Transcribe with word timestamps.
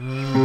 Havuhattu. 0.00 0.39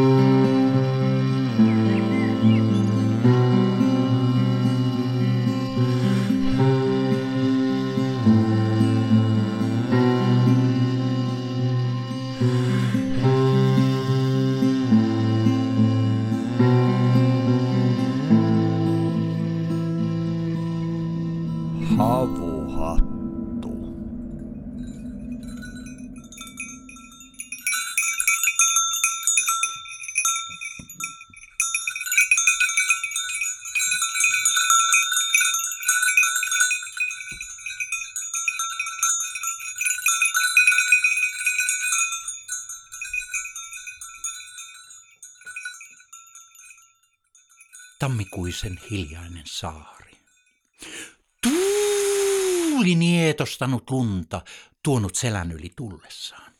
Tammikuisen 48.06 48.80
hiljainen 48.92 49.44
saari. 49.46 50.12
Tuuli 51.44 52.96
nietostanut 52.96 53.90
lunta, 53.90 54.42
tuonut 54.84 55.16
selän 55.16 55.52
yli 55.52 55.72
tullessaan. 55.76 56.52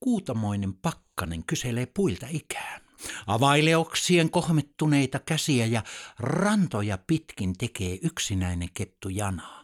Kuutamoinen 0.00 0.74
pakkanen 0.74 1.44
kyselee 1.44 1.86
puilta 1.86 2.26
ikään. 2.30 2.80
Availeoksien 3.26 4.30
kohmettuneita 4.30 5.18
käsiä 5.18 5.66
ja 5.66 5.82
rantoja 6.18 6.98
pitkin 6.98 7.58
tekee 7.58 7.98
yksinäinen 8.02 8.68
kettu 8.74 9.08
janaa. 9.08 9.62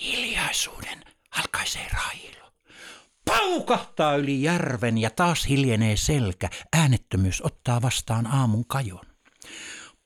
Hiljaisuuden 0.00 1.04
halkaisee 1.30 1.88
railo. 1.92 2.52
Paukahtaa 3.24 4.16
yli 4.16 4.42
järven 4.42 4.98
ja 4.98 5.10
taas 5.10 5.48
hiljenee 5.48 5.96
selkä. 5.96 6.50
Äänettömyys 6.72 7.42
ottaa 7.44 7.82
vastaan 7.82 8.26
aamun 8.26 8.66
kajon. 8.66 9.10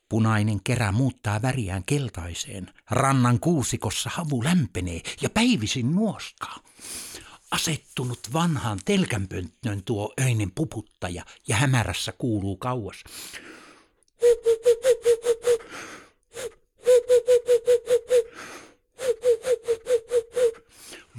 Punainen 0.09 0.61
kerä 0.65 0.93
muuttaa 0.93 1.43
väriään 1.43 1.83
keltaiseen. 1.87 2.71
Rannan 2.91 3.41
kuusikossa 3.41 4.11
havu 4.15 4.45
lämpenee 4.45 5.01
ja 5.23 5.31
päivisin 5.31 5.95
nuoskaa. 5.95 6.59
Asettunut 7.51 8.21
vanhaan 8.33 8.79
telkänpönttön 8.85 9.83
tuo 9.85 10.15
öinen 10.21 10.51
puputtaja 10.55 11.25
ja 11.49 11.57
hämärässä 11.57 12.13
kuuluu 12.13 12.57
kauas. 12.57 12.97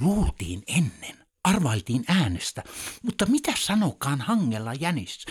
Luultiin 0.02 0.64
ennen, 0.68 1.26
arvailtiin 1.44 2.06
äänestä, 2.08 2.64
mutta 3.04 3.26
mitä 3.26 3.54
sanokaan 3.58 4.22
hangella 4.22 4.74
jänis? 4.74 5.26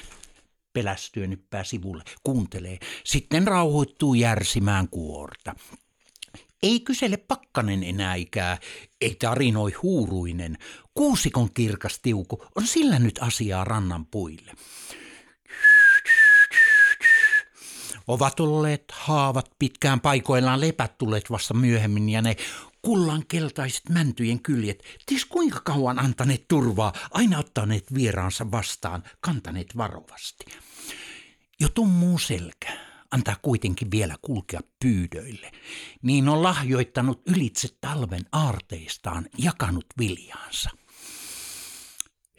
Pelästyö 0.75 1.27
nyppää 1.27 1.65
sivulle, 1.65 2.03
kuuntelee, 2.23 2.79
sitten 3.05 3.47
rauhoittuu 3.47 4.15
järsimään 4.15 4.89
kuorta. 4.89 5.55
Ei 6.63 6.81
kysele 6.81 7.17
pakkanen 7.17 7.83
enää 7.83 8.15
ikää, 8.15 8.59
ei 9.01 9.15
tarinoi 9.15 9.73
huuruinen. 9.73 10.59
Kuusikon 10.95 11.55
kirkas 11.55 11.99
tiuku 12.03 12.45
on 12.55 12.67
sillä 12.67 12.99
nyt 12.99 13.19
asiaa 13.21 13.65
rannan 13.65 14.07
puille. 14.07 14.53
Ovat 18.07 18.41
olleet 18.41 18.85
haavat 18.93 19.51
pitkään 19.59 20.01
paikoillaan 20.01 20.61
lepät 20.61 20.99
tulleet 20.99 21.31
vasta 21.31 21.55
myöhemmin 21.55 22.09
ja 22.09 22.23
ne 22.23 22.37
kullan 22.85 23.27
keltaiset 23.29 23.89
mäntyjen 23.89 24.43
kyljet, 24.43 24.83
ties 25.07 25.25
kuinka 25.25 25.61
kauan 25.61 25.99
antaneet 25.99 26.49
turvaa, 26.49 26.93
aina 27.11 27.39
ottaneet 27.39 27.95
vieraansa 27.95 28.51
vastaan, 28.51 29.03
kantaneet 29.21 29.77
varovasti. 29.77 30.45
Jo 31.61 31.69
tummuu 31.69 32.19
selkä, 32.19 32.73
antaa 33.11 33.37
kuitenkin 33.43 33.91
vielä 33.91 34.17
kulkea 34.23 34.61
pyydöille, 34.83 35.53
niin 36.03 36.29
on 36.29 36.43
lahjoittanut 36.43 37.23
ylitse 37.29 37.69
talven 37.81 38.25
aarteistaan 38.33 39.27
jakanut 39.39 39.87
viljaansa. 39.99 40.71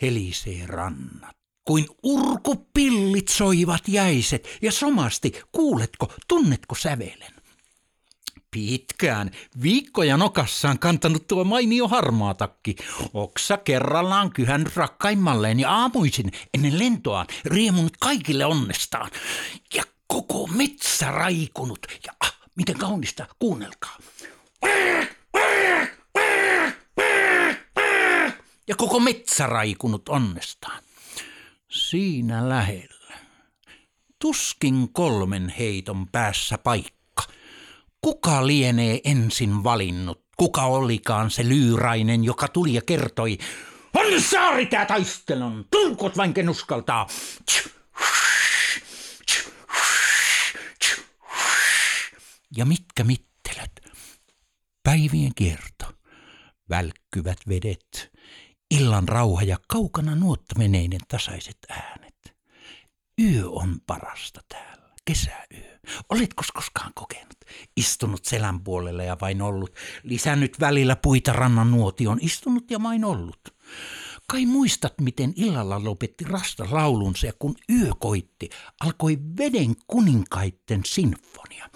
Helisee 0.01 0.65
rannat, 0.65 1.37
kuin 1.65 1.85
urkupillit 2.03 3.27
soivat 3.27 3.87
jäiset, 3.87 4.47
ja 4.61 4.71
somasti, 4.71 5.41
kuuletko, 5.51 6.13
tunnetko 6.27 6.75
sävelen? 6.75 7.34
Pitkään, 8.55 9.31
viikkoja 9.61 10.17
nokassaan 10.17 10.79
kantanut 10.79 11.27
tuo 11.27 11.43
mainio 11.43 11.87
harmaatakki. 11.87 12.75
Oksa 13.13 13.57
kerrallaan 13.57 14.29
kyhän 14.29 14.65
rakkaimmalleen 14.75 15.59
ja 15.59 15.71
aamuisin 15.71 16.31
ennen 16.53 16.79
lentoaan 16.79 17.27
riemunut 17.45 17.97
kaikille 17.99 18.45
onnestaan. 18.45 19.11
Ja 19.73 19.83
koko 20.07 20.47
metsä 20.47 21.11
raikunut. 21.11 21.79
Ja 22.05 22.13
ah, 22.19 22.33
miten 22.55 22.77
kaunista, 22.77 23.25
kuunnelkaa. 23.39 23.97
Ja 28.67 28.75
koko 28.77 28.99
metsä 28.99 29.47
raikunut 29.47 30.09
onnestaan. 30.09 30.83
Siinä 31.71 32.49
lähellä. 32.49 33.17
Tuskin 34.19 34.93
kolmen 34.93 35.49
heiton 35.59 36.07
päässä 36.11 36.57
paikka 36.57 36.94
Kuka 38.05 38.47
lienee 38.47 39.01
ensin 39.03 39.63
valinnut? 39.63 40.25
Kuka 40.37 40.61
olikaan 40.63 41.31
se 41.31 41.49
lyyrainen, 41.49 42.23
joka 42.23 42.47
tuli 42.47 42.73
ja 42.73 42.81
kertoi, 42.81 43.37
on 43.93 44.21
saari 44.21 44.65
tää 44.65 44.85
taistelun, 44.85 45.67
tulkot 45.71 46.17
vain 46.17 46.33
ken 46.33 46.49
uskaltaa. 46.49 47.07
Ja 52.57 52.65
mitkä 52.65 53.03
mittelät? 53.03 53.71
Päivien 54.83 55.31
kierto, 55.35 55.85
välkkyvät 56.69 57.39
vedet, 57.49 58.11
illan 58.71 59.07
rauha 59.07 59.43
ja 59.43 59.57
kaukana 59.67 60.15
nuottameneinen 60.15 61.01
tasaiset 61.07 61.57
äänet. 61.69 62.35
Yö 63.21 63.49
on 63.49 63.81
parasta 63.87 64.41
täällä, 64.49 64.93
kesäyö. 65.05 65.74
Oletko 66.09 66.43
koskaan 66.53 66.91
kokenut? 66.95 67.37
Istunut 67.77 68.25
selän 68.25 68.59
puolelle 68.63 69.05
ja 69.05 69.17
vain 69.21 69.41
ollut. 69.41 69.75
Lisännyt 70.03 70.59
välillä 70.59 70.95
puita 70.95 71.33
rannan 71.33 71.71
nuotion, 71.71 72.19
istunut 72.21 72.71
ja 72.71 72.83
vain 72.83 73.05
ollut. 73.05 73.55
Kai 74.27 74.45
muistat, 74.45 74.93
miten 75.01 75.33
illalla 75.35 75.83
lopetti 75.83 76.23
rasta 76.23 76.67
laulunsa 76.71 77.27
ja 77.27 77.33
kun 77.39 77.55
yö 77.69 77.91
koitti, 77.99 78.49
alkoi 78.79 79.17
veden 79.37 79.75
kuninkaitten 79.87 80.81
sinfonia. 80.85 81.69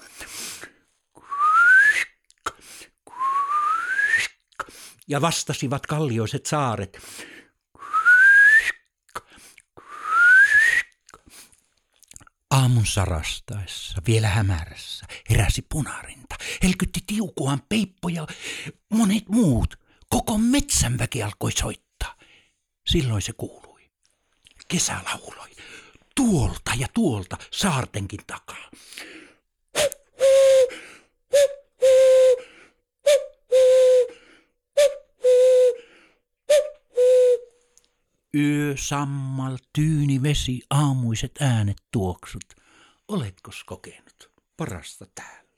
Ja 5.08 5.22
vastasivat 5.22 5.86
kallioiset 5.86 6.46
saaret. 6.46 7.00
Aamun 12.50 12.86
sarastaessa, 12.86 14.02
vielä 14.08 14.28
hämärässä, 14.28 15.06
heräsi 15.30 15.62
punarinta, 15.70 16.36
helkytti 16.64 17.00
tiukuaan 17.08 17.62
peippo 17.70 18.10
ja 18.10 18.28
monet 18.94 19.30
muut. 19.30 19.80
Koko 20.10 20.38
metsänväki 20.38 21.24
alkoi 21.24 21.52
soittaa. 21.52 22.16
Silloin 22.88 23.22
se 23.22 23.34
kuului. 23.34 23.90
Kesä 24.68 25.02
lauloi. 25.06 25.50
Tuolta 26.16 26.72
ja 26.78 26.88
tuolta 26.94 27.38
saartenkin 27.52 28.20
takaa. 28.28 28.70
Yö 38.36 38.74
sammal, 38.78 39.58
tyyni 39.74 40.22
vesi, 40.22 40.62
aamuiset 40.70 41.32
äänet 41.42 41.78
tuoksut. 41.92 42.44
Oletko 43.08 43.52
kokenut 43.66 44.32
parasta 44.58 45.06
täällä? 45.16 45.50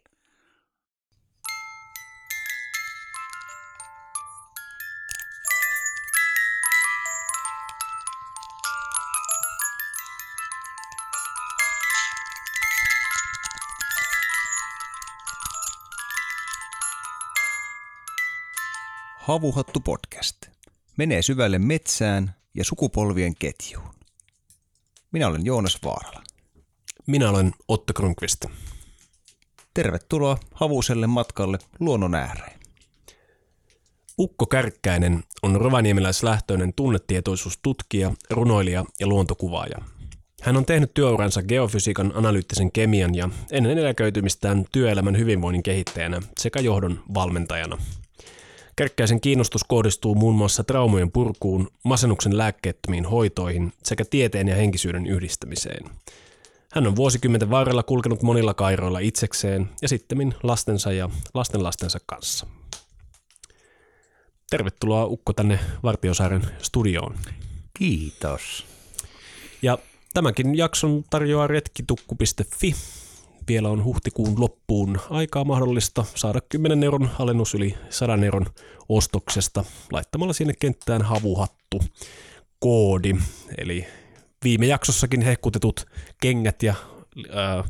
Havuhattu 19.17 19.79
podcast. 19.79 20.37
Menee 20.97 21.21
syvälle 21.21 21.59
metsään 21.59 22.40
ja 22.53 22.63
sukupolvien 22.63 23.35
ketjuun. 23.35 23.89
Minä 25.11 25.27
olen 25.27 25.45
Joonas 25.45 25.79
Vaarala. 25.85 26.23
Minä 27.07 27.29
olen 27.29 27.51
Otto 27.67 27.93
Grunqvist. 27.93 28.45
Tervetuloa 29.73 30.37
Havuselle 30.53 31.07
matkalle 31.07 31.57
luonnon 31.79 32.15
ääreen. 32.15 32.59
Ukko 34.19 34.45
Kärkkäinen 34.45 35.23
on 35.43 35.61
rovaniemeläislähtöinen 35.61 36.73
tunnetietoisuustutkija, 36.75 38.11
runoilija 38.29 38.85
ja 38.99 39.07
luontokuvaaja. 39.07 39.77
Hän 40.41 40.57
on 40.57 40.65
tehnyt 40.65 40.93
työuransa 40.93 41.43
geofysiikan, 41.43 42.11
analyyttisen 42.15 42.71
kemian 42.71 43.15
ja 43.15 43.29
ennen 43.51 43.77
eläköitymistään 43.77 44.65
työelämän 44.71 45.17
hyvinvoinnin 45.17 45.63
kehittäjänä 45.63 46.21
sekä 46.39 46.59
johdon 46.59 47.03
valmentajana. 47.13 47.77
Kärkkäisen 48.75 49.21
kiinnostus 49.21 49.63
kohdistuu 49.63 50.15
muun 50.15 50.35
muassa 50.35 50.63
traumojen 50.63 51.11
purkuun, 51.11 51.67
masennuksen 51.83 52.37
lääkkeettömiin 52.37 53.05
hoitoihin 53.05 53.73
sekä 53.83 54.05
tieteen 54.05 54.47
ja 54.47 54.55
henkisyyden 54.55 55.07
yhdistämiseen. 55.07 55.89
Hän 56.73 56.87
on 56.87 56.95
vuosikymmenten 56.95 57.49
varrella 57.49 57.83
kulkenut 57.83 58.21
monilla 58.21 58.53
kairoilla 58.53 58.99
itsekseen 58.99 59.69
ja 59.81 59.87
sitten 59.87 60.35
lastensa 60.43 60.91
ja 60.91 61.09
lastenlastensa 61.33 61.99
kanssa. 62.05 62.47
Tervetuloa 64.49 65.05
Ukko 65.05 65.33
tänne 65.33 65.59
Vartiosaaren 65.83 66.41
studioon. 66.61 67.15
Kiitos. 67.73 68.65
Ja 69.61 69.77
tämänkin 70.13 70.57
jakson 70.57 71.03
tarjoaa 71.09 71.47
retkitukku.fi. 71.47 72.75
Vielä 73.47 73.69
on 73.69 73.83
huhtikuun 73.83 74.39
loppuun 74.41 74.99
aikaa 75.09 75.43
mahdollista 75.43 76.05
saada 76.15 76.39
10 76.49 76.83
euron 76.83 77.09
alennus 77.19 77.55
yli 77.55 77.77
100 77.89 78.25
euron 78.25 78.45
ostoksesta 78.89 79.63
laittamalla 79.91 80.33
sinne 80.33 80.53
kenttään 80.59 81.01
havuhattu 81.01 81.81
koodi. 82.59 83.15
Eli 83.57 83.87
viime 84.43 84.65
jaksossakin 84.65 85.21
hehkutetut 85.21 85.85
kengät 86.21 86.63
ja 86.63 86.75
ää, 87.31 87.63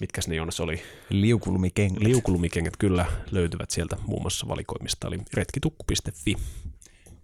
mitkäs 0.00 0.28
ne 0.28 0.36
Joonas 0.36 0.60
oli? 0.60 0.82
Liukulumikengät. 1.10 2.02
Liukulumikengät 2.02 2.76
kyllä 2.76 3.06
löytyvät 3.30 3.70
sieltä 3.70 3.96
muun 4.06 4.22
muassa 4.22 4.48
valikoimista, 4.48 5.08
eli 5.08 5.18
retkitukku.fi. 5.34 6.36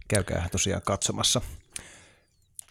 Käykää 0.07 0.47
tosiaan 0.51 0.81
katsomassa. 0.85 1.41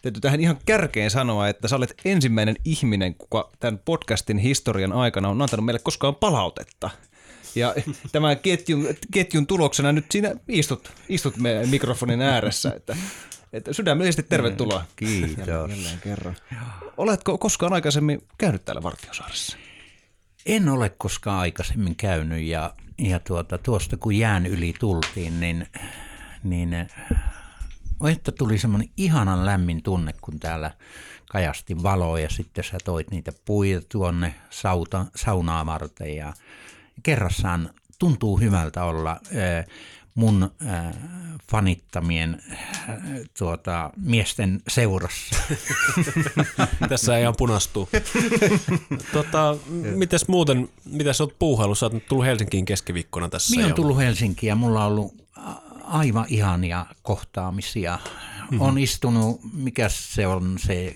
Täytyy 0.05 0.21
tähän 0.21 0.41
ihan 0.41 0.57
kärkeen 0.65 1.11
sanoa, 1.11 1.47
että 1.47 1.67
sä 1.67 1.75
olet 1.75 1.93
ensimmäinen 2.05 2.55
ihminen, 2.65 3.15
kuka 3.15 3.51
tämän 3.59 3.79
podcastin 3.85 4.37
historian 4.37 4.93
aikana 4.93 5.29
on 5.29 5.41
antanut 5.41 5.65
meille 5.65 5.79
koskaan 5.79 6.15
palautetta. 6.15 6.89
Ja 7.55 7.75
tämän 8.11 8.39
ketjun, 8.39 8.87
ketjun 9.11 9.47
tuloksena 9.47 9.91
nyt 9.91 10.05
siinä 10.11 10.35
istut, 10.47 10.91
istut 11.09 11.37
meidän 11.37 11.69
mikrofonin 11.69 12.21
ääressä, 12.21 12.73
että, 12.75 12.97
että 13.53 13.73
sydämellisesti 13.73 14.23
tervetuloa. 14.23 14.83
Kiitos. 14.95 15.47
Jälleen 15.47 15.99
kerran. 16.03 16.35
Oletko 16.97 17.37
koskaan 17.37 17.73
aikaisemmin 17.73 18.21
käynyt 18.37 18.65
täällä 18.65 18.83
Vartiosaaressa? 18.83 19.57
En 20.45 20.69
ole 20.69 20.89
koskaan 20.89 21.39
aikaisemmin 21.39 21.95
käynyt 21.95 22.41
ja, 22.41 22.73
ja 22.97 23.19
tuota, 23.19 23.57
tuosta 23.57 23.97
kun 23.97 24.15
jään 24.15 24.45
yli 24.45 24.73
tultiin, 24.79 25.39
niin, 25.39 25.67
niin 26.43 26.87
että 28.11 28.31
tuli 28.31 28.57
semmoinen 28.57 28.89
ihanan 28.97 29.45
lämmin 29.45 29.83
tunne, 29.83 30.13
kun 30.21 30.39
täällä 30.39 30.71
kajasti 31.29 31.83
valoa 31.83 32.19
ja 32.19 32.29
sitten 32.29 32.63
sä 32.63 32.77
toit 32.83 33.11
niitä 33.11 33.31
puita 33.45 33.87
tuonne 33.89 34.35
sauta, 34.49 35.05
saunaa 35.15 35.65
varten 35.65 36.15
ja 36.15 36.33
kerrassaan 37.03 37.69
tuntuu 37.99 38.37
hyvältä 38.39 38.83
olla 38.83 39.19
mun 40.15 40.51
äh, 40.67 40.95
fanittamien 41.51 42.41
äh, 42.51 42.97
tuota, 43.37 43.89
miesten 43.97 44.61
seurassa. 44.67 45.35
Tässä 46.89 47.17
ei 47.17 47.21
ihan 47.21 47.33
punastuu. 47.37 47.89
tota, 49.13 49.57
mites 49.95 50.27
muuten, 50.27 50.69
mitä 50.85 51.13
sä 51.13 51.23
oot 51.23 51.39
puuhailu? 51.39 51.75
Sä 51.75 51.85
oot 51.85 52.05
tullut 52.07 52.25
Helsinkiin 52.25 52.65
keskiviikkona 52.65 53.29
tässä. 53.29 53.51
Minä 53.51 53.65
olen 53.65 53.75
tullut 53.75 53.97
Helsinkiin 53.97 54.49
ja 54.49 54.55
mulla 54.55 54.85
on 54.85 54.91
ollut 54.91 55.13
aivan 55.87 56.25
ihania 56.29 56.85
kohtaamisia. 57.01 57.99
Mm-hmm. 58.05 58.61
On 58.61 58.77
istunut, 58.77 59.41
mikä 59.53 59.89
se 59.89 60.27
on 60.27 60.55
se 60.59 60.95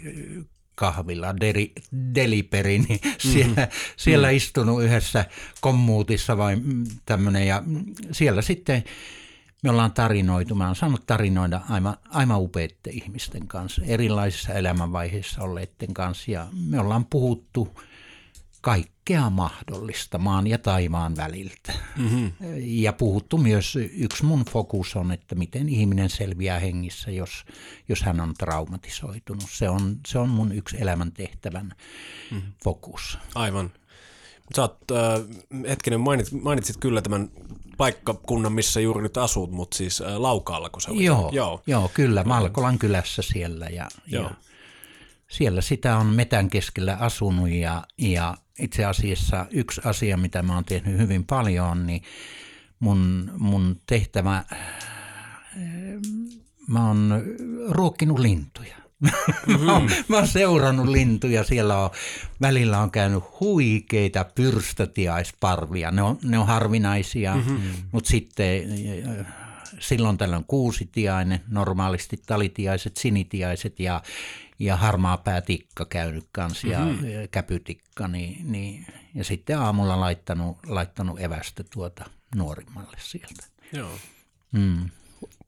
kahvilla, 0.76 1.40
Deli, 1.40 1.74
Deliperi, 2.16 2.80
niin 2.80 3.00
siellä, 3.18 3.62
mm-hmm. 3.62 3.94
siellä 3.98 4.28
mm-hmm. 4.28 4.38
istunut 4.38 4.84
yhdessä 4.84 5.26
kommuutissa 5.62 6.38
vai 6.38 6.58
tämmöinen 7.06 7.48
ja 7.48 7.64
siellä 8.12 8.42
sitten 8.42 8.84
me 9.64 9.70
ollaan 9.70 9.92
tarinoitu, 9.92 10.56
mä 10.56 10.66
oon 10.66 10.76
saanut 10.76 11.06
tarinoida 11.06 11.62
aivan, 11.70 11.98
aivan 12.10 12.42
upeiden 12.42 12.94
ihmisten 12.94 13.48
kanssa, 13.48 13.82
erilaisissa 13.86 14.54
elämänvaiheissa 14.54 15.42
olleiden 15.42 15.94
kanssa 15.94 16.32
ja 16.32 16.48
me 16.70 16.80
ollaan 16.80 17.06
puhuttu 17.06 17.80
kaikkea 19.10 19.30
mahdollista 19.30 20.18
maan 20.18 20.48
ja 20.48 20.58
taivaan 20.58 21.16
väliltä. 21.16 21.74
Mm-hmm. 21.98 22.32
Ja 22.58 22.94
puhuttu 22.94 23.38
myös, 23.38 23.76
yksi 23.76 24.26
mun 24.26 24.46
fokus 24.46 24.96
on, 24.96 25.12
että 25.12 25.36
miten 25.36 25.70
ihminen 25.70 26.10
selviää 26.10 26.60
hengissä, 26.60 27.12
jos, 27.12 27.46
jos 27.88 28.02
hän 28.02 28.20
on 28.20 28.34
traumatisoitunut. 28.34 29.50
Se 29.50 29.70
on, 29.70 29.98
se 30.08 30.20
on 30.20 30.30
mun 30.30 30.52
yksi 30.52 30.78
elämäntehtävän 30.80 31.74
mm-hmm. 32.32 32.52
fokus. 32.64 33.18
Aivan. 33.36 33.72
Sä 34.56 34.62
oot, 34.62 34.78
äh, 34.92 35.68
hetkinen, 35.68 36.00
mainitsit, 36.00 36.42
mainitsit 36.42 36.78
kyllä 36.78 37.02
tämän 37.02 37.30
paikkakunnan, 37.78 38.54
missä 38.54 38.80
juuri 38.80 39.02
nyt 39.02 39.18
asut, 39.18 39.52
mutta 39.52 39.78
siis 39.78 40.02
äh, 40.02 40.18
Laukaalla, 40.18 40.70
kun 40.70 40.82
se 40.82 40.92
oli. 40.92 41.06
Joo, 41.06 41.30
joo. 41.34 41.62
joo 41.68 41.92
kyllä, 41.94 42.24
Malkolan 42.24 42.80
kylässä 42.80 43.22
siellä. 43.22 43.66
Ja, 43.66 43.88
joo. 44.08 44.24
ja 44.24 44.30
siellä 45.30 45.62
sitä 45.62 45.98
on 45.98 46.06
metän 46.06 46.50
keskellä 46.50 46.98
asunut 47.00 47.50
ja, 47.50 47.84
ja 47.98 48.38
itse 48.60 48.86
asiassa 48.86 49.46
yksi 49.52 49.82
asia, 49.86 50.18
mitä 50.18 50.44
mä 50.44 50.56
oon 50.56 50.66
tehnyt 50.66 50.98
hyvin 50.98 51.26
paljon, 51.26 51.88
niin 51.88 52.02
mun, 52.80 53.32
mun 53.38 53.80
tehtävä, 53.88 54.44
mä 56.68 56.88
oon 56.88 57.24
ruokkinut 57.70 58.20
lintuja. 58.20 58.76
Mm-hmm. 59.00 59.60
mä, 59.66 59.74
oon, 59.74 59.92
mä 60.08 60.18
oon 60.18 60.28
seurannut 60.28 60.88
lintuja, 60.88 61.44
siellä 61.44 61.78
on, 61.84 61.90
välillä 62.42 62.80
on 62.80 62.92
käynyt 62.92 63.24
huikeita 63.40 64.26
pyrstötiaisparvia, 64.36 65.92
ne 65.92 66.02
on, 66.02 66.20
ne 66.24 66.38
on 66.38 66.48
harvinaisia, 66.48 67.36
mm-hmm. 67.36 67.60
mutta 67.92 68.10
sitten 68.10 68.64
silloin 69.80 70.18
tällöin 70.18 70.46
kuusitiainen, 70.48 71.42
normaalisti 71.48 72.22
talitiaiset, 72.26 72.98
sinitiaiset 72.98 73.80
ja, 73.80 74.02
ja 74.60 74.76
harmaa 74.76 75.18
päätikka 75.18 75.86
käynyt 75.86 76.26
kanssa 76.32 76.68
ja 76.68 76.80
mm-hmm. 76.80 77.08
käpytikka, 77.32 78.08
niin, 78.08 78.52
niin, 78.52 78.88
ja 79.16 79.24
sitten 79.24 79.60
aamulla 79.60 80.00
laittanut, 80.00 80.58
laittanut 80.68 81.20
evästä 81.20 81.64
tuota 81.64 82.06
nuorimmalle 82.36 82.98
sieltä. 83.00 83.44
Joo. 83.74 83.92
Mm. 84.52 84.90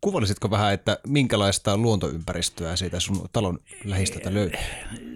Kuvallisitko 0.02 0.50
vähän, 0.52 0.74
että 0.74 1.00
minkälaista 1.08 1.78
luontoympäristöä 1.78 2.76
siitä 2.76 3.00
sun 3.00 3.30
talon 3.34 3.60
lähistöltä 3.84 4.34
löytyy? 4.34 4.60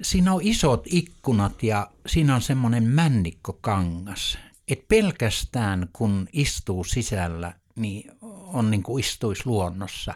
Siinä 0.01 0.33
on 0.33 0.41
isot 0.43 0.83
ikkunat 0.85 1.63
ja 1.63 1.91
siinä 2.07 2.35
on 2.35 2.41
semmoinen 2.41 2.83
männikkokangas. 2.83 4.37
Et 4.67 4.87
pelkästään 4.87 5.89
kun 5.93 6.27
istuu 6.33 6.83
sisällä, 6.83 7.53
niin 7.75 8.11
on 8.21 8.71
niin 8.71 8.83
kuin 8.83 9.05
istuisi 9.05 9.41
luonnossa 9.45 10.13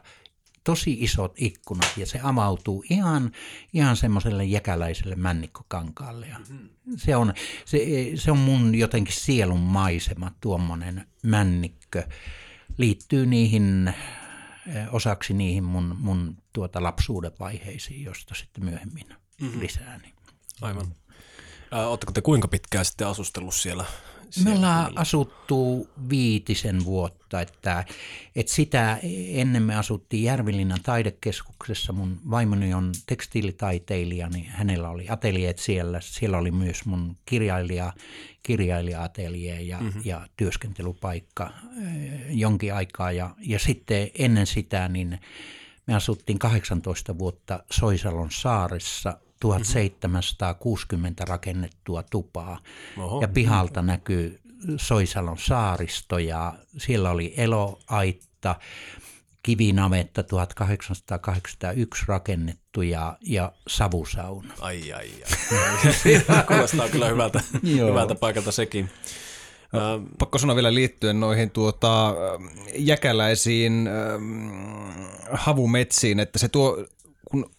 tosi 0.63 0.97
isot 0.99 1.33
ikkunat 1.35 1.97
ja 1.97 2.05
se 2.05 2.19
avautuu 2.23 2.83
ihan, 2.89 3.31
ihan 3.73 3.97
semmoiselle 3.97 4.45
jäkäläiselle 4.45 5.15
männikkokankaalle. 5.15 6.27
Ja 6.27 6.39
mm-hmm. 6.39 6.69
se, 6.97 7.15
on, 7.15 7.33
se, 7.65 7.79
se 8.15 8.31
on 8.31 8.37
mun 8.37 8.75
jotenkin 8.75 9.15
sielun 9.15 9.59
maisema, 9.59 10.31
tuommoinen 10.41 11.07
männikkö. 11.23 12.03
Liittyy 12.77 13.25
niihin 13.25 13.93
eh, 14.67 14.93
osaksi 14.93 15.33
niihin 15.33 15.63
mun, 15.63 15.95
mun 15.99 16.37
tuota 16.53 16.83
lapsuuden 16.83 17.31
vaiheisiin, 17.39 18.03
josta 18.03 18.35
sitten 18.35 18.65
myöhemmin 18.65 19.07
mm-hmm. 19.41 19.59
lisää. 19.59 19.97
Niin. 19.97 20.13
Aivan. 20.61 20.95
Oletteko 21.71 22.11
te 22.11 22.21
kuinka 22.21 22.47
pitkään 22.47 22.85
sitten 22.85 23.07
asustellut 23.07 23.55
siellä 23.55 23.85
me 24.43 24.51
ollaan 24.51 24.97
asuttu 24.97 25.89
viitisen 26.09 26.85
vuotta, 26.85 27.41
että, 27.41 27.85
että 28.35 28.53
sitä 28.53 28.99
ennen 29.27 29.63
me 29.63 29.75
asuttiin 29.75 30.23
Järvilinnan 30.23 30.79
taidekeskuksessa. 30.83 31.93
Mun 31.93 32.19
vaimoni 32.29 32.73
on 32.73 32.91
tekstiilitaiteilija, 33.05 34.29
niin 34.29 34.45
hänellä 34.45 34.89
oli 34.89 35.05
ateljeet 35.09 35.59
siellä. 35.59 36.01
Siellä 36.01 36.37
oli 36.37 36.51
myös 36.51 36.85
mun 36.85 37.15
kirjailija, 37.25 37.93
kirjailija-atelje 38.43 39.61
ja, 39.61 39.79
mm-hmm. 39.79 40.01
ja 40.05 40.27
työskentelypaikka 40.37 41.53
eh, 41.81 42.21
jonkin 42.29 42.73
aikaa. 42.73 43.11
Ja, 43.11 43.35
ja 43.39 43.59
sitten 43.59 44.09
ennen 44.19 44.47
sitä 44.47 44.87
niin 44.87 45.19
me 45.87 45.95
asuttiin 45.95 46.39
18 46.39 47.17
vuotta 47.17 47.63
Soisalon 47.71 48.31
saaressa 48.31 49.17
1760 49.39 51.25
rakennettua 51.25 52.03
tupaa. 52.03 52.59
Oho. 52.97 53.21
Ja 53.21 53.27
pihalta 53.27 53.81
näkyy 53.81 54.39
Soisalon 54.77 55.37
saaristo 55.37 56.17
ja 56.17 56.53
siellä 56.77 57.11
oli 57.11 57.33
eloaitta. 57.37 58.55
kivinavetta 59.43 60.23
1881 60.23 62.05
rakennettu 62.07 62.81
ja, 62.81 63.17
ja 63.21 63.51
savusauna. 63.67 64.53
Ai 64.59 64.93
ai 64.93 65.09
ai. 65.23 66.45
Kuulostaa 66.47 66.89
kyllä 66.89 67.09
hyvältä, 67.09 67.41
hyvältä 67.63 68.15
paikalta 68.15 68.51
sekin. 68.51 68.89
Pakko 70.19 70.37
sanoa 70.37 70.55
vielä 70.55 70.73
liittyen 70.73 71.19
noihin 71.19 71.51
tuota, 71.51 72.15
jäkäläisiin 72.75 73.87
ähm, 73.87 74.51
havumetsiin, 75.31 76.19
että 76.19 76.39
se 76.39 76.49
tuo, 76.49 76.85
kun 77.31 77.51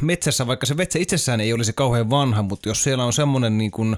metsässä, 0.00 0.46
vaikka 0.46 0.66
se 0.66 0.74
metsä 0.74 0.98
itsessään 0.98 1.40
ei 1.40 1.52
olisi 1.52 1.72
kauhean 1.72 2.10
vanha, 2.10 2.42
mutta 2.42 2.68
jos 2.68 2.82
siellä 2.82 3.04
on 3.04 3.12
semmoinen 3.12 3.58
niin 3.58 3.70
kuin, 3.70 3.96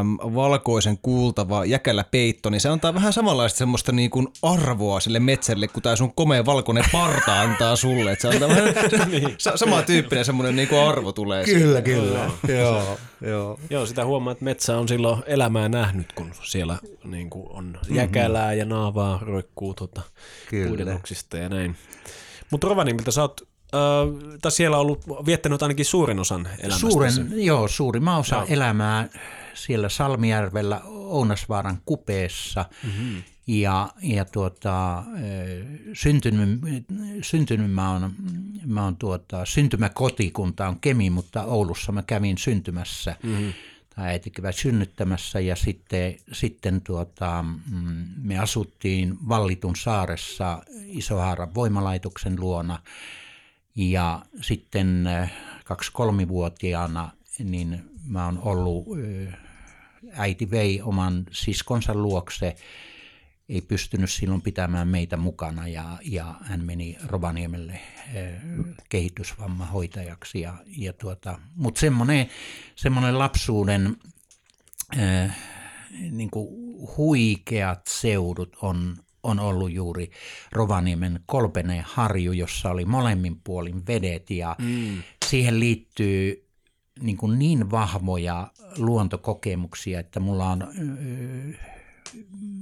äm, 0.00 0.34
valkoisen 0.34 0.98
kuultava 1.02 1.64
jäkälä 1.64 2.04
peitto, 2.04 2.50
niin 2.50 2.60
se 2.60 2.68
antaa 2.68 2.94
vähän 2.94 3.12
samanlaista 3.12 3.58
semmoista 3.58 3.92
niin 3.92 4.10
kuin 4.10 4.28
arvoa 4.42 5.00
sille 5.00 5.20
metsälle, 5.20 5.68
kun 5.68 5.82
tämä 5.82 5.96
sun 5.96 6.14
komea 6.14 6.46
valkoinen 6.46 6.84
parta 6.92 7.40
antaa 7.40 7.76
sulle. 7.76 8.12
Että 8.12 8.22
se 8.22 8.34
antaa 8.34 8.48
vähän 8.48 8.74
niin. 9.10 9.34
sama 9.54 9.82
tyyppinen 9.82 10.24
semmoinen 10.24 10.56
niin 10.56 10.68
kuin 10.68 10.80
arvo 10.80 11.12
tulee. 11.12 11.44
Kyllä, 11.44 11.60
siitä. 11.60 11.82
kyllä. 11.82 12.30
joo, 12.48 12.98
joo. 13.20 13.58
joo, 13.70 13.86
sitä 13.86 14.04
huomaa, 14.04 14.32
että 14.32 14.44
metsä 14.44 14.78
on 14.78 14.88
silloin 14.88 15.22
elämää 15.26 15.68
nähnyt, 15.68 16.12
kun 16.12 16.30
siellä 16.42 16.78
niin 17.04 17.30
kuin 17.30 17.46
on 17.50 17.78
jäkälää 17.90 18.54
ja 18.54 18.64
naavaa 18.64 19.18
roikkuu 19.22 19.74
tuota, 19.74 20.02
ja 21.38 21.48
näin. 21.48 21.76
Mutta 22.50 22.68
Rovaniemiltä 22.68 23.10
sä 23.10 23.22
oot 23.22 23.47
Öö, 23.74 24.38
tai 24.42 24.52
siellä 24.52 24.76
on 24.76 24.80
ollut 24.80 25.06
viettänyt 25.26 25.62
ainakin 25.62 25.84
suurin 25.84 26.18
osan 26.18 26.48
elämästä. 26.58 26.80
Suuren, 26.80 27.12
joo, 27.44 27.68
suurimman 27.68 28.18
osa 28.18 28.36
joo. 28.36 28.46
elämää 28.48 29.08
siellä 29.54 29.88
Salmijärvellä 29.88 30.80
Ounasvaaran 30.84 31.78
kupeessa. 31.84 32.64
Mm-hmm. 32.84 33.22
Ja, 33.46 33.88
ja 34.02 34.24
tuota, 34.24 35.04
syntynyt, 35.92 36.60
syntynyt 37.22 37.72
mä 37.72 37.92
oon, 37.92 38.12
mä 38.66 38.84
oon 38.84 38.96
tuota, 38.96 39.44
syntymäkotikunta 39.44 40.68
on 40.68 40.80
Kemi, 40.80 41.10
mutta 41.10 41.44
Oulussa 41.44 41.92
mä 41.92 42.02
kävin 42.02 42.38
syntymässä. 42.38 43.16
Mm-hmm 43.22 43.52
tai 43.98 44.08
äiti 44.08 44.30
kävi 44.30 44.52
synnyttämässä 44.52 45.40
ja 45.40 45.56
sitten, 45.56 46.16
sitten 46.32 46.80
tuota, 46.80 47.44
mm, 47.70 48.06
me 48.22 48.38
asuttiin 48.38 49.18
Vallitun 49.28 49.76
saaressa 49.76 50.62
Isohaaran 50.86 51.54
voimalaitoksen 51.54 52.40
luona 52.40 52.78
ja 53.78 54.22
sitten 54.40 55.06
äh, 55.06 55.32
kaksi-kolmivuotiaana 55.64 57.10
niin 57.38 57.90
mä 58.04 58.24
oon 58.24 58.38
ollut, 58.42 58.86
äh, 59.28 59.38
äiti 60.12 60.50
vei 60.50 60.82
oman 60.82 61.26
siskonsa 61.30 61.94
luokse, 61.94 62.56
ei 63.48 63.60
pystynyt 63.60 64.10
silloin 64.10 64.42
pitämään 64.42 64.88
meitä 64.88 65.16
mukana 65.16 65.68
ja, 65.68 65.98
ja 66.02 66.34
hän 66.40 66.64
meni 66.64 66.96
Rovaniemelle 67.06 67.72
äh, 67.72 68.42
kehitysvammahoitajaksi. 68.88 70.40
Ja, 70.40 70.54
ja 70.66 70.92
tuota, 70.92 71.38
Mutta 71.54 71.80
semmoinen, 71.80 72.28
semmoinen 72.76 73.18
lapsuuden 73.18 73.96
niin 76.10 76.30
huikeat 76.96 77.86
seudut 77.86 78.56
on, 78.62 78.96
on 79.22 79.40
ollut 79.40 79.72
juuri 79.72 80.10
Rovaniemen 80.52 81.20
Kolpeneen 81.26 81.84
harju, 81.86 82.32
jossa 82.32 82.70
oli 82.70 82.84
molemmin 82.84 83.40
puolin 83.44 83.86
vedet 83.86 84.30
ja 84.30 84.56
mm. 84.58 85.02
siihen 85.26 85.60
liittyy 85.60 86.48
niin, 87.00 87.16
kuin 87.16 87.38
niin 87.38 87.70
vahvoja 87.70 88.50
luontokokemuksia, 88.76 90.00
että 90.00 90.20
mulla 90.20 90.50
on 90.50 90.68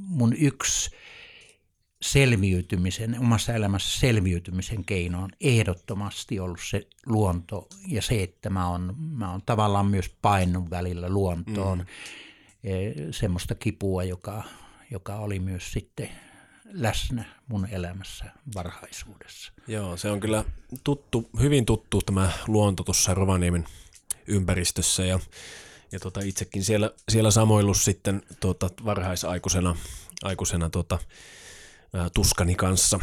mun 0.08 0.34
yksi 0.38 0.90
selviytymisen, 2.02 3.20
omassa 3.20 3.54
elämässä 3.54 4.00
selviytymisen 4.00 4.84
keino 4.84 5.22
on 5.22 5.30
ehdottomasti 5.40 6.40
ollut 6.40 6.60
se 6.70 6.86
luonto 7.06 7.68
ja 7.88 8.02
se, 8.02 8.22
että 8.22 8.50
mä 8.50 8.70
oon, 8.70 8.94
mä 8.98 9.30
oon 9.30 9.42
tavallaan 9.46 9.86
myös 9.86 10.08
painun 10.22 10.70
välillä 10.70 11.08
luontoon. 11.08 11.78
Mm. 11.78 11.84
Semmoista 13.10 13.54
kipua, 13.54 14.04
joka, 14.04 14.42
joka 14.90 15.16
oli 15.16 15.38
myös 15.38 15.72
sitten 15.72 16.08
läsnä 16.72 17.24
mun 17.48 17.68
elämässä 17.70 18.24
varhaisuudessa. 18.54 19.52
Joo, 19.66 19.96
se 19.96 20.10
on 20.10 20.20
kyllä 20.20 20.44
tuttu, 20.84 21.30
hyvin 21.40 21.66
tuttu 21.66 22.02
tämä 22.02 22.30
luonto 22.48 22.82
tuossa 22.82 23.14
Rovaniemen 23.14 23.66
ympäristössä 24.26 25.04
ja, 25.04 25.20
ja 25.92 26.00
tota, 26.00 26.20
itsekin 26.20 26.64
siellä, 26.64 26.90
siellä 27.08 27.30
samoillut 27.30 27.76
sitten 27.76 28.22
tota, 28.40 28.70
varhaisaikuisena 28.84 29.76
aikuisena, 30.22 30.70
tota, 30.70 30.98
tuskani 32.14 32.54
kanssa 32.54 33.00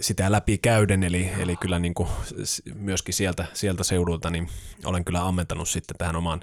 sitä 0.00 0.32
läpi 0.32 0.58
käyden, 0.58 1.02
eli, 1.02 1.30
eli 1.38 1.56
kyllä 1.56 1.78
niin 1.78 1.94
kuin 1.94 2.08
myöskin 2.74 3.14
sieltä, 3.14 3.46
sieltä 3.54 3.84
seudulta 3.84 4.30
niin 4.30 4.48
olen 4.84 5.04
kyllä 5.04 5.26
ammentanut 5.26 5.68
sitten 5.68 5.96
tähän 5.96 6.16
omaan 6.16 6.40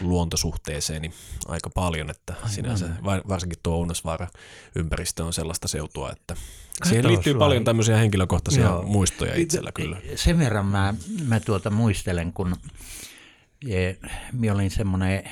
luontosuhteeseeni 0.00 1.12
aika 1.48 1.70
paljon, 1.70 2.10
että 2.10 2.32
Aivan. 2.36 2.50
sinänsä 2.50 2.88
varsinkin 3.04 3.58
tuo 3.62 3.74
Ounasvaara 3.74 4.28
ympäristö 4.76 5.24
on 5.24 5.32
sellaista 5.32 5.68
seutua, 5.68 6.10
että 6.12 6.36
siihen 6.84 7.08
liittyy 7.08 7.34
vai. 7.34 7.38
paljon 7.38 7.64
tämmöisiä 7.64 7.96
henkilökohtaisia 7.96 8.64
Joo. 8.64 8.82
muistoja 8.82 9.34
itsellä 9.34 9.72
kyllä. 9.72 9.96
Sen 10.14 10.38
verran 10.38 10.66
mä, 10.66 10.94
mä 11.26 11.40
tuota 11.40 11.70
muistelen, 11.70 12.32
kun 12.32 12.56
minä 14.32 14.52
olin 14.54 14.70
semmoinen, 14.70 15.30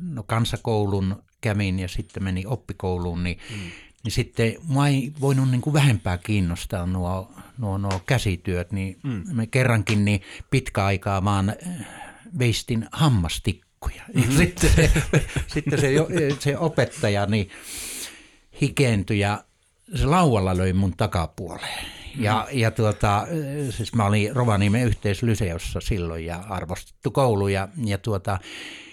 no 0.00 0.22
kansakoulun 0.22 1.22
kävin 1.40 1.78
ja 1.78 1.88
sitten 1.88 2.22
meni 2.22 2.46
oppikouluun, 2.46 3.24
niin, 3.24 3.38
mm. 3.50 3.70
niin 4.04 4.12
sitten 4.12 4.54
mua 4.62 4.88
ei 4.88 5.12
voinut 5.20 5.50
niin 5.50 5.60
kuin 5.60 5.74
vähempää 5.74 6.18
kiinnostaa 6.18 6.86
nuo, 6.86 7.32
nuo, 7.58 7.78
nuo 7.78 8.02
käsityöt, 8.06 8.72
niin 8.72 8.98
mm. 9.02 9.22
me 9.32 9.46
kerrankin 9.46 10.04
niin 10.04 10.22
pitkä 10.50 10.84
aikaa 10.84 11.24
vaan 11.24 11.54
veistin 12.38 12.88
hammastikkuja. 12.92 14.02
Mm-hmm. 14.14 14.30
Ja 14.30 14.38
sitten 14.38 14.70
se, 14.70 14.90
sitten 15.54 15.80
se, 15.80 15.90
se 16.38 16.58
opettaja 16.58 17.26
niin 17.26 17.50
hikeentyi 18.60 19.18
ja 19.18 19.44
se 19.94 20.06
laualla 20.06 20.56
löi 20.56 20.72
mun 20.72 20.96
takapuoleen. 20.96 21.86
Ja, 22.18 22.48
mm. 22.52 22.58
ja 22.58 22.70
tuota, 22.70 23.26
siis 23.70 23.94
mä 23.94 24.04
olin 24.04 24.36
Rovaniemen 24.36 24.84
yhteislyseossa 24.84 25.80
silloin 25.80 26.26
ja 26.26 26.36
arvostettu 26.48 27.10
koulu 27.10 27.48
ja, 27.48 27.68
ja 27.84 27.98
tuota, 27.98 28.38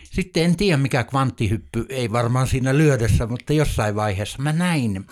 sitten 0.04 0.44
en 0.44 0.58
tiedä 0.58 0.78
mikä 0.78 1.04
kvanttihyppy, 1.04 1.86
ei 1.90 2.12
varmaan 2.12 2.48
siinä 2.48 2.78
lyödessä, 2.78 3.28
mutta 3.28 3.54
jossain 3.54 3.96
vaiheessa 3.96 4.42
mä 4.42 4.54
näin 4.54 5.06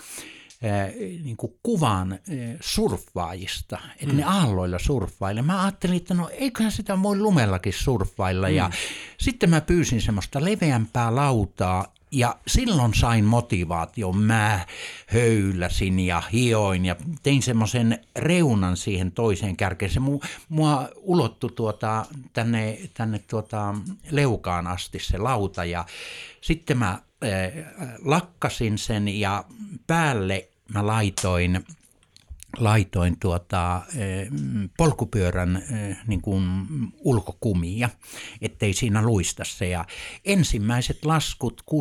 niin 1.24 1.36
kuin 1.36 1.52
kuvan 1.62 2.18
surffaajista, 2.60 3.78
että 3.92 4.14
mm. 4.14 4.16
ne 4.16 4.24
aalloilla 4.24 4.78
surffailee. 4.78 5.42
Mä 5.42 5.62
ajattelin, 5.62 5.96
että 5.96 6.14
no 6.14 6.28
eiköhän 6.28 6.72
sitä 6.72 7.02
voi 7.02 7.18
lumellakin 7.18 7.72
surffailla. 7.72 8.48
Mm. 8.48 8.54
Ja 8.54 8.70
sitten 9.18 9.50
mä 9.50 9.60
pyysin 9.60 10.02
semmoista 10.02 10.44
leveämpää 10.44 11.14
lautaa 11.14 11.94
ja 12.12 12.36
silloin 12.46 12.94
sain 12.94 13.24
motivaation. 13.24 14.18
Mä 14.18 14.66
höyläsin 15.06 16.00
ja 16.00 16.22
hioin 16.32 16.84
ja 16.84 16.96
tein 17.22 17.42
semmoisen 17.42 17.98
reunan 18.16 18.76
siihen 18.76 19.12
toiseen 19.12 19.56
kärkeen. 19.56 19.92
Se 19.92 20.00
mua, 20.00 20.20
mua 20.48 20.88
ulottui 20.96 21.50
tuota, 21.50 22.06
tänne, 22.32 22.78
tänne 22.94 23.18
tuota, 23.18 23.74
leukaan 24.10 24.66
asti 24.66 24.98
se 24.98 25.18
lauta 25.18 25.64
ja 25.64 25.84
sitten 26.40 26.78
mä 26.78 26.90
äh, 26.90 27.00
lakkasin 28.04 28.78
sen 28.78 29.08
ja 29.08 29.44
päälle 29.86 30.48
mä 30.74 30.86
laitoin 30.86 31.64
laitoin 32.58 33.16
tuota, 33.20 33.80
eh, 33.96 34.28
polkupyörän 34.76 35.56
eh, 35.56 35.96
niin 36.06 36.20
kuin 36.20 36.44
ulkokumia, 36.98 37.88
ettei 38.42 38.72
siinä 38.72 39.02
luista 39.02 39.42
se. 39.46 39.68
Ja 39.68 39.84
ensimmäiset 40.24 41.04
laskut 41.04 41.62
69-70 41.70 41.74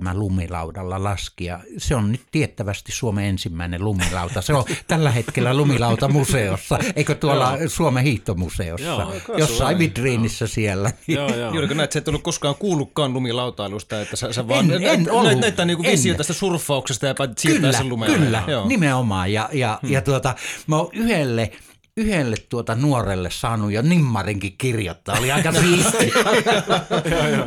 mä 0.00 0.14
lumilaudalla 0.14 1.04
laski 1.04 1.44
ja 1.44 1.60
se 1.78 1.96
on 1.96 2.12
nyt 2.12 2.22
tiettävästi 2.32 2.92
Suomen 2.92 3.24
ensimmäinen 3.24 3.84
lumilauta. 3.84 4.40
Se 4.40 4.54
on 4.54 4.64
tällä 4.88 5.10
hetkellä 5.10 5.54
lumilauta-museossa, 5.54 6.78
eikö 6.96 7.14
tuolla 7.14 7.56
joo. 7.56 7.68
Suomen 7.68 8.04
hiihtomuseossa, 8.04 8.86
joo, 8.86 9.14
jossain 9.38 9.78
vitriinissä 9.78 10.46
siellä. 10.46 10.92
Joo, 11.06 11.36
joo. 11.36 11.52
Juuri 11.54 11.74
näet, 11.74 11.92
sä 11.92 11.98
et 11.98 12.08
ollut 12.08 12.22
koskaan 12.22 12.54
kuullutkaan 12.54 13.12
lumilautailusta, 13.12 14.00
että 14.00 14.16
sä, 14.16 14.32
sä 14.32 14.48
vaan 14.48 14.70
en, 14.70 14.82
en 14.82 15.08
näitä, 15.22 15.40
näitä 15.40 15.64
niin 15.64 15.82
visio 15.82 16.14
tästä 16.14 16.32
surffauksesta 16.32 17.06
ja 17.06 17.14
siirtää 17.38 17.72
sen 17.72 17.88
lumella. 17.88 18.16
Kyllä, 18.16 18.42
joo 18.46 18.69
nimenomaan. 18.70 19.32
Ja, 19.32 19.48
ja, 19.52 19.78
hmm. 19.82 19.92
ja 19.92 20.00
tuota, 20.00 20.34
mä 20.66 20.76
oon 20.76 20.90
yhdelle 20.92 21.52
yhdelle 21.96 22.36
tuota 22.48 22.74
nuorelle 22.74 23.30
saanut 23.30 23.72
jo 23.72 23.82
nimmarinkin 23.82 24.54
kirjoittaa. 24.58 25.18
Oli 25.18 25.32
aika 25.32 25.52
siistiä. 25.62 26.14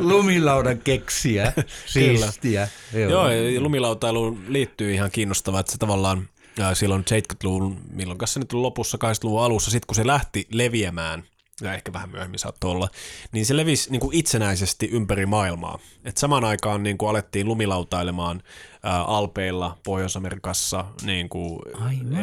Lumilaudan 0.00 0.78
keksiä. 0.78 1.52
Siistiä. 1.86 2.68
Joo. 2.92 3.10
Joo, 3.10 3.30
ja 3.30 3.60
lumilautailuun 3.60 4.44
liittyy 4.48 4.94
ihan 4.94 5.10
kiinnostavaa, 5.10 5.60
että 5.60 5.72
se 5.72 5.78
tavallaan 5.78 6.28
ja 6.58 6.74
silloin 6.74 7.04
70-luvun, 7.10 7.80
milloin 7.92 8.18
se 8.24 8.40
nyt 8.40 8.52
lopussa, 8.52 8.98
80-luvun 9.04 9.42
alussa, 9.42 9.70
sitten 9.70 9.86
kun 9.86 9.94
se 9.94 10.06
lähti 10.06 10.46
leviämään 10.52 11.24
ja 11.60 11.74
ehkä 11.74 11.92
vähän 11.92 12.10
myöhemmin 12.10 12.38
saattoi 12.38 12.70
olla, 12.70 12.88
niin 13.32 13.46
se 13.46 13.56
levisi 13.56 13.90
niin 13.90 14.00
kuin 14.00 14.16
itsenäisesti 14.16 14.88
ympäri 14.92 15.26
maailmaa. 15.26 15.78
Et 16.04 16.16
samaan 16.16 16.44
aikaan 16.44 16.82
niin 16.82 16.98
kuin 16.98 17.10
alettiin 17.10 17.48
lumilautailemaan 17.48 18.42
ää, 18.82 19.02
Alpeilla, 19.02 19.78
Pohjois-Amerikassa, 19.84 20.84
niin 21.02 21.28
kuin 21.28 21.60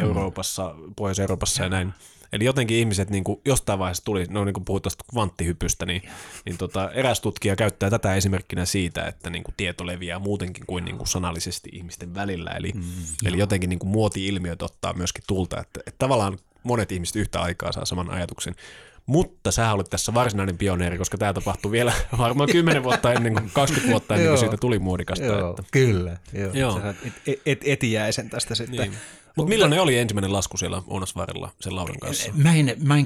Euroopassa, 0.01 0.75
Pohjois-Euroopassa 0.95 1.63
ja 1.63 1.69
näin. 1.69 1.93
Eli 2.33 2.45
jotenkin 2.45 2.77
ihmiset 2.77 3.09
niin 3.09 3.23
kuin 3.23 3.41
jostain 3.45 3.79
vaiheessa 3.79 4.05
tuli, 4.05 4.25
no 4.29 4.45
niin 4.45 4.53
kuin 4.53 4.65
puhuit 4.65 4.83
tuosta 4.83 5.05
kvanttihypystä, 5.11 5.85
niin, 5.85 6.01
niin 6.45 6.57
tota, 6.57 6.91
eräs 6.91 7.21
tutkija 7.21 7.55
käyttää 7.55 7.89
tätä 7.89 8.15
esimerkkinä 8.15 8.65
siitä, 8.65 9.05
että 9.05 9.29
niin 9.29 9.43
kuin 9.43 9.55
tieto 9.57 9.87
leviää 9.87 10.19
muutenkin 10.19 10.65
kuin, 10.67 10.85
niin 10.85 10.97
kuin 10.97 11.07
sanallisesti 11.07 11.69
ihmisten 11.73 12.15
välillä. 12.15 12.51
Eli, 12.51 12.71
mm, 12.75 12.83
eli 13.25 13.37
jotenkin 13.37 13.69
niin 13.69 13.79
kuin 13.79 13.89
muoti-ilmiöt 13.89 14.61
ottaa 14.61 14.93
myöskin 14.93 15.23
tulta, 15.27 15.59
että, 15.59 15.79
että 15.79 15.99
tavallaan 15.99 16.37
monet 16.63 16.91
ihmiset 16.91 17.15
yhtä 17.15 17.41
aikaa 17.41 17.71
saa 17.71 17.85
saman 17.85 18.09
ajatuksen. 18.09 18.55
Mutta 19.05 19.51
sä 19.51 19.71
olit 19.73 19.89
tässä 19.89 20.13
varsinainen 20.13 20.57
pioneeri, 20.57 20.97
koska 20.97 21.17
tämä 21.17 21.33
tapahtui 21.33 21.71
vielä 21.71 21.93
varmaan 22.17 22.49
10 22.51 22.83
vuotta 22.83 23.13
ennen 23.13 23.33
kuin 23.33 23.51
20 23.53 23.91
vuotta 23.91 24.15
ennen 24.15 24.29
kuin 24.29 24.39
siitä 24.39 24.57
tuli 24.57 24.79
muodikasta. 24.79 25.25
Joo, 25.25 25.49
että. 25.49 25.63
kyllä. 25.71 26.17
Joo. 26.33 26.51
Joo. 26.53 26.75
Sä 26.75 26.81
saat 26.81 26.95
et, 27.27 27.41
et, 27.45 27.61
etiäisen 27.65 28.29
tästä 28.29 28.55
sitten. 28.55 28.89
Niin. 28.89 28.99
Mutta 29.35 29.49
millainen 29.49 29.81
oli 29.81 29.97
ensimmäinen 29.97 30.33
lasku 30.33 30.57
siellä 30.57 30.81
Ounasvaarella 30.87 31.51
sen 31.61 31.75
laudan 31.75 31.99
kanssa? 31.99 32.31
Mä 32.35 32.55
en, 32.55 32.75
mä 32.83 32.97
en 32.97 33.05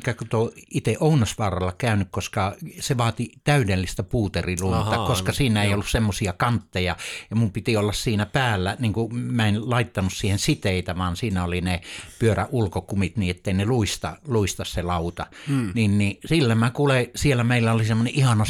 itse 0.71 0.97
Ounasvaaralla 0.99 1.73
käynyt, 1.77 2.07
koska 2.11 2.55
se 2.79 2.97
vaati 2.97 3.31
täydellistä 3.43 4.03
puuterilunta, 4.03 4.79
Ahaa, 4.79 5.07
koska 5.07 5.31
no, 5.31 5.35
siinä 5.35 5.63
ei 5.63 5.73
ollut 5.73 5.89
semmoisia 5.89 6.33
kantteja 6.33 6.95
ja 7.29 7.35
mun 7.35 7.51
piti 7.51 7.77
olla 7.77 7.93
siinä 7.93 8.25
päällä, 8.25 8.75
niin 8.79 8.93
kuin 8.93 9.15
mä 9.15 9.47
en 9.47 9.69
laittanut 9.69 10.13
siihen 10.13 10.39
siteitä, 10.39 10.97
vaan 10.97 11.15
siinä 11.15 11.43
oli 11.43 11.61
ne 11.61 11.81
pyöräulkokumit 12.19 13.17
niin, 13.17 13.31
ettei 13.31 13.53
ne 13.53 13.65
luista, 13.65 14.17
luista 14.27 14.65
se 14.65 14.81
lauta. 14.81 15.27
Hmm. 15.47 15.71
Niin, 15.75 15.97
niin 15.97 16.19
sillä 16.25 16.55
mä 16.55 16.71
kuule, 16.71 17.09
siellä 17.15 17.43
meillä 17.43 17.73
oli 17.73 17.85
semmoinen 17.85 18.15
ihana 18.15 18.45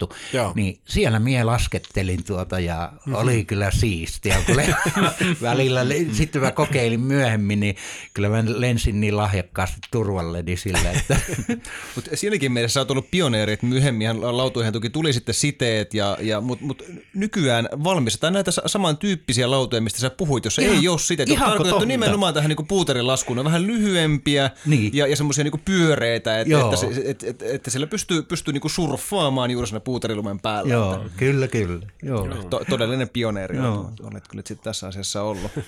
soramonttu. 0.00 0.36
Joo. 0.36 0.52
Niin 0.54 0.80
siellä 0.84 1.18
mie 1.18 1.44
laskettelin 1.44 2.24
tuota 2.24 2.60
ja 2.60 2.92
mm-hmm. 2.92 3.14
oli 3.14 3.44
kyllä 3.44 3.70
siistiä. 3.70 4.36
Kun 4.46 4.56
le- 4.56 4.74
välillä 5.42 5.88
le- 5.88 6.06
sitten 6.12 6.42
mä 6.42 6.50
kokeilin 6.52 7.00
myöhemmin, 7.00 7.60
niin 7.60 7.76
kyllä 8.14 8.28
mä 8.28 8.44
lensin 8.46 9.00
niin 9.00 9.16
lahjakkaasti 9.16 9.78
turvalleni 9.90 10.56
sillä, 10.56 10.90
että 10.90 11.16
Mutta 11.94 12.10
siinäkin 12.14 12.52
mielessä 12.52 12.74
sä 12.74 12.80
oot 12.80 12.90
ollut 12.90 13.10
pioneeri, 13.10 13.52
että 13.52 13.66
myöhemmin 13.66 14.36
lautoihin 14.36 14.72
toki 14.72 14.90
tuli 14.90 15.12
sitten 15.12 15.34
siteet, 15.34 15.94
ja, 15.94 16.16
ja, 16.20 16.40
mutta 16.40 16.64
mut 16.64 16.82
nykyään 17.14 17.68
valmistetaan 17.84 18.32
näitä 18.32 18.50
sa- 18.50 18.62
samantyyppisiä 18.66 19.50
lautoja, 19.50 19.82
mistä 19.82 19.98
sä 20.00 20.10
puhuit, 20.10 20.44
jos 20.44 20.58
Ihan- 20.58 20.76
ei 20.76 20.88
ole 20.88 20.98
siteet. 20.98 21.28
Ihanko 21.28 21.48
tarkoitettu 21.50 21.74
totta? 21.78 21.86
nimenomaan 21.86 22.34
tähän 22.34 22.48
niinku 22.48 22.62
puuterin 22.64 23.06
laskuun. 23.06 23.36
Ne 23.36 23.40
on 23.40 23.44
vähän 23.44 23.66
lyhyempiä 23.66 24.50
Niin. 24.66 24.90
ja, 24.96 25.06
ja 25.06 25.16
semmoisia 25.16 25.44
niinku 25.44 25.60
pyöreitä, 25.64 26.40
että, 26.40 26.60
että, 26.60 26.76
se, 26.76 26.86
et, 27.04 27.22
et, 27.22 27.42
että 27.42 27.70
siellä 27.70 27.86
pystyy, 27.86 28.22
pystyy 28.22 28.52
niinku 28.52 28.68
surffaamaan 28.68 29.50
juuri 29.50 29.66
siinä 29.66 29.80
puuterilumen 29.90 30.40
päällä. 30.40 30.72
joo, 30.72 31.04
kyllä, 31.16 31.48
kyllä. 31.48 31.86
Joo. 32.02 32.28
To, 32.50 32.60
todellinen 32.68 33.08
pioneeri 33.08 33.56
Joo. 33.56 33.74
on, 33.74 33.94
olet 34.02 34.28
kyllä 34.28 34.42
sitten 34.46 34.64
tässä 34.64 34.86
asiassa 34.86 35.22
ollut. 35.22 35.50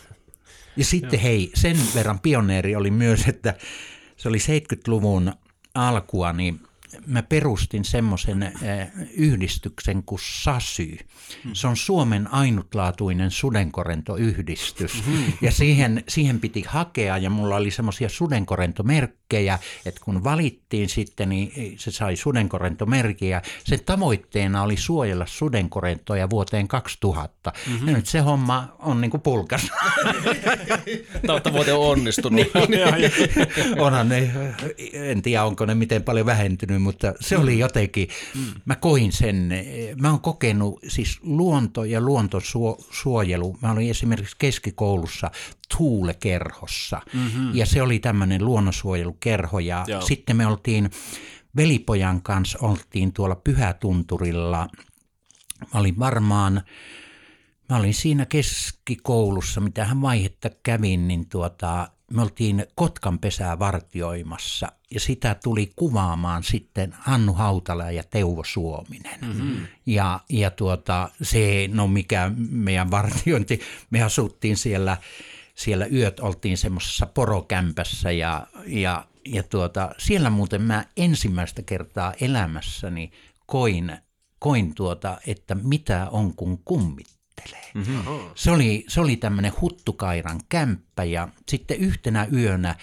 Ja 0.76 0.84
sitten 0.84 1.20
hei, 1.20 1.50
sen 1.54 1.76
verran 1.94 2.20
pioneeri 2.20 2.76
oli 2.76 2.90
myös, 2.90 3.28
että 3.28 3.54
se 4.16 4.28
oli 4.28 4.38
70-luvun 4.38 5.32
alkua, 5.74 6.32
niin 6.32 6.60
mä 7.06 7.22
perustin 7.22 7.84
semmoisen 7.84 8.42
äh, 8.42 8.52
yhdistyksen 9.14 10.02
kuin 10.02 10.20
SASY. 10.22 10.98
Se 11.52 11.66
on 11.66 11.76
Suomen 11.76 12.32
ainutlaatuinen 12.32 13.30
sudenkorentoyhdistys. 13.30 15.04
Ja 15.40 15.52
siihen, 15.52 16.04
siihen 16.08 16.40
piti 16.40 16.64
hakea 16.68 17.18
ja 17.18 17.30
mulla 17.30 17.56
oli 17.56 17.70
semmoisia 17.70 18.08
sudenkorentomerkkejä, 18.08 19.58
että 19.86 20.00
kun 20.04 20.24
valittiin 20.24 20.88
sitten, 20.88 21.28
niin 21.28 21.78
se 21.78 21.90
sai 21.90 22.16
sudenkorentomerkiä. 22.16 23.42
Sen 23.64 23.84
tavoitteena 23.84 24.62
oli 24.62 24.76
suojella 24.76 25.26
sudenkorentoja 25.26 26.30
vuoteen 26.30 26.68
2000. 26.68 27.52
Mm-hmm. 27.66 27.88
Ja 27.88 27.94
nyt 27.94 28.06
se 28.06 28.18
homma 28.20 28.76
on 28.78 29.00
niin 29.00 29.10
kuin 29.10 29.20
pulkas. 29.20 29.70
Tavoite 31.42 31.72
on 31.72 31.90
onnistunut. 31.90 32.40
Onhan 33.78 34.08
ne, 34.08 34.32
en 34.92 35.22
tiedä 35.22 35.44
onko 35.44 35.66
ne 35.66 35.74
miten 35.74 36.02
paljon 36.02 36.26
vähentynyt, 36.26 36.81
mutta 36.82 37.14
se 37.20 37.38
oli 37.38 37.58
jotenkin, 37.58 38.08
mä 38.64 38.76
koin 38.76 39.12
sen, 39.12 39.52
mä 40.00 40.10
oon 40.10 40.20
kokenut 40.20 40.80
siis 40.88 41.20
luonto 41.22 41.84
ja 41.84 42.00
luontosuojelu, 42.00 43.56
mä 43.62 43.72
olin 43.72 43.90
esimerkiksi 43.90 44.36
keskikoulussa 44.38 45.30
Tuulekerhossa. 45.76 47.00
Mm-hmm. 47.14 47.54
ja 47.54 47.66
se 47.66 47.82
oli 47.82 47.98
tämmöinen 47.98 48.44
luonnonsuojelukerho 48.44 49.58
ja 49.58 49.84
Joo. 49.88 50.00
sitten 50.00 50.36
me 50.36 50.46
oltiin 50.46 50.90
velipojan 51.56 52.22
kanssa 52.22 52.58
oltiin 52.62 53.12
tuolla 53.12 53.36
Pyhätunturilla, 53.36 54.68
mä 55.74 55.80
olin 55.80 55.98
varmaan 55.98 56.62
Mä 57.72 57.78
olin 57.78 57.94
siinä 57.94 58.26
keskikoulussa, 58.26 59.60
mitä 59.60 59.84
hän 59.84 60.02
vaihetta 60.02 60.50
kävin, 60.62 61.08
niin 61.08 61.28
tuota, 61.28 61.88
me 62.12 62.22
oltiin 62.22 62.66
Kotkan 62.74 63.18
pesää 63.18 63.58
vartioimassa 63.58 64.68
ja 64.90 65.00
sitä 65.00 65.36
tuli 65.42 65.72
kuvaamaan 65.76 66.42
sitten 66.42 66.94
Hannu 66.98 67.32
Hautala 67.32 67.90
ja 67.90 68.02
Teuvo 68.02 68.44
Suominen. 68.44 69.20
Mm-hmm. 69.20 69.66
Ja, 69.86 70.20
ja 70.28 70.50
tuota, 70.50 71.08
se, 71.22 71.68
no 71.72 71.88
mikä 71.88 72.30
meidän 72.50 72.90
vartiointi, 72.90 73.60
me 73.90 74.02
asuttiin 74.02 74.56
siellä, 74.56 74.96
siellä 75.54 75.86
yöt, 75.86 76.20
oltiin 76.20 76.58
semmoisessa 76.58 77.06
porokämpässä 77.06 78.10
ja, 78.10 78.46
ja, 78.66 79.04
ja 79.26 79.42
tuota, 79.42 79.94
siellä 79.98 80.30
muuten 80.30 80.62
mä 80.62 80.84
ensimmäistä 80.96 81.62
kertaa 81.62 82.14
elämässäni 82.20 83.12
koin, 83.46 83.98
koin 84.38 84.74
tuota, 84.74 85.18
että 85.26 85.54
mitä 85.54 86.08
on 86.10 86.34
kun 86.34 86.58
kummit 87.40 87.62
Mm-hmm. 87.74 88.20
Se 88.34 88.50
oli, 88.50 88.84
se 88.88 89.00
oli 89.00 89.16
tämmöinen 89.16 89.52
huttukairan 89.60 90.40
kämppä 90.48 91.04
ja 91.04 91.28
sitten 91.48 91.76
yhtenä 91.76 92.26
yönä 92.32 92.74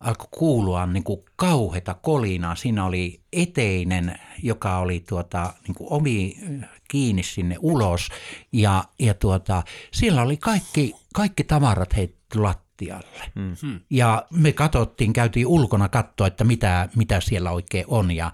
alkoi 0.00 0.28
kuulua 0.30 0.86
niin 0.86 1.04
kuin 1.04 1.24
kauheta 1.36 1.94
kolinaa. 1.94 2.54
Siinä 2.54 2.84
oli 2.84 3.20
eteinen, 3.32 4.18
joka 4.42 4.78
oli 4.78 5.04
tuota, 5.08 5.52
niin 5.66 5.74
kuin 5.74 5.92
ovi 5.92 6.36
kiinni 6.88 7.22
sinne 7.22 7.56
ulos 7.60 8.08
ja, 8.52 8.84
ja 8.98 9.14
tuota, 9.14 9.62
siellä 9.92 10.22
oli 10.22 10.36
kaikki, 10.36 10.94
kaikki 11.14 11.44
tavarat 11.44 11.96
heitetty 11.96 12.38
lattialle. 12.38 13.32
Mm-hmm. 13.34 13.80
Ja 13.90 14.26
me 14.30 14.52
katsottiin, 14.52 15.12
käytiin 15.12 15.46
ulkona 15.46 15.88
katsoa, 15.88 16.26
että 16.26 16.44
mitä, 16.44 16.88
mitä 16.96 17.20
siellä 17.20 17.50
oikein 17.50 17.84
on 17.88 18.10
ja 18.10 18.32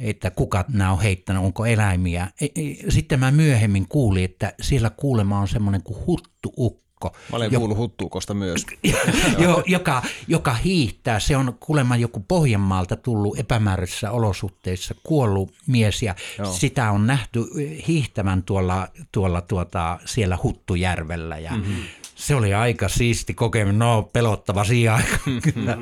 että 0.00 0.30
kuka 0.30 0.64
nämä 0.68 0.92
on 0.92 1.00
heittänyt, 1.00 1.42
onko 1.42 1.66
eläimiä. 1.66 2.28
E, 2.40 2.46
Sitten 2.88 3.20
mä 3.20 3.30
myöhemmin 3.30 3.88
kuulin, 3.88 4.24
että 4.24 4.52
siellä 4.60 4.90
kuulema 4.90 5.38
on 5.38 5.48
semmoinen 5.48 5.82
kuin 5.82 6.06
huttuukko. 6.06 7.16
Mä 7.30 7.36
olen 7.36 7.54
kuullut 7.54 7.78
huttuukosta 7.78 8.34
myös. 8.34 8.66
jo, 9.38 9.62
joka, 9.66 10.02
joka 10.28 10.54
hiihtää. 10.54 11.20
Se 11.20 11.36
on 11.36 11.56
kuulemma 11.60 11.96
joku 11.96 12.20
Pohjanmaalta 12.28 12.96
tullut 12.96 13.38
epämääräisissä 13.38 14.10
olosuhteissa 14.10 14.94
kuollut 15.02 15.54
mies 15.66 16.02
ja 16.02 16.14
Joo. 16.38 16.52
sitä 16.52 16.90
on 16.90 17.06
nähty 17.06 17.44
hiihtävän 17.88 18.42
tuolla, 18.42 18.88
tuolla 19.12 19.40
tuota, 19.40 19.98
siellä 20.04 20.38
Huttujärvellä 20.42 21.38
ja 21.38 21.52
mm-hmm. 21.52 21.76
se 22.14 22.34
oli 22.34 22.54
aika 22.54 22.88
siisti 22.88 23.34
kokemus, 23.34 23.74
no 23.74 24.10
pelottava 24.12 24.64
siihen 24.64 24.92
aikaan 24.92 25.42
kyllä. 25.54 25.78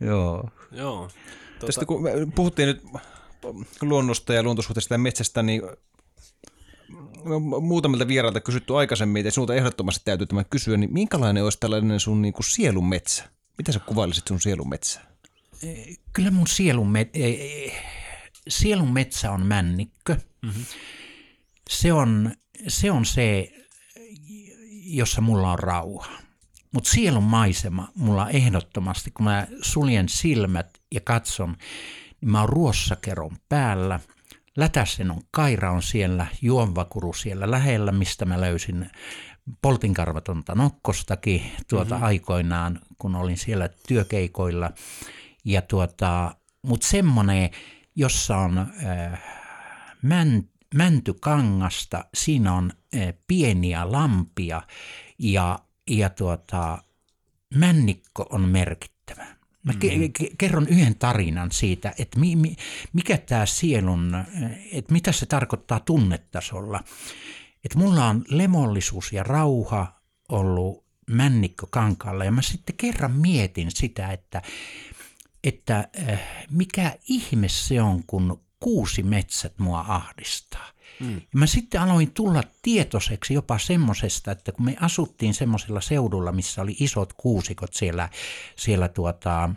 Joo. 0.00 0.50
Joo. 0.72 1.08
Tota... 1.62 1.66
Tästä 1.66 1.86
kun 1.86 2.02
me 2.02 2.10
puhuttiin 2.34 2.66
nyt 2.66 2.82
luonnosta 3.80 4.34
ja 4.34 4.42
luontosuhteista 4.42 4.94
ja 4.94 4.98
metsästä, 4.98 5.42
niin 5.42 5.62
muutamilta 7.60 8.08
vierailta 8.08 8.40
kysytty 8.40 8.76
aikaisemmin, 8.76 9.20
että 9.20 9.30
sinulta 9.30 9.54
ehdottomasti 9.54 10.02
täytyy 10.04 10.26
tämä 10.26 10.44
kysyä, 10.44 10.76
niin 10.76 10.92
minkälainen 10.92 11.44
olisi 11.44 11.60
tällainen 11.60 12.00
sun 12.00 12.22
niin 12.22 12.34
kuin 12.34 12.44
sielun 12.44 12.88
metsä? 12.88 13.24
Mitä 13.58 13.72
sä 13.72 13.78
kuvailisit 13.78 14.28
sun 14.28 14.40
sielun 14.40 14.68
metsää? 14.68 15.12
Kyllä 16.12 16.30
mun 16.30 16.46
sielun, 16.46 16.88
met, 16.88 17.10
sielun 18.48 18.92
metsä 18.92 19.30
on 19.30 19.46
männikkö. 19.46 20.16
Mm-hmm. 20.42 20.64
Se, 21.70 21.92
on, 21.92 22.32
se 22.68 22.90
on 22.90 23.04
se, 23.04 23.52
jossa 24.84 25.20
mulla 25.20 25.52
on 25.52 25.58
rauha. 25.58 26.12
Mutta 26.72 26.90
sielun 26.90 27.22
maisema 27.22 27.88
mulla 27.94 28.30
ehdottomasti, 28.30 29.10
kun 29.10 29.24
mä 29.24 29.46
suljen 29.62 30.08
silmät 30.08 30.78
ja 30.94 31.00
katson, 31.00 31.56
mä 32.24 32.40
oon 32.40 32.48
ruossakeron 32.48 33.36
päällä. 33.48 34.00
Lätäsen 34.56 35.10
on 35.10 35.20
kaira 35.30 35.72
on 35.72 35.82
siellä, 35.82 36.26
juonvakuru 36.42 37.12
siellä 37.12 37.50
lähellä, 37.50 37.92
mistä 37.92 38.24
mä 38.24 38.40
löysin 38.40 38.90
poltinkarvatonta 39.62 40.54
nokkostakin 40.54 41.42
tuota 41.68 41.94
mm-hmm. 41.94 42.06
aikoinaan, 42.06 42.80
kun 42.98 43.14
olin 43.14 43.36
siellä 43.36 43.68
työkeikoilla. 43.88 44.70
Ja 45.44 45.62
tuota, 45.62 46.36
mutta 46.62 46.86
semmoinen, 46.86 47.50
jossa 47.96 48.36
on 48.36 48.58
äh, 48.58 49.22
män, 50.02 50.42
mäntykangasta, 50.74 52.04
siinä 52.14 52.54
on 52.54 52.72
äh, 52.96 53.14
pieniä 53.26 53.92
lampia 53.92 54.62
ja, 55.18 55.58
ja 55.90 56.10
tuota, 56.10 56.82
männikko 57.54 58.26
on 58.30 58.48
merkittävä. 58.48 59.26
Mä 59.62 59.72
ke- 59.72 60.22
ke- 60.22 60.34
kerron 60.38 60.68
yhden 60.68 60.94
tarinan 60.94 61.52
siitä, 61.52 61.94
että 61.98 62.20
mi- 62.20 62.36
mi- 62.36 62.56
mikä 62.92 63.18
tämä 63.18 63.46
sielun, 63.46 64.24
että 64.72 64.92
mitä 64.92 65.12
se 65.12 65.26
tarkoittaa 65.26 65.80
tunnetasolla. 65.80 66.80
Että 67.64 67.78
mulla 67.78 68.06
on 68.06 68.24
lemollisuus 68.28 69.12
ja 69.12 69.22
rauha 69.22 70.00
ollut 70.28 70.84
männikko 71.10 71.66
kankaalla 71.70 72.24
ja 72.24 72.32
mä 72.32 72.42
sitten 72.42 72.76
kerran 72.76 73.12
mietin 73.12 73.70
sitä, 73.70 74.12
että, 74.12 74.42
että 75.44 75.88
äh, 76.10 76.20
mikä 76.50 76.96
ihme 77.08 77.48
se 77.48 77.82
on, 77.82 78.04
kun 78.06 78.44
kuusi 78.60 79.02
metsät 79.02 79.58
mua 79.58 79.84
ahdistaa. 79.88 80.71
Mm. 81.02 81.14
Ja 81.14 81.38
mä 81.38 81.46
sitten 81.46 81.80
aloin 81.80 82.10
tulla 82.10 82.42
tietoiseksi 82.62 83.34
jopa 83.34 83.58
semmoisesta, 83.58 84.30
että 84.30 84.52
kun 84.52 84.64
me 84.64 84.76
asuttiin 84.80 85.34
semmoisella 85.34 85.80
seudulla, 85.80 86.32
missä 86.32 86.62
oli 86.62 86.76
isot 86.80 87.12
kuusikot 87.12 87.74
siellä, 87.74 88.08
siellä 88.56 88.88
tuota, 88.88 89.50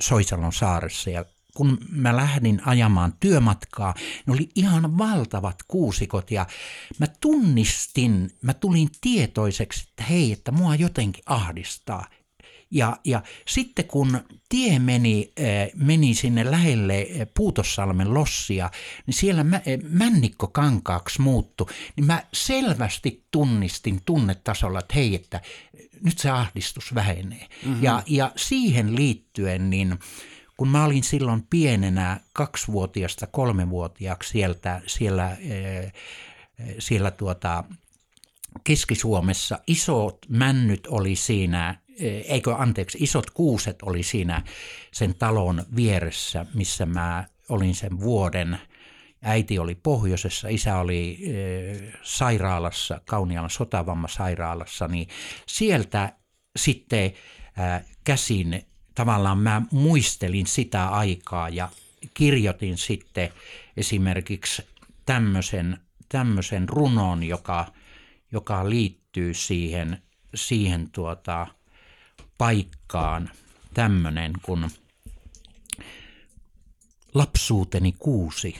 Soisalon 0.00 0.52
saaressa 0.52 1.10
ja 1.10 1.24
kun 1.54 1.78
mä 1.90 2.16
lähdin 2.16 2.62
ajamaan 2.66 3.12
työmatkaa, 3.20 3.94
ne 4.26 4.32
oli 4.32 4.48
ihan 4.54 4.98
valtavat 4.98 5.56
kuusikot 5.68 6.30
ja 6.30 6.46
mä 6.98 7.06
tunnistin, 7.20 8.30
mä 8.42 8.54
tulin 8.54 8.88
tietoiseksi, 9.00 9.86
että 9.90 10.02
hei, 10.02 10.32
että 10.32 10.52
mua 10.52 10.74
jotenkin 10.74 11.24
ahdistaa. 11.26 12.06
Ja, 12.74 12.96
ja 13.04 13.22
sitten 13.46 13.84
kun 13.84 14.20
tie 14.48 14.78
meni, 14.78 15.32
eh, 15.36 15.70
meni 15.74 16.14
sinne 16.14 16.50
lähelle 16.50 17.00
eh, 17.00 17.26
Puutossalmen 17.34 18.14
lossia, 18.14 18.70
niin 19.06 19.14
siellä 19.14 19.44
mä, 19.44 19.60
eh, 19.66 19.78
männikko 19.82 20.46
kankaaksi 20.46 21.20
muuttu, 21.20 21.68
niin 21.96 22.06
mä 22.06 22.22
selvästi 22.32 23.24
tunnistin 23.30 24.00
tunnetasolla, 24.04 24.78
että 24.78 24.94
hei, 24.94 25.14
että 25.14 25.40
nyt 26.02 26.18
se 26.18 26.30
ahdistus 26.30 26.94
vähenee. 26.94 27.48
Mm-hmm. 27.64 27.82
Ja, 27.82 28.02
ja 28.06 28.32
siihen 28.36 28.96
liittyen, 28.96 29.70
niin 29.70 29.98
kun 30.56 30.68
mä 30.68 30.84
olin 30.84 31.04
silloin 31.04 31.46
pienenä 31.50 32.20
kaksivuotiaasta 32.32 33.26
kolmevuotiaaksi 33.26 34.30
sieltä, 34.30 34.80
siellä, 34.86 35.36
siellä 36.78 37.10
tuota, 37.10 37.64
Keski-Suomessa 38.64 39.58
isot 39.66 40.18
männyt 40.28 40.86
oli 40.86 41.16
siinä 41.16 41.83
eikö 42.28 42.54
anteeksi, 42.56 42.98
isot 43.00 43.30
kuuset 43.30 43.82
oli 43.82 44.02
siinä 44.02 44.42
sen 44.92 45.14
talon 45.14 45.64
vieressä, 45.76 46.46
missä 46.54 46.86
mä 46.86 47.24
olin 47.48 47.74
sen 47.74 48.00
vuoden. 48.00 48.58
Äiti 49.22 49.58
oli 49.58 49.74
pohjoisessa, 49.74 50.48
isä 50.48 50.78
oli 50.78 51.18
e, 51.22 51.92
sairaalassa, 52.02 53.00
Kaunialan 53.04 53.50
sotavammasairaalassa, 53.50 54.88
niin 54.88 55.08
sieltä 55.46 56.12
sitten 56.56 57.12
ä, 57.58 57.80
käsin 58.04 58.62
tavallaan 58.94 59.38
mä 59.38 59.62
muistelin 59.70 60.46
sitä 60.46 60.88
aikaa 60.88 61.48
ja 61.48 61.68
kirjoitin 62.14 62.78
sitten 62.78 63.28
esimerkiksi 63.76 64.62
tämmöisen, 65.06 65.78
tämmöisen 66.08 66.68
runon, 66.68 67.22
joka, 67.22 67.66
joka 68.32 68.70
liittyy 68.70 69.34
siihen, 69.34 70.02
siihen 70.34 70.90
tuota, 70.90 71.46
paikkaan 72.38 73.30
tämmöinen 73.74 74.32
kun 74.42 74.70
lapsuuteni 77.14 77.92
kuusi 77.92 78.56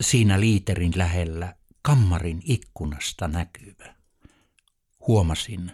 siinä 0.00 0.40
liiterin 0.40 0.92
lähellä 0.96 1.54
kammarin 1.82 2.42
ikkunasta 2.44 3.28
näkyvä. 3.28 3.94
Huomasin, 5.06 5.70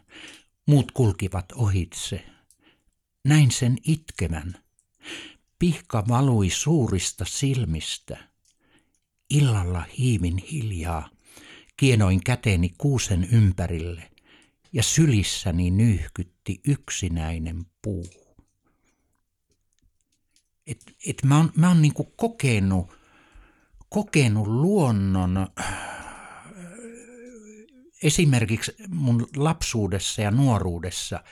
muut 0.66 0.92
kulkivat 0.92 1.52
ohitse. 1.52 2.24
Näin 3.24 3.50
sen 3.50 3.78
itkevän. 3.84 4.54
Pihka 5.58 6.04
valui 6.08 6.50
suurista 6.50 7.24
silmistä. 7.24 8.28
Illalla 9.30 9.84
hiivin 9.98 10.38
hiljaa. 10.38 11.08
Kienoin 11.76 12.24
käteni 12.24 12.74
kuusen 12.78 13.28
ympärille 13.32 14.10
ja 14.72 14.82
sylissäni 14.82 15.70
nyyhkytti 16.48 16.61
yksinäinen 16.64 17.66
puu. 17.83 18.07
Et, 20.66 20.96
et 21.07 21.22
mä 21.24 21.37
oon, 21.37 21.52
mä 21.57 21.68
oon 21.68 21.83
niinku 21.83 22.04
kokenut, 22.04 22.92
kokenut 23.88 24.46
luonnon 24.46 25.46
esimerkiksi 28.02 28.74
mun 28.88 29.28
lapsuudessa 29.37 30.22
ja 30.22 30.30
nuoruudessa, 30.30 31.24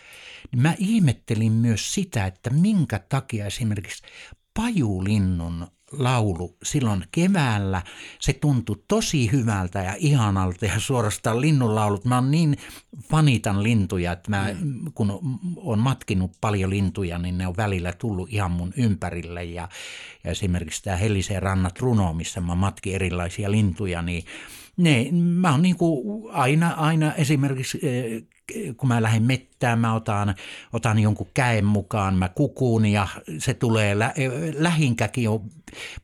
niin 0.52 0.62
mä 0.62 0.74
ihmettelin 0.78 1.52
myös 1.52 1.94
sitä, 1.94 2.26
että 2.26 2.50
minkä 2.50 2.98
takia 2.98 3.46
esimerkiksi 3.46 4.02
pajulinnun 4.54 5.66
laulu 5.98 6.56
silloin 6.62 7.04
keväällä. 7.12 7.82
Se 8.20 8.32
tuntui 8.32 8.82
tosi 8.88 9.32
hyvältä 9.32 9.82
ja 9.82 9.94
ihanalta 9.98 10.66
ja 10.66 10.80
suorastaan 10.80 11.40
linnunlaulut. 11.40 12.04
Mä 12.04 12.14
oon 12.14 12.30
niin 12.30 12.56
fanitan 13.10 13.62
lintuja, 13.62 14.12
että 14.12 14.30
mä, 14.30 14.48
mm. 14.60 14.92
kun 14.94 15.20
on 15.56 15.78
matkinut 15.78 16.32
paljon 16.40 16.70
lintuja, 16.70 17.18
niin 17.18 17.38
ne 17.38 17.46
on 17.46 17.56
välillä 17.56 17.92
tullut 17.92 18.32
ihan 18.32 18.50
mun 18.50 18.72
ympärille. 18.76 19.44
Ja, 19.44 19.68
ja 20.24 20.30
esimerkiksi 20.30 20.82
tämä 20.82 20.96
Helliseen 20.96 21.42
rannat 21.42 21.78
runo, 21.78 22.12
missä 22.12 22.40
mä 22.40 22.54
matkin 22.54 22.94
erilaisia 22.94 23.50
lintuja, 23.50 24.02
niin 24.02 24.24
ne, 24.76 25.08
mä 25.12 25.50
oon 25.50 25.62
niin 25.62 25.76
kuin 25.76 26.24
aina, 26.32 26.70
aina 26.70 27.14
esimerkiksi 27.14 27.78
eh, 27.82 28.22
kun 28.76 28.88
mä 28.88 29.02
lähden 29.02 29.22
mettään, 29.22 29.78
mä 29.78 29.94
otan, 29.94 30.34
otan 30.72 30.98
jonkun 30.98 31.30
käen 31.34 31.64
mukaan, 31.64 32.14
mä 32.14 32.28
kukuun 32.28 32.86
ja 32.86 33.08
se 33.38 33.54
tulee, 33.54 33.98
lä, 33.98 34.14
lähinkäki 34.58 35.28
on 35.28 35.50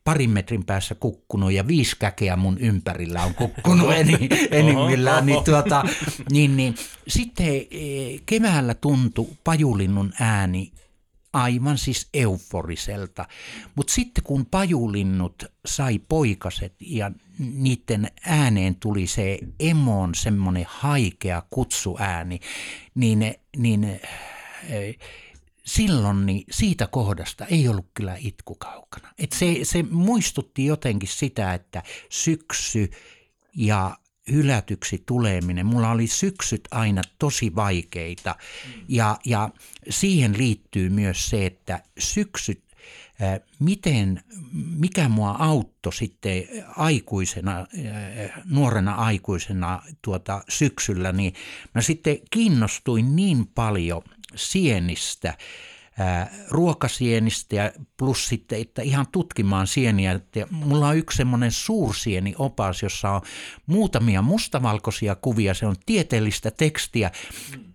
parin 0.04 0.30
metrin 0.30 0.64
päässä 0.64 0.94
kukkunut 0.94 1.52
ja 1.52 1.66
viisi 1.66 1.96
käkeä 1.98 2.36
mun 2.36 2.58
ympärillä 2.58 3.24
on 3.24 3.34
kukkunut 3.34 3.88
enimmillään. 4.50 5.26
Niin, 5.26 5.44
tuota, 5.44 5.84
niin, 6.32 6.56
niin, 6.56 6.74
sitten 7.08 7.46
eh, 7.70 8.20
keväällä 8.26 8.74
tuntui 8.74 9.28
pajulinnun 9.44 10.12
ääni 10.20 10.72
aivan 11.42 11.78
siis 11.78 12.08
euforiselta. 12.14 13.26
Mutta 13.74 13.92
sitten 13.92 14.24
kun 14.24 14.46
pajulinnut 14.46 15.44
sai 15.66 15.98
poikaset 15.98 16.74
ja 16.80 17.10
niiden 17.38 18.10
ääneen 18.26 18.76
tuli 18.76 19.06
se 19.06 19.38
emon 19.60 20.14
semmoinen 20.14 20.66
haikea 20.68 21.42
kutsuääni, 21.50 22.40
niin, 22.94 23.34
niin 23.56 23.84
eh, 23.84 24.96
silloin 25.64 26.26
niin 26.26 26.44
siitä 26.50 26.86
kohdasta 26.86 27.46
ei 27.46 27.68
ollut 27.68 27.90
kyllä 27.94 28.16
itku 28.18 28.54
kaukana. 28.54 29.12
Et 29.18 29.32
se, 29.32 29.58
se 29.62 29.82
muistutti 29.82 30.64
jotenkin 30.64 31.08
sitä, 31.08 31.54
että 31.54 31.82
syksy 32.10 32.90
ja 33.56 33.96
hylätyksi 34.30 35.02
tuleminen. 35.06 35.66
Mulla 35.66 35.90
oli 35.90 36.06
syksyt 36.06 36.68
aina 36.70 37.02
tosi 37.18 37.54
vaikeita 37.54 38.36
ja, 38.88 39.18
ja 39.24 39.50
siihen 39.90 40.38
liittyy 40.38 40.90
myös 40.90 41.30
se, 41.30 41.46
että 41.46 41.82
syksyt 41.98 42.68
miten, 43.58 44.22
mikä 44.52 45.08
mua 45.08 45.30
auttoi 45.38 45.92
sitten 45.92 46.44
aikuisena, 46.76 47.66
nuorena 48.44 48.94
aikuisena 48.94 49.82
tuota 50.02 50.44
syksyllä, 50.48 51.12
niin 51.12 51.34
mä 51.74 51.82
sitten 51.82 52.16
kiinnostuin 52.30 53.16
niin 53.16 53.46
paljon 53.46 54.02
sienistä, 54.34 55.34
ruokasienistä 56.50 57.56
ja 57.56 57.72
plus 57.96 58.28
sitten, 58.28 58.60
että 58.60 58.82
ihan 58.82 59.06
tutkimaan 59.12 59.66
sieniä. 59.66 60.12
Että 60.12 60.46
mulla 60.50 60.88
on 60.88 60.96
yksi 60.96 61.16
semmoinen 61.16 61.52
suursieni 61.52 62.34
opas, 62.38 62.82
jossa 62.82 63.10
on 63.10 63.20
muutamia 63.66 64.22
mustavalkoisia 64.22 65.14
kuvia, 65.14 65.54
se 65.54 65.66
on 65.66 65.76
tieteellistä 65.86 66.50
tekstiä. 66.50 67.10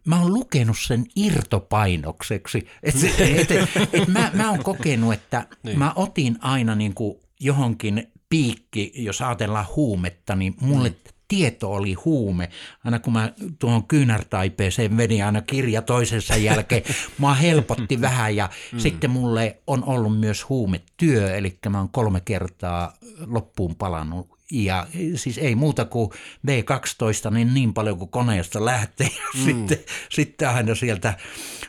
Mä 0.06 0.22
oon 0.22 0.34
lukenut 0.34 0.78
sen 0.80 1.06
irtopainokseksi. 1.16 2.68
Et 2.84 2.96
et, 3.20 3.52
et, 3.52 3.70
et 3.94 4.08
mä, 4.08 4.32
mä 4.34 4.50
oon 4.50 4.64
kokenut, 4.64 5.14
että 5.14 5.48
niin. 5.64 5.80
mä 5.80 5.94
otin 5.96 6.38
aina 6.42 6.76
niin 6.76 6.94
kuin 6.94 7.20
johonkin 7.40 8.12
piikki, 8.30 8.92
jos 8.96 9.22
ajatellaan 9.22 9.66
huumetta, 9.76 10.36
niin 10.36 10.56
mulle 10.62 10.90
mm 10.90 11.13
tieto 11.34 11.72
oli 11.72 11.94
huume. 11.94 12.50
Aina 12.84 13.00
kun 13.00 13.14
mä 13.14 13.34
tuohon 13.60 13.88
kyynärtaipeeseen 13.88 14.98
vedin 14.98 15.26
aina 15.26 15.42
kirja 15.42 15.82
toisensa 15.82 16.36
jälkeen, 16.36 16.84
mua 17.18 17.34
helpotti 17.34 18.02
vähän 18.02 18.36
ja 18.36 18.50
mm. 18.72 18.80
sitten 18.80 19.10
mulle 19.10 19.58
on 19.68 19.84
ollut 19.84 20.20
myös 20.20 20.50
huumetyö, 20.50 21.36
eli 21.36 21.58
mä 21.70 21.78
oon 21.78 21.90
kolme 21.90 22.22
kertaa 22.22 22.94
loppuun 23.26 23.76
palannut 23.76 24.30
ja 24.52 24.88
siis 25.16 25.38
ei 25.38 25.56
muuta 25.56 25.86
kuin 25.86 26.10
B12, 26.48 27.32
niin 27.32 27.54
niin 27.54 27.74
paljon 27.74 27.98
kuin 27.98 28.10
koneesta 28.10 28.66
lähtee 28.66 29.08
ja 29.08 29.40
mm. 29.40 29.46
sitten, 29.46 29.78
sitten 30.10 30.50
aina 30.50 30.76
sieltä 30.76 31.14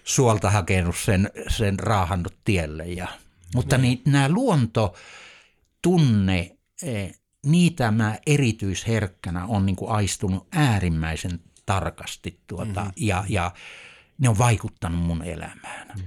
suolta 0.04 0.50
hakenut 0.50 0.96
sen, 0.96 1.30
sen 1.48 1.78
raahannut 1.78 2.34
tielle. 2.44 2.84
Ja, 2.86 3.08
mutta 3.54 3.78
niin, 3.78 4.02
nämä 4.06 4.28
luonto 4.28 4.94
tunne 5.82 6.56
eh, 6.82 7.14
niitä 7.44 7.90
mä 7.90 8.18
erityisherkkänä 8.26 9.46
on 9.46 9.66
niin 9.66 9.76
kuin 9.76 9.90
aistunut 9.90 10.46
äärimmäisen 10.52 11.40
tarkasti 11.66 12.38
tuota, 12.46 12.80
mm-hmm. 12.80 12.92
ja, 12.96 13.24
ja 13.28 13.50
ne 14.18 14.28
on 14.28 14.38
vaikuttanut 14.38 15.00
mun 15.00 15.22
elämään. 15.22 15.88
Mm. 15.96 16.02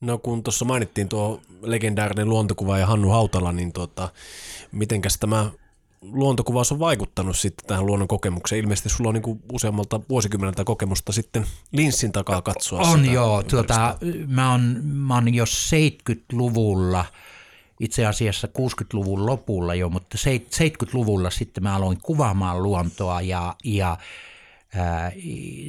No 0.00 0.18
kun 0.18 0.42
tuossa 0.42 0.64
mainittiin 0.64 1.08
tuo 1.08 1.40
legendaarinen 1.62 2.28
luontokuva 2.28 2.78
ja 2.78 2.86
Hannu 2.86 3.10
Hautala, 3.10 3.52
niin 3.52 3.72
tuota, 3.72 4.08
mitenkäs 4.72 5.18
tämä 5.18 5.50
luontokuvaus 6.02 6.72
on 6.72 6.78
vaikuttanut 6.78 7.38
sitten 7.38 7.66
tähän 7.66 7.86
luonnon 7.86 8.08
kokemukseen? 8.08 8.60
Ilmeisesti 8.60 8.88
sulla 8.88 9.08
on 9.08 9.14
niin 9.14 9.42
useammalta 9.52 10.00
vuosikymmeneltä 10.08 10.64
kokemusta 10.64 11.12
sitten 11.12 11.46
linssin 11.72 12.12
takaa 12.12 12.42
katsoa 12.42 12.80
On 12.80 12.98
sitä 13.00 13.12
joo, 13.12 13.42
tuota, 13.42 13.98
mä, 14.26 14.50
oon, 14.50 14.80
mä 14.84 15.14
oon 15.14 15.34
jo 15.34 15.44
70-luvulla, 15.44 17.04
itse 17.80 18.06
asiassa 18.06 18.48
60-luvun 18.58 19.26
lopulla 19.26 19.74
jo, 19.74 19.88
mutta 19.88 20.18
seit- 20.18 20.54
70-luvulla 20.54 21.30
sitten 21.30 21.62
mä 21.62 21.76
aloin 21.76 21.98
kuvaamaan 22.02 22.62
luontoa 22.62 23.20
ja, 23.20 23.54
ja 23.64 23.96
ää, 24.74 25.12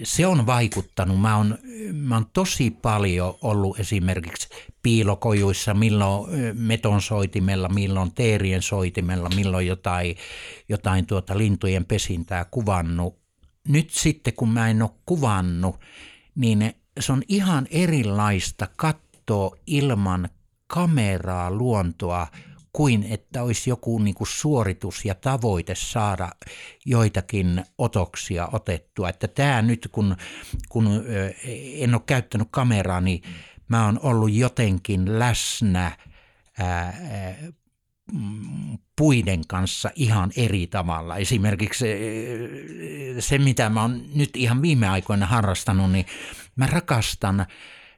se 0.04 0.28
on 0.28 0.46
vaikuttanut. 0.46 1.22
Mä 1.22 1.38
oon, 1.38 1.58
mä 1.93 2.15
oon 2.15 2.26
tosi 2.34 2.72
paljon 2.72 3.36
ollut 3.41 3.80
esimerkiksi 3.80 4.50
piilokojuissa, 4.84 5.74
milloin 5.74 6.32
meton 6.54 7.02
soitimella, 7.02 7.70
milloin 7.70 8.12
teerien 8.12 8.62
soitimella, 8.62 9.30
milloin 9.36 9.67
jotain, 9.67 10.15
jotain 10.70 11.06
tuota 11.06 11.38
lintujen 11.38 11.86
pesintää 11.86 12.46
kuvannut. 12.52 13.20
Nyt 13.67 13.89
sitten 13.89 14.34
kun 14.34 14.50
mä 14.50 14.70
en 14.70 14.82
ole 14.82 14.91
kuvannut, 15.06 15.80
niin 16.36 16.74
se 17.00 17.12
on 17.13 17.24
ihan 17.28 17.67
erilaista 17.72 18.67
katsoa 18.76 19.56
ilman 19.67 20.30
kameraa 20.67 21.51
luontoa 21.51 22.27
kuin 22.73 23.03
että 23.10 23.43
olisi 23.43 23.69
joku 23.69 23.99
niin 23.99 24.15
kuin 24.15 24.27
suoritus 24.27 25.06
ja 25.06 25.15
tavoite 25.15 25.75
saada 25.75 26.30
joitakin 26.86 27.65
otoksia 27.77 28.47
otettua. 28.51 29.10
Että 29.10 29.27
tämä 29.27 29.62
nyt, 29.62 29.89
kun, 29.91 30.15
kun 30.69 31.03
en 31.73 31.93
ole 31.93 32.01
käyttänyt 32.06 32.47
kameraa, 32.51 33.01
niin 33.01 33.21
mä 33.67 33.86
oon 33.86 33.99
ollut 34.03 34.34
jotenkin 34.34 35.19
läsnä 35.19 35.91
ää, 36.60 36.93
puiden 38.95 39.47
kanssa 39.47 39.91
ihan 39.95 40.32
eri 40.36 40.67
tavalla. 40.67 41.17
Esimerkiksi 41.17 41.86
se, 43.19 43.38
mitä 43.38 43.69
mä 43.69 43.82
oon 43.82 44.03
nyt 44.15 44.36
ihan 44.36 44.62
viime 44.62 44.88
aikoina 44.88 45.25
harrastanut, 45.25 45.91
niin 45.91 46.06
mä 46.56 46.67
rakastan 46.67 47.45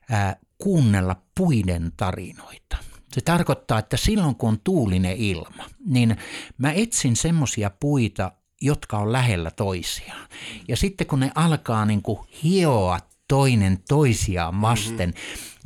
ää, 0.09 0.35
kuunnella 0.63 1.15
puiden 1.37 1.91
tarinoita. 1.97 2.77
Se 3.11 3.21
tarkoittaa, 3.21 3.79
että 3.79 3.97
silloin 3.97 4.35
kun 4.35 4.49
on 4.49 4.59
tuulinen 4.63 5.17
ilma, 5.17 5.65
niin 5.85 6.17
mä 6.57 6.71
etsin 6.71 7.15
semmoisia 7.15 7.71
puita, 7.79 8.31
jotka 8.61 8.97
on 8.97 9.11
lähellä 9.11 9.51
toisiaan. 9.51 10.27
Ja 10.67 10.77
sitten 10.77 11.07
kun 11.07 11.19
ne 11.19 11.31
alkaa 11.35 11.85
niin 11.85 12.01
kuin 12.01 12.19
hioa 12.43 12.99
toinen 13.27 13.79
toisiaan 13.87 14.61
vasten, 14.61 15.13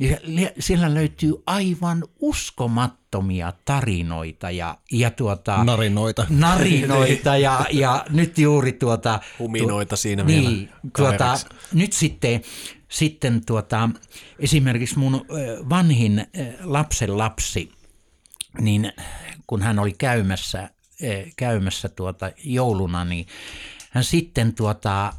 mm-hmm. 0.00 0.36
niin 0.36 0.50
siellä 0.58 0.94
löytyy 0.94 1.34
aivan 1.46 2.04
uskomattomia 2.20 3.52
tarinoita 3.64 4.50
ja, 4.50 4.78
ja 4.92 5.10
tuota, 5.10 5.64
Narinoita. 5.64 6.26
narinoita 6.30 7.36
ja, 7.36 7.66
ja 7.72 8.04
nyt 8.10 8.38
juuri 8.38 8.72
tuota... 8.72 9.20
Huminoita 9.38 9.96
siinä 9.96 10.24
niin, 10.24 10.50
vielä 10.50 10.68
tuota, 10.96 11.38
nyt 11.72 11.92
sitten, 11.92 12.42
sitten 12.94 13.44
tuota, 13.46 13.90
esimerkiksi 14.38 14.98
mun 14.98 15.26
vanhin 15.70 16.26
lapsen 16.60 17.18
lapsi, 17.18 17.72
niin 18.60 18.92
kun 19.46 19.62
hän 19.62 19.78
oli 19.78 19.92
käymässä, 19.92 20.70
käymässä 21.36 21.88
tuota 21.88 22.30
jouluna, 22.44 23.04
niin 23.04 23.26
hän 23.90 24.04
sitten 24.04 24.54
tuota, 24.54 25.12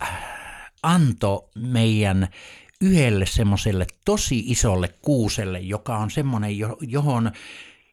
antoi 0.84 1.50
meidän 1.56 2.28
yhdelle 2.82 3.26
semmoiselle 3.26 3.88
tosi 4.06 4.44
isolle 4.48 4.88
kuuselle, 5.02 5.60
joka 5.60 5.98
on 5.98 6.12
semmoinen, 6.12 6.58
jo- 6.58 6.78
johon, 6.82 7.32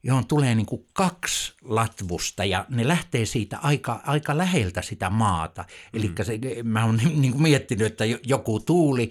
johon 0.02 0.26
tulee 0.26 0.54
niin 0.54 0.66
kuin 0.66 0.86
kaksi 0.92 1.52
latvusta 1.62 2.44
ja 2.44 2.66
ne 2.68 2.88
lähtee 2.88 3.26
siitä 3.26 3.58
aika, 3.58 4.00
aika 4.06 4.38
läheltä 4.38 4.82
sitä 4.82 5.10
maata. 5.10 5.64
Eli 5.94 6.08
mm. 6.08 6.68
mä 6.68 6.84
oon 6.84 6.96
niin 7.16 7.32
kuin 7.32 7.42
miettinyt, 7.42 7.86
että 7.86 8.04
jo- 8.04 8.18
joku 8.22 8.60
tuuli, 8.60 9.10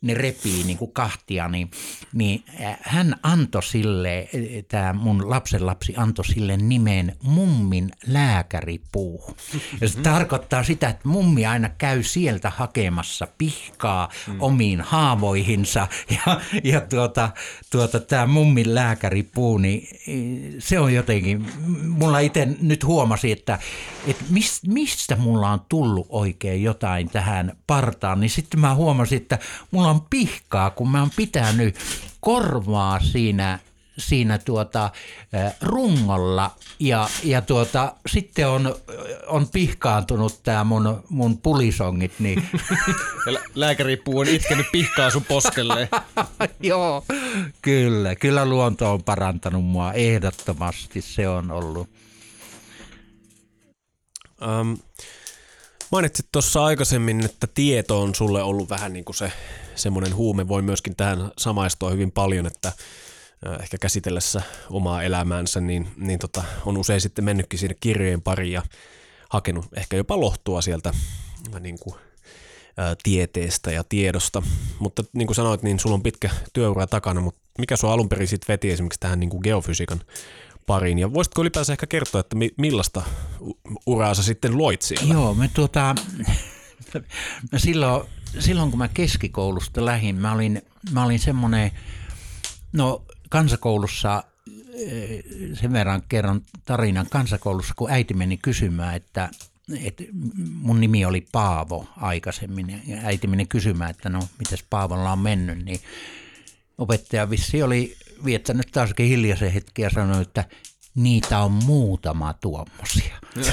ne 0.00 0.14
repii 0.14 0.64
niin 0.64 0.78
kuin 0.78 0.92
kahtia, 0.92 1.48
niin, 1.48 1.70
niin 2.12 2.44
äh, 2.60 2.78
hän 2.80 3.16
antoi 3.22 3.62
sille, 3.62 4.28
tämä 4.68 4.92
mun 4.92 5.30
lapsen 5.30 5.66
lapsi 5.66 5.94
antoi 5.96 6.24
sille 6.24 6.56
nimen 6.56 7.16
mummin 7.22 7.90
lääkäripuu. 8.06 9.36
Ja 9.80 9.88
se 9.88 10.00
tarkoittaa 10.00 10.62
sitä, 10.62 10.88
että 10.88 11.08
mummi 11.08 11.46
aina 11.46 11.68
käy 11.68 12.02
sieltä 12.02 12.50
hakemassa 12.50 13.28
pihkaa 13.38 14.08
mm. 14.26 14.36
omiin 14.40 14.80
haavoihinsa 14.80 15.88
ja, 16.10 16.40
ja 16.64 16.80
tuota, 16.80 17.30
tuota, 17.70 18.00
tämä 18.00 18.26
mummin 18.26 18.74
lääkäripuu, 18.74 19.58
niin 19.58 19.88
eh, 20.06 20.54
se 20.58 20.80
on 20.80 20.94
jotenkin, 20.94 21.46
mulla 21.88 22.18
itse 22.18 22.48
nyt 22.60 22.84
huomasi, 22.84 23.32
että, 23.32 23.58
että 24.06 24.24
mis, 24.30 24.60
mistä 24.66 25.16
mulla 25.16 25.50
on 25.50 25.60
tullut 25.68 26.06
oikein 26.08 26.62
jotain 26.62 27.10
tähän 27.10 27.56
partaan, 27.66 28.20
niin 28.20 28.30
sitten 28.30 28.60
mä 28.60 28.74
huomasin, 28.74 29.16
että 29.16 29.38
mulla 29.70 29.85
on 29.90 30.00
pihkaa, 30.10 30.70
kun 30.70 30.90
mä 30.90 31.00
oon 31.00 31.10
pitänyt 31.16 31.76
korvaa 32.20 33.00
siinä 33.00 33.58
siinä 33.98 34.38
tuota, 34.38 34.90
rungolla 35.62 36.50
ja, 36.78 37.08
ja 37.24 37.42
tuota, 37.42 37.94
sitten 38.06 38.48
on, 38.48 38.74
on 39.26 39.48
pihkaantunut 39.48 40.42
tämä 40.42 40.64
mun, 40.64 41.04
mun 41.08 41.38
pulisongit, 41.38 42.12
niin 42.18 42.48
Ja 43.26 43.40
lääkäripuu 43.54 44.18
on 44.18 44.28
itkenyt 44.28 44.66
pihkaa 44.72 45.10
sun 45.10 45.24
poskelle. 45.24 45.88
joo, 46.60 47.04
kyllä, 47.62 48.14
kyllä 48.14 48.44
luonto 48.44 48.92
on 48.92 49.02
parantanut 49.02 49.64
mua 49.64 49.92
ehdottomasti, 49.92 51.00
se 51.00 51.28
on 51.28 51.50
ollut. 51.50 51.88
Ähm, 54.42 54.72
mainitsit 55.96 56.26
tuossa 56.32 56.64
aikaisemmin, 56.64 57.24
että 57.24 57.46
tieto 57.54 58.02
on 58.02 58.14
sulle 58.14 58.42
ollut 58.42 58.70
vähän 58.70 58.92
niin 58.92 59.04
kuin 59.04 59.16
se 59.16 59.32
semmoinen 59.74 60.14
huume. 60.14 60.48
Voi 60.48 60.62
myöskin 60.62 60.96
tähän 60.96 61.30
samaistua 61.38 61.90
hyvin 61.90 62.12
paljon, 62.12 62.46
että 62.46 62.72
ehkä 63.60 63.78
käsitellessä 63.78 64.42
omaa 64.70 65.02
elämäänsä, 65.02 65.60
niin, 65.60 65.88
niin 65.96 66.18
tota, 66.18 66.44
on 66.66 66.78
usein 66.78 67.00
sitten 67.00 67.24
mennytkin 67.24 67.58
siinä 67.58 67.74
kirjojen 67.80 68.22
pariin 68.22 68.52
ja 68.52 68.62
hakenut 69.30 69.66
ehkä 69.76 69.96
jopa 69.96 70.20
lohtua 70.20 70.62
sieltä 70.62 70.92
niin 71.60 71.78
kuin, 71.78 71.96
ää, 72.76 72.96
tieteestä 73.02 73.70
ja 73.70 73.84
tiedosta. 73.88 74.42
Mutta 74.78 75.04
niin 75.12 75.26
kuin 75.26 75.36
sanoit, 75.36 75.62
niin 75.62 75.78
sulla 75.78 75.94
on 75.94 76.02
pitkä 76.02 76.30
työura 76.52 76.86
takana, 76.86 77.20
mutta 77.20 77.40
mikä 77.58 77.76
sua 77.76 77.92
alun 77.92 78.08
perin 78.08 78.28
sitten 78.28 78.52
veti 78.52 78.70
esimerkiksi 78.70 79.00
tähän 79.00 79.20
niin 79.20 79.30
kuin 79.30 79.40
geofysiikan 79.44 80.00
pariin? 80.66 80.98
Ja 80.98 81.12
voisitko 81.12 81.42
ylipäänsä 81.42 81.72
ehkä 81.72 81.86
kertoa, 81.86 82.20
että 82.20 82.36
mi- 82.36 82.54
millaista 82.58 83.02
uraa 83.86 84.14
sä 84.14 84.22
sitten 84.22 84.58
loit 84.58 84.82
siellä? 84.82 85.14
Joo, 85.14 85.34
me 85.34 85.50
tuota, 85.54 85.94
mä 87.52 87.58
silloin, 87.58 88.08
silloin 88.38 88.70
kun 88.70 88.78
mä 88.78 88.88
keskikoulusta 88.88 89.84
lähin, 89.84 90.16
mä 90.16 90.32
olin, 90.32 90.62
mä 90.92 91.04
olin 91.04 91.18
semmoinen, 91.18 91.70
no 92.72 93.04
kansakoulussa, 93.28 94.24
eh, 94.74 95.24
sen 95.60 95.72
verran 95.72 96.02
kerron 96.08 96.42
tarinan 96.64 97.06
kansakoulussa, 97.10 97.74
kun 97.76 97.90
äiti 97.90 98.14
meni 98.14 98.36
kysymään, 98.36 98.96
että, 98.96 99.28
että 99.82 100.04
mun 100.52 100.80
nimi 100.80 101.04
oli 101.04 101.26
Paavo 101.32 101.86
aikaisemmin, 101.96 102.82
ja 102.86 102.96
äiti 103.02 103.26
meni 103.26 103.46
kysymään, 103.46 103.90
että 103.90 104.08
no, 104.08 104.28
mites 104.38 104.64
Paavolla 104.70 105.12
on 105.12 105.18
mennyt, 105.18 105.64
niin 105.64 105.80
opettaja 106.78 107.30
vissi 107.30 107.62
oli 107.62 107.96
viettänyt 108.24 108.66
taaskin 108.72 109.08
hiljaisen 109.08 109.52
hetki 109.52 109.82
ja 109.82 109.90
sanoi, 109.90 110.22
että 110.22 110.44
niitä 110.94 111.38
on 111.38 111.52
muutama 111.52 112.32
tuommoisia. 112.32 113.14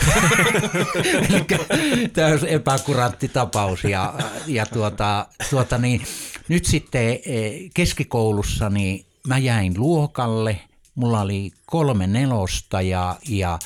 Täys 2.14 2.44
epäkurantti 2.44 3.28
tapaus. 3.28 3.84
Ja, 3.84 4.14
ja 4.48 4.66
tuota, 4.66 5.28
tuota 5.50 5.78
niin, 5.78 6.02
nyt 6.48 6.66
sitten 6.66 7.20
eh, 7.26 7.54
keskikoulussa 7.74 8.70
niin 8.70 9.06
mä 9.28 9.38
jäin 9.38 9.74
luokalle, 9.78 10.60
mulla 10.96 11.22
oli 11.22 11.52
kolme 11.66 12.08
nelosta, 12.08 12.82
ja, 12.82 13.16
ja, 13.30 13.60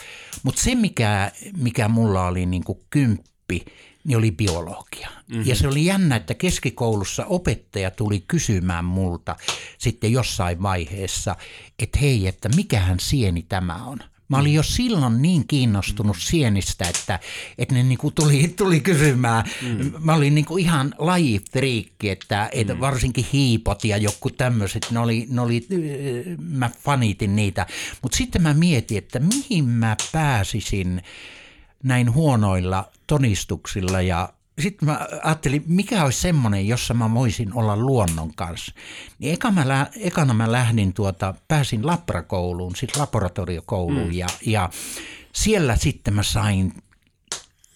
mutta 0.44 0.62
se 0.62 0.76
mikä, 0.76 1.32
mikä 1.58 1.88
mulla 1.88 2.28
oli 2.28 2.46
niin 2.46 2.64
kuin 2.64 2.80
kymppi, 2.90 3.66
niin 4.08 4.18
oli 4.18 4.32
biologia. 4.32 5.10
Mm-hmm. 5.28 5.48
Ja 5.48 5.56
se 5.56 5.68
oli 5.68 5.86
jännä, 5.86 6.16
että 6.16 6.34
keskikoulussa 6.34 7.26
opettaja 7.26 7.92
tuli 7.92 8.24
kysymään 8.28 8.86
multa 8.86 9.36
sitten 9.78 10.12
jossain 10.12 10.62
vaiheessa, 10.62 11.36
että 11.80 12.00
hei, 12.00 12.28
että 12.28 12.50
mikähän 12.50 13.00
sieni 13.00 13.46
tämä 13.50 13.86
on. 13.86 14.00
Mä 14.30 14.38
olin 14.38 14.54
jo 14.54 14.64
silloin 14.64 15.22
niin 15.22 15.48
kiinnostunut 15.48 16.18
sienistä, 16.20 16.86
että, 16.90 17.20
että 17.58 17.76
ne 17.76 17.84
niinku 17.84 18.12
tuli, 18.12 18.48
tuli 18.48 18.80
kysymään. 18.80 19.46
Mm. 19.62 19.94
Mä 20.00 20.14
olin 20.14 20.36
niinku 20.36 20.58
ihan 20.58 20.94
lajifriikki, 20.98 22.10
että, 22.10 22.50
että 22.52 22.74
mm. 22.74 22.80
varsinkin 22.80 23.26
hiipot 23.34 23.84
ja 23.84 23.98
joku 23.98 24.30
tämmöiset, 24.30 24.88
ne 24.92 25.00
oli, 25.00 25.28
ne 25.30 25.42
oli, 25.42 25.68
mä 26.40 26.70
fanitin 26.84 27.36
niitä. 27.36 27.66
Mutta 28.02 28.18
sitten 28.18 28.42
mä 28.42 28.54
mietin, 28.54 28.98
että 28.98 29.20
mihin 29.20 29.66
mä 29.66 29.96
pääsisin 30.12 31.02
näin 31.84 32.14
huonoilla 32.14 32.90
todistuksilla 33.08 34.02
ja 34.02 34.30
sitten 34.60 34.90
mä 34.90 35.08
ajattelin, 35.24 35.64
mikä 35.68 36.04
olisi 36.04 36.22
semmoinen, 36.22 36.68
jossa 36.68 36.94
mä 36.94 37.14
voisin 37.14 37.54
olla 37.54 37.78
luonnon 37.78 38.34
kanssa. 38.36 38.74
Niin 39.20 39.34
eka 39.34 39.52
mä, 39.52 39.68
lä- 39.68 39.88
ekana 40.00 40.34
mä 40.34 40.52
lähdin 40.52 40.94
tuota, 40.94 41.34
pääsin 41.48 41.88
labrakouluun, 41.88 42.76
siis 42.76 42.98
laboratoriokouluun 42.98 44.08
mm. 44.08 44.14
ja, 44.14 44.28
ja 44.46 44.70
siellä 45.34 45.76
sitten 45.76 46.14
mä 46.14 46.24
sain 46.24 46.74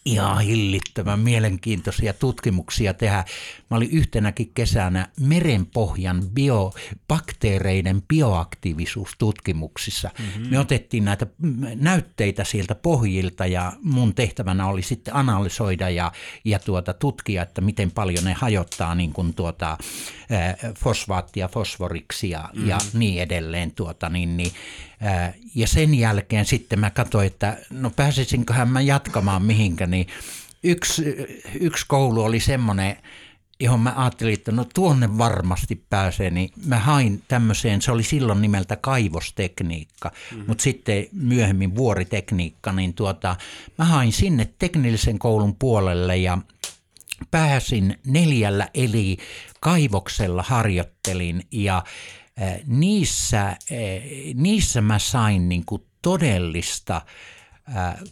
ihan 0.06 0.42
hillittömän 0.42 1.20
mielenkiintoisia 1.20 2.14
tutkimuksia 2.14 2.94
tehdä. 2.94 3.26
Mä 3.70 3.78
olin 3.78 3.92
yhtenäkin 3.92 4.52
kesänä 4.54 5.08
merenpohjan 5.20 6.24
bio, 6.34 6.74
bakteereiden 7.08 8.02
bioaktiivisuustutkimuksissa. 8.02 10.10
Mm-hmm. 10.20 10.50
Me 10.50 10.60
otettiin 10.60 11.06
näitä 11.06 11.28
näytteitä 11.76 12.44
sieltä 12.44 12.76
pohjilta 12.76 13.46
ja 13.46 13.74
mun 13.84 14.16
tehtävänä 14.16 14.68
oli 14.68 14.82
sitten 14.82 15.16
analysoida 15.16 15.90
ja, 15.90 16.12
ja 16.46 16.60
tuota, 16.60 16.94
tutkia, 16.94 17.44
että 17.44 17.62
miten 17.62 17.92
paljon 17.92 18.24
ne 18.24 18.34
hajottaa 18.34 18.96
niin 18.96 19.14
kuin 19.14 19.34
tuota, 19.34 19.78
fosfaattia, 20.80 21.48
fosforiksia 21.48 22.50
mm-hmm. 22.54 22.70
ja 22.70 22.78
niin 22.94 23.22
edelleen. 23.22 23.72
Tuota, 23.72 24.10
niin, 24.10 24.38
niin, 24.38 24.52
ja 25.56 25.68
sen 25.68 25.94
jälkeen 25.94 26.46
sitten 26.46 26.80
mä 26.80 26.90
katsoin, 26.90 27.28
että 27.28 27.58
no 27.70 27.90
pääsisinköhän 27.90 28.70
mä 28.70 28.82
jatkamaan 28.82 29.44
mihinkä, 29.44 29.88
niin 29.88 30.08
yksi, 30.64 31.04
yksi 31.60 31.86
koulu 31.88 32.24
oli 32.24 32.40
semmoinen, 32.40 32.98
johon 33.60 33.80
mä 33.80 33.94
ajattelin, 33.96 34.34
että 34.34 34.52
no 34.52 34.66
tuonne 34.74 35.18
varmasti 35.18 35.84
pääsee, 35.90 36.30
niin 36.30 36.50
mä 36.66 36.80
hain 36.80 37.24
tämmöiseen, 37.28 37.82
se 37.82 37.92
oli 37.92 38.04
silloin 38.04 38.42
nimeltä 38.42 38.76
kaivostekniikka, 38.76 40.10
mm-hmm. 40.10 40.46
mutta 40.48 40.62
sitten 40.62 41.08
myöhemmin 41.12 41.76
vuoritekniikka, 41.76 42.72
niin 42.72 42.94
tuota, 42.94 43.36
mä 43.78 43.86
hain 43.86 44.12
sinne 44.12 44.50
teknillisen 44.60 45.20
koulun 45.20 45.56
puolelle 45.56 46.18
ja 46.18 46.38
pääsin 47.32 48.00
neljällä 48.06 48.70
eli 48.74 49.18
kaivoksella 49.60 50.44
harjoittelin 50.48 51.44
ja 51.52 51.84
niissä, 52.68 53.58
niissä 54.34 54.82
mä 54.82 55.00
sain 55.00 55.50
niin 55.50 55.66
kuin 55.66 55.82
todellista 56.02 57.02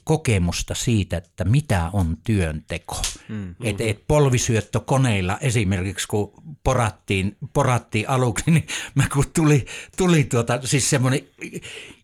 kokemusta 0.04 0.76
siitä, 0.76 1.18
että 1.18 1.46
mitä 1.46 1.90
on 1.94 2.18
työnteko. 2.24 3.02
Mm, 3.30 3.56
et, 3.64 3.82
et 3.82 4.08
polvisyöttökoneilla 4.08 5.38
esimerkiksi, 5.42 6.08
kun 6.08 6.34
porattiin, 6.64 7.38
porattiin 7.54 8.10
aluksi, 8.10 8.52
niin 8.52 8.68
mä 8.96 9.08
kun 9.14 9.26
tuli, 9.36 9.66
tuli 9.98 10.24
tuota, 10.24 10.60
siis 10.64 10.90
semmoinen 10.90 11.22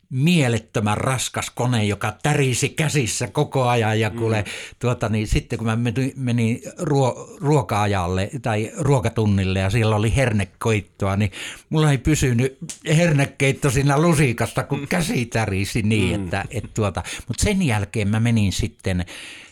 mielettömän 0.10 0.98
raskas 0.98 1.50
kone, 1.50 1.86
joka 1.86 2.13
tärisi 2.24 2.70
käsissä 2.70 3.28
koko 3.28 3.68
ajan 3.68 4.00
ja 4.00 4.10
kuule, 4.10 4.41
mm. 4.41 4.52
tuota, 4.80 5.10
niin 5.10 5.28
sitten 5.28 5.60
kun 5.60 5.68
mä 5.68 5.78
menin, 6.15 6.62
ruo, 6.78 7.38
ruoka-ajalle 7.41 8.30
tai 8.41 8.72
ruokatunnille 8.78 9.60
ja 9.60 9.70
siellä 9.70 9.96
oli 9.96 10.15
hernekoittoa, 10.15 11.15
niin 11.15 11.32
mulla 11.70 11.91
ei 11.91 11.98
pysynyt 11.98 12.58
hernekeitto 12.88 13.70
siinä 13.70 14.02
lusikasta, 14.02 14.63
kun 14.63 14.80
mm. 14.80 14.88
käsi 14.88 15.26
tärisi 15.26 15.82
niin, 15.82 16.20
mm. 16.20 16.24
että 16.24 16.46
et 16.50 16.74
tuota, 16.74 17.04
mutta 17.28 17.44
sen 17.44 17.62
jälkeen 17.62 18.08
mä 18.08 18.20
menin 18.20 18.52
sitten, 18.52 19.06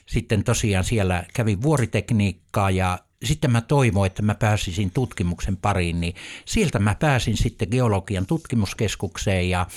sitten 0.06 0.44
tosiaan 0.44 0.86
siellä 0.86 1.24
kävin 1.34 1.62
vuoritekniikkaa 1.62 2.72
ja 2.72 3.00
sitten 3.24 3.52
mä 3.52 3.62
toivoin, 3.62 4.08
että 4.08 4.22
mä 4.22 4.36
pääsisin 4.36 4.92
tutkimuksen 4.92 5.58
pariin, 5.58 6.02
niin 6.02 6.16
sieltä 6.46 6.80
mä 6.80 6.96
pääsin 6.96 7.38
sitten 7.38 7.68
geologian 7.72 8.26
tutkimuskeskukseen 8.26 9.50
ja 9.50 9.68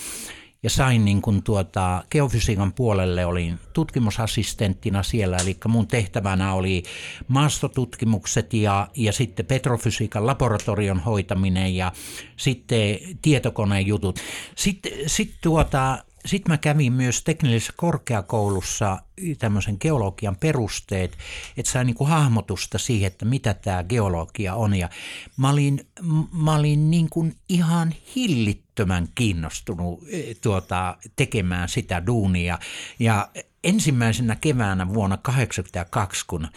ja 0.66 0.70
sain 0.70 1.04
niin 1.04 1.22
kuin 1.22 1.42
tuota, 1.42 2.04
geofysiikan 2.10 2.72
puolelle, 2.72 3.26
olin 3.26 3.58
tutkimusassistenttina 3.72 5.02
siellä, 5.02 5.36
eli 5.36 5.56
mun 5.68 5.86
tehtävänä 5.86 6.54
oli 6.54 6.82
maastotutkimukset 7.28 8.54
ja, 8.54 8.88
ja 8.96 9.12
sitten 9.12 9.46
petrofysiikan 9.46 10.26
laboratorion 10.26 11.00
hoitaminen 11.00 11.76
ja 11.76 11.92
sitten 12.36 12.98
tietokoneen 13.22 13.86
jutut. 13.86 14.20
Sitten 14.56 14.92
sit 15.06 15.34
tuota, 15.42 15.98
sitten 16.26 16.52
mä 16.52 16.58
kävin 16.58 16.92
myös 16.92 17.22
teknillisessä 17.22 17.72
korkeakoulussa 17.76 19.02
tämmöisen 19.38 19.76
geologian 19.80 20.36
perusteet, 20.36 21.18
että 21.56 21.72
sain 21.72 21.86
niin 21.86 21.94
kuin 21.94 22.10
hahmotusta 22.10 22.78
siihen, 22.78 23.06
että 23.06 23.24
mitä 23.24 23.54
tämä 23.54 23.84
geologia 23.84 24.54
on. 24.54 24.74
Ja 24.74 24.88
mä 25.36 25.50
olin, 25.50 25.86
mä 26.32 26.54
olin 26.54 26.90
niin 26.90 27.08
kuin 27.10 27.36
ihan 27.48 27.94
hillittömän 28.16 29.08
kiinnostunut 29.14 30.04
e, 30.10 30.34
tuota, 30.34 30.96
tekemään 31.16 31.68
sitä 31.68 32.06
duunia. 32.06 32.58
Ja 32.98 33.28
ensimmäisenä 33.64 34.36
keväänä 34.36 34.94
vuonna 34.94 35.16
1982, 35.16 36.24
kun, 36.26 36.48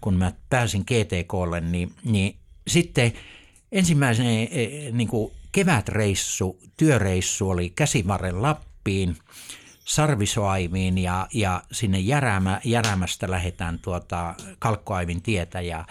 kun 0.00 0.14
mä 0.14 0.32
pääsin 0.50 0.82
GTKlle, 0.82 1.60
niin, 1.60 1.92
niin 2.04 2.36
sitten 2.68 3.12
ensimmäisen 3.72 4.26
e, 4.26 4.46
niin 4.92 5.08
kuin 5.08 5.32
kevätreissu, 5.52 6.58
työreissu 6.76 7.50
oli 7.50 7.70
Käsivarren 7.70 8.42
Lappiin, 8.86 9.16
Sarvisoaimiin 9.84 10.98
ja, 10.98 11.26
ja 11.34 11.62
sinne 11.72 11.98
Järämä, 11.98 12.60
Järämästä 12.64 13.30
lähdetään 13.30 13.78
tuota 13.78 14.34
Kalkkoaivin 14.58 15.22
tietä. 15.22 15.60
Ja 15.60 15.86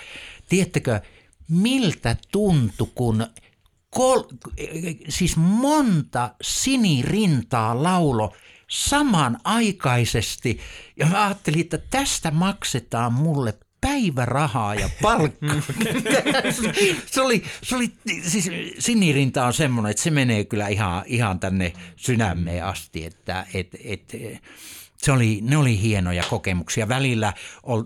tiedättekö, 0.50 1.02
miltä 1.50 2.16
tuntui, 2.32 2.92
kun 2.96 3.28
kol, 3.90 4.24
siis 5.10 5.38
monta 5.38 6.36
sinirintaa 6.42 7.84
laulo 7.84 8.36
samanaikaisesti. 8.70 10.60
Ja 10.98 11.06
mä 11.06 11.26
ajattelin, 11.26 11.60
että 11.60 11.78
tästä 11.78 12.32
maksetaan 12.32 13.14
mulle 13.14 13.54
päivärahaa 13.86 14.76
ja 14.76 14.90
palkkaa. 15.02 15.56
se 17.06 17.22
oli, 17.22 17.44
se 17.64 17.76
oli, 17.76 17.92
siis 18.22 18.50
sinirinta 18.80 19.46
on 19.46 19.54
semmoinen, 19.54 19.92
että 19.92 20.04
se 20.04 20.12
menee 20.12 20.46
kyllä 20.46 20.68
ihan, 20.68 21.04
ihan 21.06 21.40
tänne 21.40 21.74
sydämeen 21.96 22.66
asti, 22.66 23.06
että 23.06 23.46
et, 23.54 23.68
et, 23.84 24.14
se 25.06 25.12
oli, 25.12 25.40
ne 25.44 25.58
oli 25.58 25.82
hienoja 25.82 26.24
kokemuksia. 26.30 26.88
Välillä 26.88 27.34
ol, 27.64 27.84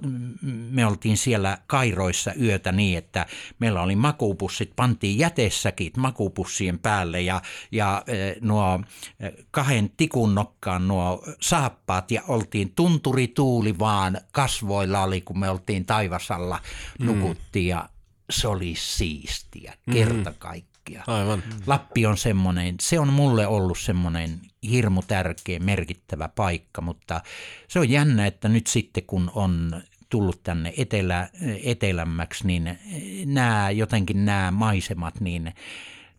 me 0.71 0.85
oltiin 0.85 1.17
siellä 1.17 1.57
Kairoissa 1.67 2.33
yötä 2.33 2.71
niin, 2.71 2.97
että 2.97 3.25
meillä 3.59 3.81
oli 3.81 3.95
makupussit, 3.95 4.71
pantiin 4.75 5.19
jätessäkin 5.19 5.91
makupussien 5.97 6.79
päälle 6.79 7.21
ja, 7.21 7.41
ja 7.71 8.03
e, 8.07 8.13
nuo 8.41 8.81
e, 9.19 9.29
kahden 9.51 9.91
tikun 9.97 10.35
nokkaan 10.35 10.87
nuo 10.87 11.23
saappaat 11.41 12.11
ja 12.11 12.21
oltiin 12.27 12.71
tunturituuli 12.75 13.79
vaan 13.79 14.17
kasvoilla 14.31 15.03
oli, 15.03 15.21
kun 15.21 15.39
me 15.39 15.49
oltiin 15.49 15.85
taivasalla 15.85 16.59
mm. 16.99 17.05
nukuttiin 17.05 17.65
mm. 17.65 17.69
ja 17.69 17.89
se 18.29 18.47
oli 18.47 18.73
siistiä 18.77 19.73
kerta 19.91 20.33
kaikkiaan 20.39 20.68
kaikkia. 20.95 21.15
Aivan. 21.15 21.43
Lappi 21.67 22.05
on 22.05 22.17
semmoinen, 22.17 22.75
se 22.81 22.99
on 22.99 23.13
mulle 23.13 23.47
ollut 23.47 23.77
semmoinen 23.79 24.39
hirmu 24.69 25.01
tärkeä, 25.01 25.59
merkittävä 25.59 26.29
paikka, 26.35 26.81
mutta 26.81 27.21
se 27.67 27.79
on 27.79 27.89
jännä, 27.89 28.27
että 28.27 28.49
nyt 28.49 28.67
sitten 28.67 29.03
kun 29.03 29.31
on 29.35 29.81
tullut 30.09 30.43
tänne 30.43 30.73
etelä, 30.77 31.29
etelämmäksi, 31.63 32.47
niin 32.47 32.79
nämä, 33.25 33.71
jotenkin 33.71 34.25
nämä 34.25 34.51
maisemat, 34.51 35.19
niin 35.19 35.53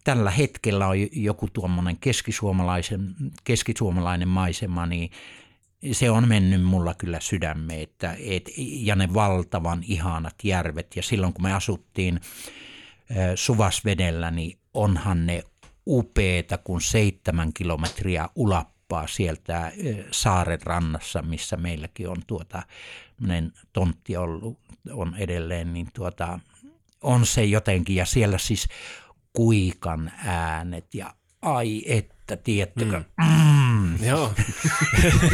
tällä 0.05 0.31
hetkellä 0.31 0.87
on 0.87 0.97
joku 1.13 1.49
tuommoinen 1.53 1.97
keskisuomalaisen, 1.97 3.15
keskisuomalainen 3.45 4.29
maisema, 4.29 4.87
niin 4.87 5.11
se 5.93 6.11
on 6.11 6.29
mennyt 6.29 6.63
mulla 6.63 6.95
kyllä 6.95 7.21
sydämeen, 7.21 7.83
että, 7.83 8.17
et, 8.27 8.51
ja 8.57 8.97
ne 8.97 9.15
valtavan 9.15 9.83
ihanat 9.89 10.35
järvet. 10.43 10.97
Ja 10.97 11.03
silloin 11.03 11.33
kun 11.33 11.43
me 11.43 11.53
asuttiin 11.55 12.21
Suvasvedellä, 13.35 14.31
niin 14.31 14.60
onhan 14.75 15.27
ne 15.27 15.43
upeeta, 15.87 16.59
kun 16.59 16.81
seitsemän 16.81 17.53
kilometriä 17.53 18.29
ulappaa 18.37 19.07
sieltä 19.07 19.73
saaren 20.11 20.63
rannassa, 20.63 21.23
missä 21.23 21.57
meilläkin 21.57 22.09
on 22.09 22.23
tuota, 22.27 22.63
tontti 23.73 24.17
ollut, 24.17 24.59
on 24.93 25.17
edelleen, 25.17 25.73
niin 25.73 25.89
tuota, 25.95 26.41
on 27.03 27.27
se 27.27 27.45
jotenkin, 27.45 27.97
ja 27.97 28.07
siellä 28.07 28.39
siis 28.39 28.69
kuikan 29.33 30.13
äänet 30.25 30.95
ja 30.95 31.15
ai 31.43 31.83
että, 31.87 32.37
tiettykö. 32.37 32.99
Mm. 32.99 33.61
Mm. 33.81 34.05
Joo. 34.11 34.33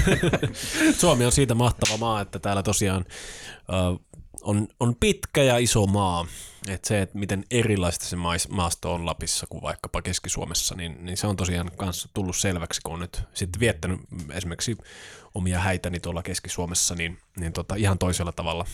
Suomi 1.01 1.25
on 1.25 1.33
siitä 1.33 1.55
mahtava 1.55 1.97
maa, 1.97 2.21
että 2.21 2.39
täällä 2.39 2.63
tosiaan 2.63 3.05
on, 4.47 4.69
on 4.81 4.95
pitkä 5.01 5.43
ja 5.43 5.59
iso 5.59 5.87
maa. 5.87 6.27
Et 6.69 6.85
se, 6.85 7.03
että 7.03 7.19
miten 7.19 7.45
erilaista 7.51 8.05
se 8.05 8.17
maasto 8.49 8.95
on 8.95 9.07
Lapissa 9.07 9.47
kuin 9.51 9.63
vaikkapa 9.63 10.03
Keski-Suomessa, 10.03 10.75
niin, 10.75 11.05
niin 11.05 11.17
se 11.17 11.27
on 11.27 11.37
tosiaan 11.37 11.71
myös 11.81 12.09
tullut 12.15 12.37
selväksi, 12.37 12.81
kun 12.85 12.95
on 12.95 13.01
nyt 13.01 13.23
sitten 13.35 13.61
viettänyt 13.61 14.01
esimerkiksi 14.33 14.77
omia 15.35 15.61
häitäni 15.61 16.01
tuolla 16.01 16.23
Keski-Suomessa, 16.23 16.95
niin, 16.95 17.19
niin 17.37 17.53
tota, 17.53 17.75
ihan 17.75 17.99
toisella 17.99 18.33
tavalla 18.33 18.65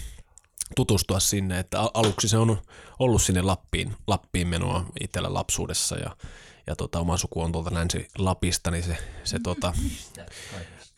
tutustua 0.76 1.20
sinne, 1.20 1.58
että 1.58 1.80
aluksi 1.94 2.28
se 2.28 2.38
on 2.38 2.62
ollut 2.98 3.22
sinne 3.22 3.42
Lappiin, 3.42 3.96
Lappiin 4.06 4.48
menoa 4.48 4.86
itsellä 5.00 5.34
lapsuudessa 5.34 5.96
ja, 5.96 6.16
ja 6.66 6.76
tota, 6.76 7.00
oma 7.00 7.16
suku 7.16 7.42
on 7.42 7.52
tuolta 7.52 7.74
Länsi-Lapista, 7.74 8.70
niin 8.70 8.84
se, 8.84 8.96
se 9.24 9.38
tota, 9.42 9.72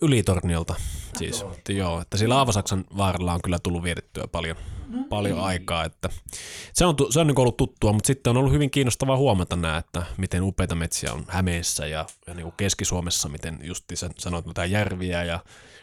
Ylitorniolta 0.05 0.75
siis. 1.19 1.45
Joo, 1.69 2.01
että 2.01 2.17
sillä 2.17 2.37
Aavasaksan 2.37 2.85
vaaralla 2.97 3.35
on 3.35 3.43
kyllä 3.45 3.59
tullut 3.59 3.83
vietettyä 3.83 4.27
paljon, 4.33 4.57
paljon 5.09 5.41
aikaa. 5.41 5.85
Että 5.85 6.09
se 6.73 6.85
on, 6.85 6.95
se 7.11 7.21
on 7.21 7.27
niin 7.27 7.39
ollut 7.39 7.57
tuttua, 7.57 7.93
mutta 7.93 8.07
sitten 8.07 8.31
on 8.31 8.37
ollut 8.37 8.53
hyvin 8.53 8.71
kiinnostavaa 8.71 9.17
huomata 9.17 9.57
nämä, 9.57 9.77
että 9.77 10.03
miten 10.17 10.43
upeita 10.43 10.75
metsiä 10.75 11.13
on 11.13 11.25
Hämeessä 11.29 11.87
ja, 11.87 12.07
ja 12.27 12.35
niin 12.35 12.45
kuin 12.45 12.55
Keski-Suomessa, 12.57 13.29
miten 13.29 13.59
just 13.63 13.85
sanoit, 14.19 14.47
mitä 14.47 14.65
järviä 14.65 15.25
ja 15.25 15.41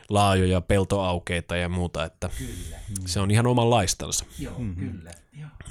laajoja 0.09 0.61
peltoaukeita 0.61 1.55
ja 1.55 1.69
muuta, 1.69 2.05
että 2.05 2.29
kyllä. 2.37 2.77
se 3.05 3.19
on 3.19 3.31
ihan 3.31 3.47
omanlaistansa. 3.47 4.25
Joo, 4.39 4.59
mm-hmm. 4.59 4.91
kyllä. 4.91 5.11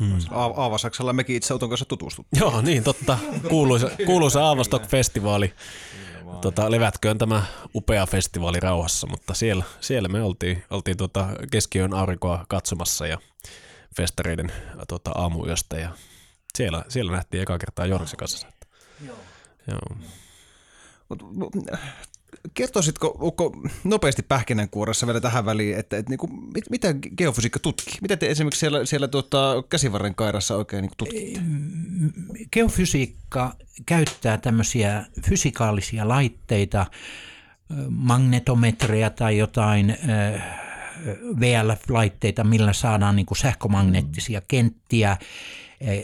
Mm. 0.00 0.18
Aavasaksella 0.30 1.12
mekin 1.12 1.36
itse 1.36 1.54
Oton 1.54 1.68
kanssa 1.68 1.84
tutustuttiin. 1.84 2.40
Joo, 2.40 2.62
niin 2.62 2.84
totta. 2.84 3.18
Kuuluisa, 3.48 3.90
kuuluisa 4.06 4.40
Aavastok-festivaali. 4.40 5.52
Tota, 6.40 6.70
levätköön 6.70 7.18
tämä 7.18 7.42
upea 7.74 8.06
festivaali 8.06 8.60
rauhassa, 8.60 9.06
mutta 9.06 9.34
siellä, 9.34 9.64
siellä 9.80 10.08
me 10.08 10.22
oltiin, 10.22 10.64
oltiin 10.70 10.96
tota 10.96 11.28
keskiyön 11.50 11.94
aurinkoa 11.94 12.44
katsomassa 12.48 13.06
ja 13.06 13.18
festareiden 13.96 14.52
tota, 14.88 15.10
aamuyöstä 15.14 15.78
ja 15.78 15.90
siellä, 16.54 16.84
siellä 16.88 17.12
nähtiin 17.12 17.42
eka 17.42 17.58
kertaa 17.58 17.86
Jorgsen 17.86 18.16
kanssa. 18.16 18.46
Joo. 19.06 19.16
Joo. 19.66 19.96
Kertoisitko 22.54 23.18
Ukko, 23.20 23.52
nopeasti 23.84 24.22
pähkinänkuoressa 24.22 25.06
vielä 25.06 25.20
tähän 25.20 25.44
väliin, 25.44 25.78
että, 25.78 25.96
että 25.96 26.10
niin 26.10 26.18
kuin, 26.18 26.32
mit, 26.54 26.64
mitä 26.70 26.94
geofysiikka 27.16 27.58
tutkii? 27.58 27.94
Mitä 28.02 28.16
te 28.16 28.30
esimerkiksi 28.30 28.60
siellä, 28.60 28.86
siellä 28.86 29.08
tuota, 29.08 29.62
käsivarren 29.68 30.14
kairassa 30.14 30.56
oikein 30.56 30.82
niin 30.82 30.92
tutkitte? 30.96 31.40
Geofysiikka 32.52 33.52
käyttää 33.86 34.38
tämmöisiä 34.38 35.04
fysikaalisia 35.28 36.08
laitteita, 36.08 36.86
magnetometreja 37.90 39.10
tai 39.10 39.38
jotain 39.38 39.96
VLF-laitteita, 41.40 42.44
millä 42.44 42.72
saadaan 42.72 43.16
niin 43.16 43.26
kuin 43.26 43.38
sähkömagneettisia 43.38 44.42
kenttiä 44.48 45.16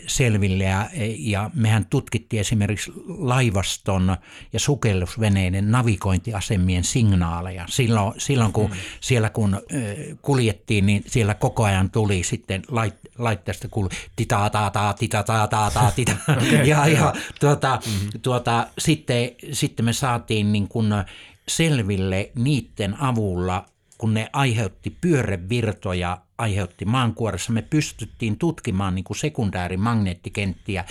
selville 0.06 0.64
ja, 0.64 0.88
eh, 0.92 1.14
ja 1.18 1.50
mehän 1.54 1.86
tutkittiin 1.86 2.40
esimerkiksi 2.40 2.92
laivaston 3.06 4.16
ja 4.52 4.60
sukellusveneiden 4.60 5.70
navigointiasemien 5.70 6.84
signaaleja. 6.84 7.64
Silloin, 7.68 8.12
silloin 8.18 8.52
kun 8.52 8.70
mm. 8.70 8.76
siellä 9.00 9.30
kun 9.30 9.54
eh, 9.70 10.16
kuljettiin, 10.22 10.86
niin 10.86 11.04
siellä 11.06 11.34
koko 11.34 11.64
ajan 11.64 11.90
tuli 11.90 12.22
sitten 12.22 12.62
lait, 12.68 12.94
laitteesta 13.18 13.68
kuului 13.68 13.90
tita 14.16 14.50
ta 14.50 14.70
ta 14.70 14.94
tita 14.98 15.22
ta 15.22 15.46
ta 15.46 15.70
ta 15.74 15.92
tita. 15.96 16.16
okay, 16.36 16.64
ja, 16.64 16.86
ja 16.86 17.14
tuota, 17.40 17.80
mm-hmm. 17.86 18.20
tuota, 18.22 18.66
sitten, 18.78 19.30
sitten 19.52 19.84
me 19.84 19.92
saatiin 19.92 20.52
niin 20.52 20.68
kuin 20.68 20.94
selville 21.48 22.30
niiden 22.34 23.00
avulla 23.00 23.66
kun 23.98 24.14
ne 24.14 24.30
aiheutti 24.32 24.96
pyörevirtoja, 25.00 26.18
aiheutti 26.38 26.84
maankuoressa, 26.84 27.52
me 27.52 27.62
pystyttiin 27.62 28.38
tutkimaan 28.38 28.94
niin 28.94 29.04
kuin 29.04 29.16
sekundäärimagneettikenttiä 29.16 30.84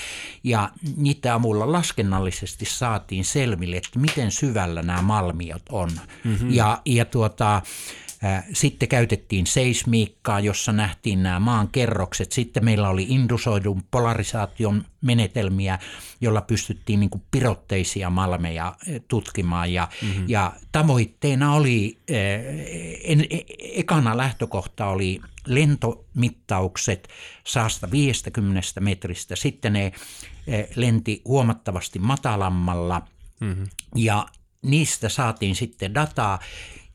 ja 0.43 0.70
niitä 0.98 1.34
avulla 1.34 1.72
laskennallisesti 1.72 2.66
saatiin 2.66 3.26
selville, 3.26 3.78
että 3.78 4.00
miten 4.00 4.32
syvällä 4.32 4.82
nämä 4.82 5.02
malmiot 5.02 5.64
on. 5.70 5.89
Mm-hmm. 6.24 6.54
Ja, 6.54 6.82
ja 6.86 7.06
tuota, 7.06 7.62
sitten 8.54 8.89
käytettiin 8.89 9.48
seismiikkaa, 9.48 10.39
jossa 10.39 10.72
nähtiin 10.72 11.24
nämä 11.24 11.39
maan 11.39 11.68
kerrokset. 11.68 12.32
Sitten 12.32 12.66
meillä 12.66 12.89
oli 12.89 13.06
indusoidun 13.10 13.84
polarisaation 13.91 14.86
menetelmiä, 15.02 15.80
jolla 16.22 16.41
pystyttiin 16.41 17.00
niin 17.00 17.24
pirotteisia 17.32 18.10
malmeja 18.10 18.76
tutkimaan. 19.08 19.74
Ja, 19.74 19.88
mm-hmm. 20.02 20.26
ja 20.28 20.54
tavoitteena 20.72 21.54
oli, 21.54 21.98
en, 23.04 23.22
e, 23.30 23.39
ekana 23.60 24.18
lähtökohta 24.18 24.86
oli 24.86 25.22
lentomittaukset 25.46 27.08
saasta 27.43 27.91
50 27.91 28.62
metristä. 28.80 29.36
Sitten 29.36 29.74
ne 29.74 29.91
lenti 30.76 31.22
huomattavasti 31.26 32.00
matalammalla 32.00 33.02
mm-hmm. 33.39 33.66
ja 33.96 34.26
niistä 34.62 35.10
saatiin 35.10 35.56
sitten 35.56 35.93
dataa, 35.93 36.39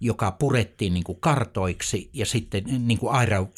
joka 0.01 0.31
purettiin 0.31 0.95
niin 0.95 1.05
kuin 1.05 1.21
kartoiksi 1.21 2.11
ja 2.13 2.27
sitten 2.27 2.65
niin 2.89 2.99
kuin 2.99 3.15
aero, 3.15 3.49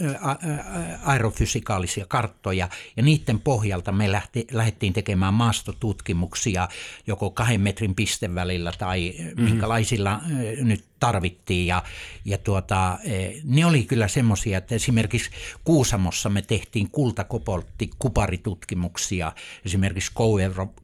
aerofysikaalisia 1.03 2.07
karttoja. 2.09 2.68
Ja 2.97 3.03
niiden 3.03 3.40
pohjalta 3.40 3.93
me 3.93 4.12
lähti, 4.12 4.47
lähdettiin 4.51 4.93
tekemään 4.93 5.34
maastotutkimuksia 5.34 6.68
joko 7.07 7.30
kahden 7.30 7.61
metrin 7.61 7.95
pistevälillä 7.95 8.72
tai 8.78 9.14
mm-hmm. 9.18 9.45
minkälaisilla 9.45 10.20
nyt 10.61 10.84
tarvittiin. 11.03 11.66
Ja, 11.66 11.82
ja 12.24 12.38
tuota, 12.38 12.98
e, 13.05 13.30
ne 13.44 13.66
oli 13.66 13.84
kyllä 13.84 14.09
semmoisia, 14.09 14.59
että 14.59 14.74
esimerkiksi 14.74 15.30
Kuusamossa 15.64 16.28
me 16.28 16.42
tehtiin 16.42 16.90
kultakoboltti 16.90 17.90
kuparitutkimuksia 17.98 19.32
esimerkiksi 19.64 20.12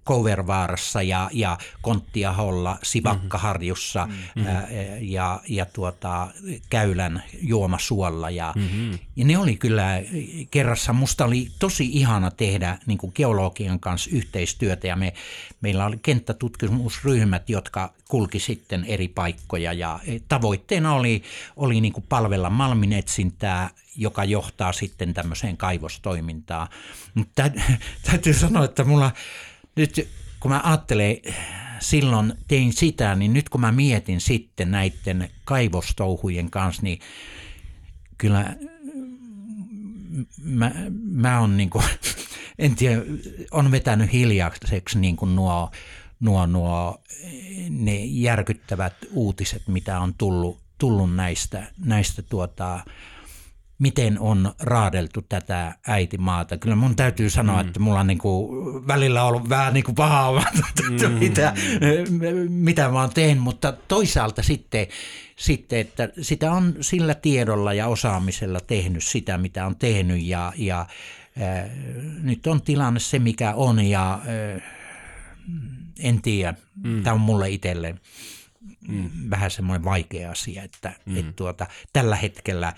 Kouvervaarassa 0.04 1.02
ja, 1.02 1.30
ja 1.32 1.58
Konttiaholla, 1.82 2.78
Sivakkaharjussa 2.82 4.06
mm-hmm. 4.06 4.46
ää, 4.46 4.68
ja, 5.00 5.40
ja 5.48 5.66
tuota, 5.66 6.28
Käylän 6.70 7.22
juomasuolla. 7.42 8.30
Ja, 8.30 8.52
mm-hmm. 8.56 8.98
ja 9.16 9.24
ne 9.24 9.38
oli 9.38 9.56
kyllä 9.56 10.02
kerrassa, 10.50 10.92
musta 10.92 11.24
oli 11.24 11.48
tosi 11.58 11.86
ihana 11.92 12.30
tehdä 12.30 12.78
niin 12.86 12.98
kuin 12.98 13.12
geologian 13.14 13.80
kanssa 13.80 14.10
yhteistyötä. 14.12 14.86
Ja 14.86 14.96
me, 14.96 15.12
meillä 15.60 15.86
oli 15.86 15.98
kenttätutkimusryhmät, 16.02 17.50
jotka 17.50 17.94
kulki 18.08 18.40
sitten 18.40 18.84
eri 18.84 19.08
paikkoja 19.08 19.72
ja 19.72 20.00
tavoitteena 20.28 20.94
oli, 20.94 21.22
oli 21.56 21.80
niin 21.80 21.92
kuin 21.92 22.04
palvella 22.08 22.50
malminetsintää, 22.50 23.70
joka 23.96 24.24
johtaa 24.24 24.72
sitten 24.72 25.14
tämmöiseen 25.14 25.56
kaivostoimintaan. 25.56 26.68
Mutta 27.14 27.50
täytyy 28.10 28.34
sanoa, 28.34 28.64
että 28.64 28.84
mulla 28.84 29.10
nyt 29.76 30.08
kun 30.40 30.50
mä 30.50 30.60
ajattelen, 30.64 31.16
silloin 31.80 32.34
tein 32.48 32.72
sitä, 32.72 33.14
niin 33.14 33.32
nyt 33.32 33.48
kun 33.48 33.60
mä 33.60 33.72
mietin 33.72 34.20
sitten 34.20 34.70
näiden 34.70 35.30
kaivostouhujen 35.44 36.50
kanssa, 36.50 36.82
niin 36.82 36.98
kyllä 38.18 38.56
mä, 40.42 40.72
mä 41.02 41.40
on 41.40 41.56
niin 41.56 41.70
kuin, 41.70 41.84
en 42.58 42.74
tiedä, 42.76 43.02
on 43.50 43.70
vetänyt 43.70 44.12
hiljaiseksi 44.12 44.98
niin 44.98 45.16
kuin 45.16 45.36
nuo, 45.36 45.70
nuo, 46.20 46.46
nuo 46.46 47.00
ne 47.70 48.04
järkyttävät 48.04 48.94
uutiset, 49.12 49.62
mitä 49.68 50.00
on 50.00 50.14
tullut, 50.18 50.58
tullut 50.78 51.14
näistä, 51.14 51.66
näistä 51.84 52.22
tuota, 52.22 52.80
miten 53.78 54.18
on 54.18 54.52
raadeltu 54.60 55.22
tätä 55.28 55.74
äitimaata. 55.86 56.56
Kyllä 56.56 56.76
mun 56.76 56.96
täytyy 56.96 57.30
sanoa, 57.30 57.62
mm. 57.62 57.68
että 57.68 57.80
mulla 57.80 58.00
on 58.00 58.06
niin 58.06 58.18
kuin 58.18 58.48
välillä 58.86 59.24
ollut 59.24 59.48
vähän 59.48 59.74
niin 59.74 59.84
kuin 59.84 59.94
pahaa, 59.94 60.42
mm. 60.90 61.12
mitä, 61.12 61.54
mitä 62.48 62.88
mä 62.88 63.00
oon 63.00 63.10
tehnyt, 63.14 63.42
mutta 63.42 63.72
toisaalta 63.72 64.42
sitten, 64.42 64.86
sitten, 65.36 65.78
että 65.78 66.08
sitä 66.20 66.52
on 66.52 66.74
sillä 66.80 67.14
tiedolla 67.14 67.74
ja 67.74 67.86
osaamisella 67.86 68.60
tehnyt 68.60 69.04
sitä, 69.04 69.38
mitä 69.38 69.66
on 69.66 69.76
tehnyt 69.76 70.22
ja, 70.22 70.52
ja 70.56 70.80
äh, 70.80 71.70
nyt 72.22 72.46
on 72.46 72.62
tilanne 72.62 73.00
se, 73.00 73.18
mikä 73.18 73.54
on 73.54 73.84
ja 73.84 74.14
äh, 74.54 74.62
en 75.98 76.22
tiedä. 76.22 76.54
Mm. 76.84 77.02
Tämä 77.02 77.14
on 77.14 77.20
mulle 77.20 77.50
itselle 77.50 77.94
mm. 78.88 79.10
vähän 79.30 79.50
semmoinen 79.50 79.84
vaikea 79.84 80.30
asia, 80.30 80.62
että 80.62 80.92
mm. 81.06 81.16
et 81.16 81.36
tuota, 81.36 81.66
tällä 81.92 82.16
hetkellä 82.16 82.72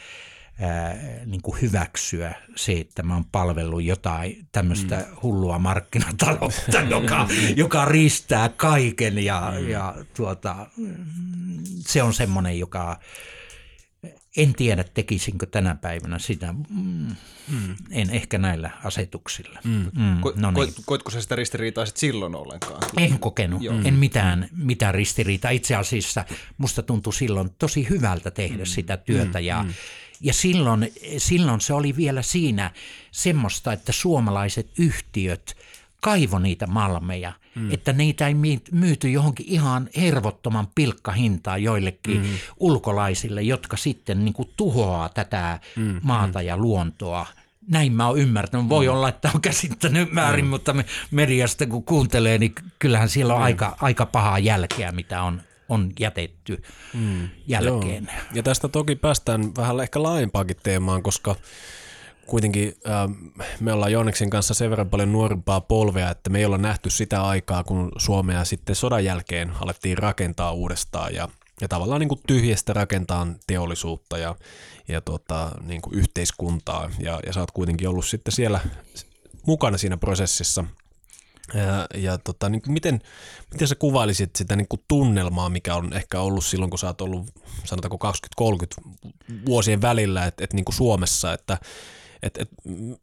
ää, 0.60 0.96
niin 1.26 1.42
kuin 1.42 1.60
hyväksyä 1.60 2.34
se, 2.56 2.72
että 2.72 3.02
mä 3.02 3.14
oon 3.14 3.24
palvellut 3.24 3.82
jotain 3.82 4.46
tämmöistä 4.52 4.96
mm. 4.96 5.16
hullua 5.22 5.58
markkinataloutta, 5.58 6.80
joka, 6.96 7.28
joka 7.56 7.84
riistää 7.84 8.48
kaiken 8.48 9.24
ja, 9.24 9.52
mm. 9.60 9.68
ja 9.68 9.94
tuota, 10.14 10.66
se 11.80 12.02
on 12.02 12.14
semmoinen, 12.14 12.58
joka 12.58 13.00
en 14.36 14.54
tiedä, 14.54 14.84
tekisinkö 14.84 15.46
tänä 15.46 15.74
päivänä 15.74 16.18
sitä. 16.18 16.52
Mm, 16.52 17.16
mm. 17.48 17.76
En 17.90 18.10
ehkä 18.10 18.38
näillä 18.38 18.70
asetuksilla. 18.84 19.60
Mm. 19.64 19.90
Mm, 19.96 20.20
Ko, 20.20 20.32
no 20.36 20.50
niin. 20.50 20.74
Koitko 20.86 21.10
sä 21.10 21.20
sitä 21.20 21.36
ristiriitaa 21.36 21.86
silloin 21.86 22.34
ollenkaan? 22.34 22.82
En 22.96 23.18
kokenut. 23.18 23.62
Joo. 23.62 23.74
En 23.84 23.94
mitään, 23.94 24.48
mitään 24.52 24.94
ristiriitaa. 24.94 25.50
Itse 25.50 25.76
asiassa 25.76 26.24
musta 26.58 26.82
tuntui 26.82 27.12
silloin 27.12 27.50
tosi 27.58 27.88
hyvältä 27.88 28.30
tehdä 28.30 28.62
mm. 28.62 28.66
sitä 28.66 28.96
työtä. 28.96 29.38
Mm. 29.38 29.44
Ja, 29.44 29.62
mm. 29.62 29.74
ja 30.20 30.34
silloin, 30.34 30.92
silloin 31.18 31.60
se 31.60 31.74
oli 31.74 31.96
vielä 31.96 32.22
siinä 32.22 32.70
semmoista, 33.10 33.72
että 33.72 33.92
suomalaiset 33.92 34.70
yhtiöt 34.78 35.56
kaivo 36.00 36.38
niitä 36.38 36.66
malmeja– 36.66 37.32
mm. 37.60 37.72
että 37.72 37.92
niitä 37.92 38.26
ei 38.26 38.34
myyty 38.72 39.10
johonkin 39.10 39.46
ihan 39.48 39.88
hervottoman 39.96 40.68
pilkkahintaan 40.74 41.62
joillekin 41.62 42.22
mm. 42.22 42.28
ulkolaisille, 42.56 43.42
jotka 43.42 43.76
sitten 43.76 44.24
niin 44.24 44.32
kuin 44.32 44.50
tuhoaa 44.56 45.08
tätä 45.08 45.60
mm. 45.76 46.00
maata 46.02 46.42
ja 46.42 46.56
luontoa. 46.56 47.26
Näin 47.68 47.92
mä 47.92 48.06
oon 48.06 48.18
ymmärtänyt. 48.18 48.68
Voi 48.68 48.86
mm. 48.86 48.92
olla, 48.92 49.08
että 49.08 49.30
on 49.34 49.40
käsittänyt 49.40 50.14
väärin, 50.14 50.44
mm. 50.44 50.48
mutta 50.48 50.74
mediasta 51.10 51.66
kun 51.66 51.84
kuuntelee, 51.84 52.38
niin 52.38 52.54
kyllähän 52.78 53.08
siellä 53.08 53.34
on 53.34 53.40
mm. 53.40 53.44
aika, 53.44 53.76
aika 53.80 54.06
pahaa 54.06 54.38
jälkeä, 54.38 54.92
mitä 54.92 55.22
on 55.22 55.42
on 55.70 55.92
jätetty 55.98 56.62
mm, 56.94 57.28
jälkeen. 57.46 58.04
Joo. 58.04 58.22
Ja 58.34 58.42
tästä 58.42 58.68
toki 58.68 58.96
päästään 58.96 59.56
vähän 59.56 59.80
ehkä 59.80 60.02
laajempaankin 60.02 60.56
teemaan, 60.62 61.02
koska 61.02 61.36
kuitenkin 62.30 62.74
äh, 62.88 63.34
me 63.60 63.72
ollaan 63.72 63.92
Jooneksen 63.92 64.30
kanssa 64.30 64.54
sen 64.54 64.70
verran 64.70 64.90
paljon 64.90 65.12
nuorempaa 65.12 65.60
polvea, 65.60 66.10
että 66.10 66.30
me 66.30 66.38
ei 66.38 66.44
olla 66.44 66.58
nähty 66.58 66.90
sitä 66.90 67.22
aikaa, 67.22 67.64
kun 67.64 67.92
Suomea 67.98 68.44
sitten 68.44 68.76
sodan 68.76 69.04
jälkeen 69.04 69.52
alettiin 69.60 69.98
rakentaa 69.98 70.52
uudestaan 70.52 71.14
ja, 71.14 71.28
ja 71.60 71.68
tavallaan 71.68 72.00
niin 72.00 72.08
kuin 72.08 72.20
tyhjästä 72.26 72.72
rakentaa 72.72 73.26
teollisuutta 73.46 74.18
ja, 74.18 74.34
ja 74.88 75.00
tota, 75.00 75.50
niin 75.62 75.82
kuin 75.82 75.94
yhteiskuntaa. 75.94 76.90
Ja, 76.98 77.20
ja 77.26 77.32
sä 77.32 77.40
oot 77.40 77.50
kuitenkin 77.50 77.88
ollut 77.88 78.06
sitten 78.06 78.32
siellä 78.32 78.60
mukana 79.46 79.78
siinä 79.78 79.96
prosessissa– 79.96 80.64
ja, 81.54 82.00
ja 82.02 82.18
tota, 82.18 82.48
niin 82.48 82.62
miten, 82.68 83.00
miten 83.52 83.68
sä 83.68 83.74
kuvailisit 83.74 84.36
sitä 84.36 84.56
niin 84.56 84.68
kuin 84.68 84.84
tunnelmaa, 84.88 85.48
mikä 85.48 85.74
on 85.74 85.92
ehkä 85.92 86.20
ollut 86.20 86.44
silloin, 86.44 86.70
kun 86.70 86.78
sä 86.78 86.86
oot 86.86 87.00
ollut 87.00 87.26
sanotaanko 87.64 88.12
20-30 88.80 88.82
vuosien 89.46 89.82
välillä, 89.82 90.26
että 90.26 90.44
et, 90.44 90.52
niin 90.52 90.64
kuin 90.64 90.74
Suomessa, 90.74 91.32
että 91.32 91.58
et, 92.22 92.38
et, 92.38 92.48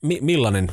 mi, 0.01 0.19
millainen, 0.21 0.71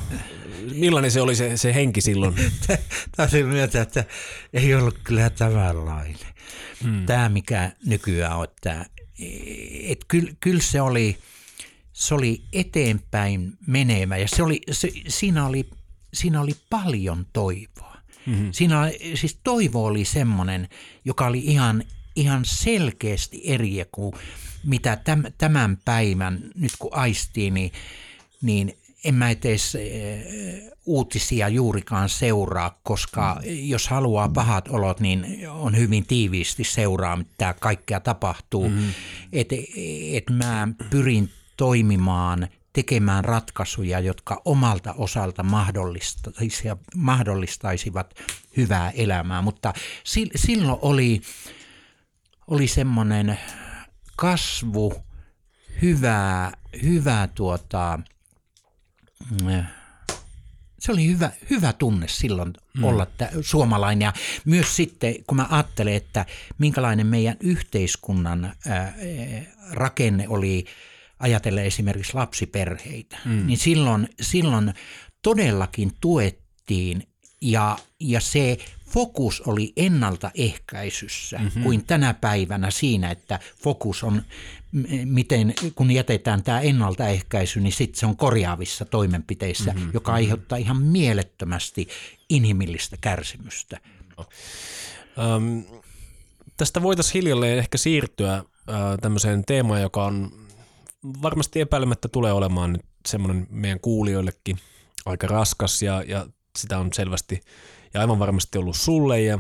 millainen 0.75 1.11
se 1.11 1.21
oli 1.21 1.37
se, 1.37 1.57
se 1.57 1.75
henki 1.75 2.01
silloin? 2.01 2.35
Täysin 3.17 3.47
myötä, 3.47 3.83
että 3.83 4.05
ei 4.53 4.75
ollut 4.75 4.99
kyllä 5.05 5.31
tämänlainen. 5.31 6.35
Hmm. 6.83 7.07
Tämä, 7.07 7.29
mikä 7.29 7.73
nykyään 7.87 8.37
on, 8.37 8.45
että 8.45 8.87
et 9.83 10.05
kyllä, 10.09 10.33
kyllä 10.41 10.63
se 10.63 10.81
oli, 10.81 11.19
se 11.93 12.15
oli 12.15 12.43
eteenpäin 12.53 13.53
menevä 13.67 14.17
ja 14.17 14.29
se 14.29 14.43
oli, 14.43 14.61
se, 14.71 14.89
siinä 15.09 15.47
oli– 15.47 15.69
siinä 16.15 16.41
oli 16.41 16.53
paljon 16.71 17.27
toivoa. 17.33 17.97
Mm-hmm. 18.27 18.53
Siinä 18.53 18.81
oli, 18.81 19.17
siis 19.17 19.41
toivo 19.45 19.85
oli 19.85 20.05
semmoinen, 20.05 20.69
joka 21.05 21.27
oli 21.27 21.39
ihan, 21.39 21.85
ihan 22.17 22.45
selkeästi 22.45 23.41
eri 23.45 23.85
kuin 23.93 24.15
mitä 24.65 24.99
tämän 25.39 25.77
päivän, 25.85 26.51
nyt 26.55 26.73
kun 26.79 26.95
aistiin, 26.95 27.55
niin, 27.55 27.73
niin 28.45 28.79
en 29.05 29.15
mä 29.15 29.31
edes 29.31 29.77
uutisia 30.87 31.49
juurikaan 31.49 32.09
seuraa, 32.09 32.81
koska 32.83 33.41
jos 33.45 33.89
haluaa 33.89 34.29
pahat 34.29 34.69
olot, 34.69 35.01
niin 35.01 35.51
on 35.51 35.77
hyvin 35.77 36.07
tiiviisti 36.07 36.65
seuraa, 36.65 37.17
mitä 37.17 37.55
kaikkea 37.61 38.01
tapahtuu. 38.01 38.69
Mm-hmm. 38.69 38.91
Että 39.33 39.57
et 40.13 40.31
mä 40.31 40.69
pyrin 40.91 41.31
toimimaan 41.57 42.49
tekemään 42.73 43.25
ratkaisuja, 43.25 44.01
jotka 44.01 44.43
omalta 44.45 44.93
osalta 44.93 45.43
mahdollistaisivat, 45.43 46.79
mahdollistaisivat 46.97 48.15
hyvää 48.57 48.91
elämää. 48.91 49.43
Mutta 49.43 49.73
silloin 50.37 50.79
oli, 50.83 51.21
oli 52.47 52.69
semmoinen 52.69 53.39
kasvu, 54.17 54.95
hyvää, 55.83 56.53
hyvää 56.83 57.27
tuota, 57.27 57.99
se 60.79 60.93
oli 60.93 61.07
hyvä, 61.07 61.31
hyvä 61.51 61.73
tunne 61.73 62.09
silloin 62.09 62.53
mm. 62.75 62.85
olla 62.85 63.07
t- 63.07 63.35
suomalainen. 63.41 64.07
Ja 64.07 64.12
myös 64.45 64.77
sitten, 64.77 65.15
kun 65.27 65.37
mä 65.37 65.47
ajattelen, 65.51 65.95
että 65.95 66.27
minkälainen 66.59 67.07
meidän 67.07 67.37
yhteiskunnan 67.41 68.53
ää, 68.67 68.95
rakenne 69.73 70.29
oli– 70.29 70.65
ajatellen 71.25 71.65
esimerkiksi 71.65 72.15
lapsiperheitä, 72.15 73.17
mm. 73.25 73.47
niin 73.47 73.59
silloin, 73.59 74.09
silloin 74.21 74.75
todellakin 75.23 75.93
tuettiin 76.01 77.09
ja, 77.41 77.79
ja 78.01 78.21
se 78.21 78.59
fokus 78.91 79.41
oli 79.41 79.73
ennaltaehkäisyssä 79.77 81.39
mm-hmm. 81.39 81.62
kuin 81.62 81.85
tänä 81.85 82.15
päivänä 82.15 82.71
siinä, 82.71 83.11
että 83.11 83.41
fokus 83.62 84.05
on, 84.05 84.23
miten 85.05 85.55
kun 85.75 85.91
jätetään 85.91 86.43
tämä 86.43 86.61
ennaltaehkäisy, 86.61 87.61
niin 87.61 87.72
sitten 87.72 88.01
se 88.01 88.07
on 88.07 88.16
korjaavissa 88.16 88.85
toimenpiteissä, 88.85 89.72
mm-hmm. 89.72 89.91
joka 89.95 90.11
mm-hmm. 90.11 90.16
aiheuttaa 90.16 90.59
ihan 90.59 90.83
mielettömästi 90.83 91.89
inhimillistä 92.29 92.97
kärsimystä. 93.01 93.81
Um, 95.37 95.64
tästä 96.57 96.83
voitaisiin 96.83 97.12
hiljalleen 97.12 97.59
ehkä 97.59 97.79
siirtyä 97.79 98.43
uh, 98.43 98.75
tämmöiseen 99.01 99.45
teemaan, 99.45 99.83
joka 99.83 100.05
on 100.05 100.31
varmasti 101.22 101.61
epäilemättä 101.61 102.09
tulee 102.09 102.33
olemaan 102.33 102.72
nyt 102.72 102.85
semmoinen 103.07 103.47
meidän 103.51 103.81
kuulijoillekin 103.81 104.59
aika 105.07 105.27
raskas 105.27 105.83
ja, 105.83 106.03
ja 106.03 106.27
sitä 106.59 106.79
on 106.79 106.93
selvästi 106.93 107.41
ja 107.95 108.01
aivan 108.01 108.18
varmasti 108.18 108.59
ollut 108.59 108.77
sulle 108.77 109.20
ja, 109.20 109.39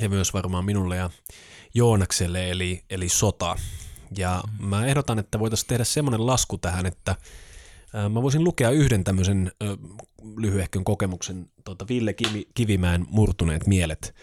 ja 0.00 0.08
myös 0.08 0.34
varmaan 0.34 0.64
minulle 0.64 0.96
ja 0.96 1.10
Joonakselle 1.74 2.50
eli, 2.50 2.84
eli 2.90 3.08
sota. 3.08 3.56
Ja 4.16 4.42
mä 4.58 4.86
ehdotan, 4.86 5.18
että 5.18 5.38
voitaisiin 5.38 5.68
tehdä 5.68 5.84
semmoinen 5.84 6.26
lasku 6.26 6.58
tähän, 6.58 6.86
että 6.86 7.16
Mä 8.10 8.22
voisin 8.22 8.44
lukea 8.44 8.70
yhden 8.70 9.04
tämmöisen 9.04 9.52
lyhyehkön 10.36 10.84
kokemuksen 10.84 11.50
tuota 11.64 11.88
Ville 11.88 12.14
Kivimäen 12.54 13.06
Murtuneet 13.10 13.66
mielet 13.66 14.14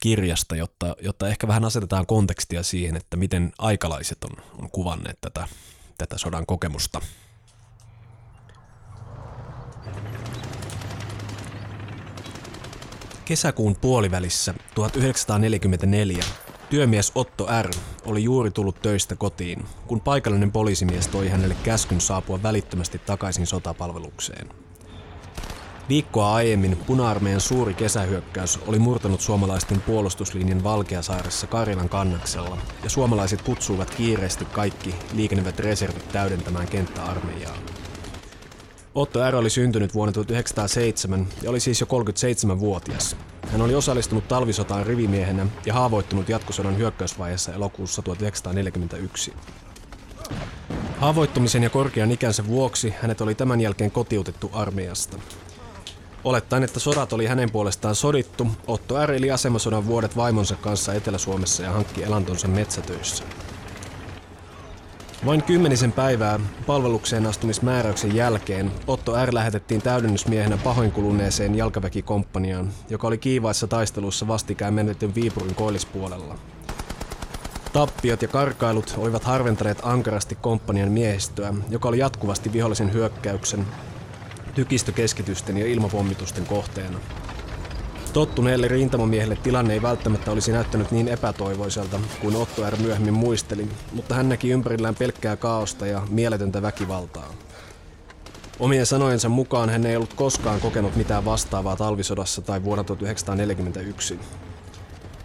kirjasta, 0.00 0.56
jotta, 0.56 0.96
jotta 1.02 1.28
ehkä 1.28 1.48
vähän 1.48 1.64
asetetaan 1.64 2.06
kontekstia 2.06 2.62
siihen, 2.62 2.96
että 2.96 3.16
miten 3.16 3.52
aikalaiset 3.58 4.24
on, 4.24 4.44
on 4.58 4.70
kuvanneet 4.70 5.18
tätä 5.20 5.48
tätä 5.98 6.18
sodan 6.18 6.46
kokemusta. 6.46 7.00
Kesäkuun 13.24 13.76
puolivälissä 13.76 14.54
1944 14.74 16.24
työmies 16.70 17.12
Otto 17.14 17.48
R. 17.62 17.70
oli 18.04 18.24
juuri 18.24 18.50
tullut 18.50 18.82
töistä 18.82 19.16
kotiin, 19.16 19.64
kun 19.86 20.00
paikallinen 20.00 20.52
poliisimies 20.52 21.08
toi 21.08 21.28
hänelle 21.28 21.56
käskyn 21.62 22.00
saapua 22.00 22.42
välittömästi 22.42 22.98
takaisin 22.98 23.46
sotapalvelukseen. 23.46 24.48
Viikkoa 25.88 26.34
aiemmin 26.34 26.76
puna-armeijan 26.86 27.40
suuri 27.40 27.74
kesähyökkäys 27.74 28.58
oli 28.66 28.78
murtanut 28.78 29.20
suomalaisten 29.20 29.80
puolustuslinjan 29.80 30.64
Valkeasaaressa 30.64 31.46
Karilan 31.46 31.88
kannaksella, 31.88 32.58
ja 32.84 32.90
suomalaiset 32.90 33.42
kutsuivat 33.42 33.94
kiireesti 33.94 34.44
kaikki 34.44 34.94
liikennevät 35.12 35.58
reservit 35.58 36.08
täydentämään 36.08 36.68
kenttäarmeijaa. 36.68 37.56
Otto 38.98 39.30
R. 39.30 39.36
oli 39.36 39.50
syntynyt 39.50 39.94
vuonna 39.94 40.12
1907 40.12 41.28
ja 41.42 41.50
oli 41.50 41.60
siis 41.60 41.80
jo 41.80 41.86
37-vuotias. 41.86 43.16
Hän 43.52 43.62
oli 43.62 43.74
osallistunut 43.74 44.28
talvisotaan 44.28 44.86
rivimiehenä 44.86 45.46
ja 45.66 45.74
haavoittunut 45.74 46.28
jatkosodan 46.28 46.78
hyökkäysvaiheessa 46.78 47.52
elokuussa 47.52 48.02
1941. 48.02 49.32
Haavoittumisen 50.98 51.62
ja 51.62 51.70
korkean 51.70 52.10
ikänsä 52.10 52.46
vuoksi 52.46 52.94
hänet 53.02 53.20
oli 53.20 53.34
tämän 53.34 53.60
jälkeen 53.60 53.90
kotiutettu 53.90 54.50
armeijasta. 54.52 55.18
Olettaen, 56.24 56.62
että 56.62 56.80
sodat 56.80 57.12
oli 57.12 57.26
hänen 57.26 57.50
puolestaan 57.50 57.94
sodittu, 57.94 58.46
Otto 58.66 59.06
R. 59.06 59.12
eli 59.12 59.30
asemasodan 59.30 59.86
vuodet 59.86 60.16
vaimonsa 60.16 60.56
kanssa 60.56 60.94
Etelä-Suomessa 60.94 61.62
ja 61.62 61.72
hankki 61.72 62.02
elantonsa 62.04 62.48
metsätöissä. 62.48 63.24
Vain 65.26 65.42
kymmenisen 65.42 65.92
päivää 65.92 66.40
palvelukseen 66.66 67.26
astumismääräyksen 67.26 68.16
jälkeen 68.16 68.72
Otto 68.86 69.26
R. 69.26 69.34
lähetettiin 69.34 69.82
täydennysmiehenä 69.82 70.56
pahoinkuluneeseen 70.56 71.54
jalkaväkikomppaniaan, 71.54 72.70
joka 72.90 73.06
oli 73.06 73.18
kiivaissa 73.18 73.66
taistelussa 73.66 74.28
vastikään 74.28 74.74
menetyn 74.74 75.14
Viipurin 75.14 75.54
koillispuolella. 75.54 76.38
Tappiot 77.72 78.22
ja 78.22 78.28
karkailut 78.28 78.94
olivat 78.96 79.24
harventaneet 79.24 79.78
ankarasti 79.82 80.34
komppanian 80.34 80.92
miehistöä, 80.92 81.54
joka 81.70 81.88
oli 81.88 81.98
jatkuvasti 81.98 82.52
vihollisen 82.52 82.92
hyökkäyksen 82.92 83.66
tykistökeskitysten 84.54 85.56
ja 85.56 85.66
ilmapommitusten 85.66 86.46
kohteena. 86.46 86.98
Tottuneelle 88.12 88.68
rintamamiehelle 88.68 89.36
tilanne 89.36 89.74
ei 89.74 89.82
välttämättä 89.82 90.30
olisi 90.30 90.52
näyttänyt 90.52 90.90
niin 90.90 91.08
epätoivoiselta 91.08 92.00
kuin 92.20 92.36
Otto 92.36 92.70
R. 92.70 92.76
myöhemmin 92.76 93.14
muisteli, 93.14 93.68
mutta 93.92 94.14
hän 94.14 94.28
näki 94.28 94.50
ympärillään 94.50 94.94
pelkkää 94.94 95.36
kaaosta 95.36 95.86
ja 95.86 96.02
mieletöntä 96.10 96.62
väkivaltaa. 96.62 97.34
Omien 98.58 98.86
sanojensa 98.86 99.28
mukaan 99.28 99.70
hän 99.70 99.86
ei 99.86 99.96
ollut 99.96 100.14
koskaan 100.14 100.60
kokenut 100.60 100.96
mitään 100.96 101.24
vastaavaa 101.24 101.76
talvisodassa 101.76 102.42
tai 102.42 102.64
vuonna 102.64 102.84
1941. 102.84 104.18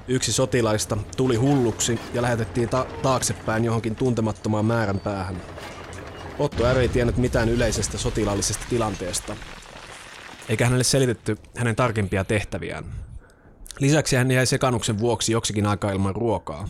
Yksi 0.07 0.33
sotilaista 0.33 0.97
tuli 1.17 1.35
hulluksi 1.35 1.99
ja 2.13 2.21
lähetettiin 2.21 2.69
ta- 2.69 2.85
taaksepäin 3.01 3.65
johonkin 3.65 3.95
tuntemattomaan 3.95 4.65
määrän 4.65 4.99
päähän. 4.99 5.41
Otto 6.39 6.73
R. 6.73 6.77
ei 6.77 6.89
tiennyt 6.89 7.17
mitään 7.17 7.49
yleisestä 7.49 7.97
sotilaallisesta 7.97 8.65
tilanteesta, 8.69 9.35
eikä 10.49 10.65
hänelle 10.65 10.83
selitetty 10.83 11.37
hänen 11.57 11.75
tarkempia 11.75 12.23
tehtäviään. 12.23 12.85
Lisäksi 13.79 14.15
hän 14.15 14.31
jäi 14.31 14.45
sekannuksen 14.45 14.99
vuoksi 14.99 15.31
joksikin 15.31 15.65
aikaa 15.65 15.91
ilman 15.91 16.15
ruokaa. 16.15 16.67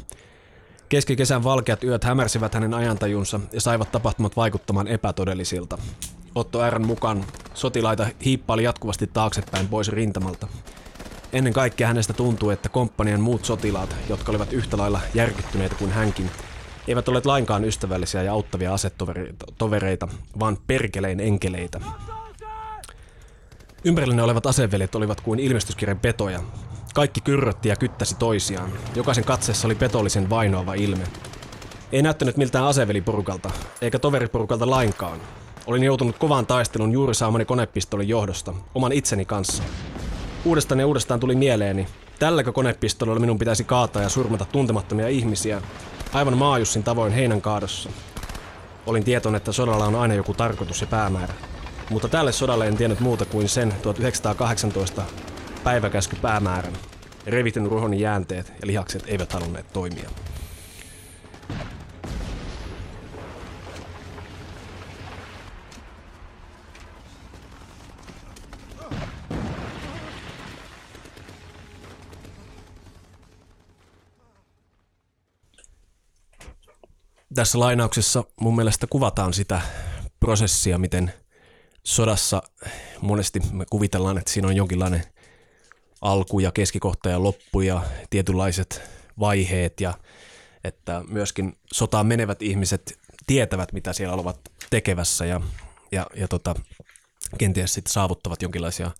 Keskikesän 0.89 1.43
valkeat 1.43 1.83
yöt 1.83 2.03
hämärsivät 2.03 2.53
hänen 2.53 2.73
ajantajunsa 2.73 3.39
ja 3.51 3.61
saivat 3.61 3.91
tapahtumat 3.91 4.35
vaikuttamaan 4.35 4.87
epätodellisilta. 4.87 5.77
Otto 6.35 6.69
R. 6.69 6.79
mukaan 6.79 7.25
sotilaita 7.53 8.07
hiippaili 8.25 8.63
jatkuvasti 8.63 9.07
taaksepäin 9.07 9.67
pois 9.67 9.89
rintamalta. 9.89 10.47
Ennen 11.33 11.53
kaikkea 11.53 11.87
hänestä 11.87 12.13
tuntui, 12.13 12.53
että 12.53 12.69
komppanian 12.69 13.21
muut 13.21 13.45
sotilaat, 13.45 13.95
jotka 14.09 14.31
olivat 14.31 14.53
yhtä 14.53 14.77
lailla 14.77 15.01
järkyttyneitä 15.13 15.75
kuin 15.75 15.91
hänkin, 15.91 16.31
eivät 16.87 17.07
olleet 17.07 17.25
lainkaan 17.25 17.65
ystävällisiä 17.65 18.23
ja 18.23 18.33
auttavia 18.33 18.73
asetovereita, 18.73 20.07
vaan 20.39 20.57
perkelein 20.67 21.19
enkeleitä. 21.19 21.81
Ympärillinen 23.85 24.25
olevat 24.25 24.45
aseveljet 24.45 24.95
olivat 24.95 25.21
kuin 25.21 25.39
ilmestyskirjan 25.39 25.99
petoja. 25.99 26.39
Kaikki 26.93 27.21
kyrrötti 27.21 27.69
ja 27.69 27.75
kyttäsi 27.75 28.15
toisiaan. 28.15 28.69
Jokaisen 28.95 29.23
katseessa 29.23 29.67
oli 29.67 29.75
petollisen 29.75 30.29
vainoava 30.29 30.73
ilme. 30.73 31.03
Ei 31.91 32.01
näyttänyt 32.01 32.37
miltään 32.37 32.65
aseveliporukalta, 32.65 33.51
eikä 33.81 33.99
toveriporukalta 33.99 34.69
lainkaan. 34.69 35.19
Olin 35.67 35.83
joutunut 35.83 36.17
kovaan 36.17 36.45
taistelun 36.45 36.91
juuri 36.91 37.15
saamani 37.15 37.45
konepistolin 37.45 38.07
johdosta, 38.07 38.53
oman 38.75 38.91
itseni 38.91 39.25
kanssa. 39.25 39.63
Uudestaan 40.45 40.79
ja 40.79 40.87
uudestaan 40.87 41.19
tuli 41.19 41.35
mieleeni, 41.35 41.87
tälläkö 42.19 42.51
konepistolilla 42.51 43.19
minun 43.19 43.39
pitäisi 43.39 43.63
kaataa 43.63 44.01
ja 44.01 44.09
surmata 44.09 44.45
tuntemattomia 44.45 45.07
ihmisiä, 45.07 45.61
aivan 46.13 46.37
maajussin 46.37 46.83
tavoin 46.83 47.13
heinän 47.13 47.41
kaadossa. 47.41 47.89
Olin 48.85 49.03
tietoinen, 49.03 49.37
että 49.37 49.51
sodalla 49.51 49.85
on 49.85 49.95
aina 49.95 50.13
joku 50.13 50.33
tarkoitus 50.33 50.81
ja 50.81 50.87
päämäärä. 50.87 51.33
Mutta 51.89 52.09
tälle 52.09 52.31
sodalle 52.31 52.67
en 52.67 52.77
tiennyt 52.77 52.99
muuta 52.99 53.25
kuin 53.25 53.49
sen 53.49 53.73
1918 53.81 55.03
päiväkäsky 55.63 56.15
päämäärän. 56.15 56.73
Revityn 57.27 57.65
ruhoni 57.65 57.99
jäänteet 57.99 58.53
ja 58.61 58.67
lihakset 58.67 59.03
eivät 59.07 59.33
halunneet 59.33 59.73
toimia. 59.73 60.09
Tässä 77.35 77.59
lainauksessa 77.59 78.23
mun 78.41 78.55
mielestä 78.55 78.87
kuvataan 78.87 79.33
sitä 79.33 79.61
prosessia, 80.19 80.77
miten 80.77 81.13
sodassa 81.83 82.43
monesti 83.01 83.39
me 83.51 83.65
kuvitellaan, 83.69 84.17
että 84.17 84.31
siinä 84.31 84.47
on 84.47 84.55
jonkinlainen 84.55 85.03
alku 86.01 86.39
ja 86.39 86.51
keskikohta 86.51 87.09
ja 87.09 87.23
loppu 87.23 87.61
ja 87.61 87.83
tietynlaiset 88.09 88.81
vaiheet 89.19 89.81
ja 89.81 89.93
että 90.63 91.03
myöskin 91.07 91.57
sotaan 91.73 92.07
menevät 92.07 92.41
ihmiset 92.41 92.99
tietävät, 93.27 93.73
mitä 93.73 93.93
siellä 93.93 94.15
ovat 94.15 94.39
tekevässä 94.69 95.25
ja, 95.25 95.41
ja, 95.91 96.07
ja 96.15 96.27
tota, 96.27 96.55
kenties 97.37 97.73
sitten 97.73 97.93
saavuttavat 97.93 98.41
jonkinlaisia 98.41 98.91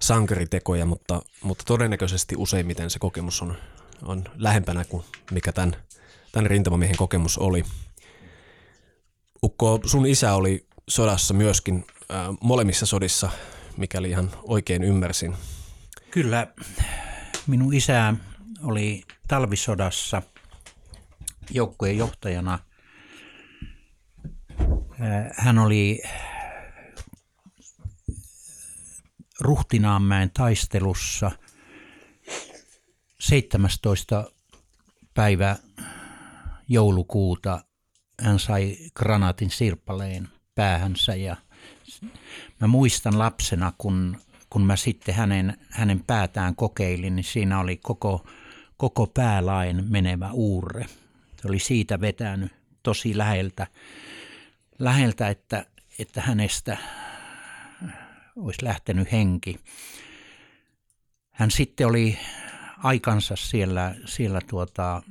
sankaritekoja, 0.00 0.86
mutta, 0.86 1.22
mutta 1.42 1.64
todennäköisesti 1.66 2.34
useimmiten 2.38 2.90
se 2.90 2.98
kokemus 2.98 3.42
on, 3.42 3.56
on 4.02 4.24
lähempänä 4.36 4.84
kuin 4.84 5.04
mikä 5.30 5.52
tämän, 5.52 5.76
tämän 6.32 6.50
rintamamiehen 6.50 6.96
kokemus 6.96 7.38
oli. 7.38 7.64
Ukko, 9.42 9.80
sun 9.84 10.06
isä 10.06 10.34
oli 10.34 10.66
sodassa 10.88 11.34
myöskin 11.34 11.84
äh, 12.10 12.26
molemmissa 12.40 12.86
sodissa, 12.86 13.30
mikäli 13.76 14.10
ihan 14.10 14.30
oikein 14.42 14.82
ymmärsin. 14.82 15.36
Kyllä, 16.10 16.46
minun 17.46 17.74
isä 17.74 18.14
oli 18.62 19.02
talvisodassa 19.28 20.22
joukkojen 21.50 21.98
johtajana. 21.98 22.58
Hän 25.36 25.58
oli 25.58 26.02
Ruhtinaanmäen 29.40 30.30
taistelussa 30.30 31.30
17. 33.20 34.30
päivä 35.14 35.56
joulukuuta. 36.68 37.64
Hän 38.22 38.38
sai 38.38 38.76
granaatin 38.94 39.50
sirpaleen 39.50 40.28
päähänsä 40.54 41.14
ja 41.14 41.36
mä 42.60 42.66
muistan 42.66 43.18
lapsena, 43.18 43.72
kun 43.78 44.16
kun 44.50 44.66
mä 44.66 44.76
sitten 44.76 45.14
hänen, 45.14 45.56
hänen 45.70 46.04
päätään 46.06 46.56
kokeilin, 46.56 47.16
niin 47.16 47.24
siinä 47.24 47.60
oli 47.60 47.76
koko, 47.76 48.26
koko 48.76 49.06
päälain 49.06 49.84
menevä 49.88 50.30
uurre. 50.32 50.86
Se 51.42 51.48
oli 51.48 51.58
siitä 51.58 52.00
vetänyt 52.00 52.52
tosi 52.82 53.18
läheltä, 53.18 53.66
läheltä 54.78 55.28
että, 55.28 55.66
että 55.98 56.20
hänestä 56.20 56.76
olisi 58.36 58.64
lähtenyt 58.64 59.12
henki. 59.12 59.60
Hän 61.30 61.50
sitten 61.50 61.86
oli 61.86 62.18
aikansa 62.78 63.36
siellä, 63.36 63.94
siellä 64.04 64.40
tuota, 64.50 65.02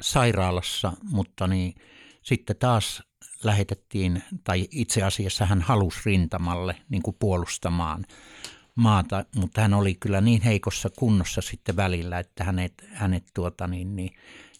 sairaalassa, 0.00 0.92
mutta 1.10 1.46
niin, 1.46 1.74
sitten 2.22 2.56
taas 2.56 3.02
lähetettiin, 3.44 4.22
tai 4.44 4.68
itse 4.70 5.02
asiassa 5.02 5.46
hän 5.46 5.62
halusi 5.62 6.00
rintamalle 6.04 6.76
niin 6.88 7.02
kuin 7.02 7.16
puolustamaan 7.18 8.06
maata, 8.74 9.24
mutta 9.36 9.60
hän 9.60 9.74
oli 9.74 9.94
kyllä 9.94 10.20
niin 10.20 10.42
heikossa 10.42 10.90
kunnossa 10.98 11.40
sitten 11.40 11.76
välillä, 11.76 12.18
että 12.18 12.44
hänet, 12.44 12.84
hänet 12.92 13.24
tuota 13.34 13.66
niin, 13.66 13.96
niin 13.96 14.10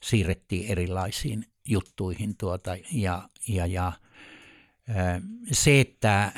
siirrettiin 0.01 0.67
erilaisiin 0.73 1.47
juttuihin 1.69 2.37
tuota, 2.37 2.77
ja, 2.93 3.29
ja, 3.49 3.67
ja 3.67 3.93
se, 5.53 5.81
että 5.81 6.33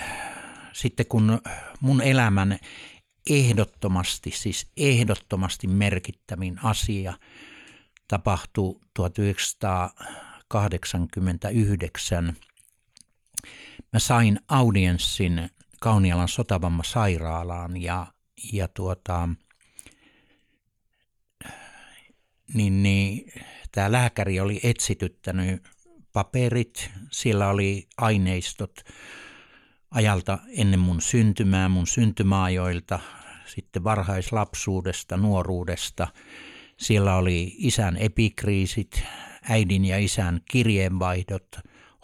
sitten 0.73 1.07
kun 1.07 1.41
mun 1.81 2.03
elämän 2.03 2.59
ehdottomasti, 3.31 4.31
siis 4.31 4.71
ehdottomasti 4.77 5.67
merkittävin 5.67 6.65
asia 6.65 7.15
tapahtui 8.09 8.81
1900 8.95 9.91
1989 10.49 12.37
mä 13.93 13.99
sain 13.99 14.41
audienssin 14.49 15.51
Kaunialan 15.81 16.29
sotavammasairaalaan 16.29 17.83
ja, 17.83 18.07
ja 18.53 18.69
tuota, 18.69 19.29
niin, 22.55 22.83
niin 22.83 23.33
tämä 23.73 23.93
lääkäri 23.93 24.41
oli 24.41 24.61
etsityttänyt 24.63 25.63
paperit, 26.13 26.91
siellä 27.13 27.49
oli 27.49 27.89
aineistot 27.97 28.81
ajalta 29.91 30.39
ennen 30.49 30.81
mun 30.81 31.01
syntymää, 31.01 31.69
mun 31.69 31.87
syntymaajoilta, 31.87 33.01
sitten 33.47 33.85
varhaislapsuudesta, 33.85 35.17
nuoruudesta. 35.17 36.09
Siellä 36.77 37.17
oli 37.17 37.55
isän 37.59 37.97
epikriisit, 37.97 39.03
äidin 39.49 39.85
ja 39.85 39.99
isän 39.99 40.41
kirjeenvaihdot, 40.51 41.57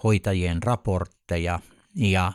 hoitajien 0.03 0.63
raportteja 0.63 1.61
ja, 1.95 2.33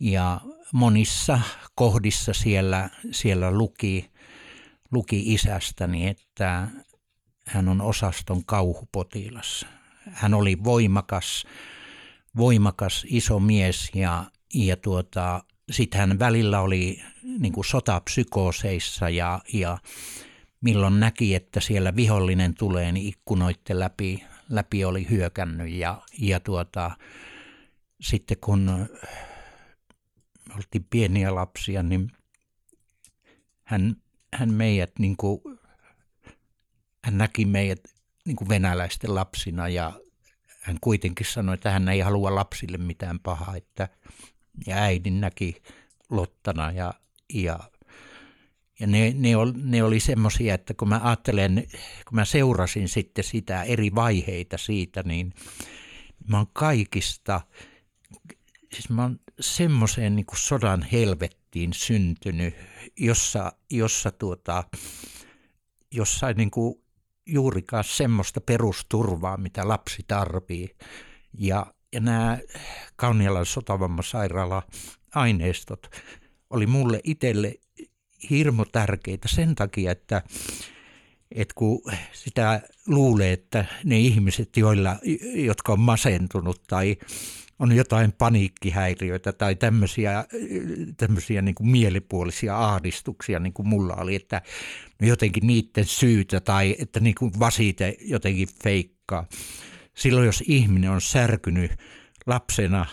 ja 0.00 0.40
monissa 0.72 1.40
kohdissa 1.74 2.32
siellä, 2.32 2.90
siellä 3.10 3.50
luki, 3.50 4.10
luki 4.92 5.34
isästäni, 5.34 6.08
että 6.08 6.68
hän 7.46 7.68
on 7.68 7.80
osaston 7.80 8.44
kauhupotilas. 8.44 9.66
Hän 10.12 10.34
oli 10.34 10.64
voimakas, 10.64 11.46
voimakas 12.36 13.06
iso 13.08 13.40
mies 13.40 13.90
ja, 13.94 14.24
ja 14.54 14.76
tuota, 14.76 15.44
sitten 15.70 16.00
hän 16.00 16.18
välillä 16.18 16.60
oli 16.60 17.02
niin 17.38 17.52
sotapsykooseissa 17.64 19.08
ja, 19.08 19.40
ja 19.52 19.78
milloin 20.60 21.00
näki, 21.00 21.34
että 21.34 21.60
siellä 21.60 21.96
vihollinen 21.96 22.54
tulee, 22.54 22.92
niin 22.92 23.06
ikkunoitte 23.06 23.78
läpi, 23.78 24.24
läpi 24.48 24.84
oli 24.84 25.06
hyökännyt 25.10 25.70
ja, 25.70 26.02
ja 26.18 26.40
tuota, 26.40 26.90
sitten 28.00 28.36
kun 28.40 28.88
oltiin 30.56 30.86
pieniä 30.90 31.34
lapsia, 31.34 31.82
niin 31.82 32.10
hän, 33.64 33.96
hän 34.34 34.54
meidät 34.54 34.98
niin 34.98 35.16
kuin, 35.16 35.40
hän 37.04 37.18
näki 37.18 37.44
meidät 37.44 37.80
niin 38.26 38.36
kuin 38.36 38.48
venäläisten 38.48 39.14
lapsina 39.14 39.68
ja 39.68 39.92
hän 40.60 40.76
kuitenkin 40.80 41.26
sanoi, 41.26 41.54
että 41.54 41.70
hän 41.70 41.88
ei 41.88 42.00
halua 42.00 42.34
lapsille 42.34 42.78
mitään 42.78 43.20
pahaa, 43.20 43.56
että 43.56 43.88
ja 44.66 44.76
äidin 44.76 45.20
näki 45.20 45.62
Lottana 46.10 46.72
ja, 46.72 46.94
ja 47.34 47.58
ja 48.80 48.86
ne, 48.86 49.14
ne, 49.16 49.36
oli, 49.36 49.52
ne 49.56 49.82
oli 49.82 50.00
semmoisia, 50.00 50.54
että 50.54 50.74
kun 50.74 50.88
mä 50.88 51.00
ajattelen, 51.04 51.66
kun 52.08 52.16
mä 52.16 52.24
seurasin 52.24 52.88
sitten 52.88 53.24
sitä 53.24 53.62
eri 53.62 53.94
vaiheita 53.94 54.58
siitä, 54.58 55.02
niin 55.02 55.34
mä 56.28 56.36
oon 56.36 56.46
kaikista, 56.52 57.40
siis 58.72 58.90
mä 58.90 59.02
oon 59.02 59.20
semmoiseen 59.40 60.16
niin 60.16 60.26
kuin 60.26 60.38
sodan 60.38 60.82
helvettiin 60.82 61.72
syntynyt, 61.72 62.54
jossa, 62.96 63.52
jossa, 63.70 64.10
tuota, 64.10 64.64
jossa 65.92 66.28
ei 66.28 66.34
niin 66.34 66.50
kuin 66.50 66.74
juurikaan 67.26 67.84
semmoista 67.84 68.40
perusturvaa, 68.40 69.36
mitä 69.36 69.68
lapsi 69.68 70.04
tarvii. 70.08 70.76
Ja, 71.38 71.66
ja 71.92 72.00
nämä 72.00 72.38
Kaunialan 72.96 73.46
sotavammasairaala 73.46 74.62
aineistot 75.14 75.86
oli 76.50 76.66
mulle 76.66 77.00
itselle 77.04 77.54
hirmu 78.30 78.64
tärkeitä 78.64 79.28
sen 79.28 79.54
takia, 79.54 79.92
että 79.92 80.22
että 81.32 81.54
kun 81.54 81.82
sitä 82.12 82.60
luulee, 82.86 83.32
että 83.32 83.64
ne 83.84 83.98
ihmiset, 83.98 84.56
joilla, 84.56 84.96
jotka 85.34 85.72
on 85.72 85.80
masentunut 85.80 86.62
tai 86.66 86.96
on 87.58 87.72
jotain 87.72 88.12
paniikkihäiriöitä 88.12 89.32
tai 89.32 89.54
tämmöisiä, 89.56 90.24
tämmöisiä 90.96 91.42
niin 91.42 91.54
kuin 91.54 91.68
mielipuolisia 91.68 92.64
ahdistuksia, 92.64 93.38
niin 93.38 93.52
kuin 93.52 93.68
mulla 93.68 93.94
oli, 93.94 94.14
että 94.14 94.42
no 95.00 95.08
jotenkin 95.08 95.46
niiden 95.46 95.84
syytä 95.84 96.40
tai 96.40 96.76
että 96.78 97.00
niin 97.00 97.14
kuin 97.14 97.32
vasite 97.40 97.96
jotenkin 98.00 98.48
feikkaa. 98.62 99.26
Silloin 99.94 100.26
jos 100.26 100.44
ihminen 100.46 100.90
on 100.90 101.00
särkynyt 101.00 101.72
lapsena, 102.26 102.86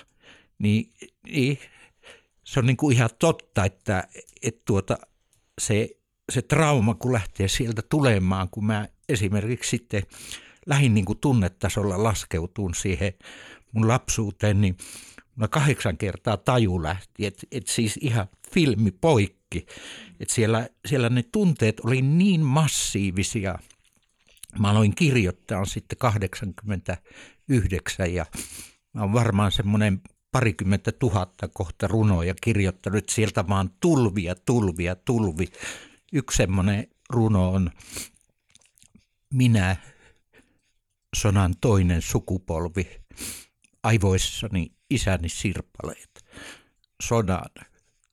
niin, 0.60 0.94
niin 1.24 1.60
se 2.44 2.60
on 2.60 2.66
niin 2.66 2.78
kuin 2.78 2.96
ihan 2.96 3.10
totta, 3.20 3.66
että, 3.66 4.08
että 4.42 4.62
tuota, 4.66 4.98
se, 5.62 5.89
se 6.32 6.41
trauma, 6.41 6.95
kun 6.95 7.14
lähtee 7.14 7.47
sieltä 7.47 7.82
tulemaan, 7.89 8.49
kun 8.49 8.66
mä 8.66 8.88
esimerkiksi 9.10 9.70
sitten 9.70 10.03
lähin 10.66 10.93
niin 10.93 11.06
kuin 11.06 11.20
tunnetasolla 11.20 12.03
laskeutuun 12.03 12.76
siihen 12.76 13.14
mun 13.72 13.88
lapsuuteen, 13.88 14.62
niin 14.62 14.78
mä 15.36 15.47
kahdeksan 15.47 15.97
kertaa 15.97 16.38
taju 16.38 16.84
lähti, 16.84 17.26
että 17.26 17.47
et 17.51 17.68
siis 17.68 17.99
ihan 18.01 18.28
filmi 18.51 18.91
poikki. 18.91 19.66
Että 20.20 20.34
siellä, 20.34 20.70
siellä 20.88 21.10
ne 21.10 21.24
tunteet 21.32 21.80
oli 21.80 22.01
niin 22.01 22.41
massiivisia. 22.41 23.60
Mä 24.60 24.70
aloin 24.70 24.95
kirjoittaa 24.95 25.66
sitten 25.66 25.97
89 25.97 28.14
ja 28.14 28.26
mä 28.93 29.01
oon 29.01 29.14
varmaan 29.14 29.51
semmoinen 29.51 30.01
parikymmentä 30.36 30.92
tuhatta 30.92 31.48
kohta 31.48 31.88
runoja 31.88 32.36
kirjoittanut 32.42 33.10
sieltä 33.10 33.48
vaan 33.48 33.72
tulvia, 33.80 34.36
tulvia, 34.36 34.96
tulvi. 34.96 35.48
Yksi 36.14 36.38
semmoinen 36.38 36.88
runo 37.10 37.52
on 37.52 37.72
Minä, 39.34 39.76
sonan 41.16 41.56
toinen 41.62 42.02
sukupolvi, 42.02 43.02
aivoissani 43.84 44.72
isäni 44.90 45.30
sirpaleet, 45.30 46.26
sodan 47.04 47.50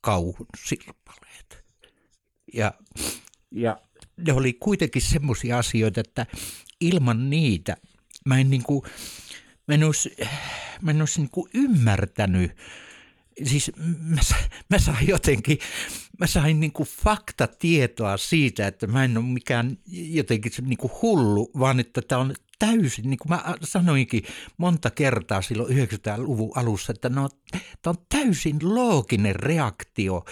kauhun 0.01 0.47
sirpaleet. 0.66 1.64
Ja, 2.55 2.75
ja 3.51 3.81
ne 4.16 4.33
oli 4.33 4.53
kuitenkin 4.53 5.03
semmoisia 5.03 5.59
asioita, 5.59 6.01
että 6.01 6.27
ilman 6.81 7.31
niitä 7.31 7.77
mä 8.27 8.39
en, 8.39 8.51
niin 8.51 8.62
kuin, 8.62 8.83
mä 9.69 9.75
en 9.75 9.85
olisi, 9.85 10.17
mä 10.81 10.91
en 10.91 11.01
olisi 11.01 11.21
niin 11.21 11.31
ymmärtänyt, 11.55 12.53
siis 13.45 13.73
mä, 13.99 14.21
mä 14.71 14.79
sain 14.79 15.09
jotenkin, 15.09 15.59
mä 16.19 16.27
sain 16.27 16.61
niin 16.61 16.73
kuin 16.73 16.89
faktatietoa 17.03 18.17
siitä, 18.17 18.67
että 18.67 18.87
mä 18.87 19.05
en 19.05 19.19
ole 19.19 19.25
mikään 19.25 19.79
jotenkin 19.87 20.53
niin 20.63 20.79
kuin 20.79 20.93
hullu, 21.03 21.51
vaan 21.59 21.81
että 21.81 22.03
tämä 22.03 22.21
on 22.21 22.35
täysin, 22.59 23.11
niin 23.11 23.19
kuin 23.19 23.31
mä 23.31 23.55
sanoinkin 23.63 24.23
monta 24.57 24.91
kertaa 24.91 25.43
silloin 25.43 25.77
90-luvun 25.77 26.53
alussa, 26.55 26.93
että 26.93 27.09
no, 27.09 27.29
tämä 27.83 27.95
on 27.99 28.07
täysin 28.09 28.59
looginen 28.63 29.37
reaktio 29.37 30.25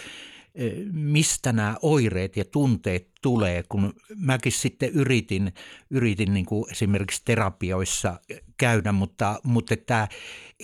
mistä 0.93 1.53
nämä 1.53 1.77
oireet 1.83 2.37
ja 2.37 2.45
tunteet 2.45 3.09
tulee, 3.23 3.63
kun 3.69 3.95
mäkin 4.17 4.53
sitten 4.53 4.89
yritin, 4.89 5.53
yritin 5.91 6.35
niin 6.35 6.47
kuin 6.47 6.71
esimerkiksi 6.71 7.23
terapioissa 7.25 8.21
käydä, 8.61 8.93
mutta, 8.93 9.41
mutta 9.45 9.75
että, 9.75 10.09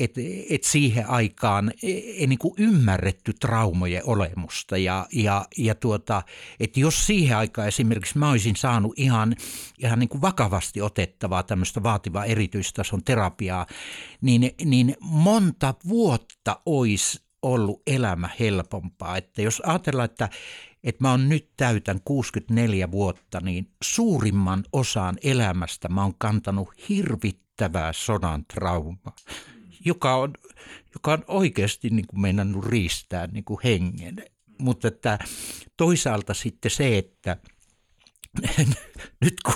et, 0.01 0.15
et 0.51 0.65
siihen 0.65 1.09
aikaan 1.09 1.73
ei 1.83 2.27
niin 2.27 2.39
kuin 2.39 2.55
ymmärretty 2.59 3.33
traumojen 3.41 4.03
olemusta 4.07 4.77
ja, 4.77 5.07
ja, 5.13 5.47
ja 5.59 5.75
tuota, 5.75 6.23
että 6.61 6.81
jos 6.81 7.07
siihen 7.07 7.37
aikaan 7.37 7.69
esimerkiksi 7.69 8.19
mä 8.19 8.31
olisin 8.31 8.57
saanut 8.57 8.93
ihan, 8.97 9.37
ihan 9.79 9.99
niin 9.99 10.09
kuin 10.09 10.23
vakavasti 10.23 10.83
otettavaa 10.83 11.43
tämmöistä 11.43 11.83
vaativaa 11.83 12.25
erityistason 12.25 13.05
terapiaa, 13.05 13.67
niin, 14.21 14.51
niin 14.65 14.97
monta 15.01 15.75
vuotta 15.89 16.61
olisi 16.67 17.27
ollut 17.43 17.83
elämä 17.87 18.31
helpompaa. 18.41 19.17
Että 19.17 19.43
jos 19.43 19.63
ajatellaan, 19.67 20.05
että, 20.05 20.29
että 20.85 21.05
mä 21.05 21.11
oon 21.11 21.29
nyt 21.29 21.51
täytän 21.57 22.01
64 22.05 22.91
vuotta, 22.91 23.41
niin 23.41 23.71
suurimman 23.85 24.65
osan 24.73 25.17
elämästä 25.23 25.89
mä 25.89 26.03
oon 26.03 26.15
kantanut 26.19 26.69
hirvittävää 27.61 27.93
sodan 27.93 28.45
traumaa, 28.45 29.17
joka 29.85 30.17
on, 30.17 30.33
joka 30.95 31.13
on 31.13 31.25
oikeasti 31.29 31.91
niin 31.91 32.07
kuin 32.07 32.21
meinannut 32.21 32.65
riistää 32.67 33.27
niin 33.27 33.45
kuin 33.45 33.61
hengen. 33.65 34.25
Mutta 34.59 34.89
että 34.89 35.19
toisaalta 35.77 36.35
sitten 36.35 36.71
se, 36.71 36.99
että 36.99 37.37
nyt 39.25 39.35
kun 39.45 39.55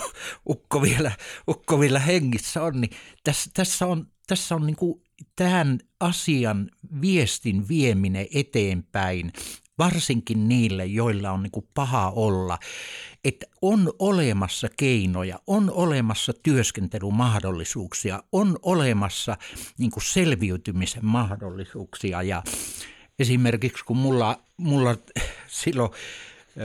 ukko 0.48 0.82
vielä, 0.82 1.12
ukko 1.48 1.80
vielä 1.80 1.98
hengissä 1.98 2.62
on, 2.62 2.80
niin 2.80 2.90
tässä, 3.24 3.50
tässä 3.54 3.86
on, 3.86 4.06
tässä 4.26 4.54
on 4.54 4.66
niin 4.66 4.76
kuin 4.76 5.02
tämän 5.36 5.78
asian 6.00 6.70
viestin 7.00 7.68
vieminen 7.68 8.26
eteenpäin, 8.34 9.32
varsinkin 9.78 10.48
niille, 10.48 10.86
joilla 10.86 11.30
on 11.30 11.42
niin 11.42 11.50
kuin 11.50 11.68
paha 11.74 12.10
olla, 12.10 12.58
että 13.24 13.46
on 13.62 13.92
olemassa 13.98 14.68
keinoja, 14.76 15.38
on 15.46 15.70
olemassa 15.70 16.32
työskentelymahdollisuuksia, 16.42 18.22
on 18.32 18.58
olemassa 18.62 19.36
niin 19.78 19.90
kuin 19.90 20.04
selviytymisen 20.04 21.04
mahdollisuuksia 21.04 22.22
ja 22.22 22.42
esimerkiksi 23.18 23.84
kun 23.84 23.96
mulla, 23.96 24.40
mulla 24.56 24.96
silloin 25.46 25.90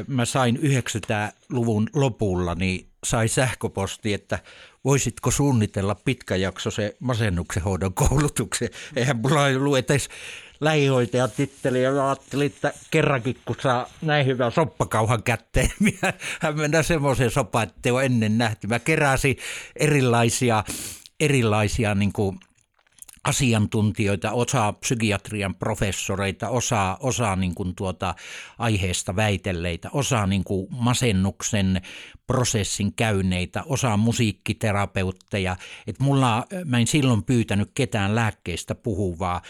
mä 0.07 0.25
sain 0.25 0.57
90-luvun 0.57 1.89
lopulla, 1.93 2.55
niin 2.55 2.87
sai 3.05 3.27
sähköposti, 3.27 4.13
että 4.13 4.39
voisitko 4.85 5.31
suunnitella 5.31 5.95
pitkäjaksoisen 5.95 6.93
masennuksen 6.99 7.63
hoidon 7.63 7.93
koulutuksen. 7.93 8.69
Eihän 8.95 9.17
mulla 9.17 9.43
ollut 9.43 9.77
edes 9.77 10.09
lähihoitajan 10.61 11.31
titteli 11.31 11.83
ja 11.83 12.07
ajattelin, 12.07 12.45
että 12.47 12.73
kerrankin 12.91 13.37
kun 13.45 13.55
saa 13.61 13.89
näin 14.01 14.25
hyvän 14.25 14.51
soppakauhan 14.51 15.23
kätteen, 15.23 15.71
niin 15.79 15.99
hän 16.41 16.57
mennä 16.57 16.83
semmoisen 16.83 17.31
sopa, 17.31 17.63
että 17.63 17.93
ole 17.93 18.05
ennen 18.05 18.37
nähty. 18.37 18.67
Mä 18.67 18.79
keräsin 18.79 19.37
erilaisia, 19.75 20.63
erilaisia 21.19 21.95
niin 21.95 22.13
kuin 22.13 22.39
asiantuntijoita, 23.25 24.31
osa 24.31 24.73
psykiatrian 24.73 25.55
professoreita, 25.55 26.49
osa, 26.49 26.97
osa 26.99 27.35
niin 27.35 27.55
kuin 27.55 27.75
tuota 27.75 28.15
aiheesta 28.57 29.15
väitelleitä, 29.15 29.89
osa 29.93 30.27
niin 30.27 30.43
kuin 30.43 30.67
masennuksen 30.69 31.81
prosessin 32.27 32.93
käyneitä, 32.93 33.63
osa 33.65 33.97
musiikkiterapeutteja. 33.97 35.55
Et 35.87 35.99
mulla, 35.99 36.45
mä 36.65 36.79
en 36.79 36.87
silloin 36.87 37.23
pyytänyt 37.23 37.71
ketään 37.75 38.15
lääkkeistä 38.15 38.75
puhuvaa, 38.75 39.41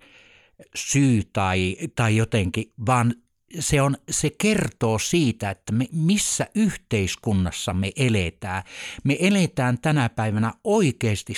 syy 0.75 1.23
tai, 1.33 1.77
tai 1.95 2.15
jotenkin, 2.15 2.73
vaan 2.85 3.15
se, 3.59 3.81
on, 3.81 3.97
se 4.09 4.29
kertoo 4.37 4.99
siitä, 4.99 5.49
että 5.49 5.73
me, 5.73 5.85
missä 5.91 6.47
yhteiskunnassa 6.55 7.73
me 7.73 7.91
eletään. 7.95 8.63
Me 9.03 9.17
eletään 9.19 9.79
tänä 9.81 10.09
päivänä 10.09 10.53
oikeasti 10.63 11.33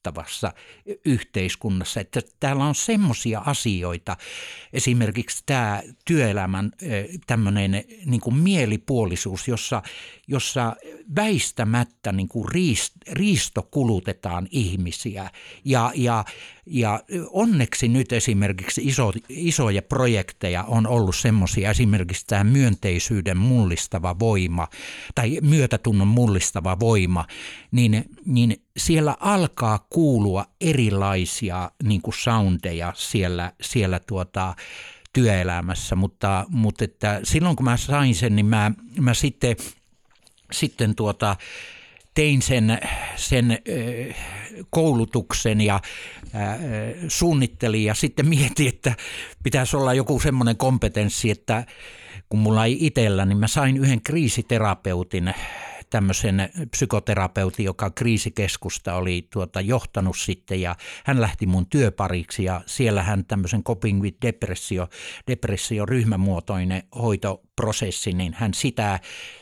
sairastuttavassa 0.00 0.52
yhteiskunnassa, 1.04 2.00
että 2.00 2.20
täällä 2.40 2.64
on 2.64 2.74
semmoisia 2.74 3.42
asioita, 3.46 4.16
esimerkiksi 4.72 5.42
tämä 5.46 5.82
työelämän 6.04 6.70
tämmöinen 7.26 7.84
niin 8.06 8.20
kuin 8.20 8.36
mielipuolisuus, 8.36 9.48
jossa, 9.48 9.82
jossa 10.28 10.76
väistämättä 11.16 12.12
niin 12.12 12.28
kuin 12.28 12.48
riist, 12.48 12.94
riistokulutetaan 13.12 14.48
ihmisiä. 14.50 15.30
Ja, 15.64 15.92
ja, 15.94 16.24
ja 16.66 17.00
onneksi 17.30 17.88
nyt 17.88 18.12
esimerkiksi 18.12 18.82
iso, 18.84 19.12
isoja 19.28 19.82
projekteja 19.82 20.64
on 20.64 20.86
ollut 20.86 21.16
semmoisia, 21.16 21.70
esimerkiksi 21.70 22.26
tämä 22.26 22.44
myönteisyyden 22.44 23.36
mullistava 23.36 24.18
voima 24.18 24.68
tai 25.14 25.38
myötätunnon 25.42 26.08
mullistava 26.08 26.80
voima, 26.80 27.26
niin, 27.72 28.04
niin 28.26 28.62
siellä 28.76 29.16
alkaa 29.20 29.86
kuulua 29.90 30.46
erilaisia 30.60 31.70
niin 31.82 32.02
kuin 32.02 32.14
soundeja 32.14 32.92
siellä, 32.96 33.52
siellä 33.60 34.00
tuota, 34.06 34.54
työelämässä, 35.12 35.96
mutta, 35.96 36.46
mutta 36.48 36.84
että 36.84 37.20
silloin 37.22 37.56
kun 37.56 37.64
mä 37.64 37.76
sain 37.76 38.14
sen, 38.14 38.36
niin 38.36 38.46
mä, 38.46 38.70
mä 39.00 39.14
sitten, 39.14 39.56
sitten 40.52 40.94
tuota, 40.94 41.36
tein 42.14 42.42
sen, 42.42 42.78
sen 43.16 43.58
koulutuksen 44.70 45.60
ja 45.60 45.80
suunnittelin 47.08 47.84
ja 47.84 47.94
sitten 47.94 48.28
mietin, 48.28 48.68
että 48.68 48.92
pitäisi 49.42 49.76
olla 49.76 49.94
joku 49.94 50.20
semmoinen 50.20 50.56
kompetenssi, 50.56 51.30
että 51.30 51.64
kun 52.28 52.40
mulla 52.40 52.64
ei 52.64 52.86
itsellä, 52.86 53.24
niin 53.24 53.38
mä 53.38 53.48
sain 53.48 53.76
yhden 53.76 54.02
kriisiterapeutin 54.02 55.34
tämmöisen 55.90 56.50
psykoterapeutin, 56.70 57.64
joka 57.64 57.90
kriisikeskusta 57.90 58.94
oli 58.94 59.28
tuota 59.32 59.60
johtanut 59.60 60.16
sitten 60.18 60.60
ja 60.60 60.76
hän 61.04 61.20
lähti 61.20 61.46
mun 61.46 61.66
työpariksi 61.66 62.44
ja 62.44 62.60
siellä 62.66 63.02
hän 63.02 63.24
tämmöisen 63.24 63.64
coping 63.64 64.02
with 64.02 64.18
depressio, 64.22 64.88
depressio 65.26 65.86
ryhmämuotoinen 65.86 66.82
hoito 66.94 67.42
prosessi, 67.56 68.12
niin 68.12 68.34
hän 68.34 68.54
sitä, 68.54 69.00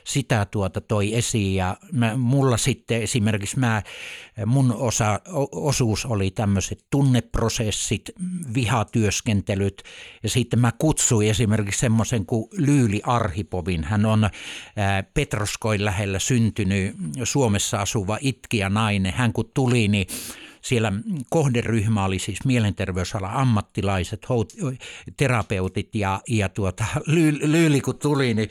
sitä 0.09 0.45
tuota 0.45 0.81
toi 0.81 1.15
esiin 1.15 1.55
ja 1.55 1.77
mä, 1.93 2.17
mulla 2.17 2.57
sitten 2.57 3.03
esimerkiksi 3.03 3.59
mä, 3.59 3.83
mun 4.47 4.73
osa, 4.73 5.21
osuus 5.53 6.07
oli 6.07 6.31
tämmöiset 6.31 6.85
tunneprosessit, 6.91 8.11
vihatyöskentelyt 8.55 9.83
ja 10.23 10.29
sitten 10.29 10.59
mä 10.59 10.73
kutsuin 10.79 11.31
esimerkiksi 11.31 11.81
semmoisen 11.81 12.27
kuin 12.27 12.49
Lyyli 12.53 13.01
Arhipovin. 13.05 13.85
Hän 13.85 14.07
on 14.07 14.31
ää, 14.77 15.03
Petroskoin 15.03 15.85
lähellä 15.85 16.19
syntynyt 16.19 16.97
Suomessa 17.25 17.81
asuva 17.81 18.19
itkiä 18.21 18.69
nainen. 18.69 19.13
Hän 19.13 19.33
kun 19.33 19.51
tuli, 19.55 19.89
niin 19.89 20.07
siellä 20.63 20.93
kohderyhmä 21.31 22.05
oli 22.05 22.19
siis 22.19 22.45
mielenterveysalan 22.45 23.35
ammattilaiset, 23.35 24.27
terapeutit 25.17 25.95
ja, 25.95 26.21
ja 26.29 26.49
tuota, 26.49 26.85
Lyyli 27.43 27.81
kun 27.81 27.99
tuli, 27.99 28.35
niin 28.35 28.49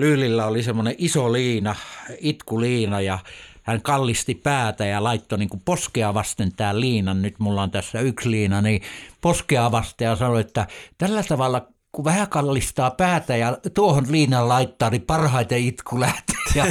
Lyylillä 0.00 0.46
oli 0.46 0.62
semmoinen 0.62 0.94
iso 0.98 1.32
liina, 1.32 1.76
itkuliina 2.20 3.00
ja 3.00 3.18
hän 3.62 3.82
kallisti 3.82 4.34
päätä 4.34 4.86
ja 4.86 5.04
laittoi 5.04 5.38
niin 5.38 5.48
kuin 5.48 5.62
poskea 5.64 6.14
vasten 6.14 6.52
tämä 6.56 6.80
liinan, 6.80 7.22
nyt 7.22 7.34
mulla 7.38 7.62
on 7.62 7.70
tässä 7.70 8.00
yksi 8.00 8.30
liina, 8.30 8.62
niin 8.62 8.82
poskea 9.20 9.72
vasten 9.72 10.04
ja 10.04 10.16
sanoi, 10.16 10.40
että 10.40 10.66
tällä 10.98 11.22
tavalla 11.22 11.66
kun 11.92 12.04
vähän 12.04 12.28
kallistaa 12.28 12.90
päätä 12.90 13.36
ja 13.36 13.58
tuohon 13.74 14.06
liinan 14.10 14.48
laittaa, 14.48 14.90
niin 14.90 15.02
parhaiten 15.02 15.58
itku 15.58 16.00
lähtee. 16.00 16.36
Ja 16.54 16.64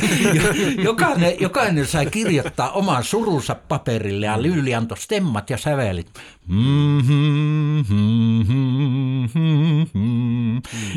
jokainen, 0.83 1.33
jokainen 1.39 1.87
sai 1.87 2.05
kirjoittaa 2.05 2.71
oman 2.71 3.03
surunsa 3.03 3.55
paperille 3.55 4.25
ja 4.25 4.41
Lyyli 4.41 4.75
antoi 4.75 4.97
stemmat 4.97 5.49
ja 5.49 5.57
sävelit. 5.57 6.07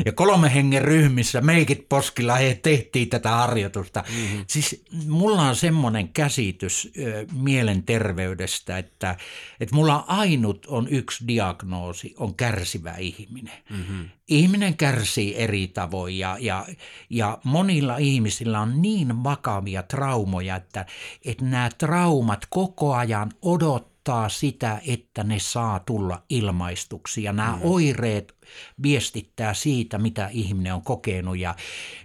Ja 0.05 0.11
kolme 0.11 0.53
hengen 0.53 0.81
ryhmissä 0.81 1.41
meikit 1.41 1.89
poskilla 1.89 2.35
he 2.35 2.59
tehtiin 2.63 3.09
tätä 3.09 3.29
harjoitusta. 3.29 4.03
Mm-hmm. 4.09 4.43
Siis 4.47 4.83
mulla 5.07 5.41
on 5.41 5.55
semmoinen 5.55 6.09
käsitys 6.09 6.91
ö, 6.97 7.25
mielenterveydestä, 7.33 8.77
että, 8.77 9.15
että 9.59 9.75
mulla 9.75 10.03
ainut 10.07 10.65
on 10.65 10.87
yksi 10.87 11.27
diagnoosi, 11.27 12.15
on 12.17 12.35
kärsivä 12.35 12.95
ihminen. 12.97 13.57
Mm-hmm. 13.69 14.09
Ihminen 14.27 14.77
kärsii 14.77 15.35
eri 15.35 15.67
tavoin 15.67 16.17
ja, 16.17 16.37
ja, 16.39 16.65
ja 17.09 17.37
monilla 17.43 17.97
ihmisillä 17.97 18.59
on 18.59 18.81
niin 18.81 19.23
vakavia 19.23 19.83
traumoja, 19.83 20.55
että, 20.55 20.85
että 21.25 21.45
nämä 21.45 21.69
traumat 21.77 22.45
koko 22.49 22.93
ajan 22.93 23.31
odottaa 23.41 23.92
sitä, 24.27 24.81
että 24.87 25.23
ne 25.23 25.39
saa 25.39 25.79
tulla 25.79 26.23
ilmaistuksi. 26.29 27.23
Ja 27.23 27.33
nämä 27.33 27.51
mm. 27.51 27.59
oireet 27.63 28.35
viestittää 28.83 29.53
siitä, 29.53 29.97
mitä 29.97 30.29
ihminen 30.31 30.73
on 30.73 30.81
kokenut. 30.81 31.37
Ja, 31.37 31.55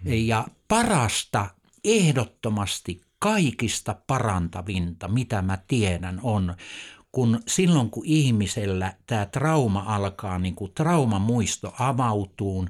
mm. 0.05 0.13
ja 0.13 0.49
parasta 0.69 1.47
ehdottomasti 1.85 3.01
kaikista 3.19 3.97
parantavinta, 4.07 5.09
mitä 5.09 5.43
mä 5.43 5.59
tiedän, 5.69 6.21
on, 6.23 6.55
kun 7.13 7.41
silloin 7.49 7.91
kun 7.91 8.07
ihmisellä 8.07 8.95
tämä 9.07 9.27
trauma 9.27 9.85
alkaa, 9.87 10.39
niin 10.39 10.55
kuin 10.55 10.73
traumamuisto 10.75 11.75
avautuu, 11.79 12.67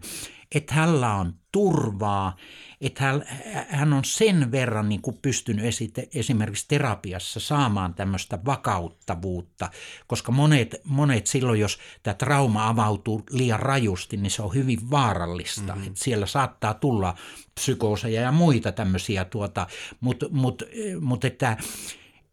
että 0.55 0.75
hänellä 0.75 1.15
on 1.15 1.35
turvaa, 1.53 2.37
että 2.81 3.05
hän, 3.05 3.25
hän 3.69 3.93
on 3.93 4.05
sen 4.05 4.53
verran 4.53 4.89
niin 4.89 5.03
kuin 5.03 5.19
pystynyt 5.23 5.65
esite, 5.65 6.09
esimerkiksi 6.15 6.65
terapiassa 6.69 7.41
saamaan 7.41 7.95
tämmöistä 7.95 8.39
vakauttavuutta, 8.45 9.71
koska 10.07 10.33
monet, 10.33 10.75
monet 10.85 11.27
silloin, 11.27 11.61
jos 11.61 11.79
tämä 12.03 12.15
trauma 12.15 12.69
avautuu 12.69 13.23
liian 13.31 13.61
rajusti, 13.61 14.17
niin 14.17 14.31
se 14.31 14.43
on 14.43 14.55
hyvin 14.55 14.91
vaarallista. 14.91 15.73
Mm-hmm. 15.73 15.87
Että 15.87 16.05
siellä 16.05 16.27
saattaa 16.27 16.75
tulla 16.75 17.15
psykooseja 17.55 18.21
ja 18.21 18.33
muita 18.33 18.73
tämmöisiä, 18.73 19.25
tuota, 19.25 19.67
mutta 20.01 20.27
mut, 20.31 20.63
mut 21.01 21.25
että 21.25 21.57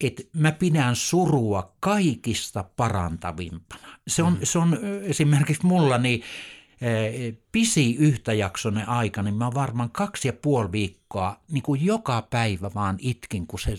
että 0.02 0.24
mä 0.34 0.52
pidän 0.52 0.96
surua 0.96 1.74
kaikista 1.80 2.66
parantavimpana. 2.76 3.88
Se 4.08 4.24
on, 4.24 4.34
mm. 4.34 4.40
se 4.44 4.60
on 4.60 4.80
esimerkiksi 5.04 5.66
mulla 5.66 5.98
niin 5.98 6.24
pisi 7.52 7.96
yhtäjaksoinen 7.96 8.90
aika, 8.90 9.22
niin 9.22 9.36
mä 9.36 9.52
varmaan 9.54 9.92
kaksi 9.92 10.28
ja 10.28 10.34
puoli 10.34 10.72
viikkoa 10.72 11.40
niin 11.52 11.64
kuin 11.64 11.86
joka 11.86 12.28
päivä 12.30 12.72
vaan 12.76 12.96
itkin, 13.00 13.48
kun 13.48 13.60
se 13.60 13.78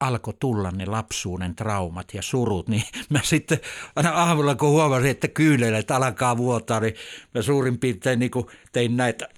alkoi 0.00 0.34
tulla 0.40 0.70
ne 0.70 0.86
lapsuuden 0.86 1.54
traumat 1.54 2.14
ja 2.14 2.22
surut, 2.22 2.68
niin 2.68 2.82
mä 3.10 3.20
sitten 3.22 3.60
aina 3.96 4.10
aamulla 4.10 4.54
kun 4.54 4.68
huomasin, 4.68 5.10
että 5.10 5.28
kyynelet 5.28 5.90
alkaa 5.90 6.36
vuotaa, 6.36 6.80
niin 6.80 6.94
mä 7.34 7.42
suurin 7.42 7.78
piirtein 7.78 8.18
niin 8.18 8.30
kuin 8.30 8.46
tein 8.72 8.96
näitä 8.96 9.28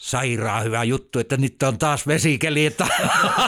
sairaan 0.00 0.64
hyvä 0.64 0.84
juttu, 0.84 1.18
että 1.18 1.36
nyt 1.36 1.62
on 1.62 1.78
taas 1.78 2.06
vesikeli, 2.06 2.66
että 2.66 2.86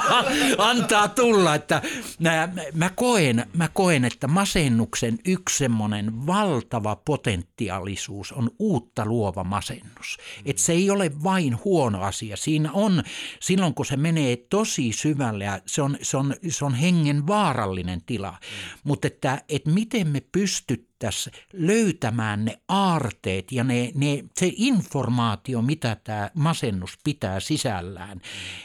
antaa 0.59 1.09
tulla. 1.09 1.55
Että 1.55 1.83
mä, 2.19 2.49
mä, 2.75 2.91
koen, 2.91 3.47
mä 3.57 3.69
koen, 3.69 4.05
että 4.05 4.29
masennuksen 4.29 5.19
yksi 5.25 5.59
semmoinen 5.59 6.27
valtava 6.27 6.97
potentiaalisuus 6.97 8.33
on 8.33 8.51
uutta 8.59 9.07
luova 9.07 9.45
masennus. 9.45 10.19
Että 10.45 10.63
se 10.63 10.73
ei 10.73 10.91
ole 10.91 11.11
vain 11.23 11.65
huono 11.65 12.03
asia. 12.03 12.37
Siinä 12.37 12.73
on, 12.73 13.03
silloin 13.41 13.75
kun 13.75 13.87
se 13.87 13.97
menee 13.97 14.37
tosi 14.37 14.93
syvälle 14.93 15.45
ja 15.45 15.61
se 15.67 15.83
on, 15.83 15.97
se 16.03 16.17
on, 16.17 16.35
se 16.49 16.65
on 16.65 16.75
hengen 16.75 17.27
vaarallinen 17.27 18.03
tila. 18.07 18.39
Mutta 18.85 19.07
että, 19.07 19.43
että 19.49 19.71
miten 19.71 20.09
me 20.09 20.23
pystyt 20.33 20.92
pystyttäisiin 21.11 21.67
löytämään 21.67 22.45
ne 22.45 22.59
aarteet 22.69 23.53
ja 23.53 23.65
ne, 23.65 23.93
ne, 23.95 24.25
se 24.41 24.53
informaatio, 24.57 25.63
mitä 25.63 25.97
tämä 26.05 26.31
masennus 26.35 26.99
pitää 27.05 27.41
sisällään. 27.41 28.21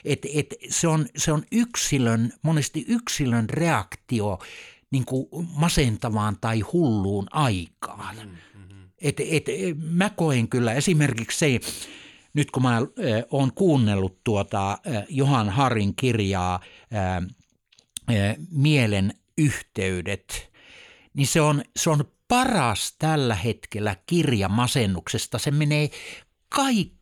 Et, 0.06 0.26
et 0.34 0.56
se, 0.70 0.88
on, 0.88 1.06
se 1.18 1.32
on 1.32 1.44
yksilön, 1.52 2.34
monesti 2.42 2.86
yksilön 2.88 3.50
reaktio 3.50 4.40
niin 4.92 5.06
kuin 5.06 5.28
masentavaan 5.56 6.38
tai 6.42 6.60
hulluun 6.60 7.28
aikaan. 7.32 8.16
Mm-hmm. 8.16 8.90
Et, 9.02 9.20
et, 9.20 9.46
mä 9.92 10.10
koen 10.10 10.48
kyllä 10.48 10.74
esimerkiksi 10.74 11.40
se, 11.40 11.60
nyt 12.34 12.52
kun 12.52 12.64
mä 12.64 12.82
oon 13.32 13.54
kuunnellut 13.54 14.24
tuota 14.24 14.78
Johan 15.10 15.50
Harin 15.50 15.96
kirjaa 15.96 16.60
Mielen 18.52 19.14
yhteydet, 19.38 20.52
niin 21.14 21.28
se 21.28 21.42
on, 21.42 21.64
se 21.76 21.90
on 21.90 22.06
paras 22.28 22.96
tällä 23.00 23.36
hetkellä 23.36 23.96
kirja 24.06 24.50
masennuksesta. 24.50 25.40
Se 25.40 25.52
menee 25.52 25.90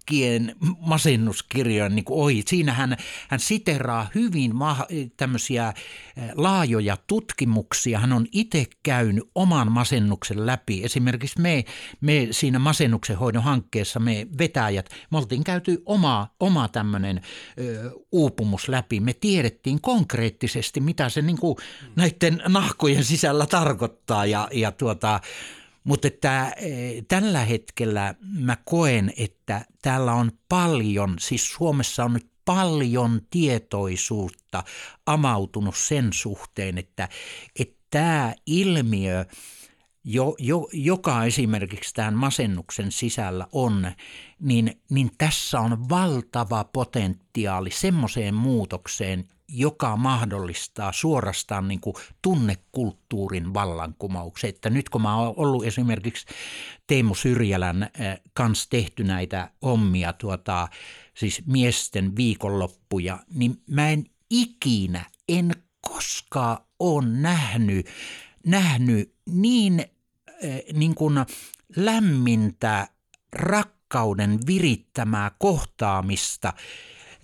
kaikkien 0.06 0.56
masennuskirjojen 0.80 1.96
niin 1.96 2.06
kuin 2.06 2.20
ohi. 2.20 2.44
Siinä 2.48 2.74
hän, 2.74 2.98
hän 3.30 3.40
siteraa 3.40 4.10
hyvin 4.16 4.56
ma- 4.56 4.88
tämmöisiä 5.18 5.74
laajoja 6.36 6.98
tutkimuksia. 7.08 8.00
Hän 8.00 8.14
on 8.14 8.28
itse 8.32 8.66
käynyt 8.84 9.24
oman 9.36 9.72
masennuksen 9.72 10.46
läpi. 10.46 10.84
Esimerkiksi 10.84 11.42
me, 11.42 11.66
me 12.02 12.28
siinä 12.32 12.60
masennuksen 12.60 13.18
hoidon 13.18 13.44
hankkeessa, 13.44 14.00
me 14.00 14.28
vetäjät, 14.38 14.90
me 15.12 15.18
oltiin 15.18 15.44
käyty 15.44 15.82
oma, 15.86 16.28
oma 16.40 16.68
tämmöinen 16.68 17.22
ö, 17.60 17.92
uupumus 18.12 18.68
läpi. 18.68 19.00
Me 19.00 19.14
tiedettiin 19.14 19.82
konkreettisesti, 19.82 20.82
mitä 20.82 21.10
se 21.10 21.22
niin 21.22 21.38
kuin 21.38 21.58
näiden 21.96 22.42
nahkojen 22.48 23.04
sisällä 23.04 23.46
tarkoittaa 23.46 24.26
ja, 24.26 24.48
ja 24.54 24.72
tuota, 24.72 25.20
mutta 25.86 26.08
että 26.08 26.54
e, 26.58 27.02
tällä 27.08 27.40
hetkellä 27.40 28.16
mä 28.40 28.58
koen, 28.66 29.14
että 29.18 29.66
täällä 29.82 30.14
on 30.14 30.32
paljon, 30.50 31.16
siis 31.20 31.50
Suomessa 31.50 32.04
on 32.04 32.14
nyt 32.14 32.28
paljon 32.46 33.22
tietoisuutta 33.30 34.64
amautunut 35.06 35.76
sen 35.78 36.10
suhteen, 36.14 36.78
että, 36.78 37.10
että 37.60 37.76
tämä 37.90 38.34
ilmiö, 38.46 39.26
jo, 40.04 40.36
jo, 40.40 40.68
joka 40.74 41.26
esimerkiksi 41.26 41.94
tämän 41.94 42.14
masennuksen 42.14 42.92
sisällä 42.92 43.48
on, 43.52 43.92
niin, 44.40 44.82
niin 44.90 45.12
tässä 45.18 45.60
on 45.60 45.90
valtava 45.90 46.64
potentiaali 46.64 47.72
semmoiseen 47.72 48.36
muutokseen, 48.36 49.28
joka 49.50 49.98
mahdollistaa 49.98 50.92
suorastaan 50.92 51.68
niin 51.68 51.80
kuin 51.80 51.96
tunnekulttuurin 52.22 53.54
vallankumouksen. 53.54 54.50
Että 54.50 54.70
nyt 54.70 54.90
kun 54.90 55.02
mä 55.02 55.18
oon 55.18 55.34
ollut 55.38 55.66
esimerkiksi 55.66 56.26
Teemu 56.88 57.16
Syrjälän 57.16 57.84
äh, 57.84 57.90
kanssa 58.34 58.70
tehty 58.70 59.04
näitä 59.04 59.52
hommia, 59.62 60.14
tuota, 60.14 60.68
siis 61.14 61.44
miesten 61.46 62.16
viikonloppuja, 62.16 63.20
niin 63.34 63.62
mä 63.70 63.90
en 63.90 64.06
ikinä, 64.30 65.06
en 65.30 65.52
koskaan 65.82 66.58
ole 66.80 67.06
nähnyt, 67.08 67.88
nähnyt 68.46 69.16
niin, 69.30 69.80
äh, 69.80 70.60
niin 70.74 70.96
kuin 70.96 71.26
lämmintä 71.76 72.88
rakkauden 73.32 74.40
virittämää 74.48 75.32
kohtaamista 75.40 76.54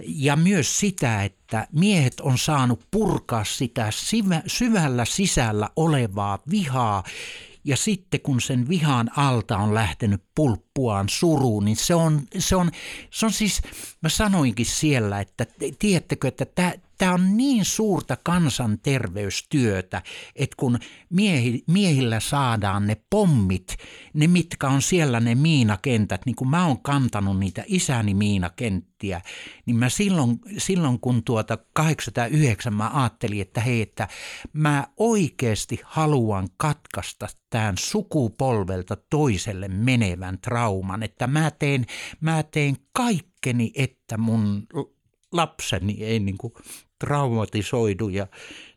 ja 0.06 0.36
myös 0.36 0.80
sitä, 0.80 1.24
että 1.24 1.68
miehet 1.72 2.20
on 2.20 2.38
saanut 2.38 2.88
purkaa 2.91 3.43
sitä 3.43 3.89
syvällä 4.47 5.06
sisällä 5.06 5.70
olevaa 5.76 6.39
vihaa. 6.52 7.04
Ja 7.64 7.78
sitten 7.78 8.22
kun 8.22 8.41
sen 8.41 8.70
vihan 8.70 9.12
alta 9.16 9.58
on 9.58 9.74
lähtenyt 9.74 10.24
pulppuaan 10.74 11.09
suruun, 11.09 11.65
niin 11.65 11.78
se 11.78 11.95
on, 11.95 12.22
se 12.38 12.55
on, 12.55 12.72
se 13.09 13.26
on 13.26 13.32
siis, 13.32 13.61
mä 14.01 14.09
sanoinkin 14.09 14.65
siellä, 14.65 15.19
että 15.19 15.45
tiedättekö, 15.80 16.28
että 16.28 16.45
tämä 16.97 17.13
on 17.13 17.38
niin 17.38 17.65
suurta 17.65 18.17
kansanterveystyötä, 18.24 20.01
että 20.36 20.55
kun 20.59 20.80
miehi, 21.09 21.63
miehillä 21.67 22.19
saadaan 22.19 22.88
ne 22.88 22.97
pommit, 23.09 23.78
ne 24.13 24.28
mitkä 24.28 24.67
on 24.67 24.82
siellä 24.82 25.19
ne 25.19 25.36
miinakentät, 25.36 26.26
niin 26.26 26.36
kun 26.36 26.49
mä 26.49 26.67
oon 26.67 26.82
kantanut 26.82 27.39
niitä 27.39 27.63
isäni 27.67 28.13
miinakenttiä, 28.13 29.22
niin 29.65 29.78
mä 29.78 29.89
silloin, 29.89 30.39
silloin 30.57 30.99
kun 30.99 31.24
tuota 31.24 31.57
89 31.74 32.74
mä 32.74 32.91
ajattelin, 32.93 33.41
että 33.41 33.61
hei, 33.61 33.82
että 33.82 34.07
mä 34.53 34.88
oikeasti 34.97 35.80
haluan 35.84 36.47
katkaista 36.57 37.28
tämän 37.49 37.78
sukupolvelta 37.78 38.97
toiselle 39.09 39.67
menevän 39.67 40.38
trauman, 40.62 41.03
että 41.03 41.28
mä 41.28 41.51
teen, 41.51 41.86
mä 42.20 42.43
teen 42.43 42.78
kaikkeni, 42.93 43.72
että 43.76 44.18
mun 44.18 44.68
lapseni 45.32 46.03
ei 46.03 46.20
niin 46.20 46.38
kuin 46.38 46.53
traumatisoidu. 46.99 48.09
Ja 48.09 48.28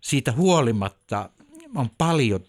siitä 0.00 0.32
huolimatta 0.32 1.30
on 1.76 1.90
paljon 1.98 2.40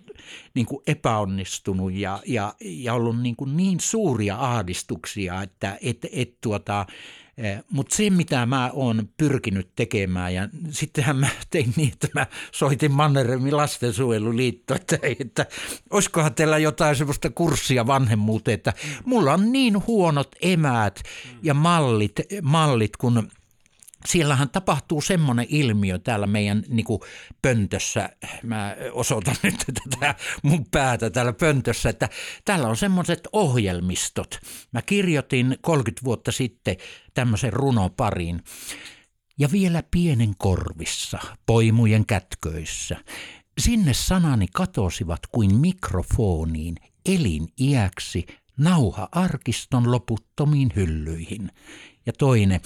niin 0.53 0.65
kuin 0.65 0.83
epäonnistunut 0.87 1.93
ja, 1.93 2.19
ja, 2.25 2.53
ja 2.61 2.93
ollut 2.93 3.21
niin, 3.21 3.35
kuin 3.35 3.57
niin 3.57 3.79
suuria 3.79 4.37
ahdistuksia, 4.37 5.41
että 5.41 5.77
et, 5.81 6.05
et 6.11 6.37
tuota, 6.41 6.85
mutta 7.69 7.95
se, 7.95 8.09
mitä 8.09 8.45
mä 8.45 8.69
oon 8.73 9.09
pyrkinyt 9.17 9.69
tekemään, 9.75 10.33
ja 10.33 10.49
sittenhän 10.69 11.15
mä 11.15 11.27
tein 11.49 11.73
niin, 11.75 11.93
että 11.93 12.07
mä 12.13 12.27
soitin 12.51 12.91
Mannerheimin 12.91 13.57
lastensuojeluliitto, 13.57 14.75
että, 14.75 14.99
että 15.19 15.45
olisikohan 15.89 16.35
teillä 16.35 16.57
jotain 16.57 16.95
sellaista 16.95 17.29
kurssia 17.29 17.87
vanhemmuuteen, 17.87 18.55
että 18.55 18.73
mulla 19.05 19.33
on 19.33 19.51
niin 19.51 19.87
huonot 19.87 20.35
emäät 20.41 21.03
ja 21.43 21.53
mallit, 21.53 22.15
mallit 22.41 22.97
kun 22.97 23.29
siellähän 24.05 24.49
tapahtuu 24.49 25.01
semmoinen 25.01 25.45
ilmiö 25.49 25.99
täällä 25.99 26.27
meidän 26.27 26.63
niin 26.67 26.85
kuin 26.85 27.01
pöntössä, 27.41 28.09
mä 28.43 28.75
osoitan 28.91 29.35
nyt 29.43 29.63
tätä 29.89 30.15
mun 30.43 30.65
päätä 30.71 31.09
täällä 31.09 31.33
pöntössä, 31.33 31.89
että 31.89 32.09
täällä 32.45 32.67
on 32.67 32.77
semmoiset 32.77 33.27
ohjelmistot. 33.31 34.39
Mä 34.71 34.81
kirjoitin 34.81 35.57
30 35.61 36.05
vuotta 36.05 36.31
sitten 36.31 36.77
tämmöisen 37.13 37.53
runoparin. 37.53 38.43
Ja 39.39 39.51
vielä 39.51 39.83
pienen 39.91 40.33
korvissa, 40.37 41.19
poimujen 41.45 42.05
kätköissä. 42.05 42.97
Sinne 43.57 43.93
sanani 43.93 44.47
katosivat 44.53 45.19
kuin 45.31 45.55
mikrofoniin 45.55 46.75
eliniäksi 47.05 48.25
nauha-arkiston 48.57 49.91
loputtomiin 49.91 50.71
hyllyihin. 50.75 51.51
Ja 52.05 52.13
toinen, 52.13 52.61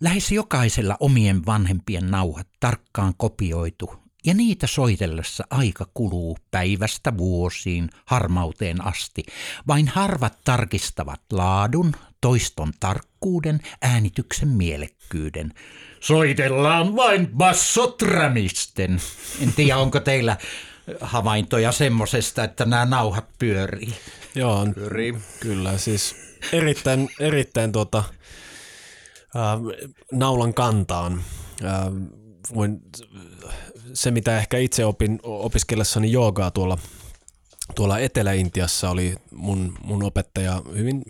lähes 0.00 0.32
jokaisella 0.32 0.96
omien 1.00 1.46
vanhempien 1.46 2.10
nauhat 2.10 2.48
tarkkaan 2.60 3.14
kopioitu, 3.16 3.94
ja 4.26 4.34
niitä 4.34 4.66
soitellessa 4.66 5.44
aika 5.50 5.86
kuluu 5.94 6.38
päivästä 6.50 7.16
vuosiin 7.18 7.90
harmauteen 8.04 8.84
asti. 8.84 9.22
Vain 9.66 9.88
harvat 9.88 10.38
tarkistavat 10.44 11.20
laadun, 11.32 11.92
toiston 12.20 12.72
tarkkuuden, 12.80 13.60
äänityksen 13.82 14.48
mielekkyyden. 14.48 15.52
Soitellaan 16.00 16.96
vain 16.96 17.28
bassotramisten. 17.28 19.00
En 19.40 19.52
tiedä, 19.52 19.78
onko 19.78 20.00
teillä 20.00 20.36
havaintoja 21.00 21.72
semmosesta, 21.72 22.44
että 22.44 22.64
nämä 22.64 22.84
nauhat 22.84 23.24
pyörii. 23.38 23.94
Joo, 24.34 24.66
pyörii. 24.74 25.14
kyllä. 25.40 25.78
Siis 25.78 26.16
erittäin, 26.52 27.08
erittäin 27.20 27.72
tuota, 27.72 27.98
äh, 29.36 29.86
naulan 30.12 30.54
kantaan. 30.54 31.22
Äh, 31.64 31.86
voin, 32.54 32.80
se, 33.92 34.10
mitä 34.10 34.38
ehkä 34.38 34.58
itse 34.58 34.84
opin 34.84 35.20
opiskellessani 35.22 36.12
joogaa 36.12 36.50
tuolla, 36.50 36.78
tuolla 37.74 37.98
Etelä-Intiassa, 37.98 38.90
oli 38.90 39.14
mun, 39.30 39.78
mun 39.84 40.02
opettaja 40.02 40.62
hyvin 40.76 41.02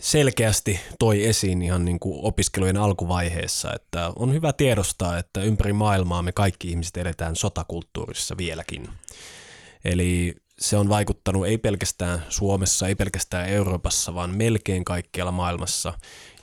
selkeästi 0.00 0.80
toi 0.98 1.24
esiin 1.26 1.62
ihan 1.62 1.84
niin 1.84 2.00
kuin 2.00 2.24
opiskelujen 2.24 2.76
alkuvaiheessa, 2.76 3.72
että 3.74 4.12
on 4.16 4.32
hyvä 4.32 4.52
tiedostaa, 4.52 5.18
että 5.18 5.42
ympäri 5.42 5.72
maailmaa 5.72 6.22
me 6.22 6.32
kaikki 6.32 6.68
ihmiset 6.68 6.96
eletään 6.96 7.36
sotakulttuurissa 7.36 8.36
vieläkin. 8.36 8.88
Eli 9.84 10.34
se 10.58 10.76
on 10.76 10.88
vaikuttanut 10.88 11.46
ei 11.46 11.58
pelkästään 11.58 12.22
Suomessa, 12.28 12.88
ei 12.88 12.94
pelkästään 12.94 13.48
Euroopassa, 13.48 14.14
vaan 14.14 14.36
melkein 14.36 14.84
kaikkialla 14.84 15.32
maailmassa. 15.32 15.94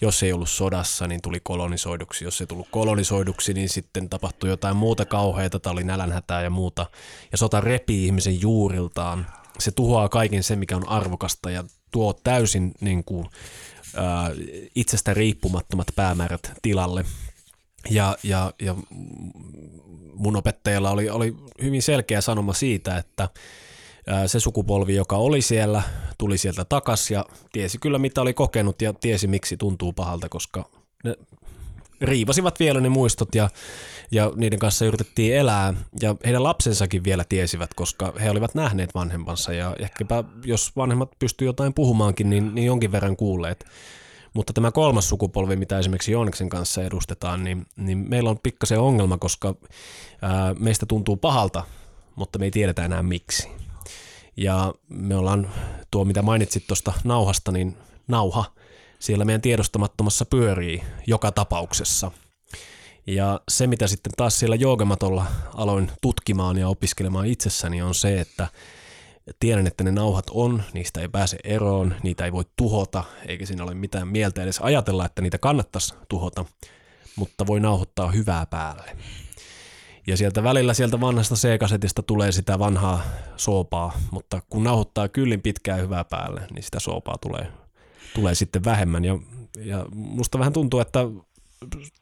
Jos 0.01 0.23
ei 0.23 0.33
ollut 0.33 0.49
sodassa, 0.49 1.07
niin 1.07 1.21
tuli 1.21 1.39
kolonisoiduksi. 1.43 2.25
Jos 2.25 2.41
ei 2.41 2.47
tullut 2.47 2.67
kolonisoiduksi, 2.71 3.53
niin 3.53 3.69
sitten 3.69 4.09
tapahtui 4.09 4.49
jotain 4.49 4.77
muuta 4.77 5.05
kauheita, 5.05 5.59
tai 5.59 5.73
oli 5.73 5.83
nälänhätää 5.83 6.41
ja 6.41 6.49
muuta. 6.49 6.85
Ja 7.31 7.37
sota 7.37 7.61
repii 7.61 8.05
ihmisen 8.05 8.41
juuriltaan. 8.41 9.27
Se 9.59 9.71
tuhoaa 9.71 10.09
kaiken 10.09 10.43
sen, 10.43 10.59
mikä 10.59 10.75
on 10.75 10.89
arvokasta 10.89 11.51
ja 11.51 11.63
tuo 11.91 12.13
täysin 12.13 12.71
niin 12.81 13.03
kuin, 13.03 13.27
ää, 13.95 14.31
itsestä 14.75 15.13
riippumattomat 15.13 15.87
päämäärät 15.95 16.51
tilalle. 16.61 17.05
Ja, 17.89 18.17
ja, 18.23 18.53
ja 18.61 18.75
mun 20.13 20.35
opettajalla 20.35 20.91
oli, 20.91 21.09
oli 21.09 21.35
hyvin 21.61 21.81
selkeä 21.81 22.21
sanoma 22.21 22.53
siitä, 22.53 22.97
että 22.97 23.29
se 24.27 24.39
sukupolvi, 24.39 24.95
joka 24.95 25.15
oli 25.15 25.41
siellä, 25.41 25.81
tuli 26.17 26.37
sieltä 26.37 26.65
takas 26.65 27.11
ja 27.11 27.25
tiesi 27.51 27.77
kyllä 27.77 27.99
mitä 27.99 28.21
oli 28.21 28.33
kokenut 28.33 28.81
ja 28.81 28.93
tiesi 28.93 29.27
miksi 29.27 29.57
tuntuu 29.57 29.93
pahalta, 29.93 30.29
koska 30.29 30.69
riivasivat 32.01 32.59
vielä 32.59 32.79
ne 32.79 32.89
muistot 32.89 33.35
ja, 33.35 33.49
ja 34.11 34.31
niiden 34.35 34.59
kanssa 34.59 34.85
yritettiin 34.85 35.35
elää 35.35 35.73
ja 36.01 36.15
heidän 36.25 36.43
lapsensakin 36.43 37.03
vielä 37.03 37.23
tiesivät, 37.29 37.73
koska 37.73 38.13
he 38.21 38.29
olivat 38.29 38.55
nähneet 38.55 38.95
vanhempansa 38.95 39.53
ja 39.53 39.75
ehkäpä 39.79 40.23
jos 40.45 40.75
vanhemmat 40.75 41.09
pystyivät 41.19 41.49
jotain 41.49 41.73
puhumaankin, 41.73 42.29
niin, 42.29 42.55
niin 42.55 42.65
jonkin 42.65 42.91
verran 42.91 43.15
kuulleet. 43.15 43.65
Mutta 44.33 44.53
tämä 44.53 44.71
kolmas 44.71 45.09
sukupolvi, 45.09 45.55
mitä 45.55 45.79
esimerkiksi 45.79 46.11
Jooniksen 46.11 46.49
kanssa 46.49 46.83
edustetaan, 46.83 47.43
niin, 47.43 47.65
niin 47.77 47.97
meillä 47.97 48.29
on 48.29 48.39
pikkasen 48.43 48.79
ongelma, 48.79 49.17
koska 49.17 49.55
ää, 50.21 50.53
meistä 50.59 50.85
tuntuu 50.85 51.17
pahalta, 51.17 51.63
mutta 52.15 52.39
me 52.39 52.45
ei 52.45 52.51
tiedetä 52.51 52.85
enää 52.85 53.03
miksi. 53.03 53.47
Ja 54.37 54.73
me 54.89 55.15
ollaan, 55.15 55.49
tuo 55.91 56.05
mitä 56.05 56.21
mainitsit 56.21 56.67
tuosta 56.67 56.93
nauhasta, 57.03 57.51
niin 57.51 57.77
nauha 58.07 58.45
siellä 59.05 59.25
meidän 59.25 59.41
tiedostamattomassa 59.41 60.25
pyörii 60.25 60.83
joka 61.07 61.31
tapauksessa. 61.31 62.11
Ja 63.07 63.39
se, 63.49 63.67
mitä 63.67 63.87
sitten 63.87 64.13
taas 64.17 64.39
siellä 64.39 64.55
joogamatolla 64.55 65.25
aloin 65.53 65.91
tutkimaan 66.01 66.57
ja 66.57 66.67
opiskelemaan 66.67 67.25
itsessäni, 67.25 67.81
on 67.81 67.95
se, 67.95 68.19
että 68.19 68.47
tiedän, 69.39 69.67
että 69.67 69.83
ne 69.83 69.91
nauhat 69.91 70.25
on, 70.31 70.63
niistä 70.73 71.01
ei 71.01 71.07
pääse 71.07 71.37
eroon, 71.43 71.95
niitä 72.03 72.25
ei 72.25 72.31
voi 72.31 72.43
tuhota, 72.55 73.03
eikä 73.27 73.45
siinä 73.45 73.63
ole 73.63 73.73
mitään 73.73 74.07
mieltä 74.07 74.43
edes 74.43 74.59
ajatella, 74.61 75.05
että 75.05 75.21
niitä 75.21 75.37
kannattaisi 75.37 75.93
tuhota, 76.09 76.45
mutta 77.15 77.47
voi 77.47 77.59
nauhoittaa 77.59 78.11
hyvää 78.11 78.45
päälle. 78.45 78.97
Ja 80.07 80.17
sieltä 80.17 80.43
välillä 80.43 80.73
sieltä 80.73 81.01
vanhasta 81.01 81.35
C-kasetista 81.35 82.03
tulee 82.03 82.31
sitä 82.31 82.59
vanhaa 82.59 83.01
soopaa, 83.37 83.99
mutta 84.11 84.41
kun 84.49 84.63
nauhoittaa 84.63 85.07
kyllin 85.07 85.41
pitkään 85.41 85.81
hyvää 85.81 86.03
päälle, 86.03 86.41
niin 86.53 86.63
sitä 86.63 86.79
soopaa 86.79 87.17
tulee, 87.17 87.51
tulee 88.15 88.35
sitten 88.35 88.63
vähemmän. 88.63 89.05
Ja, 89.05 89.19
ja 89.57 89.85
musta 89.95 90.39
vähän 90.39 90.53
tuntuu, 90.53 90.79
että 90.79 90.99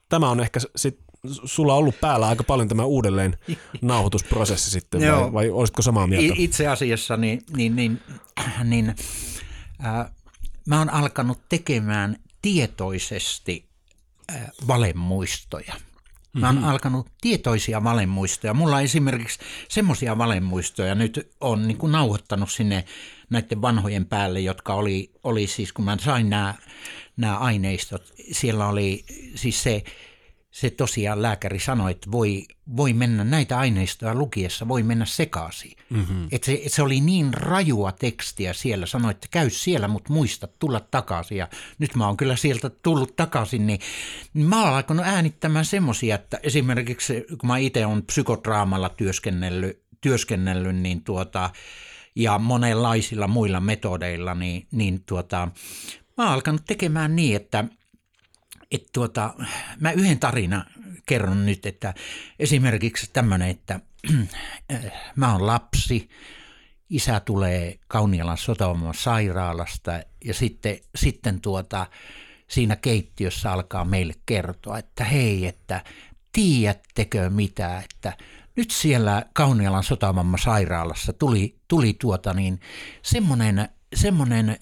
tämä 0.09 0.29
on 0.29 0.39
ehkä 0.39 0.59
sit, 0.75 0.99
sulla 1.45 1.73
ollut 1.73 1.99
päällä 2.01 2.27
aika 2.27 2.43
paljon 2.43 2.67
tämä 2.67 2.83
uudelleen 2.83 3.37
nauhoitusprosessi 3.81 4.71
sitten, 4.71 5.01
vai, 5.01 5.33
vai 5.33 5.49
olisitko 5.49 5.81
samaa 5.81 6.07
mieltä? 6.07 6.33
Itse 6.37 6.67
asiassa 6.67 7.17
niin, 7.17 7.41
niin, 7.55 7.75
niin, 7.75 8.01
niin 8.63 8.95
äh, 9.85 10.11
mä 10.67 10.79
oon 10.79 10.89
alkanut 10.89 11.39
tekemään 11.49 12.17
tietoisesti 12.41 13.65
äh, 14.31 14.51
valemuistoja– 14.67 15.73
Mä 16.33 16.47
oon 16.47 16.55
mm-hmm. 16.55 16.69
alkanut 16.69 17.07
tietoisia 17.21 17.83
valemuistoja. 17.83 18.53
Mulla 18.53 18.75
on 18.75 18.83
esimerkiksi 18.83 19.39
semmoisia 19.69 20.17
valemuistoja 20.17 20.95
nyt 20.95 21.31
on 21.41 21.67
niin 21.67 21.77
kuin 21.77 21.91
nauhoittanut 21.91 22.51
sinne 22.51 22.85
näiden 23.29 23.61
vanhojen 23.61 24.05
päälle, 24.05 24.39
jotka 24.39 24.73
oli, 24.73 25.11
oli 25.23 25.47
siis, 25.47 25.73
kun 25.73 25.85
mä 25.85 25.97
sain 25.99 26.29
nämä, 26.29 26.53
nämä 27.17 27.37
aineistot, 27.37 28.13
siellä 28.31 28.67
oli 28.67 29.05
siis 29.35 29.63
se 29.63 29.83
se 30.53 30.69
tosiaan 30.69 31.21
lääkäri 31.21 31.59
sanoi, 31.59 31.91
että 31.91 32.11
voi, 32.11 32.45
voi 32.75 32.93
mennä 32.93 33.23
näitä 33.23 33.57
aineistoja 33.57 34.15
lukiessa, 34.15 34.67
voi 34.67 34.83
mennä 34.83 35.05
sekaisin. 35.05 35.71
Mm-hmm. 35.89 36.27
Että 36.31 36.45
se, 36.45 36.61
et 36.65 36.73
se 36.73 36.83
oli 36.83 36.99
niin 36.99 37.33
rajua 37.33 37.91
tekstiä 37.91 38.53
siellä, 38.53 38.85
sanoi, 38.85 39.11
että 39.11 39.27
käy 39.31 39.49
siellä, 39.49 39.87
mutta 39.87 40.13
muista 40.13 40.47
tulla 40.59 40.79
takaisin. 40.79 41.37
Ja 41.37 41.47
nyt 41.79 41.95
mä 41.95 42.07
oon 42.07 42.17
kyllä 42.17 42.35
sieltä 42.35 42.69
tullut 42.69 43.15
takaisin, 43.15 43.67
niin, 43.67 43.79
niin 44.33 44.47
mä 44.47 44.63
oon 44.63 44.73
alkanut 44.73 45.05
äänittämään 45.05 45.65
semmoisia, 45.65 46.15
että 46.15 46.39
esimerkiksi 46.43 47.25
kun 47.37 47.47
mä 47.47 47.57
itse 47.57 47.85
olen 47.85 48.03
psykodraamalla 48.03 48.89
työskennellyt, 48.89 49.81
työskennellyt 50.01 50.75
niin 50.75 51.03
tuota, 51.03 51.49
ja 52.15 52.39
monenlaisilla 52.39 53.27
muilla 53.27 53.59
metodeilla, 53.59 54.33
niin, 54.33 54.67
niin 54.71 55.03
tuota, 55.05 55.47
mä 56.17 56.23
oon 56.23 56.33
alkanut 56.33 56.65
tekemään 56.65 57.15
niin, 57.15 57.35
että– 57.35 57.65
että 58.73 58.89
tuota, 58.93 59.33
mä 59.79 59.91
yhden 59.91 60.19
tarina 60.19 60.65
kerron 61.05 61.45
nyt, 61.45 61.65
että 61.65 61.93
esimerkiksi 62.39 63.09
tämmöinen, 63.13 63.49
että 63.49 63.79
mä 65.15 65.31
oon 65.31 65.47
lapsi, 65.47 66.09
isä 66.89 67.19
tulee 67.19 67.79
Kaunialan 67.87 68.37
sotaoman 68.37 68.93
sairaalasta 68.93 69.91
ja 70.25 70.33
sitten, 70.33 70.77
sitten 70.95 71.41
tuota, 71.41 71.87
siinä 72.47 72.75
keittiössä 72.75 73.51
alkaa 73.51 73.85
meille 73.85 74.13
kertoa, 74.25 74.77
että 74.77 75.03
hei, 75.03 75.45
että 75.45 75.83
tiedättekö 76.31 77.29
mitä, 77.29 77.79
että 77.79 78.17
nyt 78.55 78.71
siellä 78.71 79.25
Kaunialan 79.33 79.83
sotamamma 79.83 80.37
sairaalassa 80.37 81.13
tuli, 81.13 81.57
tuli 81.67 81.93
tuota 81.93 82.33
niin, 82.33 82.59
semmoinen 83.01 83.69
semmoinen 83.93 84.57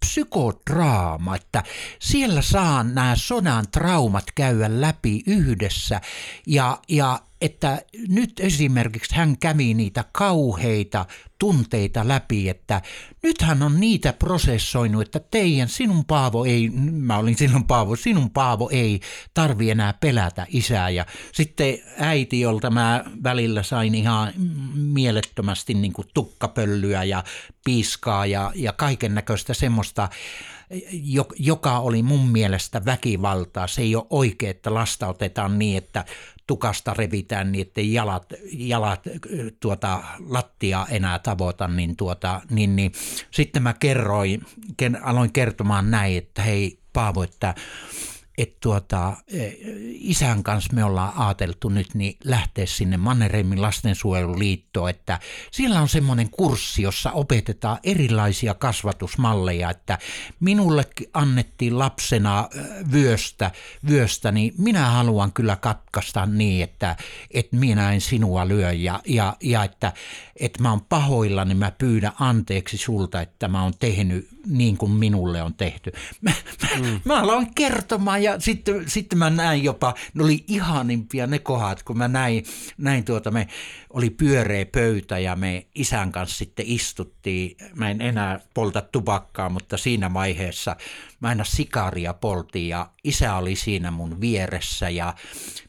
psykodraama, 0.00 1.36
että 1.36 1.62
siellä 1.98 2.42
saa 2.42 2.84
nämä 2.84 3.16
sodan 3.16 3.64
traumat 3.72 4.24
käydä 4.34 4.80
läpi 4.80 5.22
yhdessä. 5.26 6.00
Ja, 6.46 6.78
ja 6.88 7.20
että 7.40 7.82
nyt 8.08 8.40
esimerkiksi 8.40 9.14
hän 9.14 9.38
kävi 9.38 9.74
niitä 9.74 10.04
kauheita 10.12 11.06
tunteita 11.38 12.08
läpi, 12.08 12.48
että 12.48 12.82
nythän 13.22 13.62
on 13.62 13.80
niitä 13.80 14.12
prosessoinut, 14.12 15.02
että 15.02 15.20
teidän, 15.30 15.68
sinun 15.68 16.04
Paavo 16.04 16.44
ei, 16.44 16.70
mä 16.90 17.18
olin 17.18 17.36
silloin 17.36 17.64
Paavo, 17.64 17.96
sinun 17.96 18.30
Paavo 18.30 18.68
ei 18.72 19.00
tarvi 19.34 19.70
enää 19.70 19.92
pelätä 19.92 20.46
isää. 20.48 20.90
Ja 20.90 21.06
sitten 21.32 21.78
äiti, 21.98 22.40
jolta 22.40 22.70
mä 22.70 23.04
välillä 23.22 23.62
sain 23.62 23.94
ihan 23.94 24.32
mielettömästi 24.74 25.74
niin 25.74 25.92
kuin 25.92 26.08
tukkapöllyä 26.14 27.04
ja 27.04 27.24
piiskaa 27.64 28.26
ja, 28.26 28.52
ja 28.54 28.72
kaiken 28.72 29.14
näköistä 29.14 29.54
semmoista, 29.54 30.08
joka 31.38 31.78
oli 31.78 32.02
mun 32.02 32.28
mielestä 32.28 32.84
väkivaltaa. 32.84 33.66
Se 33.66 33.82
ei 33.82 33.96
ole 33.96 34.06
oikein, 34.10 34.50
että 34.50 34.74
lasta 34.74 35.08
otetaan 35.08 35.58
niin, 35.58 35.78
että 35.78 36.04
tukasta 36.50 36.94
revitään 36.94 37.52
niin, 37.52 37.62
ettei 37.62 37.92
jalat, 37.92 38.26
jalat 38.52 39.00
tuota, 39.60 40.02
lattia 40.28 40.86
enää 40.90 41.18
tavoita, 41.18 41.68
niin, 41.68 41.96
tuota, 41.96 42.40
niin, 42.50 42.76
niin 42.76 42.92
sitten 43.30 43.62
mä 43.62 43.74
kerroin, 43.74 44.42
aloin 45.02 45.32
kertomaan 45.32 45.90
näin, 45.90 46.18
että 46.18 46.42
hei 46.42 46.78
Paavo, 46.92 47.22
että 47.22 47.54
että 48.42 48.56
tuota, 48.60 49.16
e, 49.28 49.50
isän 49.92 50.42
kanssa 50.42 50.72
me 50.74 50.84
ollaan 50.84 51.12
ajateltu 51.16 51.68
nyt 51.68 51.94
niin 51.94 52.16
lähteä 52.24 52.66
sinne 52.66 52.96
Mannerheimin 52.96 53.62
lastensuojeluliittoon, 53.62 54.90
että 54.90 55.18
siellä 55.50 55.80
on 55.80 55.88
semmoinen 55.88 56.30
kurssi, 56.30 56.82
jossa 56.82 57.12
opetetaan 57.12 57.78
erilaisia 57.82 58.54
kasvatusmalleja, 58.54 59.70
että 59.70 59.98
minullekin 60.40 61.10
annettiin 61.14 61.78
lapsena 61.78 62.48
vyöstä, 62.92 63.50
vyöstä 63.88 64.32
niin 64.32 64.54
minä 64.58 64.90
haluan 64.90 65.32
kyllä 65.32 65.56
katkaista 65.56 66.26
niin, 66.26 66.64
että, 66.64 66.96
että 67.30 67.56
minä 67.56 67.92
en 67.92 68.00
sinua 68.00 68.48
lyö 68.48 68.72
ja, 68.72 69.00
ja, 69.06 69.36
ja 69.42 69.64
että, 69.64 69.92
että 70.36 70.62
mä 70.62 70.70
oon 70.70 70.80
pahoilla, 70.80 71.44
niin 71.44 71.58
mä 71.58 71.70
pyydän 71.70 72.12
anteeksi 72.20 72.76
sulta, 72.76 73.20
että 73.20 73.48
mä 73.48 73.62
oon 73.62 73.74
tehnyt 73.78 74.28
niin 74.46 74.76
kuin 74.76 74.92
minulle 74.92 75.42
on 75.42 75.54
tehty. 75.54 75.92
Mä, 76.20 76.32
mm. 76.78 77.00
mä 77.04 77.20
aloin 77.20 77.54
kertomaan 77.54 78.22
ja 78.22 78.29
sitten, 78.38 78.90
sitten 78.90 79.18
mä 79.18 79.30
näin 79.30 79.64
jopa, 79.64 79.94
ne 80.14 80.24
oli 80.24 80.44
ihanimpia 80.48 81.26
ne 81.26 81.38
kohdat, 81.38 81.82
kun 81.82 81.98
mä 81.98 82.08
näin, 82.08 82.44
näin 82.78 83.04
tuota, 83.04 83.30
me 83.30 83.48
oli 83.90 84.10
pyöreä 84.10 84.66
pöytä 84.66 85.18
ja 85.18 85.36
me 85.36 85.66
isän 85.74 86.12
kanssa 86.12 86.38
sitten 86.38 86.66
istuttiin. 86.68 87.56
Mä 87.74 87.90
en 87.90 88.00
enää 88.00 88.40
polta 88.54 88.82
tupakkaa, 88.82 89.48
mutta 89.48 89.76
siinä 89.76 90.14
vaiheessa 90.14 90.76
mä 91.20 91.28
aina 91.28 91.44
sikaria 91.44 92.14
poltiin 92.14 92.68
ja 92.68 92.90
isä 93.04 93.34
oli 93.34 93.56
siinä 93.56 93.90
mun 93.90 94.20
vieressä 94.20 94.88
ja 94.88 95.14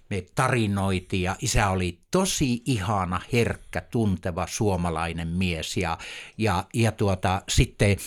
me 0.10 0.26
tarinoitiin 0.36 1.24
ja 1.24 1.36
isä 1.42 1.70
oli 1.70 2.00
tosi 2.12 2.62
ihana, 2.66 3.22
herkkä, 3.34 3.82
tunteva 3.82 4.48
suomalainen 4.48 5.28
mies 5.28 5.78
ja, 5.78 5.98
ja, 6.38 6.66
ja 6.74 6.92
tuota, 6.92 7.42
sitten, 7.50 7.98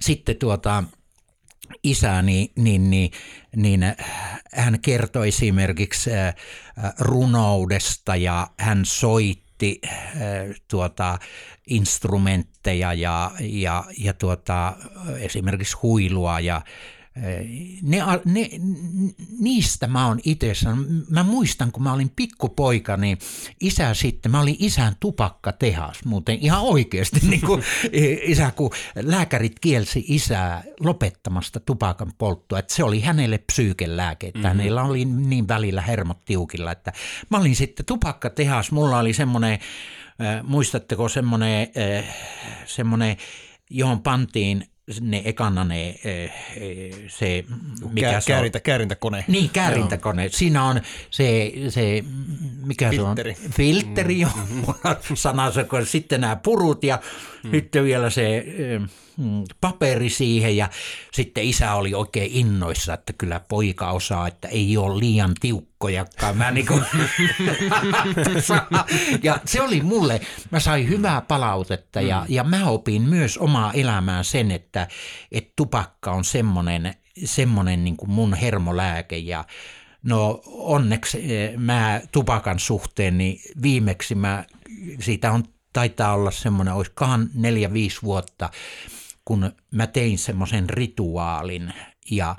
sitten 0.00 0.36
tuota, 0.36 0.84
isäni, 1.82 2.52
niin, 2.56 2.90
niin, 2.90 3.10
niin 3.56 3.80
hän 4.52 4.80
kertoi 4.80 5.28
esimerkiksi 5.28 6.10
äh, 6.12 6.34
runoudesta 6.98 8.16
ja 8.16 8.46
hän 8.58 8.84
soitti 8.84 9.80
äh, 9.86 9.92
tuota, 10.68 11.18
instrumentteja 11.66 12.92
ja, 12.92 13.30
ja, 13.40 13.84
ja 13.98 14.14
tuota, 14.14 14.72
esimerkiksi 15.18 15.76
huilua 15.82 16.40
ja 16.40 16.62
ne, 17.82 17.98
ne, 18.24 18.50
niistä 19.38 19.86
mä 19.86 20.06
oon 20.06 20.20
itse 20.24 20.54
sanonut. 20.54 21.10
Mä 21.10 21.22
muistan, 21.22 21.72
kun 21.72 21.82
mä 21.82 21.92
olin 21.92 22.10
pikkupoika, 22.16 22.96
niin 22.96 23.18
isä 23.60 23.94
sitten, 23.94 24.32
mä 24.32 24.40
olin 24.40 24.56
isän 24.58 24.96
tupakkatehas 25.00 26.04
muuten 26.04 26.38
ihan 26.40 26.60
oikeasti. 26.62 27.20
niin 27.30 27.40
kuin, 27.40 27.62
isä, 28.22 28.50
kun 28.56 28.70
lääkärit 28.96 29.60
kielsi 29.60 30.04
isää 30.08 30.64
lopettamasta 30.80 31.60
tupakan 31.60 32.12
polttoa, 32.18 32.58
että 32.58 32.74
se 32.74 32.84
oli 32.84 33.00
hänelle 33.00 33.38
psyykelääke, 33.38 34.26
että 34.26 34.38
mm-hmm. 34.38 34.58
hänellä 34.58 34.82
oli 34.82 35.04
niin 35.04 35.48
välillä 35.48 35.82
hermot 35.82 36.24
tiukilla, 36.24 36.72
että 36.72 36.92
mä 37.30 37.38
olin 37.38 37.56
sitten 37.56 37.86
tupakkatehas, 37.86 38.72
mulla 38.72 38.98
oli 38.98 39.12
semmoinen, 39.12 39.58
äh, 40.20 40.42
muistatteko 40.42 41.08
semmoinen, 41.08 41.68
äh, 41.98 42.16
semmoinen 42.66 43.16
johon 43.70 44.02
pantiin 44.02 44.66
ne 45.00 45.22
ekana 45.24 45.64
ne, 45.64 45.88
eh, 45.88 46.32
eh, 46.56 46.94
se, 47.08 47.44
mikä 47.92 48.10
Kää, 48.10 48.20
se 48.20 48.32
käärintä, 48.32 48.58
on? 48.58 48.62
Käärintäkone. 48.62 49.24
Niin, 49.28 49.50
käärintäkone. 49.50 50.22
Joo. 50.22 50.30
Siinä 50.32 50.64
on 50.64 50.80
se, 51.10 51.52
se 51.68 52.04
mikä 52.64 52.90
Filteri. 52.90 53.34
se 53.34 53.40
on? 53.46 53.52
Filteri. 53.52 54.24
Mm. 54.24 54.62
sanansa, 55.14 55.64
kun 55.64 55.86
sitten 55.86 56.20
nämä 56.20 56.36
purut 56.36 56.84
ja 56.84 56.98
mm. 57.44 57.50
sitten 57.50 57.84
vielä 57.84 58.10
se 58.10 58.36
eh, 58.36 58.80
paperi 59.60 60.10
siihen 60.10 60.56
ja 60.56 60.68
sitten 61.12 61.44
isä 61.44 61.74
oli 61.74 61.94
oikein 61.94 62.30
innoissa, 62.32 62.94
että 62.94 63.12
kyllä 63.12 63.40
poika 63.40 63.90
osaa, 63.90 64.28
että 64.28 64.48
ei 64.48 64.76
ole 64.76 65.00
liian 65.00 65.34
tiukkojakaan. 65.40 66.36
Mä 66.36 66.50
niin 66.50 66.66
kuin 66.66 66.84
ja 69.22 69.38
se 69.44 69.62
oli 69.62 69.80
mulle, 69.80 70.20
mä 70.50 70.60
sain 70.60 70.88
hyvää 70.88 71.20
palautetta 71.20 72.00
ja, 72.00 72.20
mm. 72.20 72.34
ja 72.34 72.44
mä 72.44 72.66
opin 72.66 73.02
myös 73.02 73.38
omaa 73.38 73.72
elämään 73.72 74.24
sen, 74.24 74.50
että, 74.50 74.88
että 75.32 75.52
tupakka 75.56 76.12
on 76.12 76.24
semmoinen, 76.24 76.94
semmoinen 77.24 77.84
niin 77.84 77.96
kuin 77.96 78.10
mun 78.10 78.34
hermolääke 78.34 79.16
ja 79.16 79.44
No 80.04 80.40
onneksi 80.46 81.18
mä 81.56 82.00
tupakan 82.12 82.58
suhteen, 82.58 83.18
niin 83.18 83.40
viimeksi 83.62 84.14
mä, 84.14 84.44
siitä 85.00 85.32
on, 85.32 85.44
taitaa 85.72 86.14
olla 86.14 86.30
semmoinen, 86.30 86.74
olisikohan 86.74 87.30
neljä, 87.34 87.72
viisi 87.72 88.02
vuotta, 88.02 88.50
kun 89.24 89.52
mä 89.70 89.86
tein 89.86 90.18
semmoisen 90.18 90.70
rituaalin 90.70 91.72
ja 92.10 92.36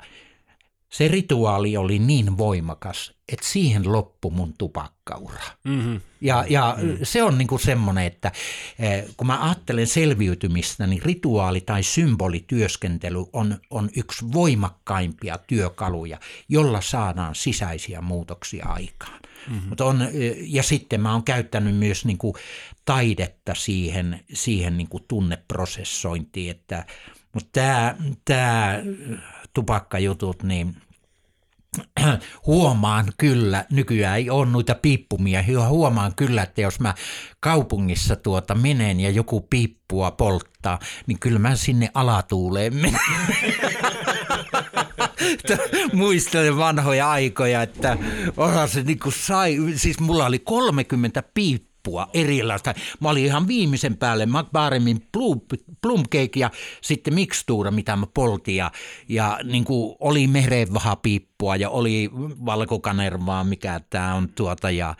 se 0.88 1.08
rituaali 1.08 1.76
oli 1.76 1.98
niin 1.98 2.38
voimakas, 2.38 3.12
että 3.32 3.46
siihen 3.46 3.92
loppui 3.92 4.30
mun 4.30 4.54
tupakkaura. 4.58 5.42
Mm-hmm. 5.64 6.00
Ja, 6.20 6.44
ja 6.48 6.76
mm-hmm. 6.78 6.98
se 7.02 7.22
on 7.22 7.38
niinku 7.38 7.58
semmoinen, 7.58 8.04
että 8.04 8.32
eh, 8.78 9.04
kun 9.16 9.26
mä 9.26 9.44
ajattelen 9.44 9.86
selviytymistä, 9.86 10.86
niin 10.86 11.02
rituaali 11.02 11.60
tai 11.60 11.82
symbolityöskentely 11.82 13.24
on, 13.32 13.58
on 13.70 13.90
yksi 13.96 14.32
voimakkaimpia 14.32 15.38
työkaluja, 15.46 16.18
jolla 16.48 16.80
saadaan 16.80 17.34
sisäisiä 17.34 18.00
muutoksia 18.00 18.66
aikaan. 18.68 19.20
Mm-hmm. 19.50 19.68
Mut 19.68 19.80
on, 19.80 20.02
eh, 20.02 20.36
ja 20.40 20.62
sitten 20.62 21.00
mä 21.00 21.12
oon 21.12 21.24
käyttänyt 21.24 21.76
myös 21.76 22.04
niinku 22.04 22.36
taidetta 22.86 23.54
siihen, 23.54 24.20
siihen 24.32 24.76
niinku 24.76 25.00
tunneprosessointiin, 25.00 26.50
että 26.50 26.86
mutta 27.32 27.50
tämä, 27.52 27.96
tämä 28.24 28.80
tupakkajutut, 29.54 30.42
niin 30.42 30.76
huomaan 32.46 33.12
kyllä, 33.18 33.64
nykyään 33.70 34.16
ei 34.16 34.30
ole 34.30 34.46
noita 34.46 34.74
piippumiehiä, 34.74 35.68
huomaan 35.68 36.14
kyllä, 36.14 36.42
että 36.42 36.60
jos 36.60 36.80
mä 36.80 36.94
kaupungissa 37.40 38.16
tuota 38.16 38.54
menen 38.54 39.00
ja 39.00 39.10
joku 39.10 39.40
piippua 39.40 40.10
polttaa, 40.10 40.78
niin 41.06 41.18
kyllä 41.18 41.38
mä 41.38 41.56
sinne 41.56 41.90
alatuuleen 41.94 42.74
menen. 42.74 43.00
Muistelen 45.92 46.56
vanhoja 46.56 47.10
aikoja, 47.10 47.62
että 47.62 47.96
onhan 48.36 48.68
se 48.68 48.82
niin 48.82 48.98
kuin 48.98 49.12
sai, 49.12 49.56
siis 49.76 50.00
mulla 50.00 50.26
oli 50.26 50.38
30 50.38 51.22
piippua 51.34 51.75
erilaista. 52.14 52.74
Mä 53.00 53.10
olin 53.10 53.24
ihan 53.24 53.48
viimeisen 53.48 53.96
päälle 53.96 54.26
McBaremin 54.26 55.06
plum, 55.12 55.40
plumcake 55.82 56.30
ja 56.40 56.50
sitten 56.80 57.14
mikstuura, 57.14 57.70
mitä 57.70 57.96
mä 57.96 58.06
poltin. 58.14 58.56
Ja, 58.56 58.70
ja 59.08 59.38
niin 59.44 59.64
kuin 59.64 59.96
oli 60.00 60.26
merenvahapiippua 60.26 61.56
ja 61.56 61.70
oli 61.70 62.10
valkokanervaa, 62.46 63.44
mikä 63.44 63.80
tämä 63.90 64.14
on 64.14 64.28
tuota. 64.28 64.70
Ja 64.70 64.94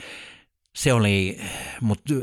se 0.77 0.93
oli, 0.93 1.41
mutta 1.81 2.15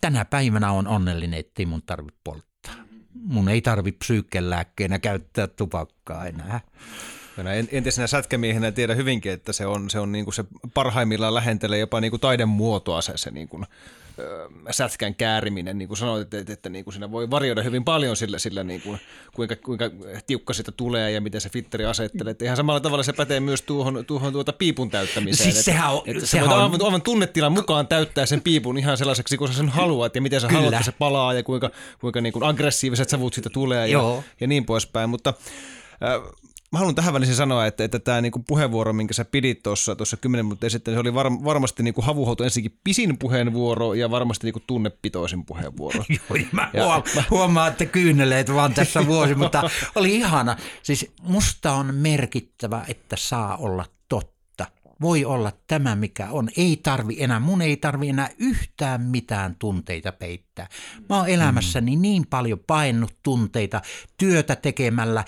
tänä 0.00 0.24
päivänä 0.24 0.72
on 0.72 0.86
onnellinen, 0.86 1.40
ettei 1.40 1.66
mun 1.66 1.82
tarvitse 1.82 2.20
polttaa. 2.24 2.74
Mun 3.14 3.48
ei 3.48 3.62
tarvitse 3.62 3.98
psyykkelääkkeenä 3.98 4.98
käyttää 4.98 5.46
tupakkaa 5.46 6.26
enää. 6.26 6.60
Entisenä 7.72 8.06
sätkämiehenä 8.06 8.72
tiedän 8.72 8.96
hyvinkin, 8.96 9.32
että 9.32 9.52
se 9.52 9.66
on, 9.66 9.90
se 9.90 9.98
on 9.98 10.12
niin 10.12 10.24
kuin 10.24 10.34
se 10.34 10.44
parhaimmillaan 10.74 11.34
lähentelee 11.34 11.78
jopa 11.78 12.00
niin 12.00 12.10
kuin 12.10 12.20
taiden 12.20 12.48
muotoa 12.48 13.00
se, 13.00 13.12
se 13.16 13.30
niin 13.30 13.48
kuin, 13.48 13.66
sätkän 14.70 15.14
kääriminen, 15.14 15.78
niin 15.78 15.88
kuin 15.88 15.98
sanoit, 15.98 16.22
että, 16.22 16.38
että, 16.38 16.52
että 16.52 16.68
niin 16.68 16.84
kuin 16.84 16.94
siinä 16.94 17.10
voi 17.10 17.30
varjoida 17.30 17.62
hyvin 17.62 17.84
paljon 17.84 18.16
sillä, 18.16 18.38
sillä 18.38 18.64
niin 18.64 18.80
kuin, 18.80 19.00
kuinka, 19.34 19.56
kuinka 19.56 19.84
tiukka 20.26 20.52
sitä 20.52 20.72
tulee 20.72 21.10
ja 21.10 21.20
miten 21.20 21.40
se 21.40 21.48
fitteri 21.48 21.84
asettelee. 21.84 22.30
Että 22.30 22.44
ihan 22.44 22.56
samalla 22.56 22.80
tavalla 22.80 23.02
se 23.02 23.12
pätee 23.12 23.40
myös 23.40 23.62
tuohon, 23.62 24.04
tuohon 24.06 24.32
tuota 24.32 24.52
piipun 24.52 24.90
täyttämiseen. 24.90 25.52
Siis 25.52 25.64
sehän 25.64 25.92
on, 25.92 25.98
että, 25.98 26.10
että 26.10 26.26
sehän 26.26 26.48
on... 26.48 26.62
aivan, 26.62 26.82
aivan 26.84 27.02
tunnetilan 27.02 27.52
mukaan 27.52 27.86
täyttää 27.86 28.26
sen 28.26 28.40
piipun 28.40 28.78
ihan 28.78 28.96
sellaiseksi, 28.96 29.36
kun 29.36 29.48
sä 29.48 29.54
sen 29.54 29.68
haluat 29.68 30.14
ja 30.14 30.22
miten 30.22 30.40
sä 30.40 30.46
Kyllä. 30.46 30.58
haluat, 30.58 30.74
että 30.74 30.84
se 30.84 30.92
palaa 30.98 31.32
ja 31.32 31.42
kuinka, 31.42 31.70
kuinka 32.00 32.20
niin 32.20 32.32
kuin 32.32 32.44
aggressiiviset 32.44 33.08
savut 33.08 33.34
siitä 33.34 33.50
tulee 33.50 33.88
ja, 33.88 34.00
ja 34.40 34.46
niin 34.46 34.66
poispäin. 34.66 35.10
Mutta 35.10 35.34
Mä 36.74 36.78
haluan 36.78 36.94
tähän 36.94 37.14
väliin 37.14 37.34
sanoa, 37.34 37.66
että, 37.66 37.84
että 37.84 37.98
tämä 37.98 38.20
niinku 38.20 38.38
puheenvuoro, 38.38 38.92
minkä 38.92 39.14
sä 39.14 39.24
pidit 39.24 39.62
tuossa 39.62 39.96
tuossa 39.96 40.16
kymmenen 40.16 40.46
minuuttia 40.46 40.70
sitten, 40.70 40.94
se 40.94 41.00
oli 41.00 41.14
var, 41.14 41.26
varmasti 41.44 41.82
niinku 41.82 42.02
havuhouto 42.02 42.44
ensinnäkin 42.44 42.78
pisin 42.84 43.18
puheenvuoro 43.18 43.94
ja 43.94 44.10
varmasti 44.10 44.46
niinku 44.46 44.62
tunnepitoisin 44.66 45.44
puheenvuoro. 45.44 46.04
Joo, 46.08 46.38
mä 46.52 46.70
ja, 46.72 46.84
huom- 46.84 47.02
mä... 47.14 47.22
huomaan, 47.30 47.72
että 47.72 47.86
kyyneleet 47.86 48.54
vaan 48.54 48.74
tässä 48.74 49.06
vuosi, 49.06 49.34
mutta 49.34 49.70
oli 49.94 50.16
ihana. 50.16 50.56
Siis 50.82 51.12
musta 51.22 51.72
on 51.72 51.94
merkittävä, 51.94 52.84
että 52.88 53.16
saa 53.18 53.56
olla 53.56 53.84
totta. 54.08 54.66
Voi 55.00 55.24
olla 55.24 55.52
tämä, 55.66 55.96
mikä 55.96 56.28
on. 56.30 56.48
Ei 56.56 56.80
tarvi 56.82 57.16
enää, 57.22 57.40
mun 57.40 57.62
ei 57.62 57.76
tarvi 57.76 58.08
enää 58.08 58.30
yhtään 58.38 59.00
mitään 59.00 59.56
tunteita 59.58 60.12
peittää. 60.12 60.68
Mä 61.08 61.16
oon 61.16 61.28
elämässäni 61.28 61.96
mm. 61.96 62.02
niin 62.02 62.26
paljon 62.26 62.58
painut 62.66 63.14
tunteita 63.22 63.82
työtä 64.18 64.56
tekemällä, 64.56 65.24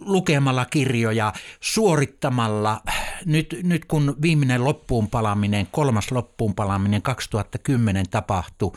lukemalla 0.00 0.64
kirjoja, 0.64 1.32
suorittamalla. 1.60 2.82
Nyt, 3.26 3.56
nyt 3.62 3.84
kun 3.84 4.16
viimeinen 4.22 4.64
loppuun 4.64 5.08
palaminen, 5.08 5.66
kolmas 5.70 6.12
loppuun 6.12 6.54
palaminen 6.54 7.02
2010 7.02 8.06
tapahtui, 8.10 8.72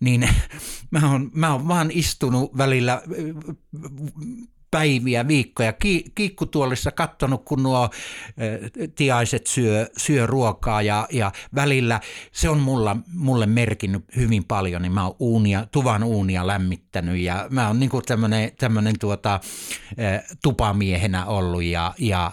niin 0.00 0.28
mä 0.90 1.10
oon, 1.10 1.30
mä 1.34 1.52
oon 1.52 1.68
vaan 1.68 1.90
istunut 1.92 2.58
välillä 2.58 3.02
päiviä, 4.70 5.28
viikkoja 5.28 5.72
ki, 5.72 6.04
kiikkutuolissa 6.14 6.90
katsonut, 6.90 7.44
kun 7.44 7.62
nuo 7.62 7.90
tiaiset 8.94 9.46
syö, 9.46 9.90
syö 9.96 10.26
ruokaa 10.26 10.82
ja, 10.82 11.08
ja 11.12 11.32
välillä 11.54 12.00
se 12.32 12.48
on 12.48 12.60
mulla, 12.60 12.96
mulle 13.14 13.46
merkinnyt 13.46 14.04
hyvin 14.16 14.44
paljon, 14.44 14.82
niin 14.82 14.92
mä 14.92 15.04
oon 15.04 15.16
uunia, 15.18 15.66
tuvan 15.72 16.04
uunia 16.04 16.46
lämmittänyt 16.46 17.18
ja 17.18 17.46
mä 17.50 17.66
oon 17.66 17.80
niin 17.80 17.90
tämmöinen, 18.06 18.52
tämmöinen 18.58 18.94
tuota, 19.00 19.40
tupamiehenä 20.42 21.26
ollut 21.26 21.62
ja, 21.62 21.94
ja 21.98 22.32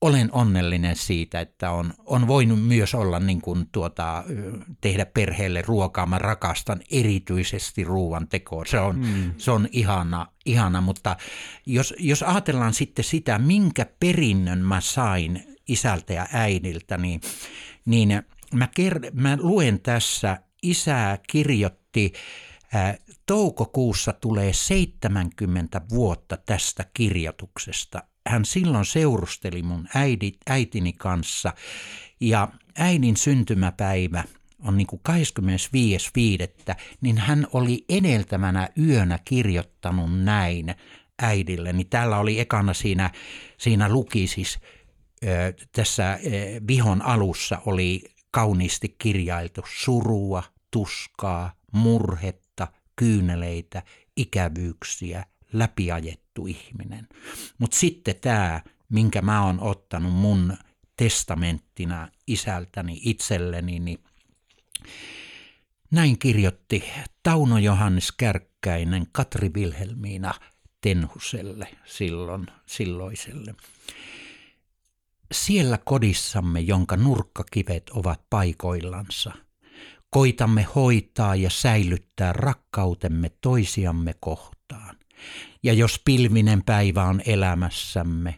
olen 0.00 0.28
onnellinen 0.32 0.96
siitä, 0.96 1.40
että 1.40 1.70
on, 1.70 1.94
on 2.06 2.26
voinut 2.26 2.66
myös 2.66 2.94
olla 2.94 3.20
niin 3.20 3.40
kuin 3.40 3.68
tuota, 3.72 4.24
tehdä 4.80 5.06
perheelle 5.06 5.62
ruokaa. 5.62 6.06
Mä 6.06 6.18
rakastan 6.18 6.80
erityisesti 6.90 7.84
ruoan 7.84 8.28
tekoa. 8.28 8.64
Se 8.64 8.78
on, 8.78 8.98
mm. 8.98 9.34
se 9.38 9.50
on 9.50 9.68
ihana, 9.72 10.26
ihana, 10.46 10.80
mutta 10.80 11.16
jos, 11.66 11.94
jos 11.98 12.22
ajatellaan 12.22 12.74
sitten 12.74 13.04
sitä, 13.04 13.38
minkä 13.38 13.86
perinnön 14.00 14.58
mä 14.58 14.80
sain 14.80 15.56
isältä 15.68 16.12
ja 16.12 16.26
äidiltä, 16.32 16.98
niin, 16.98 17.20
niin 17.84 18.22
mä, 18.54 18.68
ker- 18.80 19.10
mä 19.12 19.38
luen 19.40 19.80
tässä, 19.80 20.38
isä 20.62 21.18
kirjoitti, 21.30 22.12
ää, 22.74 22.96
toukokuussa 23.26 24.12
tulee 24.12 24.52
70 24.52 25.80
vuotta 25.90 26.36
tästä 26.36 26.84
kirjoituksesta 26.94 28.02
hän 28.28 28.44
silloin 28.44 28.84
seurusteli 28.84 29.62
mun 29.62 29.88
äidit, 29.94 30.36
äitini 30.50 30.92
kanssa 30.92 31.52
ja 32.20 32.48
äidin 32.78 33.16
syntymäpäivä 33.16 34.24
on 34.58 34.76
niin 34.76 34.86
kuin 34.86 35.02
25.5., 35.08 36.74
niin 37.00 37.18
hän 37.18 37.46
oli 37.52 37.84
edeltävänä 37.88 38.68
yönä 38.78 39.18
kirjoittanut 39.24 40.24
näin 40.24 40.74
äidille. 41.22 41.72
Niin 41.72 41.88
täällä 41.88 42.18
oli 42.18 42.40
ekana 42.40 42.74
siinä, 42.74 43.10
siinä 43.58 43.88
luki 43.88 44.26
siis, 44.26 44.58
tässä 45.72 46.18
vihon 46.68 47.02
alussa 47.02 47.62
oli 47.66 48.02
kauniisti 48.30 48.94
kirjailtu 48.98 49.64
surua, 49.74 50.42
tuskaa, 50.70 51.52
murhetta, 51.72 52.68
kyyneleitä, 52.96 53.82
ikävyyksiä, 54.16 55.24
läpiajettu 55.52 56.27
ihminen. 56.46 57.08
Mutta 57.58 57.76
sitten 57.76 58.14
tämä, 58.20 58.60
minkä 58.88 59.22
mä 59.22 59.44
oon 59.44 59.60
ottanut 59.60 60.12
mun 60.12 60.56
testamenttina 60.96 62.08
isältäni 62.26 63.00
itselleni, 63.04 63.78
niin 63.78 63.98
näin 65.90 66.18
kirjoitti 66.18 66.84
Tauno 67.22 67.58
Johannes 67.58 68.12
Kärkkäinen 68.12 69.06
Katri 69.12 69.50
Vilhelmiina 69.54 70.34
Tenhuselle 70.80 71.68
silloin, 71.84 72.46
silloiselle. 72.66 73.54
Siellä 75.32 75.78
kodissamme, 75.84 76.60
jonka 76.60 76.96
nurkkakivet 76.96 77.90
ovat 77.90 78.20
paikoillansa, 78.30 79.32
koitamme 80.10 80.62
hoitaa 80.62 81.36
ja 81.36 81.50
säilyttää 81.50 82.32
rakkautemme 82.32 83.30
toisiamme 83.40 84.14
kohtaan. 84.20 84.96
Ja 85.62 85.72
jos 85.72 86.00
pilvinen 86.04 86.62
päivä 86.64 87.04
on 87.04 87.22
elämässämme, 87.26 88.34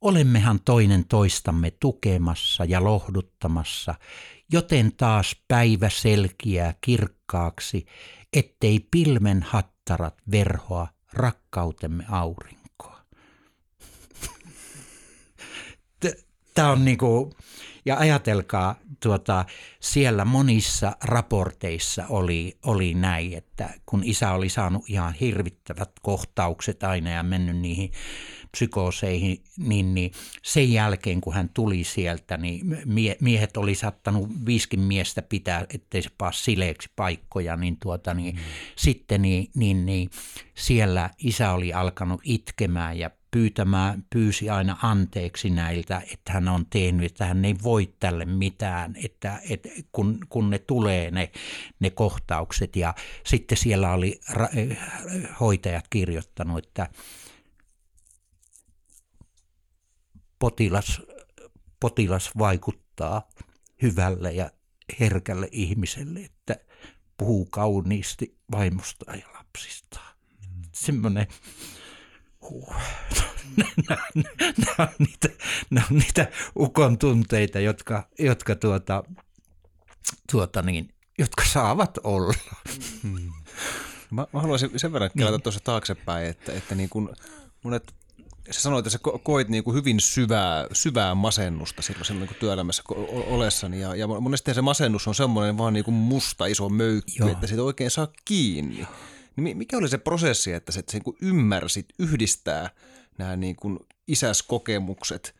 olemmehan 0.00 0.60
toinen 0.64 1.04
toistamme 1.04 1.70
tukemassa 1.70 2.64
ja 2.64 2.84
lohduttamassa, 2.84 3.94
joten 4.52 4.92
taas 4.96 5.36
päivä 5.48 5.88
selkiää 5.88 6.74
kirkkaaksi, 6.80 7.86
ettei 8.32 8.86
pilmen 8.90 9.42
hattarat 9.42 10.14
verhoa 10.30 10.88
rakkautemme 11.12 12.04
aurinkoa. 12.08 13.04
Tämä 16.54 16.70
on 16.70 16.84
niinku, 16.84 17.34
ja 17.84 17.96
ajatelkaa, 17.98 18.76
tuota, 19.02 19.44
siellä 19.80 20.24
monissa 20.24 20.92
raporteissa 21.04 22.04
oli, 22.08 22.58
oli 22.66 22.94
näin, 22.94 23.34
että 23.34 23.70
kun 23.86 24.02
isä 24.04 24.32
oli 24.32 24.48
saanut 24.48 24.84
ihan 24.88 25.14
hirvittävät 25.14 25.90
kohtaukset 26.02 26.82
aina 26.82 27.10
ja 27.10 27.22
mennyt 27.22 27.56
niihin 27.56 27.92
psykooseihin, 28.52 29.42
niin, 29.58 29.94
niin 29.94 30.12
sen 30.42 30.72
jälkeen 30.72 31.20
kun 31.20 31.34
hän 31.34 31.48
tuli 31.48 31.84
sieltä, 31.84 32.36
niin 32.36 32.78
mie, 32.84 33.16
miehet 33.20 33.56
oli 33.56 33.74
saattanut 33.74 34.28
viiskin 34.46 34.80
miestä 34.80 35.22
pitää, 35.22 35.66
ettei 35.74 36.02
se 36.02 36.10
paa 36.18 36.32
sileeksi 36.32 36.90
paikkoja, 36.96 37.56
niin, 37.56 37.76
tuota, 37.82 38.14
niin 38.14 38.34
mm. 38.34 38.40
sitten 38.76 39.22
niin, 39.22 39.50
niin, 39.54 39.86
niin 39.86 40.10
siellä 40.54 41.10
isä 41.18 41.52
oli 41.52 41.72
alkanut 41.72 42.20
itkemään 42.24 42.98
ja 42.98 43.10
pyytämään, 43.30 44.04
pyysi 44.10 44.50
aina 44.50 44.76
anteeksi 44.82 45.50
näiltä, 45.50 46.02
että 46.12 46.32
hän 46.32 46.48
on 46.48 46.66
tehnyt, 46.66 47.06
että 47.12 47.26
hän 47.26 47.44
ei 47.44 47.54
voi 47.62 47.94
tälle 48.00 48.24
mitään, 48.24 48.96
että, 49.04 49.40
että 49.50 49.68
kun, 49.92 50.18
kun 50.28 50.50
ne 50.50 50.58
tulee 50.58 51.10
ne, 51.10 51.30
ne 51.80 51.90
kohtaukset. 51.90 52.76
Ja 52.76 52.94
sitten 53.26 53.58
siellä 53.58 53.92
oli 53.92 54.20
ra- 54.30 54.58
hoitajat 55.40 55.88
kirjoittanut, 55.90 56.66
että 56.66 56.88
potilas, 60.38 61.02
potilas 61.80 62.30
vaikuttaa 62.38 63.28
hyvälle 63.82 64.32
ja 64.32 64.50
herkälle 65.00 65.48
ihmiselle, 65.52 66.20
että 66.20 66.56
puhuu 67.16 67.46
kauniisti 67.46 68.36
vaimostaan 68.52 69.18
ja 69.18 69.26
lapsistaan. 69.34 70.16
Mm. 70.40 70.62
Semmoinen 70.72 71.26
Huh. 72.48 72.74
nämä, 73.56 74.02
nämä, 74.38 74.74
on 74.78 74.88
niitä, 74.98 75.28
nämä 75.70 75.86
on 75.90 75.98
niitä 75.98 76.26
ukon 76.56 76.98
tunteita, 76.98 77.60
jotka, 77.60 78.08
jotka, 78.18 78.54
tuota, 78.54 79.04
tuota 80.30 80.62
niin, 80.62 80.94
jotka 81.18 81.44
saavat 81.44 81.98
olla. 82.04 82.34
Hmm. 83.02 83.32
Mä, 84.10 84.26
mä 84.32 84.40
haluaisin 84.40 84.70
sen 84.76 84.92
verran 84.92 85.10
kelata 85.18 85.36
niin. 85.36 85.42
tuossa 85.42 85.60
taaksepäin, 85.64 86.26
että, 86.26 86.52
että 86.52 86.74
niin 86.74 86.88
kun 86.88 87.16
monet 87.62 87.94
sä 88.50 88.60
sanoit, 88.60 88.86
että 88.86 88.90
sä 88.90 88.98
koit 89.22 89.48
niin 89.48 89.64
kuin 89.64 89.76
hyvin 89.76 90.00
syvää, 90.00 90.66
syvää 90.72 91.14
masennusta 91.14 91.82
silloin, 91.82 92.04
silloin 92.04 92.28
niin 92.28 92.40
työelämässä 92.40 92.82
olessani. 93.26 93.80
Ja, 93.80 93.94
ja 93.94 94.06
monesti 94.06 94.54
se 94.54 94.62
masennus 94.62 95.08
on 95.08 95.14
semmoinen 95.14 95.58
vaan 95.58 95.72
niin 95.72 95.84
kuin 95.84 95.94
musta 95.94 96.46
iso 96.46 96.68
möykky, 96.68 97.12
Joo. 97.18 97.28
että 97.28 97.46
siitä 97.46 97.62
oikein 97.62 97.90
saa 97.90 98.08
kiinni. 98.24 98.86
Niin 99.40 99.58
mikä 99.58 99.76
oli 99.78 99.88
se 99.88 99.98
prosessi, 99.98 100.52
että 100.52 100.72
sä 100.72 100.82
niin 100.92 101.02
kuin 101.02 101.16
ymmärsit 101.22 101.86
yhdistää 101.98 102.70
nämä 103.18 103.36
niin 103.36 103.56
kuin 103.56 103.78
isäskokemukset 104.08 105.34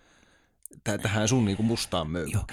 tähän 1.02 1.28
sun 1.28 1.44
niin 1.44 1.56
kuin 1.56 1.66
mustaan 1.66 2.10
möykkyyn? 2.10 2.44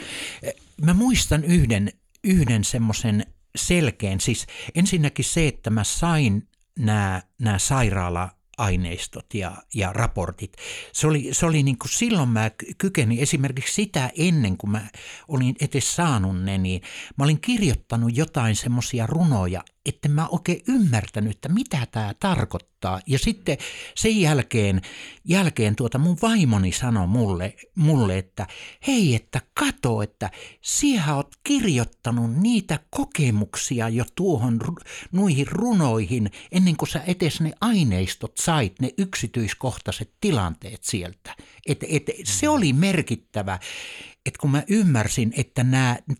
Joo. 0.43 0.53
Mä 0.81 0.93
muistan 0.93 1.43
yhden, 1.43 1.91
yhden 2.23 2.63
semmoisen 2.63 3.25
selkeän, 3.55 4.19
siis 4.19 4.45
ensinnäkin 4.75 5.25
se, 5.25 5.47
että 5.47 5.69
mä 5.69 5.83
sain 5.83 6.47
nämä, 6.79 7.21
nämä 7.39 7.59
sairaala 7.59 8.29
aineistot 8.57 9.33
ja, 9.33 9.57
ja 9.73 9.93
raportit. 9.93 10.53
Se 10.93 11.07
oli, 11.07 11.29
se 11.31 11.45
oli 11.45 11.63
niin 11.63 11.77
kuin 11.77 11.91
silloin 11.91 12.29
mä 12.29 12.51
kykenin 12.77 13.19
esimerkiksi 13.19 13.73
sitä 13.73 14.11
ennen 14.17 14.57
kuin 14.57 14.71
mä 14.71 14.87
olin 15.27 15.55
etes 15.59 15.95
saanut 15.95 16.43
ne, 16.43 16.57
niin 16.57 16.81
mä 17.17 17.23
olin 17.23 17.41
kirjoittanut 17.41 18.17
jotain 18.17 18.55
semmoisia 18.55 19.07
runoja, 19.07 19.63
että 19.87 20.09
mä 20.09 20.27
oikein 20.27 20.61
ymmärtänyt, 20.67 21.31
että 21.31 21.49
mitä 21.49 21.87
tämä 21.91 22.13
tarkoittaa. 22.19 23.01
Ja 23.07 23.19
sitten 23.19 23.57
sen 23.95 24.21
jälkeen, 24.21 24.81
jälkeen 25.25 25.75
tuota 25.75 25.97
mun 25.97 26.17
vaimoni 26.21 26.71
sanoi 26.71 27.07
mulle, 27.07 27.55
mulle, 27.75 28.17
että 28.17 28.47
hei, 28.87 29.15
että 29.15 29.41
kato, 29.53 30.01
että 30.01 30.31
sinä 30.61 31.15
oot 31.15 31.35
kirjoittanut 31.43 32.35
niitä 32.35 32.79
kokemuksia 32.89 33.89
jo 33.89 34.03
tuohon 34.15 34.59
nuihin 35.11 35.47
runoihin 35.47 36.31
ennen 36.51 36.77
kuin 36.77 36.89
sä 36.89 37.01
etes 37.07 37.41
ne 37.41 37.51
aineistot 37.61 38.37
sait, 38.37 38.79
ne 38.81 38.91
yksityiskohtaiset 38.97 40.13
tilanteet 40.21 40.83
sieltä. 40.83 41.35
Et, 41.67 41.83
et, 41.89 42.03
se 42.23 42.49
oli 42.49 42.73
merkittävä, 42.73 43.59
että 44.25 44.39
kun 44.39 44.51
mä 44.51 44.63
ymmärsin, 44.67 45.33
että 45.37 45.65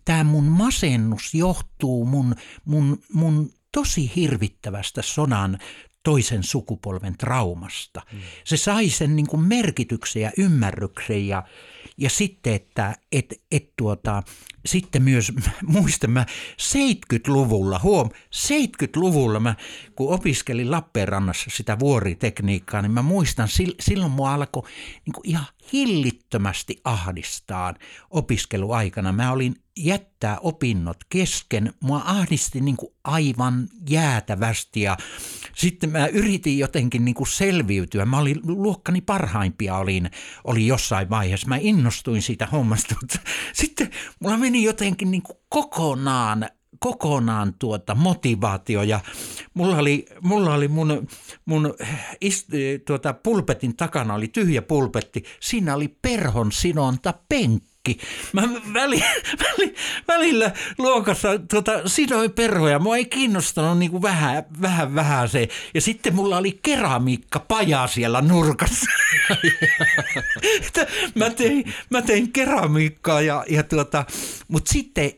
tämä 0.05 0.23
mun 0.23 0.43
masennus 0.43 1.33
johtuu 1.33 2.05
mun, 2.05 2.35
mun, 2.65 3.01
mun 3.13 3.49
tosi 3.77 4.11
hirvittävästä 4.15 5.01
sodan 5.01 5.57
toisen 6.03 6.43
sukupolven 6.43 7.17
traumasta. 7.17 8.01
Mm. 8.11 8.19
Se 8.43 8.57
sai 8.57 8.89
sen 8.89 9.15
niin 9.15 9.27
kuin 9.27 9.41
merkityksen 9.41 10.21
ja 10.21 10.31
ymmärryksen 10.37 11.27
ja, 11.27 11.43
ja 11.97 12.09
sitten, 12.09 12.53
että 12.53 12.95
et, 13.11 13.41
et 13.51 13.69
tuota, 13.77 14.23
sitten 14.65 15.03
myös, 15.03 15.31
muistan 15.77 16.11
mä 16.11 16.25
70-luvulla, 16.61 17.79
huom, 17.83 18.09
70-luvulla 18.35 19.39
mä, 19.39 19.55
kun 19.95 20.13
opiskelin 20.13 20.71
Lappeenrannassa 20.71 21.49
sitä 21.53 21.79
vuoritekniikkaa, 21.79 22.81
niin 22.81 22.91
mä 22.91 23.01
muistan, 23.01 23.47
silloin 23.79 24.11
mua 24.11 24.33
alkoi 24.33 24.63
niin 25.05 25.13
ihan 25.23 25.45
hillittömästi 25.73 26.81
ahdistaa 26.83 27.73
opiskeluaikana. 28.09 29.11
Mä 29.11 29.31
olin 29.31 29.55
jättää 29.77 30.37
opinnot 30.39 30.97
kesken. 31.09 31.73
Mua 31.79 32.01
ahdisti 32.05 32.61
niin 32.61 32.77
kuin 32.77 32.93
aivan 33.03 33.67
jäätävästi 33.89 34.81
ja 34.81 34.97
sitten 35.55 35.89
mä 35.89 36.07
yritin 36.07 36.57
jotenkin 36.59 37.05
niin 37.05 37.15
kuin 37.15 37.27
selviytyä. 37.27 38.05
Mä 38.05 38.17
olin 38.17 38.39
luokkani 38.43 39.01
parhaimpia 39.01 39.77
olin, 39.77 40.11
oli 40.43 40.67
jossain 40.67 41.09
vaiheessa. 41.09 41.47
Mä 41.47 41.57
innostuin 41.61 42.21
siitä 42.21 42.45
hommasta, 42.45 42.95
mutta 43.01 43.19
sitten 43.53 43.91
mulla 44.19 44.37
meni 44.37 44.63
jotenkin 44.63 45.11
niin 45.11 45.23
kuin 45.23 45.37
kokonaan 45.49 46.49
kokonaan 46.79 47.53
tuota 47.59 47.95
motivaatio 47.95 48.83
ja 48.83 48.99
mulla 49.53 49.77
oli, 49.77 50.05
mulla 50.21 50.53
oli 50.53 50.67
mun, 50.67 51.07
mun 51.45 51.75
ist, 52.21 52.47
tuota 52.85 53.13
pulpetin 53.13 53.77
takana 53.77 54.13
oli 54.13 54.27
tyhjä 54.27 54.61
pulpetti, 54.61 55.23
siinä 55.39 55.75
oli 55.75 55.87
perhon 56.01 56.51
sinonta 56.51 57.13
penkki. 57.29 57.97
Mä 58.33 58.41
väli, 58.73 59.03
väli, 59.43 59.75
välillä 60.07 60.51
luokassa 60.77 61.27
tuota, 61.51 61.71
sidoin 61.85 62.31
perhoja, 62.31 62.79
mua 62.79 62.97
ei 62.97 63.05
kiinnostanut 63.05 63.77
niin 63.77 63.91
kuin 63.91 64.01
vähän, 64.01 64.43
vähän, 64.61 64.95
vähän 64.95 65.29
se. 65.29 65.47
Ja 65.73 65.81
sitten 65.81 66.15
mulla 66.15 66.37
oli 66.37 66.59
keramiikka 66.63 67.39
paja 67.39 67.87
siellä 67.87 68.21
nurkassa. 68.21 68.85
mä, 71.15 71.29
tein, 71.29 71.73
mä 71.89 72.01
tein 72.01 72.31
keramiikkaa, 72.31 73.21
ja, 73.21 73.45
ja 73.49 73.63
tuota, 73.63 74.05
mutta 74.47 74.73
sitten 74.73 75.11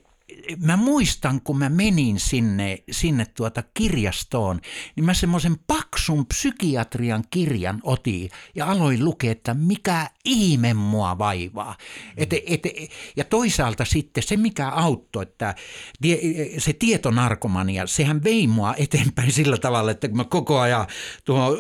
mä 0.58 0.78
muistan, 0.78 1.42
kun 1.42 1.58
mä 1.58 1.70
menin 1.70 2.20
sinne, 2.20 2.84
sinne 2.92 3.26
tuota 3.26 3.64
kirjastoon, 3.74 4.62
niin 4.96 5.06
mä 5.06 5.14
semmoisen 5.14 5.56
paksun 5.68 6.26
psykiatrian 6.26 7.24
kirjan 7.30 7.80
otin 7.84 8.30
ja 8.56 8.66
aloin 8.72 9.06
lukea, 9.06 9.32
että 9.32 9.54
mikä 9.54 10.10
ihme 10.30 10.74
mua 10.74 11.18
vaivaa. 11.18 11.76
Et, 12.18 12.34
et, 12.34 12.68
ja 13.16 13.24
toisaalta 13.24 13.86
sitten 13.86 14.24
se, 14.24 14.38
mikä 14.38 14.68
auttoi, 14.68 15.24
että 15.24 15.56
se 16.58 16.74
tietonarkomania, 16.74 17.88
sehän 17.88 18.24
vei 18.24 18.48
mua 18.48 18.74
eteenpäin 18.78 19.32
sillä 19.32 19.58
tavalla, 19.58 19.92
että 19.92 20.08
kun 20.08 20.18
mä 20.18 20.24
koko 20.24 20.60
ajan 20.60 20.88
tuohon 21.26 21.58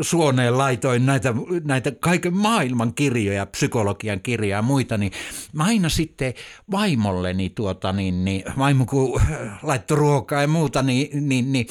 suoneen 0.00 0.58
laitoin 0.58 1.06
näitä, 1.06 1.34
näitä 1.64 1.92
kaiken 2.00 2.36
maailman 2.36 2.94
kirjoja, 2.94 3.46
psykologian 3.46 4.20
kirjoja 4.20 4.58
ja 4.58 4.62
muita, 4.62 4.98
niin 4.98 5.12
mä 5.52 5.64
aina 5.64 5.88
sitten 5.88 6.34
vaimolleni 6.70 7.50
tuota, 7.50 7.92
niin, 7.92 8.24
niin 8.24 8.44
vaimo 8.58 8.86
kun 8.86 9.20
laittoi 9.62 9.96
ruokaa 9.96 10.40
ja 10.40 10.48
muuta, 10.48 10.82
niin, 10.82 11.28
niin, 11.28 11.52
niin 11.52 11.66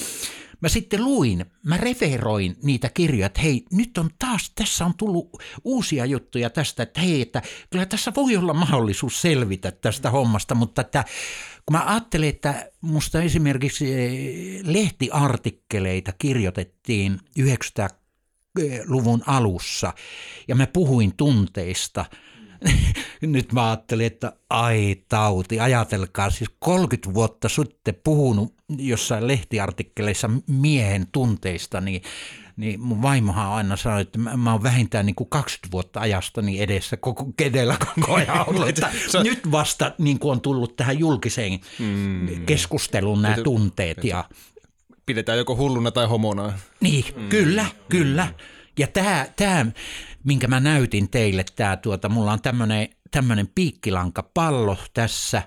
mä 0.61 0.69
sitten 0.69 1.03
luin, 1.03 1.45
mä 1.63 1.77
referoin 1.77 2.55
niitä 2.63 2.89
kirjoja, 2.89 3.25
että 3.25 3.41
hei, 3.41 3.65
nyt 3.71 3.97
on 3.97 4.09
taas, 4.19 4.51
tässä 4.55 4.85
on 4.85 4.93
tullut 4.97 5.43
uusia 5.63 6.05
juttuja 6.05 6.49
tästä, 6.49 6.84
että 6.84 7.01
hei, 7.01 7.21
että 7.21 7.41
kyllä 7.69 7.85
tässä 7.85 8.11
voi 8.15 8.38
olla 8.38 8.53
mahdollisuus 8.53 9.21
selvitä 9.21 9.71
tästä 9.71 10.11
hommasta, 10.11 10.55
mutta 10.55 10.81
että 10.81 11.03
kun 11.65 11.77
mä 11.77 11.84
ajattelin, 11.85 12.29
että 12.29 12.71
musta 12.81 13.21
esimerkiksi 13.21 13.93
eh, 13.93 14.61
lehtiartikkeleita 14.63 16.11
kirjoitettiin 16.11 17.19
90-luvun 17.39 19.23
alussa 19.25 19.93
ja 20.47 20.55
mä 20.55 20.67
puhuin 20.67 21.13
tunteista– 21.17 22.05
nyt 23.21 23.53
mä 23.53 23.67
ajattelin, 23.67 24.07
että 24.07 24.34
ai 24.49 24.95
tauti, 25.09 25.59
ajatelkaa, 25.59 26.29
siis 26.29 26.49
30 26.59 27.13
vuotta 27.13 27.49
sitten 27.49 27.95
puhunut 28.03 28.56
jossain 28.69 29.27
lehtiartikkeleissa 29.27 30.30
miehen 30.48 31.07
tunteista, 31.11 31.81
niin, 31.81 32.02
niin 32.57 32.81
mun 32.81 33.02
vaimohan 33.02 33.48
aina 33.48 33.77
sanoi, 33.77 34.02
että 34.02 34.19
mä, 34.19 34.38
mä 34.38 34.52
oon 34.52 34.64
vähintään 34.64 35.06
niin 35.06 35.15
kuin 35.15 35.30
20 35.30 35.72
vuotta 35.72 35.99
ajastani 35.99 36.61
edessä 36.61 36.98
koko 36.98 37.27
kedellä 37.38 37.77
koko 37.95 38.15
ajan 38.15 38.45
ollut. 38.49 38.69
Että 38.69 38.91
nyt 39.23 39.52
vasta 39.52 39.91
niin 39.98 40.19
kuin 40.19 40.31
on 40.31 40.41
tullut 40.41 40.76
tähän 40.76 40.99
julkiseen 40.99 41.60
mm. 41.80 42.45
keskusteluun 42.45 43.22
nämä 43.22 43.38
tunteet. 43.44 44.03
Ja, 44.03 44.30
Pidetään 45.06 45.38
joko 45.38 45.56
hulluna 45.56 45.91
tai 45.91 46.07
homona. 46.07 46.53
Niin, 46.81 47.06
mm. 47.15 47.30
kyllä, 47.30 47.65
kyllä. 47.89 48.27
Ja 48.80 48.88
tämä, 48.88 49.27
tämä 49.35 49.65
minkä 50.23 50.48
mä 50.48 50.60
näytin 50.60 51.10
teille, 51.10 51.45
tämä 51.56 51.77
tuota, 51.77 52.10
mulla 52.10 52.31
on 52.31 52.41
tämmöinen 52.41 52.89
tämmöinen 53.11 53.48
piikkilankapallo 53.56 54.77
tässä. 54.94 55.41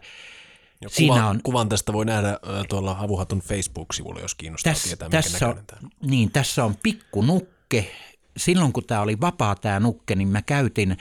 Ja 0.81 0.89
Siinä 0.89 1.15
kuvan, 1.15 1.31
on, 1.31 1.41
kuvan 1.43 1.69
tästä 1.69 1.93
voi 1.93 2.05
nähdä 2.05 2.39
tuolla 2.69 2.97
Avuhatun 3.01 3.41
Facebook-sivulla, 3.41 4.21
jos 4.21 4.35
kiinnostaa 4.35 4.73
täs, 4.73 4.83
tietää, 4.83 5.09
tässä 5.09 5.49
on, 5.49 5.65
Niin, 6.03 6.31
tässä 6.31 6.65
on 6.65 6.77
pikkunukke. 6.83 7.93
Silloin 8.37 8.73
kun 8.73 8.85
tämä 8.85 9.01
oli 9.01 9.21
vapaa 9.21 9.55
tämä 9.55 9.81
nukke, 9.81 10.15
niin 10.15 10.29
mä 10.29 10.43
käytin 10.43 10.97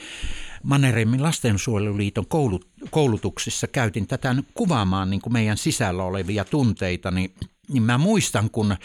Mannerheimin 0.62 1.22
lastensuojeluliiton 1.22 2.26
koulut, 2.26 2.68
koulutuksissa, 2.90 3.66
käytin 3.66 4.06
tätä 4.06 4.34
kuvaamaan 4.54 5.10
niin 5.10 5.20
kuin 5.20 5.32
meidän 5.32 5.56
sisällä 5.56 6.04
olevia 6.04 6.44
tunteita, 6.44 7.10
niin, 7.10 7.34
niin 7.68 7.82
mä 7.82 7.98
muistan, 7.98 8.50
kun, 8.50 8.76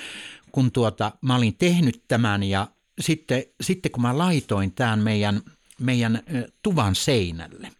kun 0.51 0.71
tuota, 0.71 1.11
mä 1.21 1.35
olin 1.35 1.55
tehnyt 1.55 2.03
tämän 2.07 2.43
ja 2.43 2.67
sitten, 3.01 3.43
sitten 3.61 3.91
kun 3.91 4.01
mä 4.01 4.17
laitoin 4.17 4.71
tämän 4.71 4.99
meidän, 4.99 5.41
meidän 5.79 6.23
tuvan 6.63 6.95
seinälle 6.95 7.71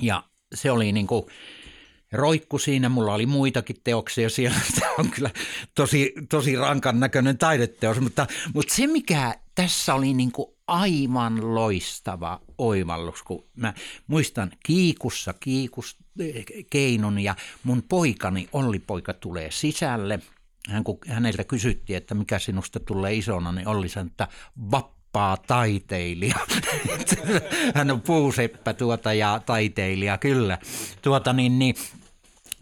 ja 0.00 0.22
se 0.54 0.70
oli 0.70 0.92
niin 0.92 1.06
kuin 1.06 1.24
roikku 2.16 2.58
siinä, 2.58 2.88
mulla 2.88 3.14
oli 3.14 3.26
muitakin 3.26 3.76
teoksia 3.84 4.30
siellä, 4.30 4.58
tämä 4.80 4.92
on 4.98 5.10
kyllä 5.10 5.30
tosi, 5.74 6.14
tosi 6.28 6.56
rankan 6.56 7.00
näköinen 7.00 7.38
taideteos, 7.38 8.00
mutta, 8.00 8.26
mutta 8.54 8.74
se 8.74 8.86
mikä 8.86 9.34
tässä 9.54 9.94
oli 9.94 10.14
niin 10.14 10.32
kuin 10.32 10.48
aivan 10.66 11.54
loistava 11.54 12.40
oivallus, 12.58 13.22
kun 13.22 13.44
mä 13.56 13.74
muistan 14.06 14.50
kiikussa 14.66 15.34
kiikus 15.40 15.96
keinon 16.70 17.18
ja 17.18 17.34
mun 17.64 17.82
poikani 17.82 18.48
Olli 18.52 18.78
poika 18.78 19.14
tulee 19.14 19.50
sisälle– 19.50 20.20
hän, 20.68 20.84
kun 20.84 20.98
häneltä 21.08 21.44
kysyttiin, 21.44 21.96
että 21.96 22.14
mikä 22.14 22.38
sinusta 22.38 22.80
tulee 22.80 23.14
isona, 23.14 23.52
niin 23.52 23.68
oli 23.68 23.88
sen, 23.88 24.06
että 24.06 24.28
vapaa 24.70 25.36
taiteilija. 25.36 26.36
Hän 27.74 27.90
on 27.90 28.00
puuseppä 28.00 28.74
tuota 28.74 29.12
ja 29.12 29.40
taiteilija, 29.46 30.18
kyllä. 30.18 30.58
Tuota 31.02 31.32
niin, 31.32 31.58
niin, 31.58 31.74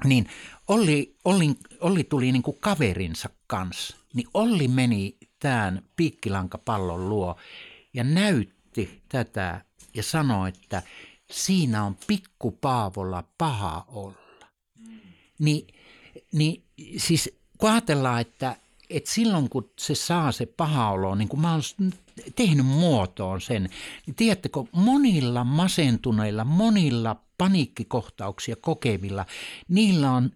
niin 0.05 0.29
Olli, 0.69 1.17
Olli, 1.25 1.51
Olli 1.81 2.05
tuli 2.05 2.33
niin 2.33 2.43
kuin 2.43 2.57
kaverinsa 2.61 3.29
kanssa. 3.47 3.97
Niin 4.15 4.29
Olli 4.35 4.69
meni 4.69 5.17
tämän 5.39 5.83
piikkilankapallon 5.97 7.09
luo 7.09 7.37
ja 7.95 8.05
näytti 8.05 9.03
tätä 9.09 9.65
ja 9.95 10.03
sanoi, 10.03 10.49
että 10.49 10.83
siinä 11.31 11.85
on 11.85 11.97
pikku 12.07 12.51
Paavolla 12.51 13.25
paha 13.39 13.85
olla. 13.89 14.47
Mm. 14.79 15.01
Ni, 15.39 15.67
niin 16.33 16.65
siis 16.97 17.39
kun 17.59 17.71
ajatellaan, 17.71 18.21
että, 18.21 18.57
että 18.91 19.11
silloin 19.11 19.49
kun 19.49 19.71
se 19.79 19.95
saa 19.95 20.33
se 20.33 20.47
paha 20.47 20.91
olo, 20.91 21.15
niin 21.15 21.29
kuin 21.29 21.41
mä 21.41 21.55
olen 21.55 21.93
tehnyt 22.37 22.67
muotoon 22.67 23.41
sen, 23.41 23.69
niin 24.07 24.15
tiedättekö, 24.15 24.65
monilla 24.73 25.45
masentuneilla, 25.45 26.45
monilla 26.45 27.24
paniikkikohtauksia 27.39 28.57
kokevilla, 28.57 29.27
niillä 29.69 30.11
on 30.11 30.31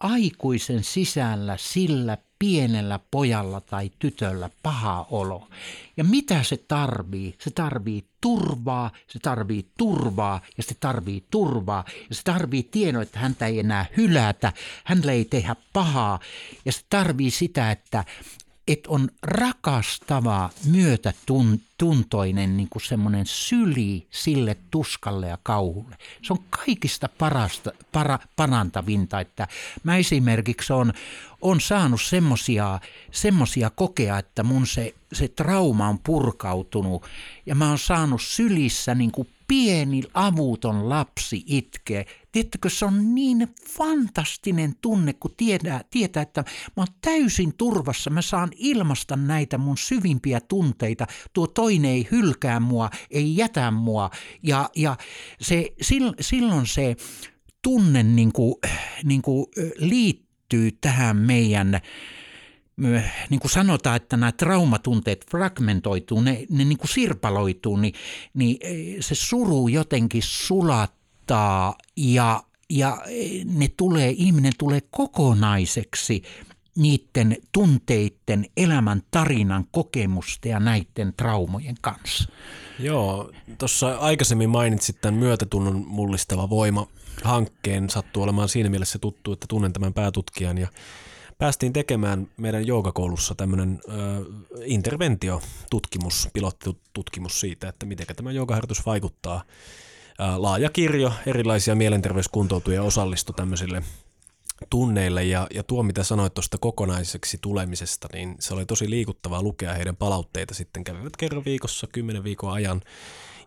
aikuisen 0.00 0.84
sisällä 0.84 1.56
sillä 1.56 2.18
pienellä 2.38 3.00
pojalla 3.10 3.60
tai 3.60 3.90
tytöllä 3.98 4.50
paha 4.62 5.06
olo. 5.10 5.48
Ja 5.96 6.04
mitä 6.04 6.42
se 6.42 6.56
tarvii? 6.56 7.34
Se 7.40 7.50
tarvii 7.50 8.04
turvaa, 8.20 8.90
se 9.06 9.18
tarvii 9.18 9.66
turvaa 9.78 10.40
ja 10.56 10.62
se 10.62 10.74
tarvii 10.80 11.24
turvaa. 11.30 11.84
Ja 12.08 12.14
se 12.14 12.22
tarvii 12.22 12.62
tiedon, 12.62 13.02
että 13.02 13.18
häntä 13.18 13.46
ei 13.46 13.60
enää 13.60 13.86
hylätä, 13.96 14.52
hänellä 14.84 15.12
ei 15.12 15.24
tehdä 15.24 15.56
pahaa. 15.72 16.20
Ja 16.64 16.72
se 16.72 16.80
tarvii 16.90 17.30
sitä, 17.30 17.70
että, 17.70 18.04
että 18.68 18.90
on 18.90 19.08
rakastava, 19.22 20.50
myötätuntoinen 20.64 22.56
niin 22.56 22.68
kuin 22.68 22.82
semmoinen 22.82 23.26
syli 23.26 24.06
sille 24.10 24.56
tuskalle 24.70 25.28
ja 25.28 25.38
kauhulle. 25.42 25.96
Se 26.22 26.32
on 26.32 26.38
kaikista 26.50 27.08
parasta, 27.18 27.72
para, 27.92 28.18
parantavinta, 28.36 29.20
että 29.20 29.48
mä 29.84 29.96
esimerkiksi 29.96 30.72
on, 30.72 30.92
on 31.40 31.60
saanut 31.60 32.02
semmosia, 32.02 32.80
semmosia 33.10 33.70
kokea, 33.70 34.18
että 34.18 34.42
mun 34.42 34.66
se, 34.66 34.94
se 35.12 35.28
trauma 35.28 35.88
on 35.88 35.98
purkautunut 35.98 37.04
ja 37.46 37.54
mä 37.54 37.68
oon 37.68 37.78
saanut 37.78 38.22
sylissä 38.22 38.94
niin 38.94 39.12
kuin 39.12 39.28
pieni 39.48 40.02
avuton 40.14 40.88
lapsi 40.88 41.44
itkee. 41.46 42.06
Tiedättekö, 42.36 42.70
se 42.70 42.84
on 42.84 43.14
niin 43.14 43.48
fantastinen 43.68 44.74
tunne, 44.80 45.12
kun 45.12 45.34
tietää, 45.36 45.84
tietää, 45.90 46.22
että 46.22 46.40
mä 46.40 46.72
oon 46.76 46.86
täysin 47.00 47.56
turvassa. 47.56 48.10
Mä 48.10 48.22
saan 48.22 48.50
ilmasta 48.56 49.16
näitä 49.16 49.58
mun 49.58 49.76
syvimpiä 49.78 50.40
tunteita. 50.40 51.06
Tuo 51.32 51.46
toinen 51.46 51.90
ei 51.90 52.08
hylkää 52.10 52.60
mua, 52.60 52.90
ei 53.10 53.36
jätä 53.36 53.70
mua. 53.70 54.10
Ja, 54.42 54.70
ja 54.76 54.96
se, 55.40 55.72
silloin 56.20 56.66
se 56.66 56.96
tunne 57.62 58.02
niin 58.02 58.32
kuin, 58.32 58.54
niin 59.04 59.22
kuin 59.22 59.46
liittyy 59.78 60.70
tähän 60.80 61.16
meidän 61.16 61.80
niin 63.30 63.40
kuin 63.40 63.50
sanotaan, 63.50 63.96
että 63.96 64.16
nämä 64.16 64.32
traumatunteet 64.32 65.26
fragmentoituu, 65.30 66.20
ne, 66.20 66.46
ne 66.50 66.64
niin 66.64 66.78
kuin 66.78 66.88
sirpaloituu, 66.88 67.76
niin, 67.76 67.94
niin 68.34 68.58
se 69.02 69.14
suru 69.14 69.68
jotenkin 69.68 70.22
sulattaa 71.26 71.74
ja, 71.96 72.42
ja 72.70 72.98
e, 73.06 73.44
ne 73.44 73.68
tulee, 73.76 74.10
ihminen 74.10 74.52
tulee 74.58 74.80
kokonaiseksi 74.90 76.22
niiden 76.76 77.36
tunteiden, 77.52 78.46
elämän 78.56 79.02
tarinan, 79.10 79.64
kokemusten 79.70 80.50
ja 80.50 80.60
näiden 80.60 81.12
traumojen 81.16 81.76
kanssa. 81.80 82.28
Joo, 82.78 83.30
tuossa 83.58 83.96
aikaisemmin 83.96 84.50
mainitsit 84.50 85.00
tämän 85.00 85.20
myötätunnon 85.20 85.84
mullistava 85.86 86.50
voima 86.50 86.86
hankkeen. 87.24 87.90
Sattuu 87.90 88.22
olemaan 88.22 88.48
siinä 88.48 88.70
mielessä 88.70 88.98
tuttu, 88.98 89.32
että 89.32 89.46
tunnen 89.48 89.72
tämän 89.72 89.94
päätutkijan 89.94 90.58
ja 90.58 90.68
päästiin 91.38 91.72
tekemään 91.72 92.28
meidän 92.36 92.66
joogakoulussa 92.66 93.34
tämmöinen 93.34 93.80
ö, 93.88 93.92
interventiotutkimus, 94.64 96.28
pilottitutkimus 96.32 97.40
siitä, 97.40 97.68
että 97.68 97.86
miten 97.86 98.06
tämä 98.16 98.32
joogaharjoitus 98.32 98.86
vaikuttaa. 98.86 99.44
Laaja 100.36 100.70
kirjo 100.70 101.12
erilaisia 101.26 101.74
mielenterveyskuntoutujia 101.74 102.82
osallistui 102.82 103.34
tämmöisille 103.34 103.82
tunneille 104.70 105.24
ja, 105.24 105.46
ja 105.54 105.62
tuo, 105.62 105.82
mitä 105.82 106.02
sanoit 106.02 106.34
tuosta 106.34 106.58
kokonaiseksi 106.58 107.38
tulemisesta, 107.40 108.08
niin 108.12 108.36
se 108.40 108.54
oli 108.54 108.66
tosi 108.66 108.90
liikuttavaa 108.90 109.42
lukea 109.42 109.74
heidän 109.74 109.96
palautteita 109.96 110.54
sitten. 110.54 110.84
Kävivät 110.84 111.16
kerran 111.16 111.44
viikossa, 111.44 111.86
kymmenen 111.92 112.24
viikon 112.24 112.52
ajan. 112.52 112.82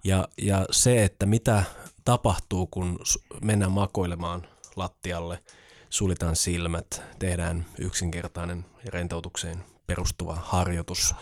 Ja, 0.04 0.28
ja 0.38 0.66
se, 0.72 1.04
että 1.04 1.26
mitä 1.26 1.64
tapahtuu, 2.06 2.68
kun 2.68 3.00
mennään 3.42 3.72
makoilemaan 3.72 4.48
lattialle– 4.76 5.40
suljetaan 5.90 6.36
silmät, 6.36 7.02
tehdään 7.20 7.66
yksinkertainen 7.80 8.66
rentoutukseen 8.86 9.64
perustuva 9.88 10.36
harjoitus. 10.36 11.16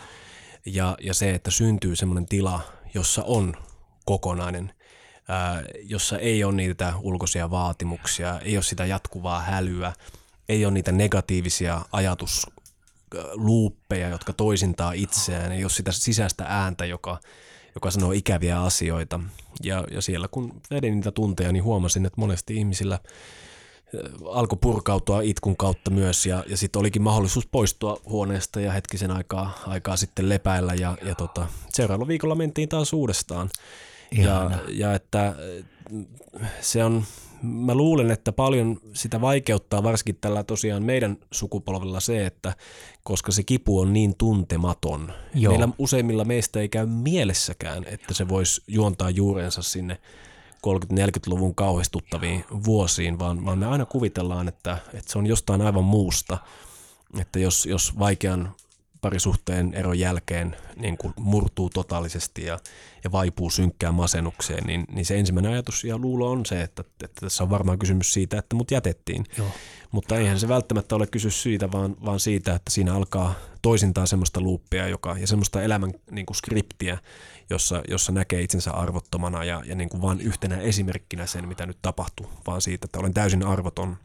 Ja, 0.66 0.96
ja 1.00 1.14
se, 1.14 1.34
että 1.34 1.50
syntyy 1.50 1.96
semmoinen 1.96 2.26
tila, 2.26 2.60
jossa 2.94 3.22
on 3.24 3.54
kokonainen, 4.04 4.72
ää, 5.28 5.62
jossa 5.82 6.18
ei 6.18 6.44
ole 6.44 6.54
niitä 6.54 6.94
ulkoisia 7.00 7.50
vaatimuksia, 7.50 8.40
ei 8.40 8.56
ole 8.56 8.62
sitä 8.62 8.86
jatkuvaa 8.86 9.40
hälyä, 9.40 9.92
ei 10.48 10.64
ole 10.64 10.74
niitä 10.74 10.92
negatiivisia 10.92 11.84
ajatusluuppeja, 11.92 14.08
jotka 14.08 14.32
toisintaa 14.32 14.92
itseään, 14.92 15.52
ei 15.52 15.64
ole 15.64 15.70
sitä 15.70 15.92
sisäistä 15.92 16.44
ääntä, 16.48 16.84
joka, 16.84 17.18
joka 17.74 17.90
sanoo 17.90 18.12
ikäviä 18.12 18.62
asioita. 18.62 19.20
Ja, 19.62 19.84
ja 19.90 20.02
siellä 20.02 20.28
kun 20.30 20.60
vedin 20.70 20.94
niitä 20.94 21.10
tunteja, 21.10 21.52
niin 21.52 21.64
huomasin, 21.64 22.06
että 22.06 22.20
monesti 22.20 22.56
ihmisillä– 22.56 22.98
alkoi 24.30 24.58
purkautua 24.60 25.20
itkun 25.20 25.56
kautta 25.56 25.90
myös 25.90 26.26
ja, 26.26 26.44
ja 26.46 26.56
sitten 26.56 26.80
olikin 26.80 27.02
mahdollisuus 27.02 27.46
poistua 27.46 28.00
huoneesta 28.04 28.60
ja 28.60 28.72
hetkisen 28.72 29.10
aikaa, 29.10 29.58
aikaa 29.66 29.96
sitten 29.96 30.28
lepäillä 30.28 30.74
ja, 30.74 30.96
ja 31.02 31.14
tota, 31.14 31.46
seuraavalla 31.68 32.08
viikolla 32.08 32.34
mentiin 32.34 32.68
taas 32.68 32.92
uudestaan. 32.92 33.50
Ja, 34.12 34.50
ja 34.68 34.94
että 34.94 35.34
se 36.60 36.84
on, 36.84 37.04
mä 37.42 37.74
luulen, 37.74 38.10
että 38.10 38.32
paljon 38.32 38.80
sitä 38.92 39.20
vaikeuttaa 39.20 39.82
varsinkin 39.82 40.18
tällä 40.20 40.44
tosiaan 40.44 40.82
meidän 40.82 41.16
sukupolvella 41.30 42.00
se, 42.00 42.26
että 42.26 42.56
koska 43.02 43.32
se 43.32 43.42
kipu 43.42 43.80
on 43.80 43.92
niin 43.92 44.14
tuntematon. 44.18 45.12
Joo. 45.34 45.52
Meillä 45.52 45.68
useimmilla 45.78 46.24
meistä 46.24 46.60
ei 46.60 46.68
käy 46.68 46.86
mielessäkään, 46.86 47.84
että 47.84 48.14
se 48.14 48.28
voisi 48.28 48.62
juontaa 48.66 49.10
juurensa 49.10 49.62
sinne 49.62 49.98
30-40-luvun 50.66 51.54
kauhistuttaviin 51.54 52.44
vuosiin, 52.64 53.18
vaan, 53.18 53.44
vaan 53.44 53.58
me 53.58 53.66
aina 53.66 53.86
kuvitellaan, 53.86 54.48
että, 54.48 54.78
että 54.94 55.12
se 55.12 55.18
on 55.18 55.26
jostain 55.26 55.62
aivan 55.62 55.84
muusta. 55.84 56.38
Että 57.20 57.38
jos, 57.38 57.66
jos 57.66 57.98
vaikean 57.98 58.54
parisuhteen 59.00 59.74
eron 59.74 59.98
jälkeen 59.98 60.56
niin 60.76 60.96
kuin 60.96 61.14
murtuu 61.16 61.70
totaalisesti 61.70 62.44
ja, 62.44 62.58
ja 63.04 63.12
vaipuu 63.12 63.50
synkkään 63.50 63.94
masennukseen, 63.94 64.64
niin, 64.64 64.84
niin 64.92 65.06
se 65.06 65.18
ensimmäinen 65.18 65.52
ajatus 65.52 65.84
ja 65.84 65.98
luulo 65.98 66.30
on 66.30 66.46
se, 66.46 66.62
että, 66.62 66.84
että 67.04 67.20
tässä 67.20 67.44
on 67.44 67.50
varmaan 67.50 67.78
kysymys 67.78 68.12
siitä, 68.12 68.38
että 68.38 68.56
mut 68.56 68.70
jätettiin. 68.70 69.24
Joo. 69.38 69.48
Mutta 69.90 70.16
eihän 70.16 70.40
se 70.40 70.48
välttämättä 70.48 70.96
ole 70.96 71.06
kysymys 71.06 71.42
siitä, 71.42 71.72
vaan, 71.72 71.96
vaan 72.04 72.20
siitä, 72.20 72.54
että 72.54 72.70
siinä 72.70 72.94
alkaa 72.94 73.34
toisintaa 73.62 74.06
semmoista 74.06 74.40
luuppia 74.40 74.88
joka, 74.88 75.16
ja 75.18 75.26
semmoista 75.26 75.62
elämän 75.62 75.92
niin 76.10 76.26
kuin 76.26 76.36
skriptiä, 76.36 76.98
jossa, 77.50 77.82
jossa 77.88 78.12
näkee 78.12 78.42
itsensä 78.42 78.72
arvottomana 78.72 79.44
ja, 79.44 79.62
ja 79.64 79.74
niin 79.74 79.88
kuin 79.88 80.02
vaan 80.02 80.20
yhtenä 80.20 80.56
esimerkkinä 80.56 81.26
sen, 81.26 81.48
mitä 81.48 81.66
nyt 81.66 81.78
tapahtuu, 81.82 82.30
vaan 82.46 82.62
siitä, 82.62 82.84
että 82.84 82.98
olen 82.98 83.14
täysin 83.14 83.46
arvoton. 83.46 83.96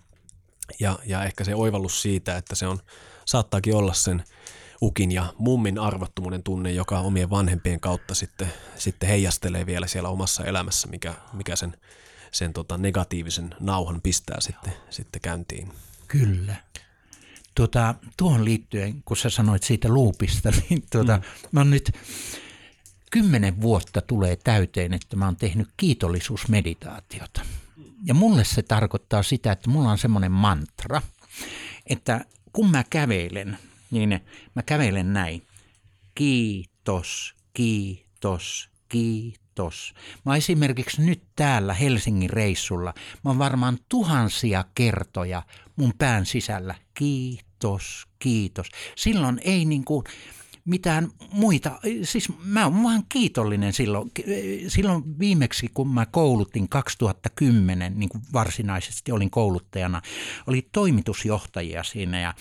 Ja, 0.80 1.00
ja 1.06 1.24
ehkä 1.24 1.44
se 1.44 1.56
oivallus 1.56 2.02
siitä, 2.02 2.38
että 2.38 2.56
se 2.56 2.68
on, 2.68 2.80
saattaakin 3.26 3.76
olla 3.76 3.94
sen 3.94 4.24
ukin 4.84 5.12
ja 5.12 5.34
mummin 5.38 5.80
arvottomuuden 5.80 6.44
tunne, 6.44 6.72
joka 6.72 7.00
omien 7.00 7.30
vanhempien 7.30 7.80
kautta 7.80 8.16
sitten, 8.16 8.54
sitten 8.78 9.10
heijastelee 9.10 9.66
vielä 9.66 9.88
siellä 9.88 10.10
omassa 10.10 10.44
elämässä, 10.44 10.88
mikä, 10.88 11.14
mikä 11.34 11.56
sen, 11.56 11.78
sen 12.32 12.54
tota 12.54 12.78
negatiivisen 12.78 13.56
nauhan 13.60 14.02
pistää 14.02 14.42
sitten, 14.42 14.74
sitten 14.90 15.22
käyntiin. 15.22 15.72
Kyllä. 16.08 16.56
Tuota, 17.56 17.96
tuohon 18.18 18.46
liittyen, 18.46 19.04
kun 19.06 19.18
sä 19.18 19.30
sanoit 19.30 19.64
siitä 19.64 19.90
luupista, 19.90 20.52
niin 20.70 20.84
tuota, 20.92 21.18
mm. 21.18 21.24
mä 21.52 21.60
oon 21.60 21.70
nyt 21.70 21.92
kymmenen 23.12 23.62
vuotta 23.62 24.02
tulee 24.02 24.36
täyteen, 24.36 24.94
että 24.94 25.16
mä 25.16 25.26
oon 25.26 25.36
tehnyt 25.36 25.68
kiitollisuusmeditaatiota. 25.78 27.42
Ja 28.04 28.14
mulle 28.14 28.44
se 28.44 28.62
tarkoittaa 28.62 29.24
sitä, 29.24 29.52
että 29.52 29.70
mulla 29.70 29.92
on 29.92 29.98
semmoinen 29.98 30.32
mantra, 30.32 31.02
että 31.88 32.26
kun 32.54 32.72
mä 32.72 32.84
kävelen, 32.90 33.58
niin 33.94 34.20
mä 34.56 34.64
kävelen 34.64 35.14
näin. 35.14 35.42
Kiitos, 36.16 37.36
kiitos, 37.54 38.70
kiitos. 38.90 39.94
Mä 40.26 40.36
esimerkiksi 40.36 41.02
nyt 41.02 41.24
täällä 41.36 41.74
Helsingin 41.74 42.30
reissulla, 42.30 42.94
mä 43.24 43.30
oon 43.30 43.40
varmaan 43.40 43.78
tuhansia 43.90 44.66
kertoja 44.76 45.44
mun 45.76 45.94
pään 45.98 46.26
sisällä. 46.26 46.76
Kiitos, 46.94 48.08
kiitos. 48.20 48.68
Silloin 48.96 49.42
ei 49.44 49.66
niin 49.66 49.86
kuin, 49.86 50.04
mitään 50.66 51.10
muita. 51.32 51.80
Siis 52.04 52.30
mä 52.44 52.64
oon 52.64 52.84
vaan 52.84 53.04
kiitollinen 53.10 53.74
silloin. 53.74 54.12
Silloin 54.68 55.20
viimeksi, 55.20 55.70
kun 55.74 55.94
mä 55.94 56.06
koulutin 56.06 56.70
2010, 56.70 58.00
niin 58.00 58.10
kuin 58.10 58.24
varsinaisesti 58.34 59.12
olin 59.12 59.30
kouluttajana, 59.30 60.02
oli 60.48 60.70
toimitusjohtajia 60.72 61.84
siinä 61.84 62.20
ja 62.20 62.34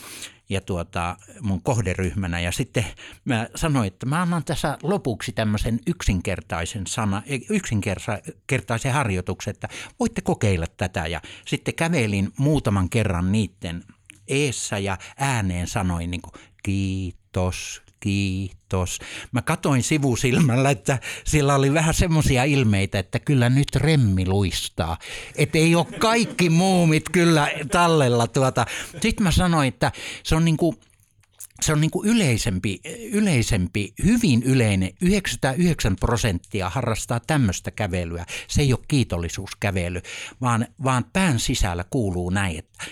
ja 0.48 0.60
tuota, 0.60 1.16
mun 1.40 1.62
kohderyhmänä. 1.62 2.40
Ja 2.40 2.52
sitten 2.52 2.84
mä 3.24 3.48
sanoin, 3.54 3.86
että 3.86 4.06
mä 4.06 4.22
annan 4.22 4.44
tässä 4.44 4.78
lopuksi 4.82 5.32
tämmöisen 5.32 5.80
yksinkertaisen, 5.86 6.86
sana, 6.86 7.22
yksinkertaisen 7.50 8.92
harjoituksen, 8.92 9.50
että 9.50 9.68
voitte 10.00 10.20
kokeilla 10.20 10.66
tätä. 10.76 11.06
Ja 11.06 11.20
sitten 11.46 11.74
kävelin 11.74 12.32
muutaman 12.36 12.90
kerran 12.90 13.32
niiden 13.32 13.84
eessä 14.28 14.78
ja 14.78 14.98
ääneen 15.16 15.66
sanoin 15.66 16.10
niin 16.10 16.22
kuin, 16.22 16.32
kiitos, 16.62 17.82
kiitos. 18.02 18.98
Mä 19.32 19.42
katoin 19.42 19.82
sivusilmällä, 19.82 20.70
että 20.70 20.98
sillä 21.24 21.54
oli 21.54 21.74
vähän 21.74 21.94
semmoisia 21.94 22.44
ilmeitä, 22.44 22.98
että 22.98 23.18
kyllä 23.18 23.48
nyt 23.48 23.76
remmi 23.76 24.26
luistaa. 24.26 24.98
Että 25.36 25.58
ei 25.58 25.74
ole 25.74 25.86
kaikki 25.98 26.50
muumit 26.50 27.08
kyllä 27.12 27.48
tallella. 27.70 28.26
Tuota. 28.26 28.66
Sitten 29.02 29.22
mä 29.22 29.30
sanoin, 29.30 29.68
että 29.68 29.92
se 30.22 30.34
on 30.34 30.44
niin 30.44 30.56
kuin 30.56 30.76
se 31.62 31.72
on 31.72 31.80
niin 31.80 31.90
kuin 31.90 32.08
yleisempi, 32.08 32.80
yleisempi, 33.12 33.94
hyvin 34.04 34.42
yleinen. 34.42 34.92
99 35.00 35.96
prosenttia 35.96 36.70
harrastaa 36.70 37.20
tämmöistä 37.20 37.70
kävelyä. 37.70 38.26
Se 38.48 38.62
ei 38.62 38.72
ole 38.72 38.80
kiitollisuuskävely, 38.88 40.00
vaan, 40.40 40.66
vaan 40.84 41.04
pään 41.12 41.40
sisällä 41.40 41.84
kuuluu 41.90 42.30
näin, 42.30 42.58
että 42.58 42.84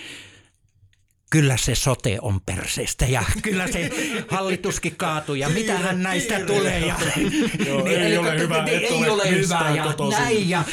kyllä 1.30 1.56
se 1.56 1.74
sote 1.74 2.18
on 2.22 2.40
perseestä 2.40 3.06
ja 3.06 3.24
kyllä 3.42 3.66
se 3.72 3.90
hallituskin 4.28 4.96
kaatuu 4.96 5.34
ja 5.34 5.48
mitähän 5.48 6.02
näistä 6.02 6.40
tulee. 6.40 6.78
Ja, 6.80 6.96
Joo, 7.66 7.86
ei 7.86 7.94
eli, 7.94 8.18
ole 8.18 8.38
hyvä, 8.38 8.64
ei, 8.64 8.86
ei 8.86 9.08
ole 9.08 9.30
hyvä 9.30 9.72
ja 9.76 9.94
näin. 10.10 10.48
Ja, 10.48 10.64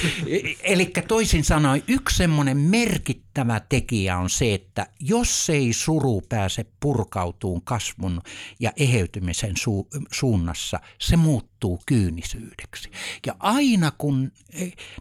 eli 0.63 0.91
toisin 1.07 1.43
sanoen 1.43 1.83
yksi 1.87 2.17
semmoinen 2.17 2.57
merkittävä 2.57 3.61
tekijä 3.69 4.17
on 4.17 4.29
se, 4.29 4.53
että 4.53 4.87
jos 4.99 5.49
ei 5.49 5.73
suru 5.73 6.21
pääse 6.29 6.65
purkautuun 6.79 7.61
kasvun 7.61 8.21
ja 8.59 8.71
eheytymisen 8.77 9.57
su, 9.57 9.87
suunnassa, 10.11 10.79
se 10.99 11.17
muuttuu 11.17 11.81
kyynisyydeksi. 11.85 12.89
Ja 13.25 13.35
aina 13.39 13.91
kun 13.97 14.31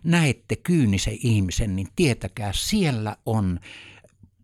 näette 0.05 0.57
kyynisen 0.57 1.19
ihmisen, 1.23 1.77
niin 1.77 1.89
tietäkää, 1.97 2.51
siellä 2.55 3.17
on 3.27 3.61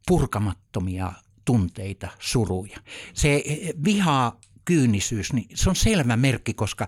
purkamattomia 0.06 1.12
tunteita, 1.44 2.08
suruja. 2.18 2.78
Se 3.14 3.42
eh, 3.44 3.74
viha, 3.84 4.36
kyynisyys, 4.64 5.32
niin 5.32 5.46
se 5.54 5.70
on 5.70 5.76
selvä 5.76 6.16
merkki, 6.16 6.54
koska 6.54 6.86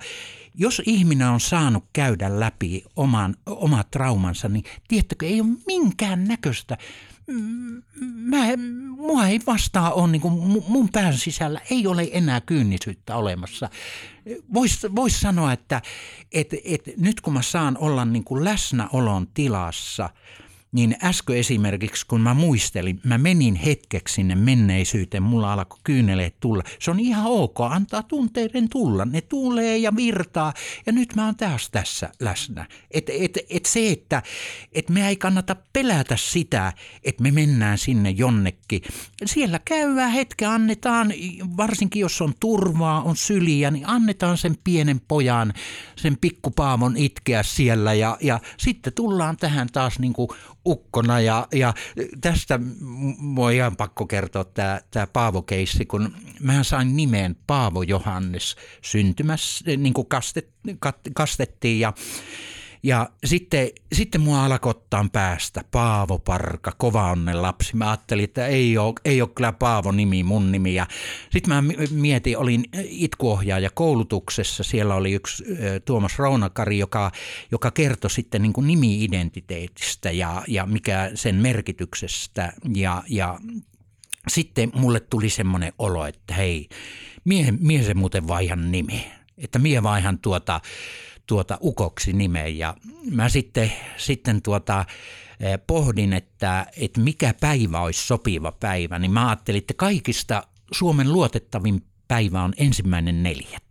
jos 0.55 0.83
ihminen 0.87 1.29
on 1.29 1.41
saanut 1.41 1.85
käydä 1.93 2.41
läpi 2.41 2.85
oman, 2.97 3.37
omat 3.47 3.91
traumansa, 3.91 4.49
niin 4.49 4.65
tiettäkö, 4.89 5.27
ei 5.27 5.41
ole 5.41 5.49
minkään 5.67 6.25
näköistä 6.25 6.79
mm, 7.27 7.83
Mä, 8.01 8.39
mua 8.97 9.27
ei 9.27 9.41
vastaa 9.47 9.93
on, 9.93 10.13
niin 10.13 10.23
kuin 10.23 10.63
mun 10.69 10.89
pään 10.89 11.19
sisällä 11.19 11.61
ei 11.71 11.87
ole 11.87 12.09
enää 12.13 12.41
kyynisyyttä 12.41 13.17
olemassa. 13.17 13.71
Voisi 14.55 14.95
vois 14.97 15.21
sanoa, 15.21 15.53
että 15.53 15.83
et, 16.33 16.49
et 16.65 16.83
nyt 16.97 17.21
kun 17.21 17.33
mä 17.33 17.43
saan 17.43 17.79
olla 17.79 18.05
niin 18.05 18.25
kuin 18.25 18.45
läsnäolon 18.45 19.27
tilassa– 19.35 20.11
niin 20.75 20.97
äsken 21.03 21.37
esimerkiksi, 21.37 22.07
kun 22.07 22.21
mä 22.21 22.35
muistelin, 22.35 23.01
mä 23.05 23.19
menin 23.19 23.55
hetkeksi 23.55 24.15
sinne 24.15 24.35
menneisyyteen, 24.35 25.23
mulla 25.23 25.53
alkoi 25.53 25.79
kyyneleet 25.85 26.41
tulla. 26.41 26.63
Se 26.81 26.91
on 26.91 27.01
ihan 27.01 27.27
ok, 27.27 27.61
antaa 27.61 28.03
tunteiden 28.03 28.69
tulla. 28.69 29.05
Ne 29.05 29.21
tulee 29.21 29.79
ja 29.79 29.97
virtaa 29.97 30.53
ja 30.87 30.93
nyt 30.93 31.15
mä 31.15 31.25
oon 31.25 31.37
taas 31.37 31.71
tässä 31.71 32.11
läsnä. 32.21 32.67
Et, 32.91 33.11
et, 33.11 33.39
et 33.51 33.67
se, 33.67 33.91
että 33.91 34.23
et 34.73 34.91
me 34.91 35.09
ei 35.09 35.17
kannata 35.17 35.57
pelätä 35.73 36.17
sitä, 36.17 36.73
että 37.05 37.23
me 37.23 37.31
mennään 37.31 37.79
sinne 37.79 38.11
jonnekin. 38.11 38.83
Siellä 39.25 39.61
käydään 39.65 40.11
hetken, 40.11 40.49
annetaan, 40.49 41.13
varsinkin 41.57 42.01
jos 42.01 42.23
on 42.23 42.35
turvaa, 42.41 43.03
on 43.03 43.17
syliä, 43.17 43.71
niin 43.71 43.87
annetaan 43.87 44.39
sen 44.39 44.57
pienen 44.65 45.01
pojan, 45.09 45.53
sen 45.97 46.17
pikkupaamon 46.21 46.97
itkeä 46.97 47.43
siellä 47.43 47.95
ja, 47.95 48.19
ja 48.21 48.41
sitten 48.57 48.93
tullaan 48.93 49.37
tähän 49.37 49.69
taas 49.73 49.99
niin 49.99 50.13
kuin 50.13 50.29
ukkona. 50.67 51.21
Ja, 51.21 51.49
ja 51.53 51.75
tästä 52.21 52.61
mua 53.19 53.51
ihan 53.51 53.77
pakko 53.77 54.07
kertoa 54.07 54.45
tämä, 54.45 54.81
tämä 54.91 55.07
Paavo-keissi, 55.07 55.87
kun 55.87 56.15
mä 56.41 56.63
sain 56.63 56.97
nimen 56.97 57.37
Paavo 57.47 57.83
Johannes 57.83 58.57
syntymässä, 58.83 59.65
niin 59.77 59.95
kuin 59.95 60.07
kastet, 60.07 60.49
kastettiin. 61.15 61.81
Ja 61.81 61.93
ja 62.85 63.11
sitten, 63.25 63.69
sitten 63.93 64.21
mua 64.21 64.45
alkoi 64.45 64.71
ottaa 64.71 65.07
päästä 65.13 65.65
Paavo 65.71 66.19
Parka, 66.19 66.73
kova 66.79 67.11
onnen 67.11 67.43
lapsi. 67.43 67.77
Mä 67.77 67.91
ajattelin, 67.91 68.25
että 68.25 68.47
ei 68.47 68.79
ole, 68.79 68.95
ei 69.05 69.23
ole 69.23 69.31
kyllä 69.35 69.53
Paavo 69.53 69.93
nimi, 69.93 70.23
mun 70.23 70.53
nimi. 70.53 70.75
Ja 70.75 70.87
sitten 71.31 71.55
mä 71.55 71.63
mietin, 71.91 72.39
olin 72.39 72.65
itkuohjaaja 72.83 73.71
koulutuksessa. 73.75 74.63
Siellä 74.63 74.95
oli 74.95 75.13
yksi 75.13 75.45
Tuomas 75.85 76.19
Rounakari, 76.19 76.79
joka, 76.79 77.13
joka 77.53 77.71
kertoi 77.71 78.11
sitten 78.11 78.43
niin 78.43 78.53
kuin 78.53 78.67
nimi-identiteetistä 78.67 80.11
ja, 80.11 80.43
ja 80.49 80.67
mikä 80.67 81.11
sen 81.15 81.35
merkityksestä. 81.35 82.53
Ja, 82.75 83.03
ja 83.09 83.39
sitten 84.29 84.71
mulle 84.75 85.01
tuli 85.01 85.31
semmoinen 85.31 85.73
olo, 85.79 86.07
että 86.07 86.35
hei, 86.35 86.69
mie, 87.25 87.53
mie 87.61 87.83
se 87.83 87.95
muuten 87.95 88.29
vaihan 88.29 88.73
nimi. 88.73 89.07
Että 89.39 89.59
mie 89.59 89.83
vaihan 89.83 90.19
tuota 90.19 90.61
tuota 91.27 91.59
ukoksi 91.63 92.13
nimen 92.13 92.59
ja 92.59 92.75
mä 93.11 93.29
sitten, 93.29 93.73
sitten 93.97 94.43
tuota, 94.43 94.85
eh, 95.41 95.59
pohdin, 95.67 96.13
että, 96.13 96.67
että 96.77 97.01
mikä 97.01 97.35
päivä 97.41 97.81
olisi 97.81 98.07
sopiva 98.07 98.53
päivä, 98.53 98.99
niin 98.99 99.11
mä 99.11 99.29
ajattelin, 99.29 99.59
että 99.59 99.75
kaikista 99.75 100.43
Suomen 100.73 101.13
luotettavin 101.13 101.85
päivä 102.09 102.43
on 102.43 102.53
ensimmäinen 102.57 103.23
neljättä 103.23 103.64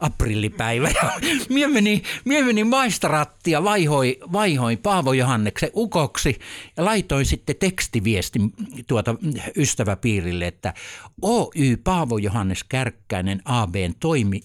aprillipäivä. 0.00 0.88
Ja 0.88 1.12
mie 1.48 1.68
meni, 1.68 2.02
mie 2.24 2.42
meni 2.42 2.64
maistarattia, 2.64 3.64
vaihoi, 3.64 4.18
vaihoi 4.32 4.76
Paavo 4.76 5.12
Johanneksen 5.12 5.70
ukoksi 5.74 6.38
ja 6.76 6.84
laitoin 6.84 7.26
sitten 7.26 7.56
tekstiviestin 7.56 8.52
tuota 8.86 9.14
ystäväpiirille, 9.56 10.46
että 10.46 10.74
Oy 11.22 11.76
Paavo 11.84 12.18
Johannes 12.18 12.64
Kärkkäinen 12.64 13.42
ABn, 13.44 13.94
toimi, 14.00 14.40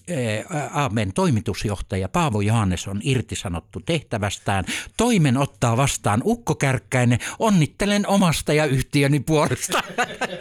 ää, 0.50 0.70
ABn 0.84 1.12
toimitusjohtaja 1.14 2.08
Paavo 2.08 2.40
Johannes 2.40 2.88
on 2.88 3.00
irtisanottu 3.02 3.80
tehtävästään. 3.80 4.64
Toimen 4.96 5.36
ottaa 5.36 5.76
vastaan 5.76 6.22
Ukko 6.24 6.54
Kärkkäinen. 6.54 7.18
Onnittelen 7.38 8.06
omasta 8.06 8.52
ja 8.52 8.64
yhtiöni 8.64 9.20
puolesta. 9.20 9.82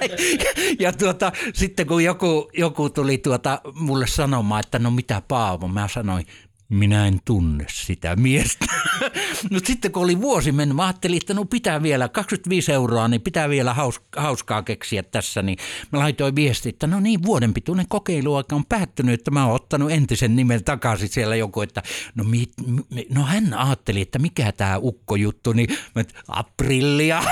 ja 0.80 0.94
tuota, 0.94 1.32
sitten 1.54 1.88
kun 1.88 2.04
joku, 2.04 2.50
joku 2.54 2.90
tuli 2.90 3.18
tuota 3.18 3.62
mulle 3.74 4.08
sanomaan, 4.08 4.47
että 4.60 4.80
no 4.80 4.92
mitä 4.92 5.22
Paavo, 5.28 5.68
mä 5.68 5.88
sanoin, 5.88 6.28
minä 6.70 7.08
en 7.08 7.20
tunne 7.26 7.66
sitä 7.70 8.16
miestä. 8.16 8.66
no 9.52 9.60
sitten 9.66 9.92
kun 9.92 10.04
oli 10.04 10.22
vuosi 10.22 10.52
mennyt, 10.52 10.76
mä 10.76 10.86
ajattelin, 10.86 11.18
että 11.18 11.34
no 11.34 11.46
pitää 11.46 11.84
vielä 11.84 12.10
25 12.10 12.72
euroa, 12.72 13.08
niin 13.08 13.22
pitää 13.22 13.50
vielä 13.50 13.76
hauskaa 14.18 14.64
keksiä 14.64 15.04
tässä. 15.04 15.42
Niin 15.42 15.58
mä 15.92 16.00
laitoin 16.00 16.36
viesti, 16.36 16.70
että 16.70 16.88
no 16.88 17.00
niin, 17.00 17.24
vuoden 17.24 17.54
pituinen 17.54 17.88
kokeiluaika 17.90 18.56
on 18.56 18.66
päättynyt, 18.66 19.14
että 19.14 19.32
mä 19.32 19.46
oon 19.46 19.56
ottanut 19.56 19.92
entisen 19.92 20.36
nimen 20.36 20.64
takaisin 20.64 21.10
siellä 21.10 21.36
joku, 21.36 21.62
että 21.62 21.84
no, 22.16 22.24
mi, 22.24 22.46
mi, 22.90 23.08
no 23.10 23.24
hän 23.24 23.54
ajatteli, 23.54 24.02
että 24.02 24.20
mikä 24.20 24.52
tämä 24.52 24.78
ukko-juttu, 24.78 25.54
niin 25.54 25.70
mä 25.96 26.02
et, 26.02 26.14
aprillia. 26.28 27.24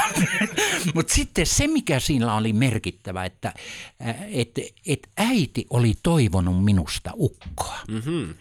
Mutta 0.95 1.13
sitten 1.13 1.45
se, 1.45 1.67
mikä 1.67 1.99
siinä 1.99 2.35
oli 2.35 2.53
merkittävä, 2.53 3.25
että 3.25 3.53
et, 4.31 4.59
et 4.87 5.07
äiti 5.17 5.65
oli 5.69 5.93
toivonut 6.03 6.65
minusta 6.65 7.11
ukkoa. 7.15 7.77
Mm-hmm. 7.87 8.33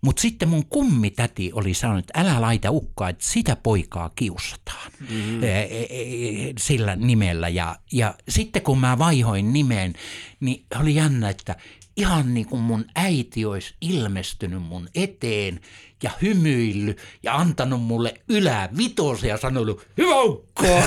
Mutta 0.00 0.22
sitten 0.22 0.48
mun 0.48 0.66
kummitäti 0.66 1.50
oli 1.52 1.74
sanonut, 1.74 2.04
että 2.04 2.20
älä 2.20 2.40
laita 2.40 2.70
ukkoa, 2.70 3.08
että 3.08 3.24
sitä 3.24 3.56
poikaa 3.56 4.10
kiusataan 4.14 4.92
mm-hmm. 5.00 5.42
e, 5.44 5.62
e, 5.62 6.52
sillä 6.58 6.96
nimellä. 6.96 7.48
Ja, 7.48 7.76
ja 7.92 8.14
sitten 8.28 8.62
kun 8.62 8.78
mä 8.78 8.98
vaihoin 8.98 9.52
nimeen, 9.52 9.92
niin 10.40 10.64
oli 10.80 10.94
jännä, 10.94 11.28
että 11.28 11.56
ihan 11.96 12.34
niin 12.34 12.46
kuin 12.46 12.62
mun 12.62 12.84
äiti 12.94 13.44
olisi 13.44 13.74
ilmestynyt 13.80 14.62
mun 14.62 14.88
eteen 14.94 15.60
ja 16.02 16.10
hymyillyt 16.22 16.98
ja 17.22 17.36
antanut 17.36 17.82
mulle 17.82 18.14
ylävitosen 18.28 19.28
ja 19.28 19.36
sanonut, 19.36 19.86
hyvä 19.96 20.22
ukko! 20.22 20.66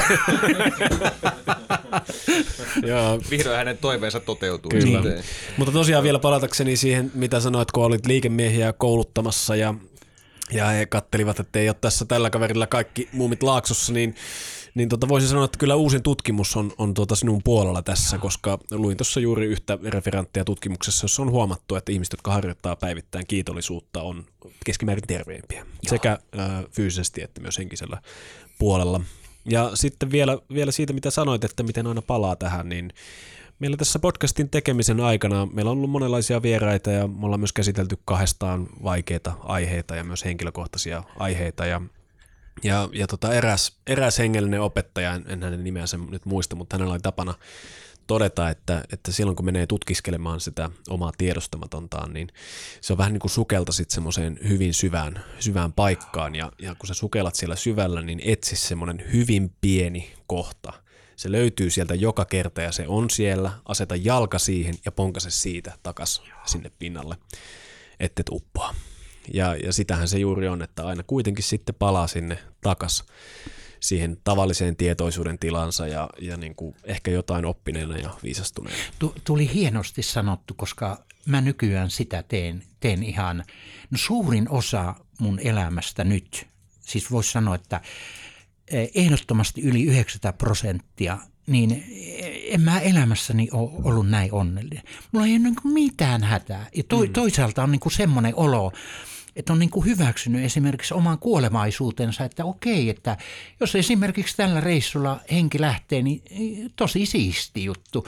Joo. 2.87 3.19
Vihdoin 3.29 3.57
hänen 3.57 3.77
toiveensa 3.77 4.19
toteutuu. 4.19 4.69
Kyllä. 4.69 5.01
Mutta 5.57 5.71
tosiaan 5.71 6.03
vielä 6.03 6.19
palatakseni 6.19 6.75
siihen, 6.77 7.11
mitä 7.13 7.39
sanoit, 7.39 7.71
kun 7.71 7.83
olit 7.83 8.05
liikemiehiä 8.05 8.73
kouluttamassa 8.73 9.55
ja 9.55 9.73
ja 10.51 10.65
he 10.65 10.85
kattelivat, 10.85 11.39
että 11.39 11.59
ei 11.59 11.69
ole 11.69 11.75
tässä 11.81 12.05
tällä 12.05 12.29
kaverilla 12.29 12.67
kaikki 12.67 13.09
muumit 13.11 13.43
laaksossa, 13.43 13.93
niin 13.93 14.15
niin 14.75 14.89
tota 14.89 15.07
voisin 15.07 15.29
sanoa, 15.29 15.45
että 15.45 15.57
kyllä 15.57 15.75
uusin 15.75 16.03
tutkimus 16.03 16.55
on, 16.55 16.71
on 16.77 16.93
tuota 16.93 17.15
sinun 17.15 17.41
puolella 17.43 17.81
tässä, 17.81 18.17
koska 18.17 18.59
luin 18.71 18.97
tuossa 18.97 19.19
juuri 19.19 19.45
yhtä 19.45 19.79
referenttia 19.83 20.45
tutkimuksessa, 20.45 21.03
jossa 21.03 21.21
on 21.21 21.31
huomattu, 21.31 21.75
että 21.75 21.91
ihmiset, 21.91 22.13
jotka 22.13 22.31
harjoittaa 22.31 22.75
päivittäin 22.75 23.27
kiitollisuutta, 23.27 24.01
on 24.01 24.25
keskimäärin 24.65 25.07
terveempiä 25.07 25.59
Joo. 25.59 25.89
sekä 25.89 26.11
äh, 26.11 26.49
fyysisesti 26.71 27.21
että 27.21 27.41
myös 27.41 27.57
henkisellä 27.57 28.01
puolella. 28.59 29.01
Ja 29.45 29.71
sitten 29.73 30.11
vielä, 30.11 30.37
vielä 30.53 30.71
siitä, 30.71 30.93
mitä 30.93 31.11
sanoit, 31.11 31.43
että 31.43 31.63
miten 31.63 31.87
aina 31.87 32.01
palaa 32.01 32.35
tähän, 32.35 32.69
niin 32.69 32.93
Meillä 33.59 33.77
tässä 33.77 33.99
podcastin 33.99 34.49
tekemisen 34.49 34.99
aikana 34.99 35.45
meillä 35.45 35.71
on 35.71 35.77
ollut 35.77 35.89
monenlaisia 35.89 36.41
vieraita 36.41 36.91
ja 36.91 37.07
me 37.07 37.25
ollaan 37.25 37.39
myös 37.39 37.53
käsitelty 37.53 37.97
kahdestaan 38.05 38.67
vaikeita 38.83 39.33
aiheita 39.43 39.95
ja 39.95 40.03
myös 40.03 40.25
henkilökohtaisia 40.25 41.03
aiheita. 41.19 41.65
Ja, 41.65 41.81
ja, 42.63 42.89
ja 42.93 43.07
tota 43.07 43.33
eräs, 43.33 43.77
eräs 43.87 44.19
hengellinen 44.19 44.61
opettaja, 44.61 45.13
en, 45.13 45.23
en 45.27 45.43
hänen 45.43 45.63
nimeänsä 45.63 45.97
nyt 45.97 46.25
muista, 46.25 46.55
mutta 46.55 46.75
hänellä 46.75 46.93
oli 46.93 46.99
tapana 46.99 47.33
todeta, 48.07 48.49
että, 48.49 48.83
että 48.93 49.11
silloin 49.11 49.35
kun 49.35 49.45
menee 49.45 49.67
tutkiskelemaan 49.67 50.39
sitä 50.39 50.69
omaa 50.89 51.11
tiedostamatontaan, 51.17 52.13
niin 52.13 52.27
se 52.81 52.93
on 52.93 52.97
vähän 52.97 53.13
niin 53.13 53.21
kuin 53.21 53.31
sukelta 53.31 53.71
sitten 53.71 53.95
semmoiseen 53.95 54.39
hyvin 54.47 54.73
syvään, 54.73 55.23
syvään 55.39 55.73
paikkaan. 55.73 56.35
Ja, 56.35 56.51
ja 56.61 56.75
kun 56.75 56.87
sä 56.87 56.93
sukellat 56.93 57.35
siellä 57.35 57.55
syvällä, 57.55 58.01
niin 58.01 58.21
etsi 58.23 58.55
semmoinen 58.55 59.03
hyvin 59.13 59.51
pieni 59.61 60.13
kohta, 60.27 60.73
se 61.15 61.31
löytyy 61.31 61.69
sieltä 61.69 61.95
joka 61.95 62.25
kerta 62.25 62.61
ja 62.61 62.71
se 62.71 62.87
on 62.87 63.09
siellä, 63.09 63.51
aseta 63.65 63.95
jalka 63.95 64.39
siihen 64.39 64.75
ja 64.85 64.91
ponkase 64.91 65.31
siitä 65.31 65.77
takas 65.83 66.23
sinne 66.45 66.71
pinnalle, 66.79 67.17
et 67.99 68.13
uppoa. 68.31 68.75
Ja, 69.33 69.55
ja 69.55 69.73
sitähän 69.73 70.07
se 70.07 70.19
juuri 70.19 70.47
on, 70.47 70.61
että 70.61 70.87
aina 70.87 71.03
kuitenkin 71.03 71.43
sitten 71.43 71.75
palaa 71.75 72.07
sinne 72.07 72.37
takas 72.61 73.03
siihen 73.79 74.17
tavalliseen 74.23 74.75
tietoisuuden 74.75 75.39
tilansa 75.39 75.87
ja, 75.87 76.09
ja 76.21 76.37
niin 76.37 76.55
kuin 76.55 76.75
ehkä 76.83 77.11
jotain 77.11 77.45
oppineena 77.45 77.97
ja 77.97 78.09
viisastuneena. 78.23 78.79
Tuli 79.23 79.53
hienosti 79.53 80.01
sanottu, 80.01 80.53
koska 80.53 81.05
mä 81.25 81.41
nykyään 81.41 81.91
sitä 81.91 82.23
teen, 82.23 82.63
teen 82.79 83.03
ihan, 83.03 83.43
no 83.91 83.97
suurin 83.97 84.49
osa 84.49 84.95
mun 85.19 85.39
elämästä 85.39 86.03
nyt, 86.03 86.47
siis 86.81 87.11
voisi 87.11 87.31
sanoa, 87.31 87.55
että 87.55 87.81
Eh, 88.67 88.91
ehdottomasti 88.95 89.61
yli 89.61 89.83
90 89.83 90.37
prosenttia, 90.37 91.17
niin 91.47 91.83
en 92.49 92.61
mä 92.61 92.79
elämässäni 92.79 93.49
ole 93.51 93.71
ollut 93.83 94.09
näin 94.09 94.33
onnellinen. 94.33 94.83
Mulla 95.11 95.25
ei 95.25 95.31
ole 95.31 95.39
niin 95.39 95.55
mitään 95.63 96.23
hätää. 96.23 96.67
Ja 96.75 96.83
to, 96.87 97.05
mm. 97.05 97.13
toisaalta 97.13 97.63
on 97.63 97.71
niin 97.71 97.91
semmoinen 97.91 98.35
olo, 98.35 98.71
että 99.35 99.53
on 99.53 99.59
niin 99.59 99.69
kuin 99.69 99.85
hyväksynyt 99.85 100.43
esimerkiksi 100.43 100.93
oman 100.93 101.19
kuolemaisuutensa, 101.19 102.23
että 102.23 102.45
okei, 102.45 102.89
että 102.89 103.17
jos 103.59 103.75
esimerkiksi 103.75 104.37
tällä 104.37 104.61
reissulla 104.61 105.19
henki 105.31 105.61
lähtee, 105.61 106.01
niin 106.01 106.21
tosi 106.75 107.05
siisti 107.05 107.63
juttu. 107.63 108.07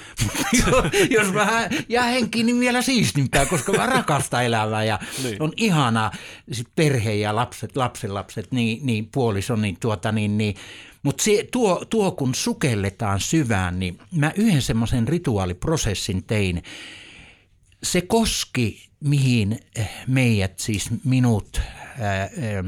jos 1.18 1.34
vähän 1.34 1.69
jää 1.89 2.06
henki, 2.06 2.43
niin 2.43 2.60
vielä 2.60 2.81
siistimpää, 2.81 3.45
koska 3.45 3.72
mä 3.72 3.85
rakastan 3.85 4.45
elämää 4.45 4.84
ja 4.84 4.99
niin. 5.23 5.41
on 5.41 5.53
ihana 5.57 6.11
sit 6.52 6.68
perhe 6.76 7.14
ja 7.14 7.35
lapset, 7.35 7.77
lapsenlapset, 7.77 8.52
niin, 8.52 8.85
niin 8.85 9.10
puoliso, 9.11 9.56
niin 9.56 9.77
tuota 9.80 10.11
niin, 10.11 10.38
niin 10.38 10.56
mutta 11.03 11.23
tuo, 11.52 11.85
tuo, 11.89 12.11
kun 12.11 12.35
sukelletaan 12.35 13.19
syvään, 13.19 13.80
niin 13.80 13.99
mä 14.11 14.31
yhden 14.35 14.61
semmoisen 14.61 15.07
rituaaliprosessin 15.07 16.23
tein. 16.23 16.64
Se 17.84 18.02
koski 18.02 18.85
mihin 18.99 19.59
eh, 19.76 19.89
meidät, 20.07 20.59
siis 20.59 20.89
minut, 21.03 21.61
ää, 21.99 22.26
eh, 22.26 22.55
ää, 22.55 22.63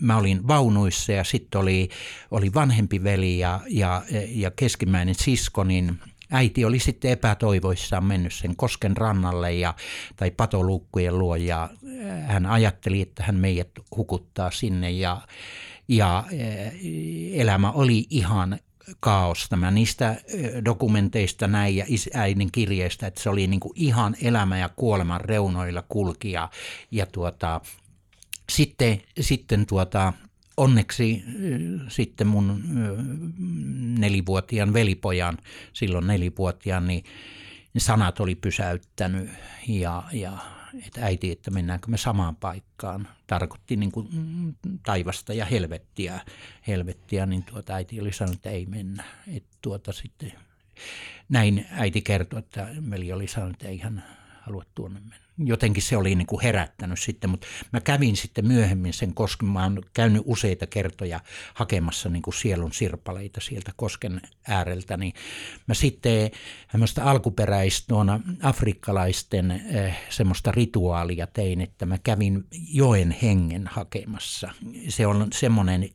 mä 0.00 0.16
olin 0.16 0.48
vaunuissa 0.48 1.12
ja 1.12 1.24
sitten 1.24 1.60
oli, 1.60 1.88
oli 2.30 2.54
vanhempi 2.54 3.04
veli 3.04 3.38
ja, 3.38 3.60
ja, 3.68 4.02
ja 4.28 4.50
keskimmäinen 4.50 5.14
sisko, 5.14 5.64
niin 5.64 5.98
äiti 6.30 6.64
oli 6.64 6.78
sitten 6.78 7.10
epätoivoissaan 7.10 8.04
mennyt 8.04 8.34
sen 8.34 8.56
kosken 8.56 8.96
rannalle 8.96 9.52
ja, 9.52 9.74
tai 10.16 10.30
patoluukkujen 10.30 11.18
luo 11.18 11.36
ja 11.36 11.70
hän 12.26 12.46
ajatteli, 12.46 13.00
että 13.00 13.22
hän 13.22 13.36
meidät 13.36 13.70
hukuttaa 13.96 14.50
sinne 14.50 14.90
ja, 14.90 15.20
ja 15.88 16.24
elämä 17.32 17.70
oli 17.70 18.06
ihan 18.10 18.58
kaosta. 19.00 19.56
Mä 19.56 19.70
niistä 19.70 20.16
dokumenteista 20.64 21.48
näin 21.48 21.76
ja 21.76 21.84
äidin 22.14 22.52
kirjeistä, 22.52 23.06
että 23.06 23.22
se 23.22 23.30
oli 23.30 23.46
niin 23.46 23.60
kuin 23.60 23.72
ihan 23.76 24.16
elämä 24.22 24.58
ja 24.58 24.68
kuoleman 24.68 25.20
reunoilla 25.20 25.82
kulkija. 25.88 26.50
Ja 26.90 27.06
tuota, 27.06 27.60
sitten, 28.52 29.02
sitten 29.20 29.66
tuota, 29.66 30.12
onneksi 30.56 31.24
sitten 31.88 32.26
mun 32.26 32.62
nelivuotiaan 33.98 34.72
velipojan, 34.72 35.38
silloin 35.72 36.06
nelivuotiaan, 36.06 36.86
niin 36.86 37.04
sanat 37.78 38.20
oli 38.20 38.34
pysäyttänyt 38.34 39.30
ja, 39.68 40.02
ja 40.12 40.38
että 40.86 41.04
äiti, 41.04 41.30
että 41.30 41.50
mennäänkö 41.50 41.86
me 41.90 41.96
samaan 41.96 42.36
paikkaan. 42.36 43.08
Tarkoitti 43.26 43.76
niin 43.76 43.92
kuin 43.92 44.08
taivasta 44.82 45.32
ja 45.32 45.44
helvettiä, 45.44 46.20
helvettiä 46.66 47.26
niin 47.26 47.42
tuota 47.42 47.74
äiti 47.74 48.00
oli 48.00 48.12
sanonut, 48.12 48.36
että 48.36 48.50
ei 48.50 48.66
mennä. 48.66 49.04
Että 49.36 49.58
tuota 49.62 49.92
sitten, 49.92 50.32
näin 51.28 51.66
äiti 51.70 52.02
kertoi, 52.02 52.38
että 52.38 52.68
veli 52.90 53.12
oli 53.12 53.26
sanonut, 53.26 53.54
että 53.54 53.68
ei 53.68 53.78
hän 53.78 54.04
halua 54.40 54.64
tuonne 54.74 55.00
mennä 55.00 55.21
jotenkin 55.38 55.82
se 55.82 55.96
oli 55.96 56.14
niin 56.14 56.26
kuin 56.26 56.42
herättänyt 56.42 57.00
sitten, 57.00 57.30
mutta 57.30 57.46
mä 57.72 57.80
kävin 57.80 58.16
sitten 58.16 58.46
myöhemmin 58.46 58.92
sen 58.92 59.14
kosken, 59.14 59.48
mä 59.48 59.62
oon 59.62 59.82
käynyt 59.94 60.22
useita 60.24 60.66
kertoja 60.66 61.20
hakemassa 61.54 62.08
niin 62.08 62.22
kuin 62.22 62.34
sielun 62.34 62.72
sirpaleita 62.72 63.40
sieltä 63.40 63.72
kosken 63.76 64.20
ääreltä, 64.48 64.96
niin 64.96 65.12
mä 65.66 65.74
sitten 65.74 66.30
tämmöistä 66.72 67.04
alkuperäistä 67.04 67.94
afrikkalaisten 68.42 69.50
eh, 69.50 69.98
semmoista 70.08 70.52
rituaalia 70.52 71.26
tein, 71.26 71.60
että 71.60 71.86
mä 71.86 71.98
kävin 71.98 72.44
joen 72.72 73.16
hengen 73.22 73.66
hakemassa. 73.66 74.50
Se 74.88 75.06
on 75.06 75.28
semmoinen, 75.32 75.88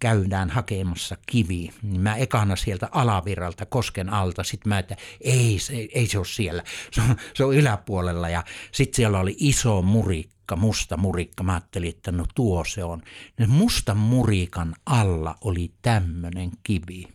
käydään 0.00 0.50
hakemassa 0.50 1.16
kivi. 1.26 1.70
Mä 1.82 2.16
ekana 2.16 2.56
sieltä 2.56 2.88
alavirralta 2.92 3.66
kosken 3.66 4.08
alta, 4.08 4.44
sitten 4.44 4.68
mä, 4.68 4.78
että 4.78 4.96
ei 5.20 5.58
se, 5.58 5.88
ei 5.94 6.06
se 6.06 6.18
ole 6.18 6.26
siellä, 6.26 6.62
se 6.92 7.00
on, 7.00 7.16
se 7.34 7.44
on 7.44 7.54
yläpuolella 7.54 8.28
ja 8.28 8.44
sitten 8.76 8.96
siellä 8.96 9.20
oli 9.20 9.36
iso 9.38 9.82
murikka, 9.82 10.56
musta 10.56 10.96
murikka. 10.96 11.42
Mä 11.42 11.52
ajattelin, 11.52 11.88
että 11.88 12.12
no 12.12 12.24
tuo 12.34 12.64
se 12.64 12.84
on. 12.84 13.02
Ja 13.38 13.48
mustan 13.48 13.96
murikan 13.96 14.74
alla 14.86 15.38
oli 15.40 15.72
tämmöinen 15.82 16.50
kivi. 16.62 17.08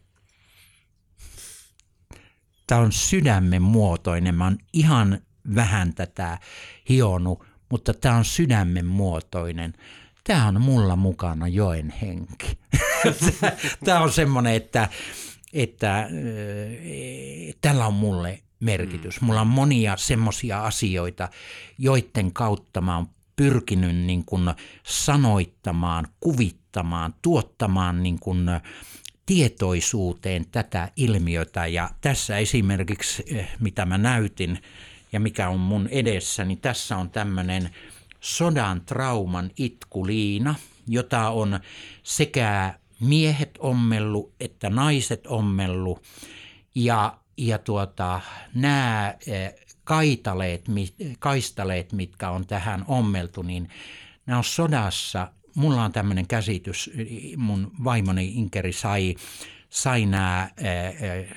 Tämä 2.67 2.81
on 2.81 2.91
sydämen 2.91 3.61
muotoinen. 3.61 4.35
Mä 4.35 4.43
oon 4.43 4.57
ihan 4.73 5.21
vähän 5.55 5.93
tätä 5.93 6.39
hionut, 6.89 7.45
mutta 7.69 7.93
tämä 7.93 8.15
on 8.15 8.25
sydämen 8.25 8.85
muotoinen. 8.85 9.73
Tämä 10.23 10.47
on 10.47 10.61
mulla 10.61 10.95
mukana 10.95 11.47
joen 11.47 11.93
henki. 12.01 12.59
tämä 13.85 13.99
on 13.99 14.11
semmoinen, 14.11 14.53
että, 14.53 14.89
että 15.53 15.99
äh, 15.99 16.07
tällä 17.61 17.87
on 17.87 17.93
mulle 17.93 18.43
merkitys. 18.61 19.21
Mm. 19.21 19.25
Mulla 19.25 19.41
on 19.41 19.47
monia 19.47 19.97
semmoisia 19.97 20.65
asioita, 20.65 21.29
joiden 21.77 22.33
kautta 22.33 22.81
mä 22.81 22.95
oon 22.95 23.07
pyrkinyt 23.35 23.95
niin 23.95 24.25
kuin 24.25 24.53
sanoittamaan, 24.83 26.07
kuvittamaan, 26.19 27.13
tuottamaan 27.21 28.03
niin 28.03 28.19
kuin 28.19 28.49
tietoisuuteen 29.25 30.45
tätä 30.51 30.91
ilmiötä. 30.95 31.67
Ja 31.67 31.89
tässä 32.01 32.37
esimerkiksi, 32.37 33.23
eh, 33.27 33.49
mitä 33.59 33.85
mä 33.85 33.97
näytin 33.97 34.59
ja 35.11 35.19
mikä 35.19 35.49
on 35.49 35.59
mun 35.59 35.87
edessä, 35.87 36.45
niin 36.45 36.61
tässä 36.61 36.97
on 36.97 37.09
tämmöinen 37.09 37.69
sodan 38.19 38.81
trauman 38.85 39.51
itkuliina, 39.57 40.55
jota 40.87 41.29
on 41.29 41.59
sekä 42.03 42.73
miehet 42.99 43.51
ommellu 43.59 44.33
että 44.39 44.69
naiset 44.69 45.27
ommellu. 45.27 45.99
Ja 46.75 47.17
ja 47.37 47.57
tuota, 47.57 48.21
nämä 48.55 49.15
eh, 49.27 49.53
kaitaleet, 49.83 50.65
kaistaleet, 51.19 51.93
mitkä 51.93 52.29
on 52.29 52.47
tähän 52.47 52.85
ommeltu, 52.87 53.41
niin 53.41 53.69
nämä 54.25 54.37
on 54.37 54.43
sodassa. 54.43 55.31
Mulla 55.55 55.83
on 55.83 55.91
tämmöinen 55.91 56.27
käsitys, 56.27 56.91
mun 57.37 57.71
vaimoni 57.83 58.27
Inkeri 58.35 58.73
sai, 58.73 59.15
sai 59.69 60.05
nämä 60.05 60.49
eh, 60.57 61.03
eh, 61.03 61.27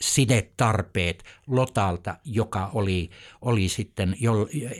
sidetarpeet 0.00 1.24
Lotalta, 1.46 2.16
joka 2.24 2.70
oli, 2.74 3.10
oli 3.40 3.68
sitten, 3.68 4.16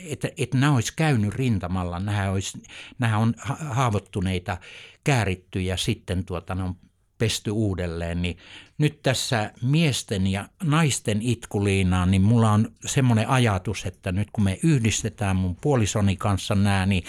että, 0.09 0.29
että 0.37 0.57
nämä 0.57 0.75
olisi 0.75 0.93
käynyt 0.95 1.33
rintamalla, 1.33 1.99
nämä, 1.99 2.31
olisi, 2.31 2.63
nämä 2.99 3.17
on 3.17 3.33
haavoittuneita, 3.69 4.57
käärittyjä, 5.03 5.77
sitten 5.77 6.25
tuota, 6.25 6.55
ne 6.55 6.63
on 6.63 6.75
pesty 7.23 7.51
uudelleen, 7.51 8.21
niin 8.21 8.37
nyt 8.77 9.01
tässä 9.01 9.51
miesten 9.61 10.27
ja 10.27 10.49
naisten 10.63 11.21
itkuliinaan, 11.21 12.11
niin 12.11 12.21
mulla 12.21 12.51
on 12.51 12.71
semmoinen 12.85 13.29
ajatus, 13.29 13.85
että 13.85 14.11
nyt 14.11 14.27
kun 14.33 14.43
me 14.43 14.59
yhdistetään 14.63 15.35
mun 15.35 15.55
puolisoni 15.55 16.15
kanssa 16.15 16.55
nämä, 16.55 16.85
niin 16.85 17.03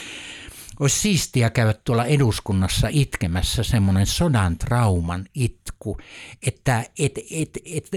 olisi 0.81 0.99
siistiä 0.99 1.51
käydä 1.51 1.75
tuolla 1.85 2.05
eduskunnassa 2.05 2.89
itkemässä 2.91 3.63
semmoinen 3.63 4.07
sodan 4.07 4.59
trauman 4.59 5.27
itku, 5.35 5.99
että 6.47 6.85
et, 6.99 7.19
et, 7.31 7.51
et, 7.65 7.91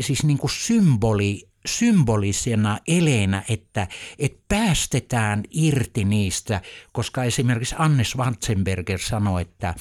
siis 0.00 0.24
niin 0.24 0.38
kuin 0.38 0.50
symboli 0.50 1.49
symbolisena 1.66 2.78
eleenä, 2.88 3.42
että, 3.48 3.86
että 4.18 4.40
päästetään 4.48 5.42
irti 5.50 6.04
niistä, 6.04 6.60
koska 6.92 7.24
esimerkiksi 7.24 7.74
Anne 7.78 8.04
Schwarzenberger 8.04 8.98
sanoi, 8.98 9.42
että, 9.42 9.74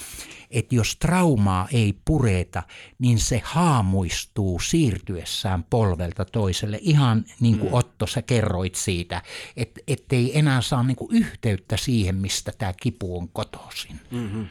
että 0.51 0.75
jos 0.75 0.95
traumaa 0.95 1.67
ei 1.73 1.99
pureta, 2.05 2.63
niin 2.99 3.19
se 3.19 3.41
haamuistuu 3.43 4.59
siirtyessään 4.59 5.63
polvelta 5.63 6.25
toiselle. 6.25 6.79
Ihan 6.81 7.25
niin 7.39 7.59
kuin 7.59 7.71
mm. 7.71 7.77
Otto, 7.77 8.07
sä 8.07 8.21
kerroit 8.21 8.75
siitä, 8.75 9.21
että 9.57 9.81
ettei 9.87 10.37
enää 10.39 10.61
saa 10.61 10.83
niin 10.83 10.97
kuin 10.97 11.15
yhteyttä 11.15 11.77
siihen, 11.77 12.15
mistä 12.15 12.51
tämä 12.57 12.73
kipu 12.81 13.17
on 13.17 13.29
kotoisin. 13.29 13.99
Mm-hmm. 14.11 14.47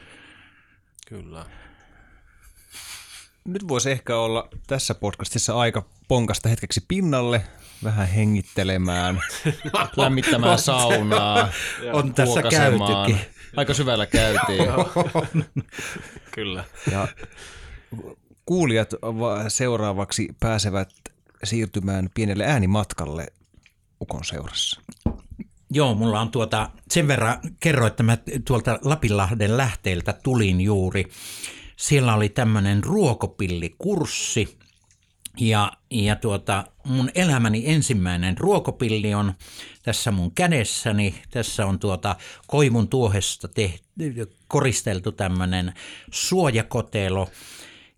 Kyllä. 1.09 1.47
Nyt 3.49 3.69
voisi 3.69 3.91
ehkä 3.91 4.17
olla 4.17 4.49
tässä 4.67 4.95
podcastissa 4.95 5.59
aika 5.59 5.85
ponkasta 6.09 6.49
hetkeksi 6.49 6.85
pinnalle, 6.89 7.45
vähän 7.85 8.09
hengittelemään, 8.09 9.21
lämmittämään 9.97 10.59
saunaa, 10.59 11.49
On 11.93 12.15
tässä 12.15 12.43
käytykin. 12.43 13.19
Aika 13.57 13.75
syvällä 13.75 14.07
käytiin. 14.07 14.69
Kyllä. 16.35 16.65
Ja 16.93 17.09
kuulijat 18.47 18.91
seuraavaksi 19.49 20.29
pääsevät 20.41 20.91
siirtymään 21.45 22.11
pienelle 22.15 22.45
äänimatkalle 22.45 23.27
Ukon 24.01 24.25
seurassa. 24.25 24.81
Joo, 25.71 25.95
mulla 25.95 26.21
on 26.21 26.31
tuota, 26.31 26.71
sen 26.91 27.09
verran 27.09 27.39
kerro, 27.61 27.87
että 27.87 28.03
mä 28.03 28.19
tuolta 28.45 28.79
Lapinlahden 28.83 29.57
lähteeltä 29.57 30.13
tulin 30.13 30.61
juuri. 30.61 31.11
Siellä 31.79 32.15
oli 32.15 32.29
tämmöinen 32.29 32.85
ruokopillikurssi 32.85 34.59
ja, 35.41 35.73
ja 35.91 36.17
tuota, 36.17 36.65
mun 36.85 37.11
elämäni 37.15 37.63
ensimmäinen 37.67 38.39
ruokopilli 38.39 39.15
on 39.15 39.35
tässä 39.83 40.11
mun 40.11 40.35
kädessäni. 40.35 41.15
Tässä 41.31 41.67
on 41.67 41.79
tuota 41.79 42.17
koivun 42.47 42.89
tuohesta 42.89 43.49
tehty, 43.49 44.33
koristeltu 44.49 45.13
tämmöinen 45.13 45.73
suojakotelo. 46.11 47.29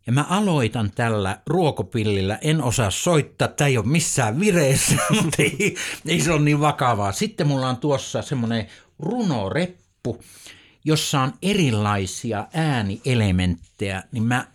Ja 0.07 0.13
mä 0.13 0.25
aloitan 0.29 0.91
tällä 0.95 1.41
ruokopillillä, 1.47 2.39
en 2.43 2.63
osaa 2.63 2.91
soittaa, 2.91 3.49
tämä 3.49 3.69
ei 3.69 3.79
ole 3.79 3.87
missään 3.87 4.41
vireessä, 4.41 4.95
mutta 5.23 5.43
ei, 5.43 5.77
ei 6.07 6.21
se 6.21 6.33
ole 6.33 6.41
niin 6.41 6.61
vakavaa. 6.61 7.13
Sitten 7.13 7.47
mulla 7.47 7.69
on 7.69 7.77
tuossa 7.77 8.23
semmoinen 8.23 8.67
runoreppu, 8.99 10.21
jossa 10.85 11.21
on 11.21 11.33
erilaisia 11.43 12.47
äänielementtejä, 12.55 14.03
niin 14.13 14.23
mä, 14.23 14.47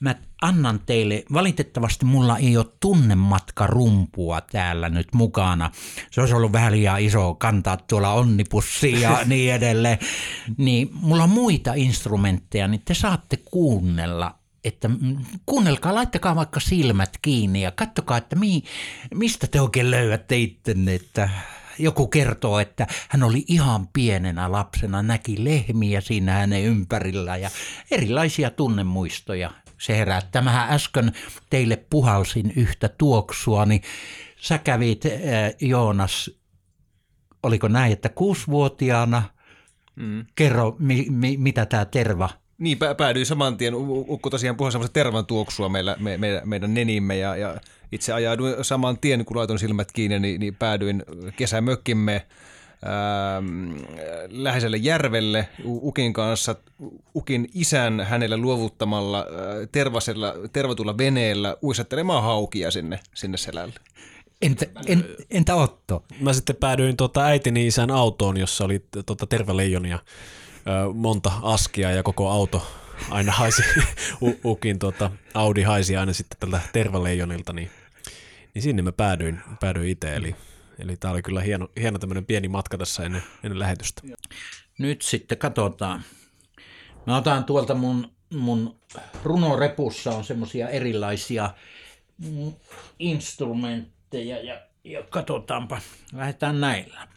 mä 0.00 0.14
annan 0.42 0.80
teille, 0.86 1.24
valitettavasti 1.32 2.04
mulla 2.04 2.38
ei 2.38 2.56
ole 2.56 2.66
tunnematkarumpua 2.80 4.40
täällä 4.40 4.88
nyt 4.88 5.08
mukana. 5.14 5.70
Se 6.10 6.20
olisi 6.20 6.34
ollut 6.34 6.52
vähän 6.52 6.72
liian 6.72 7.00
iso 7.00 7.34
kantaa 7.34 7.76
tuolla 7.76 8.12
onnipussiin 8.12 9.00
ja 9.00 9.18
niin 9.26 9.52
edelleen. 9.52 9.98
Niin 10.56 10.90
mulla 10.92 11.22
on 11.24 11.30
muita 11.30 11.74
instrumentteja, 11.74 12.68
niin 12.68 12.82
te 12.84 12.94
saatte 12.94 13.36
kuunnella 13.36 14.34
että 14.64 14.90
kuunnelkaa, 15.46 15.94
laittakaa 15.94 16.36
vaikka 16.36 16.60
silmät 16.60 17.18
kiinni 17.22 17.62
ja 17.62 17.70
katsokaa, 17.70 18.18
että 18.18 18.36
mi, 18.36 18.62
mistä 19.14 19.46
te 19.46 19.60
oikein 19.60 19.90
löydätte 19.90 20.36
ittenne, 20.36 20.94
että 20.94 21.30
joku 21.78 22.06
kertoo, 22.06 22.58
että 22.58 22.86
hän 23.08 23.22
oli 23.22 23.44
ihan 23.48 23.88
pienenä 23.88 24.52
lapsena, 24.52 25.02
näki 25.02 25.44
lehmiä 25.44 26.00
siinä 26.00 26.32
hänen 26.32 26.62
ympärillä 26.62 27.36
ja 27.36 27.50
erilaisia 27.90 28.50
tunnemuistoja 28.50 29.50
se 29.78 29.96
herättää. 29.98 30.42
Mähän 30.42 30.70
äsken 30.70 31.12
teille 31.50 31.76
puhalsin 31.76 32.52
yhtä 32.56 32.88
tuoksua, 32.88 33.66
niin 33.66 33.82
sä 34.40 34.58
kävit, 34.58 35.06
äh, 35.06 35.12
Joonas, 35.60 36.30
oliko 37.42 37.68
näin, 37.68 37.92
että 37.92 38.08
kuusivuotiaana, 38.08 39.22
mm. 39.96 40.26
kerro 40.34 40.76
mi, 40.78 41.06
mi, 41.10 41.36
mitä 41.36 41.66
tämä 41.66 41.84
terva 41.84 42.28
niin, 42.58 42.78
päädyin 42.96 43.26
saman 43.26 43.56
tien. 43.56 43.74
Ukko 43.74 44.30
tosiaan 44.30 44.56
puhui 44.56 44.72
semmoista 44.72 44.92
tervan 44.92 45.26
tuoksua 45.26 45.68
meillä, 45.68 45.96
me, 45.98 46.16
me, 46.16 46.42
meidän 46.44 46.74
nenimme 46.74 47.16
ja, 47.16 47.36
ja 47.36 47.56
itse 47.92 48.12
ajauduin 48.12 48.54
saman 48.62 48.98
tien, 48.98 49.24
kun 49.24 49.36
laitoin 49.36 49.58
silmät 49.58 49.92
kiinni, 49.92 50.18
niin, 50.18 50.40
niin 50.40 50.54
päädyin 50.54 51.02
kesämökkimme 51.36 52.26
ähm, 52.86 53.76
läheiselle 54.28 54.76
järvelle 54.76 55.48
Ukin 55.64 56.12
kanssa, 56.12 56.54
Ukin 57.14 57.48
isän 57.54 58.00
hänelle 58.00 58.36
luovuttamalla 58.36 59.18
äh, 59.18 59.68
tervasella, 59.72 60.34
tervatulla 60.52 60.98
veneellä 60.98 61.56
uisattelemaan 61.62 62.22
haukia 62.22 62.70
sinne, 62.70 63.00
sinne 63.14 63.36
selälle. 63.36 63.74
Entä, 64.42 64.66
en, 64.86 65.04
entä 65.30 65.54
Otto? 65.54 66.04
Mä 66.20 66.32
sitten 66.32 66.56
päädyin 66.56 66.96
tuota 66.96 67.24
äitini 67.24 67.66
isän 67.66 67.90
autoon, 67.90 68.36
jossa 68.36 68.64
oli 68.64 68.84
tuota 69.06 69.26
terveleijonia 69.26 69.98
monta 70.94 71.32
askia 71.42 71.90
ja 71.90 72.02
koko 72.02 72.30
auto 72.30 72.66
aina 73.10 73.32
haisi, 73.32 73.62
Ukin 74.44 74.78
tuota, 74.78 75.10
Audi 75.34 75.62
haisi 75.62 75.96
aina 75.96 76.12
sitten 76.12 76.38
tältä 76.40 76.60
tervaleijonilta, 76.72 77.52
niin, 77.52 77.70
niin 78.54 78.62
sinne 78.62 78.82
mä 78.82 78.92
päädyin, 78.92 79.40
päädyin 79.60 79.88
itse, 79.88 80.16
eli, 80.16 80.36
eli 80.78 80.96
tämä 80.96 81.12
oli 81.12 81.22
kyllä 81.22 81.40
hieno, 81.40 81.68
hieno 81.80 81.98
tämmöinen 81.98 82.26
pieni 82.26 82.48
matka 82.48 82.78
tässä 82.78 83.02
ennen, 83.02 83.22
ennen 83.42 83.58
lähetystä. 83.58 84.02
Nyt 84.78 85.02
sitten 85.02 85.38
katsotaan. 85.38 86.02
Mä 87.06 87.16
otan 87.16 87.44
tuolta 87.44 87.74
mun, 87.74 88.12
mun 88.34 88.76
runorepussa 89.22 90.10
on 90.10 90.24
semmoisia 90.24 90.68
erilaisia 90.68 91.50
instrumentteja 92.98 94.42
ja, 94.42 94.60
ja 94.84 95.02
katsotaanpa, 95.02 95.80
lähdetään 96.12 96.60
näillä. 96.60 97.13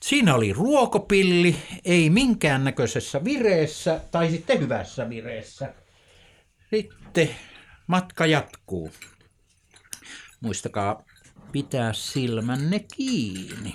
Siinä 0.00 0.34
oli 0.34 0.52
ruokopilli, 0.52 1.56
ei 1.84 2.10
minkäännäköisessä 2.10 3.24
vireessä 3.24 4.00
tai 4.10 4.30
sitten 4.30 4.60
hyvässä 4.60 5.08
vireessä. 5.08 5.74
Sitten 6.70 7.30
matka 7.86 8.26
jatkuu. 8.26 8.90
Muistakaa 10.40 11.02
pitää 11.52 11.92
silmänne 11.92 12.78
kiinni. 12.96 13.74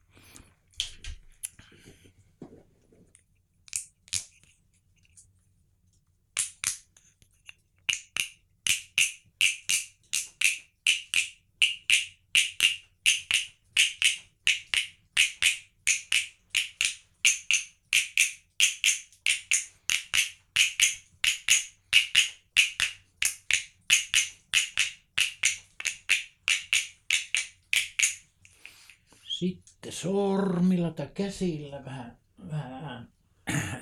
sormilla 29.91 30.91
tai 30.91 31.07
käsillä 31.13 31.85
vähän, 31.85 32.17
vähän 32.51 33.09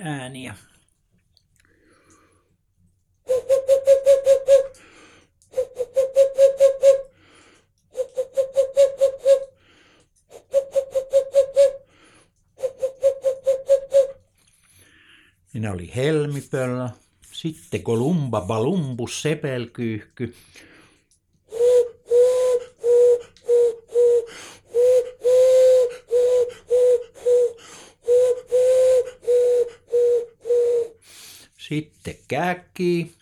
ääniä. 0.00 0.54
Siinä 15.46 15.72
oli 15.72 15.92
helmipöllö, 15.96 16.88
sitten 17.32 17.82
kolumba 17.82 18.40
balumbus 18.40 19.22
sepelkyyhky, 19.22 20.34
Sitten 31.70 32.18
käki. 32.28 33.14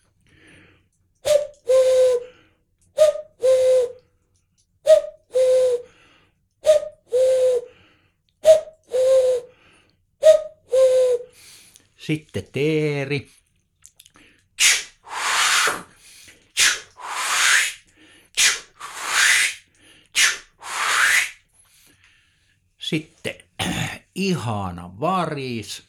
Sitten 11.96 12.48
teeri. 12.52 13.30
Sitten 22.78 23.34
ihana 24.14 25.00
varis. 25.00 25.87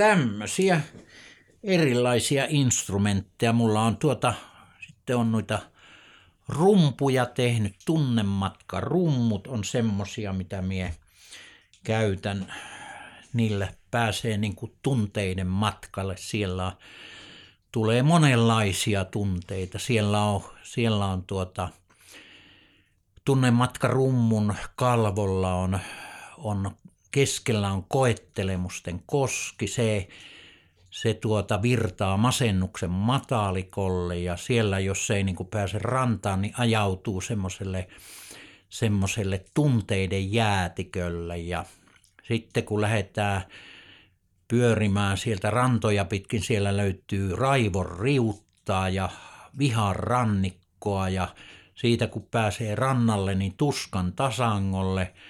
Tämmöisiä 0.00 0.80
erilaisia 1.62 2.46
instrumentteja. 2.48 3.52
Mulla 3.52 3.82
on 3.82 3.96
tuota, 3.96 4.34
sitten 4.86 5.16
on 5.16 5.32
noita 5.32 5.58
rumpuja 6.48 7.26
tehnyt, 7.26 7.74
tunnematka 7.84 8.80
rummut 8.80 9.46
on 9.46 9.64
semmosia, 9.64 10.32
mitä 10.32 10.62
mie 10.62 10.94
käytän. 11.84 12.54
Niillä 13.32 13.68
pääsee 13.90 14.38
niin 14.38 14.54
kuin 14.54 14.72
tunteiden 14.82 15.46
matkalle. 15.46 16.16
Siellä 16.18 16.66
on, 16.66 16.72
tulee 17.72 18.02
monenlaisia 18.02 19.04
tunteita. 19.04 19.78
Siellä 19.78 20.22
on, 20.22 20.42
siellä 20.62 21.06
on 21.06 21.24
tuota, 21.24 21.68
tunnematka 23.24 23.88
rummun 23.88 24.54
kalvolla 24.76 25.54
on, 25.54 25.78
on 26.38 26.76
keskellä 27.10 27.72
on 27.72 27.84
koettelemusten 27.88 29.02
koski, 29.06 29.66
se, 29.66 30.08
se 30.90 31.14
tuota 31.14 31.62
virtaa 31.62 32.16
masennuksen 32.16 32.90
mataalikolle 32.90 34.18
ja 34.18 34.36
siellä, 34.36 34.78
jos 34.78 35.10
ei 35.10 35.24
niin 35.24 35.36
pääse 35.50 35.78
rantaan, 35.78 36.42
niin 36.42 36.54
ajautuu 36.58 37.20
semmoiselle 37.20 37.88
semmoiselle 38.68 39.44
tunteiden 39.54 40.32
jäätikölle. 40.32 41.38
Ja 41.38 41.64
sitten 42.28 42.64
kun 42.64 42.80
lähdetään 42.80 43.42
pyörimään 44.48 45.18
sieltä 45.18 45.50
rantoja 45.50 46.04
pitkin, 46.04 46.42
siellä 46.42 46.76
löytyy 46.76 47.36
raivon 47.36 47.98
riuttaa 48.00 48.88
ja 48.88 49.08
vihan 49.58 49.96
rannikkoa. 49.96 51.08
Ja 51.08 51.28
siitä 51.74 52.06
kun 52.06 52.28
pääsee 52.30 52.74
rannalle, 52.74 53.34
niin 53.34 53.54
tuskan 53.56 54.12
tasangolle– 54.12 55.12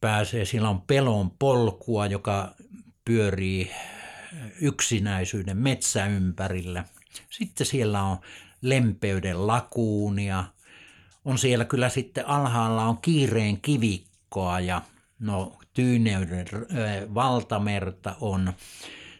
pääsee, 0.00 0.44
siellä 0.44 0.68
on 0.68 0.80
pelon 0.80 1.30
polkua, 1.30 2.06
joka 2.06 2.54
pyörii 3.04 3.70
yksinäisyyden 4.60 5.56
metsä 5.56 6.06
ympärillä. 6.06 6.84
Sitten 7.30 7.66
siellä 7.66 8.02
on 8.02 8.18
lempeyden 8.62 9.46
lakuunia. 9.46 10.44
On 11.24 11.38
siellä 11.38 11.64
kyllä 11.64 11.88
sitten 11.88 12.28
alhaalla 12.28 12.84
on 12.84 12.98
kiireen 12.98 13.60
kivikkoa 13.60 14.60
ja 14.60 14.82
no 15.18 15.58
tyyneyden 15.74 16.46
valtamerta 17.14 18.16
on. 18.20 18.52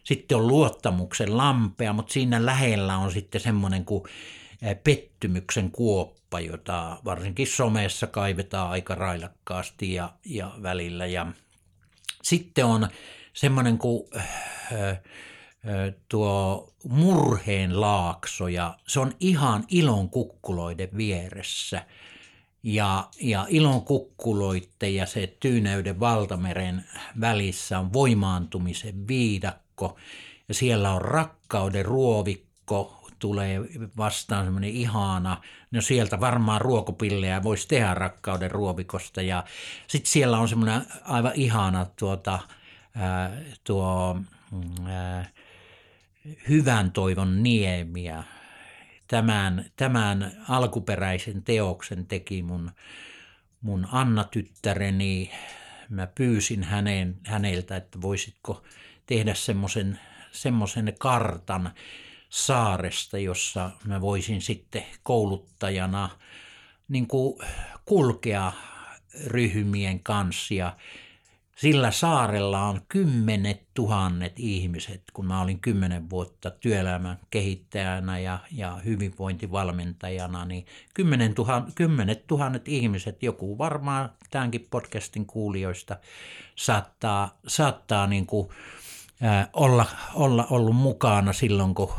Sitten 0.04 0.38
on 0.38 0.46
luottamuksen 0.46 1.36
lampea, 1.36 1.92
mutta 1.92 2.12
siinä 2.12 2.46
lähellä 2.46 2.96
on 2.96 3.12
sitten 3.12 3.40
semmoinen 3.40 3.84
kuin 3.84 4.04
pettymyksen 4.84 5.70
kuoppa, 5.70 6.19
jota 6.38 6.98
varsinkin 7.04 7.46
somessa 7.46 8.06
kaivetaan 8.06 8.70
aika 8.70 8.94
railakkaasti 8.94 9.94
ja, 9.94 10.12
ja 10.24 10.52
välillä. 10.62 11.06
Ja 11.06 11.26
sitten 12.22 12.64
on 12.64 12.88
semmoinen 13.32 13.78
kuin 13.78 14.10
tuo 16.08 16.72
murheen 16.88 17.80
laakso 17.80 18.48
ja 18.48 18.78
se 18.88 19.00
on 19.00 19.12
ihan 19.20 19.64
ilon 19.68 20.10
kukkuloiden 20.10 20.88
vieressä. 20.96 21.86
Ja, 22.62 23.08
ja 23.20 23.46
ilon 23.48 23.84
kukkuloiden 23.84 24.94
ja 24.94 25.06
se 25.06 25.36
tyyneyden 25.40 26.00
valtameren 26.00 26.84
välissä 27.20 27.78
on 27.78 27.92
voimaantumisen 27.92 29.08
viidakko 29.08 29.98
ja 30.48 30.54
siellä 30.54 30.92
on 30.92 31.02
rakkauden 31.02 31.84
ruovikko, 31.84 33.00
tulee 33.18 33.60
vastaan 33.96 34.44
semmoinen 34.44 34.70
ihana, 34.70 35.40
no 35.70 35.80
sieltä 35.80 36.20
varmaan 36.20 36.60
ruokopillejä 36.60 37.42
voisi 37.42 37.68
tehdä 37.68 37.94
rakkauden 37.94 38.50
ruovikosta 38.50 39.22
ja 39.22 39.44
sitten 39.86 40.10
siellä 40.10 40.38
on 40.38 40.48
semmoinen 40.48 40.82
aivan 41.04 41.32
ihana 41.34 41.86
tuota, 41.98 42.38
ää, 42.94 43.30
tuo 43.64 44.20
ää, 44.86 45.28
hyvän 46.48 46.92
toivon 46.92 47.42
niemiä. 47.42 48.24
Tämän, 49.06 49.64
tämän 49.76 50.32
alkuperäisen 50.48 51.42
teoksen 51.42 52.06
teki 52.06 52.42
mun, 52.42 52.70
mun 53.60 53.88
Anna-tyttäreni. 53.92 55.30
Mä 55.88 56.06
pyysin 56.06 56.62
hänen, 56.62 57.16
häneltä, 57.26 57.76
että 57.76 58.02
voisitko 58.02 58.62
tehdä 59.06 59.34
semmoisen 59.34 59.98
semmoisen 60.32 60.94
kartan, 60.98 61.70
saaresta, 62.30 63.18
jossa 63.18 63.70
mä 63.84 64.00
voisin 64.00 64.42
sitten 64.42 64.84
kouluttajana 65.02 66.10
niin 66.88 67.06
kuin 67.06 67.40
kulkea 67.84 68.52
ryhmien 69.26 70.00
kanssa. 70.00 70.54
Ja 70.54 70.76
Sillä 71.60 71.90
saarella 71.90 72.62
on 72.62 72.80
kymmenet 72.88 73.62
tuhannet 73.74 74.32
ihmiset, 74.36 75.02
kun 75.12 75.26
mä 75.26 75.40
olin 75.40 75.60
kymmenen 75.60 76.10
vuotta 76.10 76.50
työelämän 76.50 77.18
kehittäjänä 77.30 78.18
ja, 78.18 78.38
ja 78.52 78.80
hyvinvointivalmentajana, 78.84 80.44
niin 80.44 80.66
kymmenen 80.94 81.34
tuhan, 81.34 81.72
kymmenet 81.74 82.26
tuhannet 82.26 82.68
ihmiset, 82.68 83.22
joku 83.22 83.58
varmaan 83.58 84.10
tämänkin 84.30 84.66
podcastin 84.70 85.26
kuulijoista 85.26 85.96
saattaa, 86.56 87.38
saattaa 87.46 88.06
niin 88.06 88.26
kuin, 88.26 88.48
ää, 89.22 89.48
olla, 89.52 89.86
olla 90.14 90.46
ollut 90.50 90.76
mukana 90.76 91.32
silloin, 91.32 91.74
kun 91.74 91.92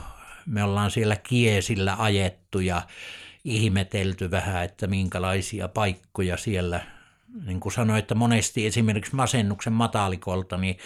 me 0.51 0.63
ollaan 0.63 0.91
siellä 0.91 1.15
kiesillä 1.15 1.95
ajettu 1.99 2.59
ja 2.59 2.81
ihmetelty 3.43 4.31
vähän, 4.31 4.63
että 4.63 4.87
minkälaisia 4.87 5.67
paikkoja 5.67 6.37
siellä 6.37 6.81
niin 7.45 7.59
kuin 7.59 7.73
sanoin, 7.73 7.99
että 7.99 8.15
monesti 8.15 8.65
esimerkiksi 8.65 9.15
masennuksen 9.15 9.73
matalikolta, 9.73 10.57
niin 10.57 10.77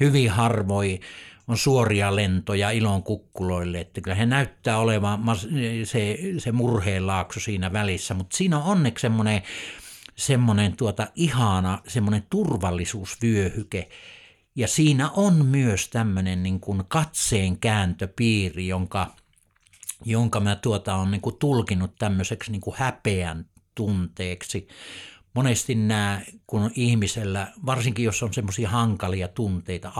hyvin 0.00 0.30
harvoin 0.30 1.00
on 1.48 1.58
suoria 1.58 2.16
lentoja 2.16 2.70
ilon 2.70 3.02
kukkuloille, 3.02 3.80
että 3.80 4.00
kyllä 4.00 4.14
he 4.14 4.26
näyttää 4.26 4.78
olevan 4.78 5.20
se, 5.84 6.18
se 6.38 6.52
murheenlaakso 6.52 7.40
siinä 7.40 7.72
välissä, 7.72 8.14
mutta 8.14 8.36
siinä 8.36 8.58
on 8.58 8.64
onneksi 8.64 9.02
semmoinen, 9.02 9.42
semmoinen 10.16 10.76
tuota 10.76 11.06
ihana 11.14 11.78
semmoinen 11.88 12.26
turvallisuusvyöhyke, 12.30 13.88
ja 14.56 14.68
siinä 14.68 15.10
on 15.10 15.46
myös 15.46 15.88
tämmöinen 15.88 16.42
niin 16.42 16.60
kuin 16.60 16.82
katseen 16.88 17.58
kääntöpiiri, 17.58 18.68
jonka, 18.68 19.14
jonka 20.04 20.40
mä 20.40 20.56
tuota 20.56 20.94
on 20.94 21.10
niin 21.10 21.20
kuin 21.20 21.36
tulkinut 21.36 21.96
tämmöiseksi 21.98 22.52
niin 22.52 22.60
kuin 22.60 22.76
häpeän 22.78 23.46
tunteeksi. 23.74 24.68
Monesti 25.34 25.74
nämä, 25.74 26.20
kun 26.46 26.70
ihmisellä, 26.74 27.52
varsinkin 27.66 28.04
jos 28.04 28.22
on 28.22 28.34
semmoisia 28.34 28.68
hankalia 28.68 29.28
tunteita, 29.28 29.92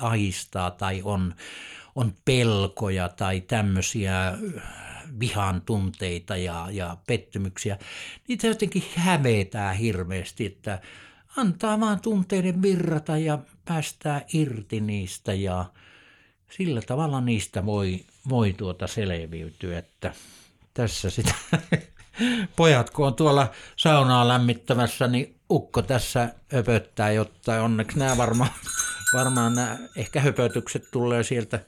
ahistaa 0.00 0.70
tai 0.70 1.02
on, 1.04 1.34
on 1.94 2.14
pelkoja 2.24 3.08
tai 3.08 3.40
tämmöisiä 3.40 4.38
vihan 5.20 5.62
tunteita 5.62 6.36
ja, 6.36 6.68
ja 6.70 6.96
pettymyksiä, 7.06 7.78
niitä 8.28 8.46
jotenkin 8.46 8.84
hävetää 8.96 9.72
hirveästi, 9.72 10.46
että 10.46 10.80
antaa 11.36 11.80
vaan 11.80 12.00
tunteiden 12.00 12.62
virrata 12.62 13.18
ja 13.18 13.38
päästää 13.64 14.24
irti 14.32 14.80
niistä 14.80 15.34
ja 15.34 15.64
sillä 16.50 16.82
tavalla 16.82 17.20
niistä 17.20 17.66
voi, 17.66 18.04
voi 18.28 18.52
tuota 18.52 18.86
selviytyä, 18.86 19.78
että 19.78 20.14
tässä 20.74 21.10
sitä 21.10 21.34
pojat, 22.56 22.90
kun 22.90 23.06
on 23.06 23.14
tuolla 23.14 23.50
saunaa 23.76 24.28
lämmittämässä, 24.28 25.06
niin 25.06 25.40
ukko 25.50 25.82
tässä 25.82 26.34
höpöttää 26.52 27.12
jotta 27.12 27.62
Onneksi 27.62 27.98
nämä 27.98 28.16
varmaan, 28.16 28.50
varmaan 29.18 29.54
nämä 29.54 29.78
ehkä 29.96 30.20
höpötykset 30.20 30.90
tulee 30.90 31.22
sieltä 31.22 31.60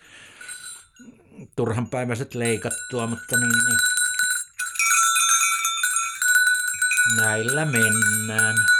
turhanpäiväiset 1.57 2.35
leikattua, 2.35 3.07
mutta 3.07 3.37
niin, 3.37 3.49
niin. 3.49 3.79
näillä 7.17 7.65
mennään. 7.65 8.76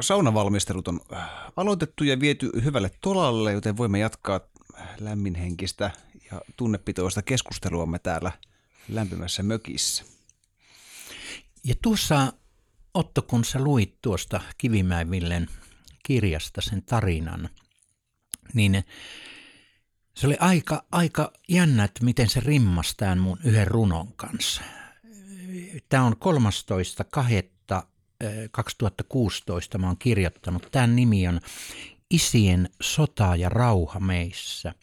Saunavalmistelut 0.00 0.88
on 0.88 1.00
äh, 1.12 1.28
aloitettu 1.56 2.04
ja 2.04 2.20
viety 2.20 2.50
hyvälle 2.64 2.90
tolalle, 3.00 3.52
joten 3.52 3.76
voimme 3.76 3.98
jatkaa 3.98 4.40
lämminhenkistä 5.00 5.90
ja 6.30 6.40
tunnepitoista 6.56 7.22
keskusteluamme 7.22 7.98
täällä 7.98 8.32
lämpimässä 8.88 9.42
mökissä. 9.42 10.04
Ja 11.64 11.74
tuossa 11.82 12.32
Otto, 12.94 13.22
kun 13.22 13.44
sä 13.44 13.58
luit 13.60 13.98
tuosta 14.02 14.40
Kivimäen 14.58 15.10
Villen 15.10 15.48
kirjasta 16.02 16.60
sen 16.60 16.82
tarinan, 16.82 17.48
niin 18.54 18.84
se 20.14 20.26
oli 20.26 20.36
aika, 20.40 20.84
aika 20.92 21.32
jännä, 21.48 21.84
että 21.84 22.04
miten 22.04 22.28
se 22.28 22.40
rimmasi 22.40 22.94
tämän 22.96 23.18
mun 23.18 23.38
yhden 23.44 23.66
runon 23.66 24.12
kanssa. 24.12 24.62
Tämä 25.88 26.04
on 26.04 26.12
13.2. 26.12 27.57
2016 28.50 29.78
mä 29.78 29.86
oon 29.86 29.98
kirjoittanut. 29.98 30.68
Tämän 30.70 30.96
nimi 30.96 31.28
on 31.28 31.40
Isien 32.10 32.70
sota 32.80 33.36
ja 33.36 33.48
rauha 33.48 34.00
meissä. 34.00 34.74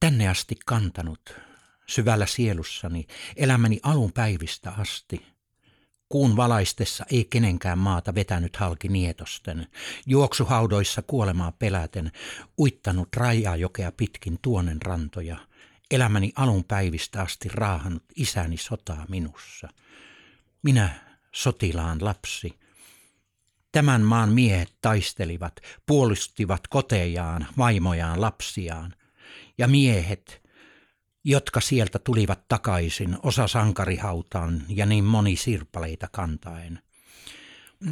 Tänne 0.00 0.28
asti 0.28 0.56
kantanut, 0.66 1.34
syvällä 1.86 2.26
sielussani, 2.26 3.06
elämäni 3.36 3.80
alun 3.82 4.12
päivistä 4.12 4.70
asti. 4.70 5.26
Kuun 6.08 6.36
valaistessa 6.36 7.04
ei 7.12 7.24
kenenkään 7.24 7.78
maata 7.78 8.14
vetänyt 8.14 8.56
halki 8.56 8.88
nietosten, 8.88 9.66
juoksuhaudoissa 10.06 11.02
kuolemaa 11.02 11.52
peläten, 11.52 12.12
uittanut 12.58 13.08
rajajokea 13.16 13.92
pitkin 13.92 14.38
tuonen 14.42 14.82
rantoja, 14.82 15.36
elämäni 15.90 16.32
alun 16.36 16.64
päivistä 16.64 17.22
asti 17.22 17.48
raahannut 17.48 18.04
isäni 18.16 18.56
sotaa 18.56 19.06
minussa– 19.08 19.68
minä, 20.62 21.18
sotilaan 21.32 22.04
lapsi. 22.04 22.58
Tämän 23.72 24.02
maan 24.02 24.32
miehet 24.32 24.72
taistelivat, 24.80 25.60
puolustivat 25.86 26.68
kotejaan, 26.68 27.46
vaimojaan, 27.58 28.20
lapsiaan. 28.20 28.94
Ja 29.58 29.68
miehet, 29.68 30.42
jotka 31.24 31.60
sieltä 31.60 31.98
tulivat 31.98 32.48
takaisin, 32.48 33.16
osa 33.22 33.48
sankarihautaan 33.48 34.62
ja 34.68 34.86
niin 34.86 35.04
moni 35.04 35.36
sirpaleita 35.36 36.08
kantaen. 36.12 36.82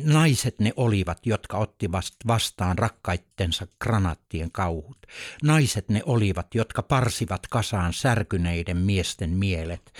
Naiset 0.04 0.58
ne 0.58 0.72
olivat, 0.76 1.26
jotka 1.26 1.58
ottivat 1.58 2.04
vastaan 2.26 2.78
rakkaittensa 2.78 3.66
granaattien 3.80 4.52
kauhut. 4.52 5.06
Naiset 5.42 5.88
ne 5.88 6.02
olivat, 6.06 6.54
jotka 6.54 6.82
parsivat 6.82 7.46
kasaan 7.46 7.92
särkyneiden 7.92 8.76
miesten 8.76 9.30
mielet 9.30 9.92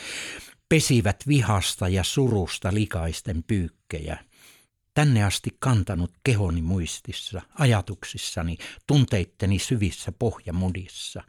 pesivät 0.69 1.25
vihasta 1.29 1.89
ja 1.89 2.05
surusta 2.05 2.75
likaisten 2.75 3.43
pyykkejä. 3.43 4.25
Tänne 4.95 5.25
asti 5.25 5.57
kantanut 5.59 6.13
kehoni 6.25 6.63
muistissa, 6.63 7.43
ajatuksissani, 7.55 8.59
tunteitteni 8.87 9.59
syvissä 9.59 10.13
pohjamudissa. 10.13 11.23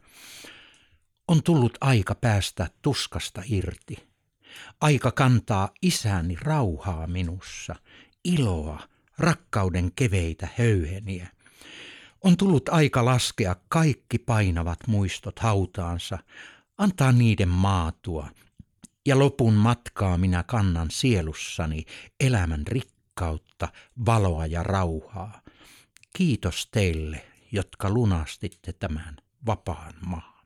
On 1.28 1.42
tullut 1.42 1.78
aika 1.80 2.14
päästä 2.14 2.70
tuskasta 2.82 3.42
irti. 3.46 4.08
Aika 4.80 5.12
kantaa 5.12 5.70
isäni 5.82 6.36
rauhaa 6.40 7.06
minussa, 7.06 7.74
iloa, 8.24 8.88
rakkauden 9.18 9.92
keveitä 9.96 10.48
höyheniä. 10.58 11.28
On 12.24 12.36
tullut 12.36 12.68
aika 12.68 13.04
laskea 13.04 13.56
kaikki 13.68 14.18
painavat 14.18 14.78
muistot 14.86 15.38
hautaansa, 15.38 16.18
antaa 16.78 17.12
niiden 17.12 17.48
maatua, 17.48 18.30
ja 19.08 19.18
lopun 19.18 19.54
matkaa 19.54 20.18
minä 20.18 20.42
kannan 20.42 20.90
sielussani 20.90 21.84
elämän 22.20 22.66
rikkautta, 22.66 23.68
valoa 24.06 24.46
ja 24.46 24.62
rauhaa. 24.62 25.42
Kiitos 26.16 26.68
teille, 26.70 27.26
jotka 27.52 27.90
lunastitte 27.90 28.72
tämän 28.72 29.16
vapaan 29.46 29.94
maan. 30.06 30.44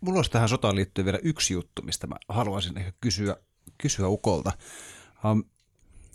Mulla 0.00 0.18
olisi 0.18 0.30
tähän 0.30 0.48
sotaan 0.48 0.76
liittyen 0.76 1.04
vielä 1.04 1.18
yksi 1.22 1.54
juttu, 1.54 1.82
mistä 1.82 2.06
mä 2.06 2.16
haluaisin 2.28 2.78
ehkä 2.78 2.92
kysyä, 3.00 3.36
kysyä 3.78 4.08
Ukolta. 4.08 4.52
Um, 5.24 5.44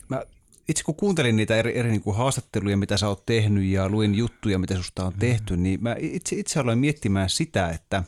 mä 0.09 0.23
itse 0.69 0.83
kun 0.83 0.95
kuuntelin 0.95 1.35
niitä 1.35 1.55
eri, 1.55 1.77
eri 1.77 1.89
niin 1.89 2.01
kuin 2.01 2.17
haastatteluja, 2.17 2.77
mitä 2.77 2.97
sä 2.97 3.07
oot 3.07 3.25
tehnyt 3.25 3.65
ja 3.65 3.89
luin 3.89 4.15
juttuja, 4.15 4.59
mitä 4.59 4.75
susta 4.75 5.05
on 5.05 5.13
tehty, 5.19 5.55
mm. 5.55 5.63
niin 5.63 5.83
mä 5.83 5.95
itse, 5.99 6.35
itse 6.35 6.59
aloin 6.59 6.79
miettimään 6.79 7.29
sitä, 7.29 7.69
että 7.69 8.03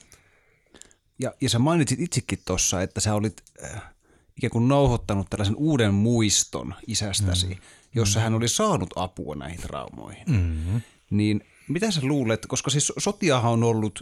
ja, 1.19 1.33
ja 1.41 1.49
sä 1.49 1.59
mainitsit 1.59 1.99
itsekin 1.99 2.39
tuossa, 2.45 2.81
että 2.81 2.99
sä 2.99 3.15
olit 3.15 3.43
äh, 3.63 3.81
ikään 4.37 4.51
kuin 4.51 4.67
nauhoittanut 4.67 5.29
tällaisen 5.29 5.55
uuden 5.55 5.93
muiston 5.93 6.75
isästäsi, 6.87 7.47
mm. 7.47 7.61
jossa 7.95 8.19
mm. 8.19 8.23
hän 8.23 8.33
oli 8.33 8.47
saanut 8.47 8.89
apua 8.95 9.35
näihin 9.35 9.61
traumoihin. 9.61 10.23
Mm. 10.27 10.81
Niin 11.09 11.45
mitä 11.67 11.91
sä 11.91 12.01
luulet, 12.03 12.45
koska 12.45 12.69
siis 12.69 12.93
sotiahan 12.97 13.51
on 13.51 13.63
ollut 13.63 14.01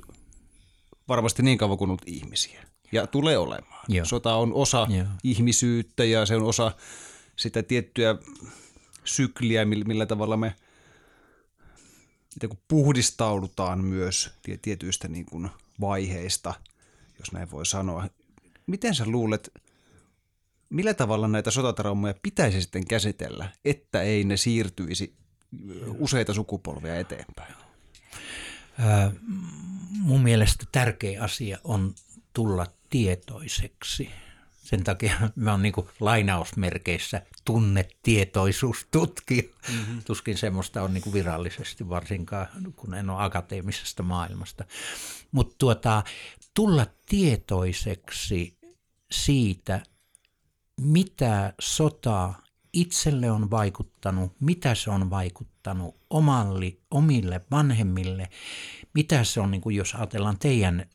varmasti 1.08 1.44
niin 1.44 1.58
kauan 1.58 1.78
kuin 1.78 1.98
ihmisiä 2.06 2.64
ja 2.92 3.08
tulee 3.08 3.38
olemaan. 3.38 3.86
Joo. 3.88 4.06
Sota 4.06 4.36
on 4.36 4.54
osa 4.54 4.88
Joo. 4.90 5.08
ihmisyyttä 5.24 6.04
ja 6.04 6.26
se 6.26 6.36
on 6.36 6.44
osa 6.44 6.72
sitä 7.36 7.64
tiettyä 7.64 8.16
sykliä, 9.04 9.66
millä 9.66 10.06
tavalla 10.06 10.38
me 10.38 10.56
puhdistaudutaan 12.68 13.84
myös 13.84 14.32
tietyistä 14.62 15.08
niin 15.08 15.26
kuin 15.26 15.50
vaiheista, 15.82 16.54
jos 17.20 17.32
näin 17.32 17.52
voi 17.52 17.66
sanoa. 17.66 18.10
miten 18.68 18.96
sä 18.96 19.06
luulet, 19.06 19.52
millä 20.70 20.94
tavalla 20.94 21.28
näitä 21.28 21.52
sotatraumoja 21.52 22.14
pitäisi 22.24 22.62
sitten 22.62 22.88
käsitellä, 22.88 23.50
että 23.66 24.02
ei 24.02 24.24
ne 24.24 24.38
siirtyisi 24.38 25.14
useita 26.00 26.34
sukupolvia 26.34 26.96
eteenpäin? 26.96 27.54
mun 29.92 30.24
mielestä 30.24 30.66
tärkeä 30.72 31.24
asia 31.24 31.58
on 31.64 31.96
tulla 32.34 32.68
tietoiseksi. 32.90 34.10
Sen 34.62 34.84
takia 34.84 35.14
mä 35.36 35.52
oon 35.52 35.62
niin 35.62 35.74
lainausmerkeissä 36.00 37.22
tunnetietoisuustutkija. 37.46 39.44
Mm-hmm. 39.44 40.02
Tuskin 40.04 40.38
semmoista 40.38 40.84
on 40.84 40.94
niin 40.94 41.14
virallisesti 41.14 41.90
varsinkaan, 41.90 42.48
kun 42.76 42.94
en 42.94 43.10
ole 43.10 43.24
akateemisesta 43.24 44.04
maailmasta. 44.04 44.66
Mutta 45.32 45.56
tuota, 45.58 46.04
tulla 46.54 46.86
tietoiseksi 47.06 48.58
siitä, 49.12 49.84
mitä 50.82 51.54
sota 51.60 52.34
itselle 52.74 53.32
on 53.32 53.52
vaikuttanut, 53.52 54.32
mitä 54.40 54.76
se 54.76 54.90
on 54.90 55.10
vaikuttanut 55.10 55.96
omalle, 56.10 56.74
omille 56.92 57.42
vanhemmille, 57.52 58.30
mitä 58.94 59.24
se 59.24 59.40
on, 59.42 59.52
niin 59.52 59.62
kuin 59.62 59.76
jos 59.76 59.96
ajatellaan 59.96 60.40
teidän 60.40 60.86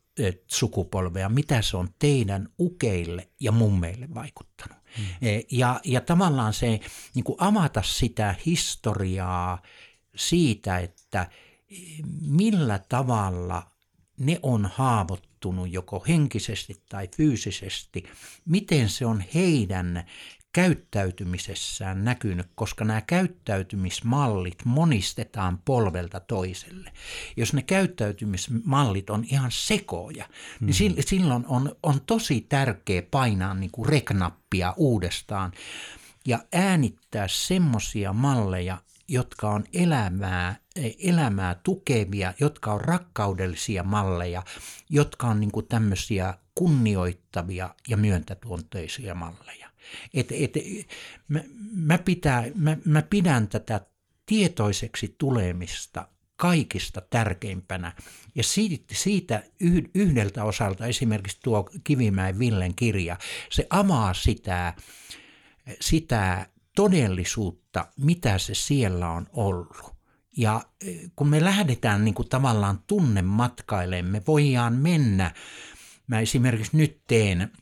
sukupolvea, 0.46 1.28
mitä 1.28 1.62
se 1.62 1.76
on 1.76 1.88
teidän 1.98 2.48
ukeille 2.60 3.28
ja 3.40 3.52
mummeille 3.52 4.08
vaikuttanut. 4.14 4.78
Hmm. 4.96 5.28
E, 5.28 5.40
ja, 5.50 5.80
ja 5.84 6.00
tavallaan 6.00 6.52
se 6.52 6.80
niin 7.14 7.24
kuin 7.24 7.36
avata 7.40 7.82
sitä 7.82 8.34
historiaa 8.46 9.62
siitä, 10.16 10.78
että 10.78 11.22
e, 11.70 11.74
millä 12.20 12.80
tavalla 12.88 13.70
ne 14.18 14.38
on 14.42 14.70
haavoittunut 14.74 15.72
joko 15.72 16.04
henkisesti 16.08 16.82
tai 16.88 17.08
fyysisesti, 17.16 18.04
miten 18.44 18.88
se 18.88 19.06
on 19.06 19.24
heidän 19.34 20.04
käyttäytymisessään 20.56 22.04
näkynyt, 22.04 22.46
koska 22.54 22.84
nämä 22.84 23.00
käyttäytymismallit 23.00 24.64
monistetaan 24.64 25.58
polvelta 25.64 26.20
toiselle. 26.20 26.92
Jos 27.36 27.52
ne 27.52 27.62
käyttäytymismallit 27.62 29.10
on 29.10 29.24
ihan 29.24 29.50
sekoja, 29.50 30.24
mm. 30.24 30.66
niin 30.66 30.92
mm-hmm. 30.92 31.02
silloin 31.06 31.44
on, 31.48 31.76
on 31.82 32.00
tosi 32.06 32.40
tärkeä 32.40 33.02
painaa 33.10 33.54
niin 33.54 33.70
kuin 33.70 33.88
reknappia 33.88 34.74
uudestaan 34.76 35.52
ja 36.26 36.38
äänittää 36.52 37.28
semmoisia 37.28 38.12
malleja, 38.12 38.78
jotka 39.08 39.50
on 39.50 39.64
elämää, 39.72 40.56
elämää 40.98 41.54
tukevia, 41.54 42.34
jotka 42.40 42.72
on 42.72 42.80
rakkaudellisia 42.80 43.82
malleja, 43.82 44.42
jotka 44.90 45.26
on 45.26 45.40
niin 45.40 45.52
kuin 45.52 45.66
tämmöisiä 45.66 46.34
kunnioittavia 46.54 47.74
ja 47.88 47.96
myöntätuonteisia 47.96 49.14
malleja. 49.14 49.65
Et, 50.14 50.32
et, 50.32 50.52
mä, 51.28 51.40
mä, 51.72 51.98
pitää, 51.98 52.44
mä, 52.54 52.76
mä 52.84 53.02
pidän 53.02 53.48
tätä 53.48 53.80
tietoiseksi 54.26 55.14
tulemista 55.18 56.08
kaikista 56.36 57.00
tärkeimpänä. 57.00 57.92
Ja 58.34 58.42
siitä, 58.42 58.94
siitä 58.94 59.42
yhdeltä 59.94 60.44
osalta 60.44 60.86
esimerkiksi 60.86 61.38
tuo 61.42 61.70
Kivimäen 61.84 62.38
Villen 62.38 62.74
kirja, 62.74 63.16
se 63.50 63.66
avaa 63.70 64.14
sitä, 64.14 64.74
sitä 65.80 66.46
todellisuutta, 66.76 67.86
mitä 67.96 68.38
se 68.38 68.54
siellä 68.54 69.10
on 69.10 69.26
ollut. 69.32 69.96
Ja 70.36 70.62
e, 70.86 70.92
kun 71.16 71.28
me 71.28 71.44
lähdetään 71.44 72.04
niin 72.04 72.14
kuin 72.14 72.28
tavallaan 72.28 72.82
tunnematkailemaan, 72.86 74.12
me 74.12 74.22
voidaan 74.26 74.74
mennä, 74.74 75.34
mä 76.06 76.20
esimerkiksi 76.20 76.76
nyt 76.76 77.00
teen 77.06 77.52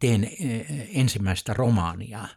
teen 0.00 0.24
eh, 0.24 0.66
ensimmäistä 0.94 1.54
romaania. 1.54 2.28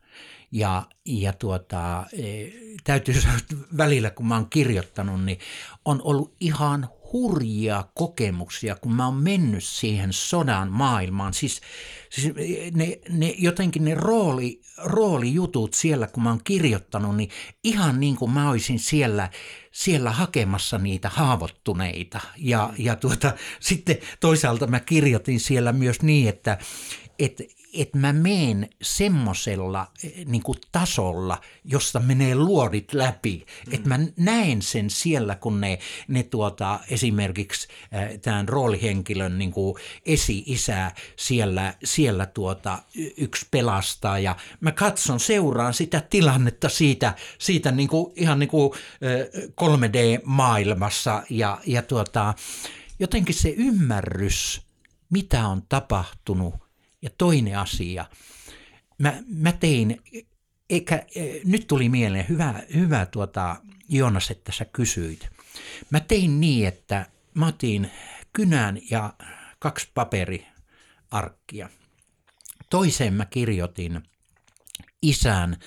Ja, 0.52 0.84
ja 1.06 1.34
tuota, 1.34 2.06
eh, 2.14 2.54
täytyy 2.84 3.22
sanoa, 3.22 3.38
että 3.38 3.56
välillä 3.78 4.10
kun 4.10 4.28
mä 4.28 4.36
oon 4.36 4.50
kirjoittanut, 4.50 5.24
niin 5.26 5.38
on 5.86 6.02
ollut 6.04 6.36
ihan 6.40 6.90
hurjia 7.14 7.86
kokemuksia, 7.96 8.76
kun 8.76 8.94
mä 8.96 9.06
oon 9.06 9.16
mennyt 9.16 9.64
siihen 9.64 10.14
sodan 10.14 10.72
maailmaan. 10.72 11.34
Siis, 11.34 11.62
siis 12.10 12.34
ne, 12.74 13.00
ne, 13.10 13.36
jotenkin 13.38 13.86
ne 13.86 13.96
rooli, 13.96 14.62
roolijutut 14.78 15.74
siellä, 15.74 16.08
kun 16.08 16.24
mä 16.24 16.30
oon 16.30 16.44
kirjoittanut, 16.44 17.18
niin 17.18 17.30
ihan 17.64 18.00
niin 18.00 18.16
kuin 18.16 18.32
mä 18.32 18.50
olisin 18.50 18.80
siellä, 18.80 19.30
siellä 19.72 20.12
hakemassa 20.12 20.78
niitä 20.78 21.10
haavoittuneita. 21.10 22.20
Ja, 22.38 22.74
ja 22.78 22.96
tuota, 22.96 23.34
sitten 23.60 23.98
toisaalta 24.20 24.68
mä 24.68 24.80
kirjoitin 24.80 25.40
siellä 25.40 25.74
myös 25.74 26.02
niin, 26.02 26.30
että, 26.30 26.58
että 27.26 27.44
et 27.74 27.96
mä 27.96 28.14
meen 28.14 28.70
semmosella 28.82 29.92
eh, 30.04 30.26
niin 30.26 30.44
tasolla, 30.72 31.42
josta 31.66 32.00
menee 32.00 32.36
luodit 32.36 32.94
läpi. 32.94 33.46
Mm. 33.68 33.74
Että 33.74 33.90
mä 33.90 34.00
näen 34.18 34.62
sen 34.62 34.90
siellä, 34.90 35.36
kun 35.36 35.62
ne, 35.62 35.80
ne 36.08 36.24
tuota, 36.24 36.80
esimerkiksi 36.90 37.68
äh, 37.94 38.20
tämän 38.22 38.50
roolihenkilön 38.50 39.40
niin 39.40 39.54
esi-isä 40.06 40.92
siellä, 41.16 41.74
siellä 41.84 42.26
tuota, 42.26 42.80
yksi 43.18 43.48
pelastaa 43.52 44.20
ja 44.20 44.36
mä 44.60 44.72
katson, 44.72 45.20
seuraan 45.20 45.74
sitä 45.74 46.02
tilannetta 46.10 46.70
siitä, 46.70 47.16
siitä 47.38 47.72
niin 47.72 47.90
kuin, 47.90 48.14
ihan 48.16 48.40
niin 48.40 48.50
kuin 48.50 48.72
äh, 48.74 49.52
3D-maailmassa 49.62 51.24
ja, 51.30 51.58
ja 51.66 51.82
tuota, 51.82 52.34
jotenkin 53.00 53.36
se 53.36 53.50
ymmärrys, 53.50 54.62
mitä 55.10 55.48
on 55.48 55.62
tapahtunut 55.70 56.71
ja 57.02 57.10
toinen 57.18 57.58
asia, 57.58 58.06
mä, 58.98 59.24
mä 59.28 59.52
tein, 59.52 60.02
eikä, 60.70 61.06
nyt 61.46 61.68
tuli 61.68 61.90
mieleen, 61.90 62.26
hyvä, 62.30 62.64
hyvä 62.74 63.06
tuota, 63.06 63.56
Joonas, 63.90 64.32
että 64.32 64.52
sä 64.52 64.66
kysyit. 64.66 65.30
Mä 65.90 66.00
tein 66.00 66.40
niin, 66.40 66.68
että 66.68 67.06
mä 67.34 67.48
otin 67.48 67.92
kynän 68.34 68.78
ja 68.92 69.14
kaksi 69.60 69.90
paperiarkkia. 69.94 71.70
Toiseen 72.70 73.14
mä 73.14 73.26
kirjoitin 73.26 74.04
isän 75.02 75.58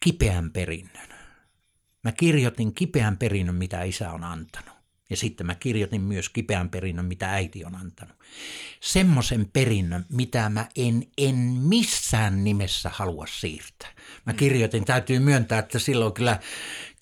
kipeän 0.00 0.50
perinnön. 0.50 1.08
Mä 2.04 2.12
kirjoitin 2.12 2.74
kipeän 2.74 3.16
perinnön, 3.16 3.54
mitä 3.54 3.82
isä 3.82 4.10
on 4.12 4.24
antanut. 4.24 4.71
Ja 5.12 5.16
sitten 5.16 5.46
mä 5.46 5.54
kirjoitin 5.54 6.00
myös 6.00 6.28
kipeän 6.28 6.70
perinnön, 6.70 7.04
mitä 7.04 7.30
äiti 7.30 7.64
on 7.64 7.74
antanut. 7.74 8.16
Semmoisen 8.80 9.50
perinnön, 9.52 10.06
mitä 10.08 10.48
mä 10.48 10.66
en, 10.76 11.06
en 11.18 11.36
missään 11.36 12.44
nimessä 12.44 12.90
halua 12.94 13.26
siirtää. 13.26 13.88
Mä 14.26 14.32
kirjoitin, 14.32 14.84
täytyy 14.84 15.18
myöntää, 15.18 15.58
että 15.58 15.78
silloin 15.78 16.12
kyllä, 16.12 16.38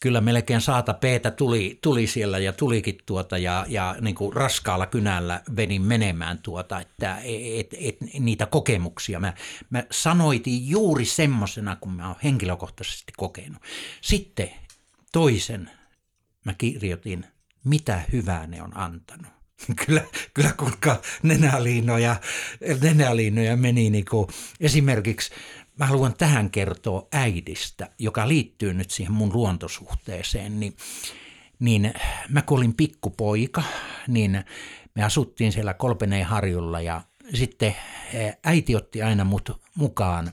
kyllä 0.00 0.20
melkein 0.20 0.60
saata 0.60 0.94
peetä 0.94 1.30
tuli, 1.30 1.78
tuli 1.82 2.06
siellä 2.06 2.38
ja 2.38 2.52
tulikin 2.52 2.98
tuota 3.06 3.38
ja, 3.38 3.66
ja 3.68 3.96
niin 4.00 4.14
kuin 4.14 4.32
raskaalla 4.32 4.86
kynällä 4.86 5.42
venin 5.56 5.82
menemään 5.82 6.38
tuota, 6.38 6.80
että 6.80 7.18
et, 7.24 7.74
et, 7.80 7.96
niitä 8.18 8.46
kokemuksia. 8.46 9.20
Mä, 9.20 9.34
mä 9.70 9.84
sanoitin 9.90 10.68
juuri 10.68 11.04
semmoisena, 11.04 11.76
kun 11.76 11.92
mä 11.92 12.06
oon 12.06 12.16
henkilökohtaisesti 12.24 13.12
kokenut. 13.16 13.62
Sitten 14.00 14.50
toisen 15.12 15.70
mä 16.44 16.54
kirjoitin– 16.54 17.26
mitä 17.64 18.02
hyvää 18.12 18.46
ne 18.46 18.62
on 18.62 18.76
antanut. 18.76 19.32
Kyllä, 19.86 20.04
kyllä 20.34 20.52
kuinka 20.52 21.00
nenäliinoja, 21.22 22.16
nenäliinoja 22.82 23.56
meni 23.56 23.90
niin 23.90 24.04
kuin, 24.04 24.28
esimerkiksi 24.60 25.30
mä 25.78 25.86
haluan 25.86 26.14
tähän 26.14 26.50
kertoa 26.50 27.08
äidistä, 27.12 27.90
joka 27.98 28.28
liittyy 28.28 28.74
nyt 28.74 28.90
siihen 28.90 29.12
mun 29.12 29.32
luontosuhteeseen, 29.32 30.60
niin, 30.60 30.76
niin 31.58 31.94
mä 32.28 32.42
kun 32.42 32.58
olin 32.58 32.74
pikkupoika, 32.74 33.62
niin 34.08 34.44
me 34.94 35.04
asuttiin 35.04 35.52
siellä 35.52 35.74
Kolpeneen 35.74 36.26
harjulla 36.26 36.80
ja 36.80 37.02
sitten 37.34 37.76
eh, 38.14 38.36
äiti 38.44 38.76
otti 38.76 39.02
aina 39.02 39.24
mut 39.24 39.60
mukaan 39.74 40.32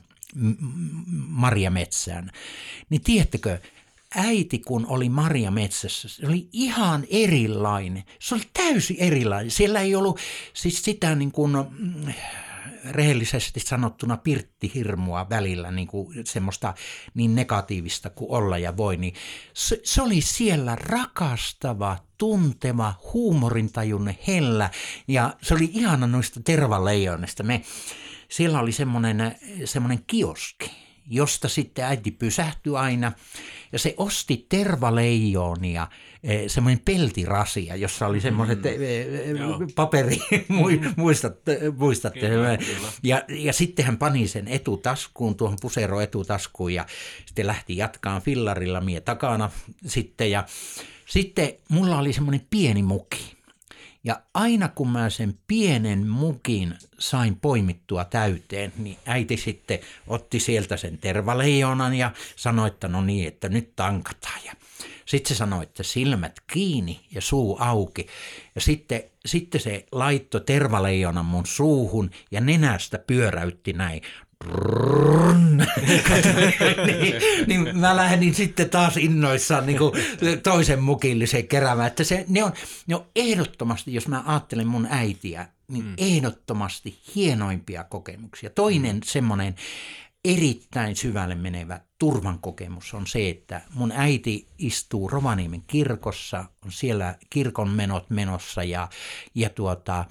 Maria 1.28 1.70
Metsään. 1.70 2.30
Niin 2.90 3.02
tiedättekö, 3.02 3.58
äiti 4.14 4.58
kun 4.58 4.86
oli 4.86 5.08
Maria 5.08 5.50
Metsässä, 5.50 6.08
se 6.08 6.26
oli 6.26 6.48
ihan 6.52 7.04
erilainen. 7.10 8.04
Se 8.18 8.34
oli 8.34 8.44
täysin 8.52 8.96
erilainen. 9.00 9.50
Siellä 9.50 9.80
ei 9.80 9.94
ollut 9.94 10.18
siis 10.54 10.82
sitä 10.84 11.14
niin 11.14 11.32
kuin, 11.32 11.52
mm, 11.78 12.12
rehellisesti 12.84 13.60
sanottuna 13.60 14.16
pirttihirmua 14.16 15.26
välillä, 15.30 15.70
niin 15.70 15.88
kuin 15.88 16.26
semmoista 16.26 16.74
niin 17.14 17.34
negatiivista 17.34 18.10
kuin 18.10 18.30
olla 18.30 18.58
ja 18.58 18.76
voi, 18.76 18.96
niin 18.96 19.14
se, 19.54 19.80
se 19.84 20.02
oli 20.02 20.20
siellä 20.20 20.76
rakastava, 20.76 21.96
tunteva, 22.18 22.94
huumorintajunne, 23.12 24.18
hellä 24.28 24.70
ja 25.08 25.36
se 25.42 25.54
oli 25.54 25.70
ihana 25.72 26.06
noista 26.06 26.40
tervaleijonista. 26.44 27.42
Me, 27.42 27.62
siellä 28.28 28.60
oli 28.60 28.72
semmoinen, 28.72 29.36
semmoinen 29.64 30.04
kioski, 30.06 30.70
josta 31.10 31.48
sitten 31.48 31.84
äiti 31.84 32.10
pysähtyi 32.10 32.76
aina. 32.76 33.12
Ja 33.72 33.78
se 33.78 33.94
osti 33.96 34.46
tervaleijonia, 34.48 35.86
eh, 36.22 36.44
semmoinen 36.46 36.82
peltirasia, 36.84 37.76
jossa 37.76 38.06
oli 38.06 38.20
semmoiset 38.20 38.58
mm. 38.58 39.68
paperi, 39.74 40.18
muistatte, 40.96 41.60
muistatte. 41.76 42.20
Kyllä, 42.20 42.56
kyllä. 42.56 42.88
Ja, 43.02 43.22
ja 43.28 43.52
sitten 43.52 43.84
hän 43.84 43.98
pani 43.98 44.28
sen 44.28 44.48
etutaskuun, 44.48 45.36
tuohon 45.36 45.58
pusero 45.60 46.00
etutaskuun 46.00 46.74
ja 46.74 46.86
sitten 47.26 47.46
lähti 47.46 47.76
jatkaan 47.76 48.22
fillarilla 48.22 48.80
mie 48.80 49.00
takana 49.00 49.50
sitten. 49.86 50.30
Ja 50.30 50.44
sitten 51.06 51.52
mulla 51.68 51.98
oli 51.98 52.12
semmoinen 52.12 52.46
pieni 52.50 52.82
muki 52.82 53.37
ja 54.04 54.20
aina 54.34 54.68
kun 54.68 54.88
mä 54.90 55.10
sen 55.10 55.38
pienen 55.46 56.08
mukin 56.08 56.74
sain 56.98 57.36
poimittua 57.36 58.04
täyteen, 58.04 58.72
niin 58.76 58.96
äiti 59.06 59.36
sitten 59.36 59.78
otti 60.06 60.40
sieltä 60.40 60.76
sen 60.76 60.98
tervaleijonan 60.98 61.94
ja 61.94 62.10
sanoi, 62.36 62.68
että 62.68 62.88
no 62.88 63.02
niin, 63.02 63.28
että 63.28 63.48
nyt 63.48 63.76
tankataan. 63.76 64.40
Ja 64.44 64.52
sitten 65.06 65.28
se 65.28 65.38
sanoi, 65.38 65.62
että 65.62 65.82
silmät 65.82 66.40
kiinni 66.52 67.00
ja 67.10 67.20
suu 67.20 67.56
auki. 67.60 68.06
Ja 68.54 68.60
sitten, 68.60 69.02
sitten 69.26 69.60
se 69.60 69.86
laittoi 69.92 70.40
tervaleijonan 70.40 71.24
mun 71.24 71.46
suuhun 71.46 72.10
ja 72.30 72.40
nenästä 72.40 72.98
pyöräytti 72.98 73.72
näin 73.72 74.02
niin, 76.86 77.14
niin 77.46 77.78
mä 77.78 77.96
lähdin 77.96 78.34
sitten 78.34 78.70
taas 78.70 78.96
innoissaan 78.96 79.66
niin 79.66 79.78
kuin 79.78 79.92
toisen 80.42 80.82
mukillisen 80.82 81.48
keräämään. 81.48 81.86
Että 81.86 82.04
se, 82.04 82.24
ne, 82.28 82.44
on, 82.44 82.52
ne 82.86 82.94
on 82.94 83.06
ehdottomasti, 83.16 83.94
jos 83.94 84.08
mä 84.08 84.22
ajattelen 84.26 84.66
mun 84.66 84.86
äitiä, 84.90 85.48
niin 85.68 85.84
mm. 85.84 85.94
ehdottomasti 85.98 86.98
hienoimpia 87.14 87.84
kokemuksia. 87.84 88.50
Toinen 88.50 88.96
mm. 88.96 89.02
semmoinen 89.04 89.54
erittäin 90.24 90.96
syvälle 90.96 91.34
menevä 91.34 91.80
turvan 91.98 92.38
kokemus 92.38 92.94
on 92.94 93.06
se, 93.06 93.28
että 93.28 93.60
mun 93.74 93.92
äiti 93.92 94.48
istuu 94.58 95.08
Rovaniemen 95.08 95.62
kirkossa, 95.66 96.44
on 96.64 96.72
siellä 96.72 97.14
kirkon 97.30 97.70
menot 97.70 98.10
menossa 98.10 98.64
ja, 98.64 98.88
ja 99.34 99.50
tuota, 99.50 100.04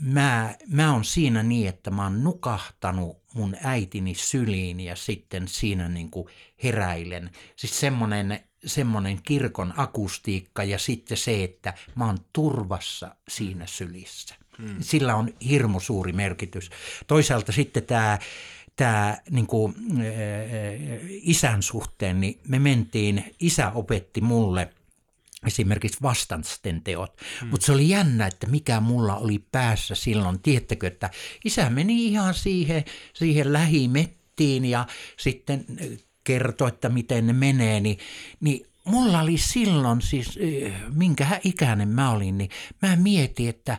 mä, 0.00 0.54
mä 0.68 0.92
on 0.92 1.04
siinä 1.04 1.42
niin, 1.42 1.68
että 1.68 1.90
mä 1.90 2.02
oon 2.02 2.24
nukahtanut 2.24 3.16
mun 3.34 3.56
äitini 3.62 4.14
syliin 4.14 4.80
ja 4.80 4.96
sitten 4.96 5.48
siinä 5.48 5.88
niin 5.88 6.10
kuin 6.10 6.26
heräilen. 6.62 7.30
Siis 7.56 7.80
semmoinen, 7.80 8.40
semmoinen 8.66 9.22
kirkon 9.22 9.74
akustiikka 9.76 10.64
ja 10.64 10.78
sitten 10.78 11.16
se, 11.16 11.44
että 11.44 11.74
mä 11.94 12.06
oon 12.06 12.18
turvassa 12.32 13.16
siinä 13.28 13.66
sylissä. 13.66 14.34
Hmm. 14.58 14.76
Sillä 14.80 15.16
on 15.16 15.34
hirmu 15.48 15.80
suuri 15.80 16.12
merkitys. 16.12 16.70
Toisaalta 17.06 17.52
sitten 17.52 17.82
tämä 17.82 18.18
tämä 18.76 19.18
niin 19.30 19.46
kuin, 19.46 19.74
isän 21.08 21.62
suhteen, 21.62 22.20
niin 22.20 22.40
me 22.48 22.58
mentiin, 22.58 23.34
isä 23.40 23.70
opetti 23.70 24.20
mulle– 24.20 24.68
esimerkiksi 25.46 25.98
vastansten 26.02 26.82
teot. 26.82 27.20
Hmm. 27.40 27.48
Mutta 27.48 27.66
se 27.66 27.72
oli 27.72 27.88
jännä, 27.88 28.26
että 28.26 28.46
mikä 28.46 28.80
mulla 28.80 29.16
oli 29.16 29.38
päässä 29.52 29.94
silloin. 29.94 30.42
Tiettäkö, 30.42 30.86
että 30.86 31.10
isä 31.44 31.70
meni 31.70 32.06
ihan 32.06 32.34
siihen, 32.34 32.84
siihen 33.12 33.52
lähimettiin 33.52 34.64
ja 34.64 34.86
sitten 35.18 35.64
kertoi, 36.24 36.68
että 36.68 36.88
miten 36.88 37.26
ne 37.26 37.32
menee, 37.32 37.80
niin, 37.80 37.98
niin 38.40 38.66
mulla 38.84 39.20
oli 39.20 39.38
silloin 39.38 40.02
siis, 40.02 40.38
minkä 40.94 41.40
ikäinen 41.44 41.88
mä 41.88 42.10
olin, 42.10 42.38
niin 42.38 42.50
mä 42.82 42.96
mietin, 42.96 43.48
että 43.48 43.78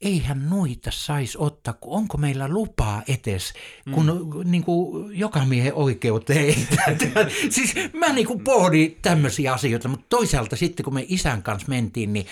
eihän 0.00 0.50
noita 0.50 0.90
saisi 0.90 1.38
ottaa, 1.40 1.74
kun 1.74 1.96
onko 1.98 2.18
meillä 2.18 2.48
lupaa 2.48 3.02
etes, 3.08 3.54
kun 3.90 4.06
mm. 4.06 4.50
niin 4.50 4.64
kuin, 4.64 5.18
joka 5.18 5.44
miehen 5.44 5.74
oikeuteen 5.74 6.54
siis 7.50 7.74
mä 7.94 8.12
niin 8.12 8.26
kuin 8.26 8.44
pohdin 8.44 8.98
tämmöisiä 9.02 9.52
asioita, 9.52 9.88
mutta 9.88 10.06
toisaalta 10.08 10.56
sitten 10.56 10.84
kun 10.84 10.94
me 10.94 11.04
isän 11.08 11.42
kanssa 11.42 11.68
mentiin, 11.68 12.12
niin 12.12 12.26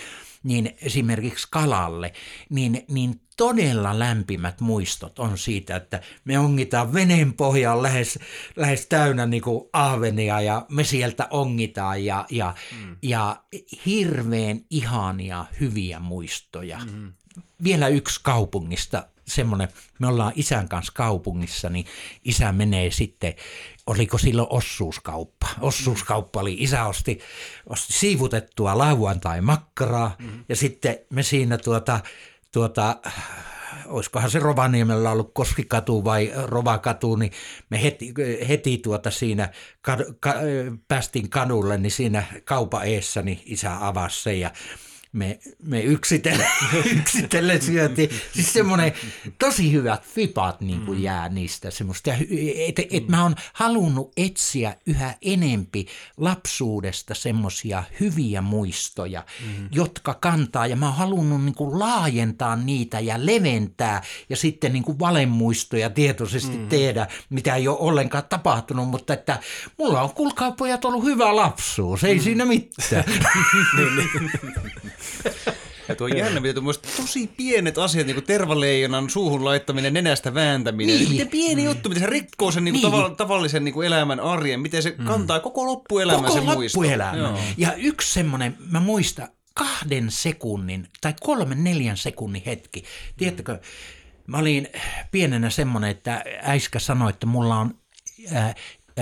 niin 0.45 0.75
esimerkiksi 0.81 1.47
kalalle, 1.51 2.13
niin, 2.49 2.85
niin 2.87 3.21
todella 3.37 3.99
lämpimät 3.99 4.61
muistot 4.61 5.19
on 5.19 5.37
siitä, 5.37 5.75
että 5.75 6.01
me 6.25 6.39
ongitaan 6.39 6.93
veneen 6.93 7.33
pohjaan 7.33 7.83
lähes, 7.83 8.19
lähes 8.55 8.85
täynnä 8.85 9.25
niin 9.25 9.41
kuin 9.41 9.69
aavenia 9.73 10.41
ja 10.41 10.65
me 10.69 10.83
sieltä 10.83 11.27
ongitaan 11.29 12.05
ja, 12.05 12.25
ja, 12.29 12.53
mm. 12.81 12.97
ja 13.01 13.43
hirveän 13.85 14.61
ihania 14.69 15.45
hyviä 15.59 15.99
muistoja. 15.99 16.79
Mm 16.91 17.13
vielä 17.63 17.87
yksi 17.87 18.19
kaupungista, 18.23 19.07
semmoinen, 19.27 19.67
me 19.99 20.07
ollaan 20.07 20.33
isän 20.35 20.69
kanssa 20.69 20.93
kaupungissa, 20.95 21.69
niin 21.69 21.85
isä 22.25 22.51
menee 22.51 22.91
sitten, 22.91 23.33
oliko 23.87 24.17
silloin 24.17 24.47
ossuuskauppa. 24.49 25.47
Ossuuskauppa 25.61 26.39
oli, 26.39 26.55
isä 26.59 26.85
osti, 26.85 27.19
osti 27.69 27.93
siivutettua 27.93 28.77
lauantai 28.77 29.41
makkaraa 29.41 30.15
mm-hmm. 30.19 30.43
ja 30.49 30.55
sitten 30.55 30.97
me 31.09 31.23
siinä 31.23 31.57
tuota, 31.57 31.99
tuota 32.51 32.95
olisikohan 33.85 34.31
se 34.31 34.39
Rovaniemellä 34.39 35.11
ollut 35.11 35.31
Koskikatu 35.33 36.03
vai 36.03 36.31
Rovakatu, 36.45 37.15
niin 37.15 37.31
me 37.69 37.81
heti, 37.81 38.13
heti 38.47 38.77
tuota 38.77 39.11
siinä 39.11 39.49
kad, 39.81 39.99
ka, 40.19 40.33
päästiin 40.87 41.29
kadulle, 41.29 41.77
niin 41.77 41.91
siinä 41.91 42.23
kaupa 42.43 42.83
eessä, 42.83 43.21
niin 43.21 43.41
isä 43.45 43.87
avasi 43.87 44.21
sen 44.21 44.39
ja 44.39 44.51
me, 45.15 45.39
me 45.63 45.81
yksitellen, 45.81 46.47
yksitellen 46.99 47.61
syötiin. 47.61 48.09
Siis 48.33 48.53
semmoinen 48.53 48.93
tosi 49.39 49.71
hyvät 49.71 50.07
fipat 50.07 50.61
niin 50.61 50.81
kuin 50.81 50.97
mm. 50.97 51.03
jää 51.03 51.29
niistä 51.29 51.71
semmoista. 51.71 52.11
Et, 52.67 52.79
et 52.91 53.07
mä 53.07 53.23
oon 53.23 53.35
halunnut 53.53 54.11
etsiä 54.17 54.75
yhä 54.85 55.15
enempi 55.21 55.85
lapsuudesta 56.17 57.13
semmoisia 57.13 57.83
hyviä 57.99 58.41
muistoja, 58.41 59.23
mm. 59.45 59.69
jotka 59.71 60.13
kantaa. 60.13 60.67
Ja 60.67 60.75
mä 60.75 60.85
oon 60.85 60.95
halunnut 60.95 61.43
niin 61.43 61.55
kuin 61.55 61.79
laajentaa 61.79 62.55
niitä 62.55 62.99
ja 62.99 63.25
leventää 63.25 64.01
ja 64.29 64.37
sitten 64.37 64.73
niin 64.73 64.83
kuin 64.83 64.99
valemuistoja 64.99 65.89
tietoisesti 65.89 66.57
mm. 66.57 66.67
tehdä, 66.67 67.07
mitä 67.29 67.55
ei 67.55 67.67
ole 67.67 67.77
ollenkaan 67.79 68.23
tapahtunut. 68.29 68.89
Mutta 68.89 69.13
että 69.13 69.39
mulla 69.77 70.01
on 70.01 70.13
kuulkaa 70.13 70.51
pojat 70.51 70.85
ollut 70.85 71.03
hyvä 71.03 71.35
lapsuus, 71.35 72.03
ei 72.03 72.15
mm. 72.15 72.21
siinä 72.21 72.45
mitään. 72.45 72.65
Niin, 73.77 73.95
niin. 73.95 74.31
Ja 75.87 75.95
tuo 75.95 76.07
jännä, 76.07 76.39
mitä 76.39 76.61
tosi 76.97 77.27
pienet 77.37 77.77
asiat, 77.77 78.07
niin 78.07 78.15
kuin 78.15 78.25
tervaleijonan 78.25 79.09
suuhun 79.09 79.45
laittaminen, 79.45 79.93
nenästä 79.93 80.33
vääntäminen. 80.33 80.97
Niin. 80.97 81.09
Miten 81.09 81.27
pieni 81.27 81.61
mm. 81.61 81.65
juttu, 81.65 81.89
miten 81.89 82.03
se 82.03 82.09
rikkoo 82.09 82.51
sen 82.51 82.63
niin 82.63 82.81
kuin 82.81 82.91
niin. 82.91 83.15
tavallisen 83.15 83.63
niin 83.63 83.73
kuin 83.73 83.87
elämän 83.87 84.19
arjen, 84.19 84.59
miten 84.59 84.83
se 84.83 84.95
mm. 84.97 85.05
kantaa 85.05 85.39
koko 85.39 85.65
loppuelämän 85.65 86.23
koko 86.23 86.33
se 86.33 86.41
loppuelämän. 86.41 87.37
Ja 87.57 87.73
yksi 87.73 88.13
semmoinen, 88.13 88.57
mä 88.71 88.79
muistan, 88.79 89.27
kahden 89.53 90.11
sekunnin 90.11 90.87
tai 91.01 91.13
kolmen 91.21 91.63
neljän 91.63 91.97
sekunnin 91.97 92.43
hetki. 92.45 92.83
Tiedättekö, 93.17 93.59
mä 94.27 94.37
olin 94.37 94.67
pienenä 95.11 95.49
semmoinen, 95.49 95.89
että 95.89 96.23
äiskä 96.41 96.79
sanoi, 96.79 97.09
että 97.09 97.25
mulla 97.25 97.59
on 97.59 97.77
äh, 98.35 98.55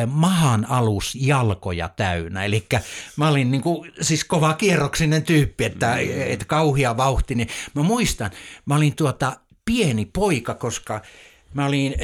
mahan 0.07 0.65
alus 0.69 1.15
jalkoja 1.15 1.89
täynnä. 1.89 2.45
Eli 2.45 2.65
mä 3.17 3.29
olin 3.29 3.51
niin 3.51 3.61
kuin, 3.61 3.91
siis 4.01 4.23
kova 4.23 4.53
kierroksinen 4.53 5.23
tyyppi, 5.23 5.65
että, 5.65 5.95
mm. 5.95 6.21
että 6.25 6.45
kauhia 6.45 6.97
vauhti. 6.97 7.35
Niin 7.35 7.47
mä 7.73 7.83
muistan, 7.83 8.31
mä 8.65 8.75
olin 8.75 8.95
tuota 8.95 9.37
pieni 9.65 10.05
poika, 10.05 10.53
koska 10.53 11.01
mä 11.53 11.65
olin, 11.65 11.95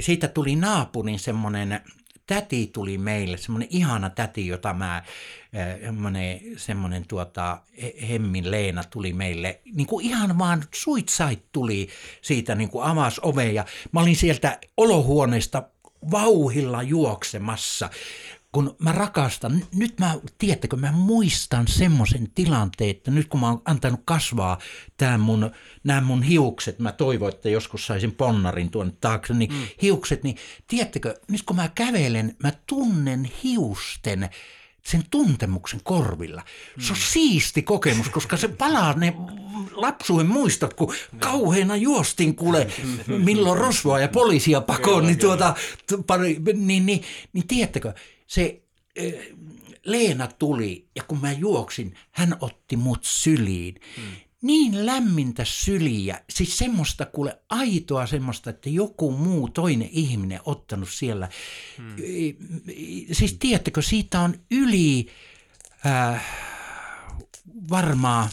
siitä 0.00 0.28
tuli 0.28 0.56
naapurin 0.56 1.18
semmoinen 1.18 1.80
täti 2.26 2.70
tuli 2.72 2.98
meille, 2.98 3.36
semmoinen 3.36 3.68
ihana 3.70 4.10
täti, 4.10 4.46
jota 4.46 4.72
mä, 4.72 5.02
semmoinen, 5.80 6.40
semmoinen 6.56 7.06
tuota, 7.08 7.58
Hemmin 8.08 8.50
Leena 8.50 8.84
tuli 8.84 9.12
meille, 9.12 9.60
niin 9.74 9.86
kuin 9.86 10.06
ihan 10.06 10.38
vaan 10.38 10.64
suitsait 10.74 11.42
tuli 11.52 11.88
siitä 12.22 12.54
niin 12.54 12.70
kuin 12.70 12.84
avasi 12.84 13.20
ovea 13.24 13.52
ja 13.52 13.64
mä 13.92 14.00
olin 14.00 14.16
sieltä 14.16 14.58
olohuoneesta 14.76 15.62
vauhilla 16.10 16.82
juoksemassa, 16.82 17.90
kun 18.52 18.76
mä 18.78 18.92
rakastan, 18.92 19.64
nyt 19.74 20.00
mä, 20.00 20.14
tiedättekö, 20.38 20.76
mä 20.76 20.92
muistan 20.92 21.68
semmoisen 21.68 22.30
tilanteen, 22.34 22.90
että 22.90 23.10
nyt 23.10 23.28
kun 23.28 23.40
mä 23.40 23.48
oon 23.48 23.62
antanut 23.64 24.00
kasvaa 24.04 24.58
tämän 24.96 25.20
mun, 25.20 25.50
nämä 25.84 26.00
mun 26.00 26.22
hiukset, 26.22 26.78
mä 26.78 26.92
toivon, 26.92 27.28
että 27.28 27.48
joskus 27.48 27.86
saisin 27.86 28.12
ponnarin 28.12 28.70
tuonne 28.70 28.92
taakse, 29.00 29.34
niin 29.34 29.52
mm. 29.52 29.62
hiukset, 29.82 30.22
niin 30.22 30.36
tiedättekö, 30.66 31.14
nyt 31.30 31.42
kun 31.42 31.56
mä 31.56 31.70
kävelen, 31.74 32.36
mä 32.42 32.52
tunnen 32.66 33.30
hiusten 33.42 34.30
sen 34.86 35.02
tuntemuksen 35.10 35.80
korvilla. 35.84 36.42
Se 36.78 36.92
on 36.92 36.98
mm. 36.98 37.02
siisti 37.02 37.62
kokemus, 37.62 38.08
koska 38.08 38.36
se 38.36 38.48
palaa 38.48 38.92
ne 38.92 39.14
lapsuuden 39.72 40.26
muistot, 40.26 40.74
kun 40.74 40.94
kauheena 41.18 41.76
juostin 41.76 42.36
kuule, 42.36 42.66
milloin 43.06 43.58
rosvoa 43.58 44.00
ja 44.00 44.08
poliisia 44.08 44.60
pakoon, 44.60 45.06
niin, 45.06 45.18
tuota, 45.18 45.54
niin, 46.54 46.86
niin, 46.86 47.04
niin 47.32 47.46
tiedättekö, 47.48 47.94
se 48.26 48.62
Leena 49.84 50.28
tuli 50.38 50.88
ja 50.94 51.02
kun 51.02 51.20
mä 51.20 51.32
juoksin, 51.32 51.94
hän 52.10 52.36
otti 52.40 52.76
mut 52.76 53.00
syliin. 53.02 53.74
Hmm. 53.96 54.25
Niin 54.46 54.86
lämmintä 54.86 55.44
syliä, 55.44 56.20
siis 56.30 56.58
semmoista 56.58 57.06
kuule 57.06 57.38
aitoa 57.50 58.06
semmoista, 58.06 58.50
että 58.50 58.70
joku 58.70 59.12
muu 59.12 59.48
toinen 59.48 59.88
ihminen 59.92 60.40
ottanut 60.44 60.88
siellä. 60.90 61.28
Hmm. 61.76 61.96
Siis 63.12 63.36
tiedättekö, 63.38 63.82
siitä 63.82 64.20
on 64.20 64.34
yli 64.50 65.06
äh, 65.86 66.24
varmaan 67.70 68.28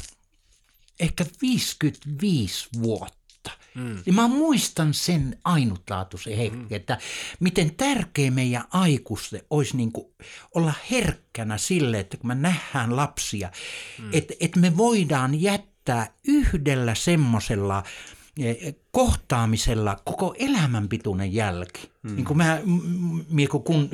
ehkä 1.00 1.26
55 1.42 2.68
vuotta. 2.82 3.52
Mm. 3.76 3.98
Niin 4.06 4.16
mä 4.16 4.28
muistan 4.28 4.94
sen 4.94 5.40
ainutlaatuisen 5.44 6.38
hetken, 6.38 6.60
mm. 6.60 6.76
että 6.76 6.98
miten 7.40 7.76
tärkeä 7.76 8.32
meidän 8.32 8.64
aikuisten 8.70 9.42
olisi 9.50 9.78
niin 9.78 9.92
kuin 9.92 10.08
olla 10.56 10.74
herkkänä 10.92 11.58
sille, 11.58 12.00
että 12.00 12.18
kun 12.18 12.28
me 12.28 12.36
nähdään 12.36 12.96
lapsia, 12.96 13.52
mm. 14.00 14.10
että, 14.14 14.34
että 14.40 14.60
me 14.60 14.78
voidaan 14.78 15.42
jättää 15.42 15.73
yhdellä 16.28 16.96
semmoisella 16.96 17.84
e, 18.40 18.54
kohtaamisella 18.92 19.98
koko 20.06 20.36
elämänpituinen 20.40 21.34
jälki. 21.34 21.92
Mm. 22.04 22.16
Niin 22.16 22.26
kun 22.26 22.38
mä, 22.38 22.60
mä 23.30 23.42
kun 23.64 23.90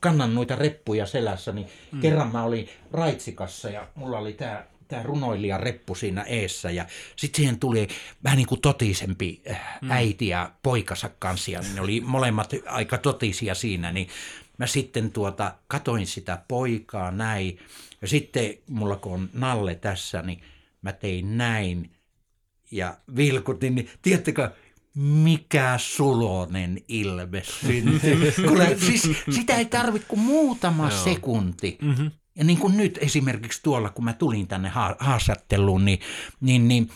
kannan 0.00 0.34
noita 0.34 0.56
reppuja 0.56 1.06
selässä, 1.06 1.52
niin 1.52 1.66
mm. 1.92 2.00
kerran 2.00 2.32
mä 2.32 2.42
olin 2.42 2.68
Raitsikassa 2.92 3.70
ja 3.70 3.88
mulla 3.94 4.18
oli 4.18 4.32
tämä 4.32 4.64
tämä 4.88 5.02
runoilija 5.02 5.58
reppu 5.58 5.94
siinä 5.94 6.22
eessä 6.22 6.70
ja 6.70 6.86
sitten 7.16 7.36
siihen 7.36 7.58
tuli 7.58 7.88
vähän 8.24 8.36
niin 8.36 8.46
kuin 8.46 8.60
totisempi 8.60 9.42
äh, 9.50 9.78
mm. 9.82 9.90
äiti 9.90 10.28
ja 10.28 10.52
poikansa 10.62 11.10
kanssa 11.18 11.50
ja 11.50 11.60
ne 11.74 11.80
oli 11.80 12.00
molemmat 12.00 12.50
aika 12.66 12.98
totisia 12.98 13.54
siinä, 13.54 13.92
niin 13.92 14.08
mä 14.58 14.66
sitten 14.66 15.12
tuota 15.12 15.54
katoin 15.66 16.06
sitä 16.06 16.42
poikaa 16.48 17.10
näin 17.10 17.58
ja 18.02 18.08
sitten 18.08 18.54
mulla 18.68 18.96
kun 18.96 19.12
on 19.12 19.30
Nalle 19.32 19.74
tässä, 19.74 20.22
niin 20.22 20.42
mä 20.82 20.92
tein 20.92 21.38
näin 21.38 21.90
ja 22.70 22.98
vilkutin, 23.16 23.74
niin 23.74 23.90
tiedättekö, 24.02 24.50
mikä 24.94 25.74
sulonen 25.78 26.80
ilme 26.88 27.42
syntyi. 27.44 28.32
siis 28.86 29.08
sitä 29.30 29.54
ei 29.54 29.64
tarvitse 29.64 30.08
kuin 30.08 30.20
muutama 30.20 30.90
sekunti. 30.90 31.78
Mm-hmm. 31.82 32.10
Ja 32.34 32.44
niin 32.44 32.58
kuin 32.58 32.76
nyt 32.76 32.98
esimerkiksi 33.00 33.62
tuolla, 33.62 33.90
kun 33.90 34.04
mä 34.04 34.12
tulin 34.12 34.48
tänne 34.48 34.72
haastatteluun, 34.98 35.84
niin, 35.84 36.00
niin, 36.40 36.68
niin 36.68 36.90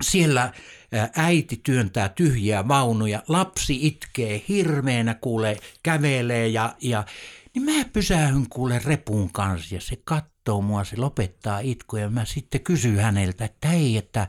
siellä 0.00 0.52
äiti 1.16 1.60
työntää 1.62 2.08
tyhjiä 2.08 2.68
vaunuja, 2.68 3.22
lapsi 3.28 3.86
itkee 3.86 4.44
hirveänä, 4.48 5.14
kuule, 5.14 5.56
kävelee 5.82 6.48
ja, 6.48 6.76
ja 6.80 7.04
niin 7.54 7.64
mä 7.64 7.84
pysähyn 7.92 8.48
kuule 8.48 8.80
repun 8.84 9.32
kanssa 9.32 9.74
ja 9.74 9.80
se 9.80 9.96
katsoo 10.44 10.60
mua, 10.60 10.84
se 10.84 10.96
lopettaa 10.96 11.58
itkuja 11.58 12.02
ja 12.02 12.10
mä 12.10 12.24
sitten 12.24 12.60
kysyn 12.60 12.98
häneltä, 12.98 13.44
että 13.44 13.68
hei, 13.68 13.96
että 13.96 14.28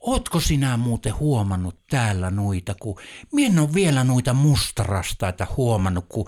Ootko 0.00 0.40
sinä 0.40 0.76
muuten 0.76 1.18
huomannut 1.18 1.76
täällä 1.90 2.30
noita, 2.30 2.74
kun 2.80 3.00
minä 3.32 3.52
en 3.52 3.58
ole 3.58 3.74
vielä 3.74 4.04
noita 4.04 4.34
mustarastaita 4.34 5.46
huomannut, 5.56 6.04
kun 6.08 6.26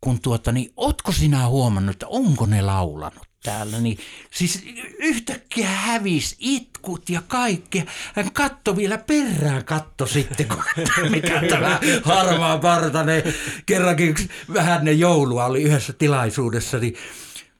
kun 0.00 0.20
tuota, 0.20 0.52
niin 0.52 0.72
ootko 0.76 1.12
sinä 1.12 1.46
huomannut, 1.48 1.94
että 1.94 2.06
onko 2.08 2.46
ne 2.46 2.62
laulanut 2.62 3.28
täällä, 3.42 3.80
niin 3.80 3.98
siis 4.30 4.62
yhtäkkiä 4.98 5.68
hävis 5.68 6.36
itkut 6.38 7.10
ja 7.10 7.22
kaikki. 7.28 7.84
Hän 8.14 8.32
katto 8.32 8.76
vielä 8.76 8.98
perään, 8.98 9.64
katto 9.64 10.06
sitten, 10.06 10.48
kun, 10.48 10.64
mikä 11.10 11.42
tämä 11.48 11.80
harmaa 12.04 12.58
partane. 12.58 13.22
Kerrankin 13.66 14.14
vähän 14.54 14.84
ne 14.84 14.92
joulua 14.92 15.46
oli 15.46 15.62
yhdessä 15.62 15.92
tilaisuudessa, 15.92 16.78
niin 16.78 16.94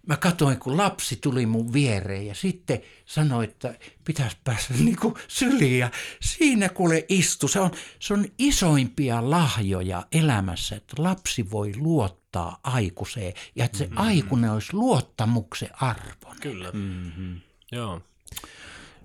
mä 0.07 0.17
katsoin, 0.17 0.59
kun 0.59 0.77
lapsi 0.77 1.17
tuli 1.17 1.47
mun 1.47 1.73
viereen 1.73 2.27
ja 2.27 2.35
sitten 2.35 2.81
sanoi, 3.05 3.45
että 3.45 3.75
pitäisi 4.05 4.37
päästä 4.45 4.75
niin 4.85 4.97
kuin 4.97 5.15
syliin. 5.29 5.79
Ja 5.79 5.91
siinä 6.21 6.69
kuule 6.69 7.05
istu. 7.09 7.49
Se 7.49 7.61
on, 7.61 7.71
se 7.99 8.15
on 8.15 8.25
isoimpia 8.39 9.31
lahjoja 9.31 10.07
elämässä, 10.13 10.77
että 10.77 11.03
lapsi 11.03 11.51
voi 11.51 11.73
luottaa 11.77 12.61
aikuiseen 12.63 13.33
ja 13.57 13.65
että 13.65 13.79
se 13.79 13.85
mm-hmm. 13.85 13.99
aikuinen 13.99 14.51
olisi 14.51 14.75
luottamuksen 14.75 15.71
arvon. 15.81 16.37
Kyllä. 16.41 16.71
Mm-hmm. 16.73 17.41
Joo. 17.73 18.01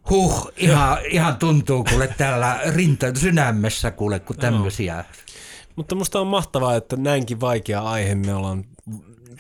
Huh, 0.10 0.52
ihan, 0.57 0.98
ihan 1.06 1.38
tuntuu 1.38 1.84
kuule 1.84 2.07
täällä 2.18 2.60
rinta 2.76 3.15
sydämessä 3.15 3.91
kuule, 3.91 4.19
kun 4.19 4.38
tämmöisiä. 4.38 4.95
No. 4.95 5.03
Mutta 5.76 5.95
musta 5.95 6.19
on 6.19 6.28
mahtavaa, 6.28 6.76
että 6.76 6.95
näinkin 6.95 7.40
vaikea 7.40 7.82
aihe 7.82 8.15
me 8.15 8.34
ollaan 8.34 8.65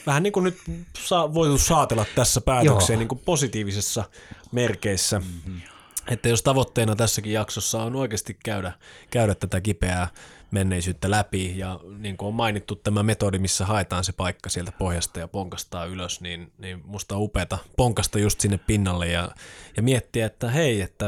vähän 0.05 0.23
niin 0.23 0.33
kuin 0.33 0.43
nyt 0.43 0.57
saa, 0.97 1.33
voitu 1.33 1.57
saatella 1.57 2.05
tässä 2.15 2.41
päätökseen 2.41 2.99
niin 2.99 3.07
kuin 3.07 3.21
positiivisessa 3.25 4.03
merkeissä. 4.51 5.19
Mm-hmm. 5.19 5.61
Että 6.07 6.29
jos 6.29 6.41
tavoitteena 6.41 6.95
tässäkin 6.95 7.33
jaksossa 7.33 7.83
on 7.83 7.95
oikeasti 7.95 8.37
käydä, 8.43 8.73
käydä 9.11 9.35
tätä 9.35 9.61
kipeää 9.61 10.07
menneisyyttä 10.51 11.11
läpi 11.11 11.57
ja 11.57 11.79
niin 11.97 12.17
kuin 12.17 12.27
on 12.27 12.33
mainittu 12.33 12.75
tämä 12.75 13.03
metodi, 13.03 13.39
missä 13.39 13.65
haetaan 13.65 14.03
se 14.03 14.11
paikka 14.11 14.49
sieltä 14.49 14.71
pohjasta 14.71 15.19
ja 15.19 15.27
ponkastaa 15.27 15.85
ylös, 15.85 16.21
niin, 16.21 16.51
niin 16.57 16.81
musta 16.85 17.15
on 17.15 17.21
upeata 17.21 17.57
ponkasta 17.77 18.19
just 18.19 18.39
sinne 18.39 18.57
pinnalle 18.57 19.07
ja, 19.07 19.31
ja 19.77 19.83
miettiä, 19.83 20.25
että 20.25 20.49
hei, 20.49 20.81
että 20.81 21.05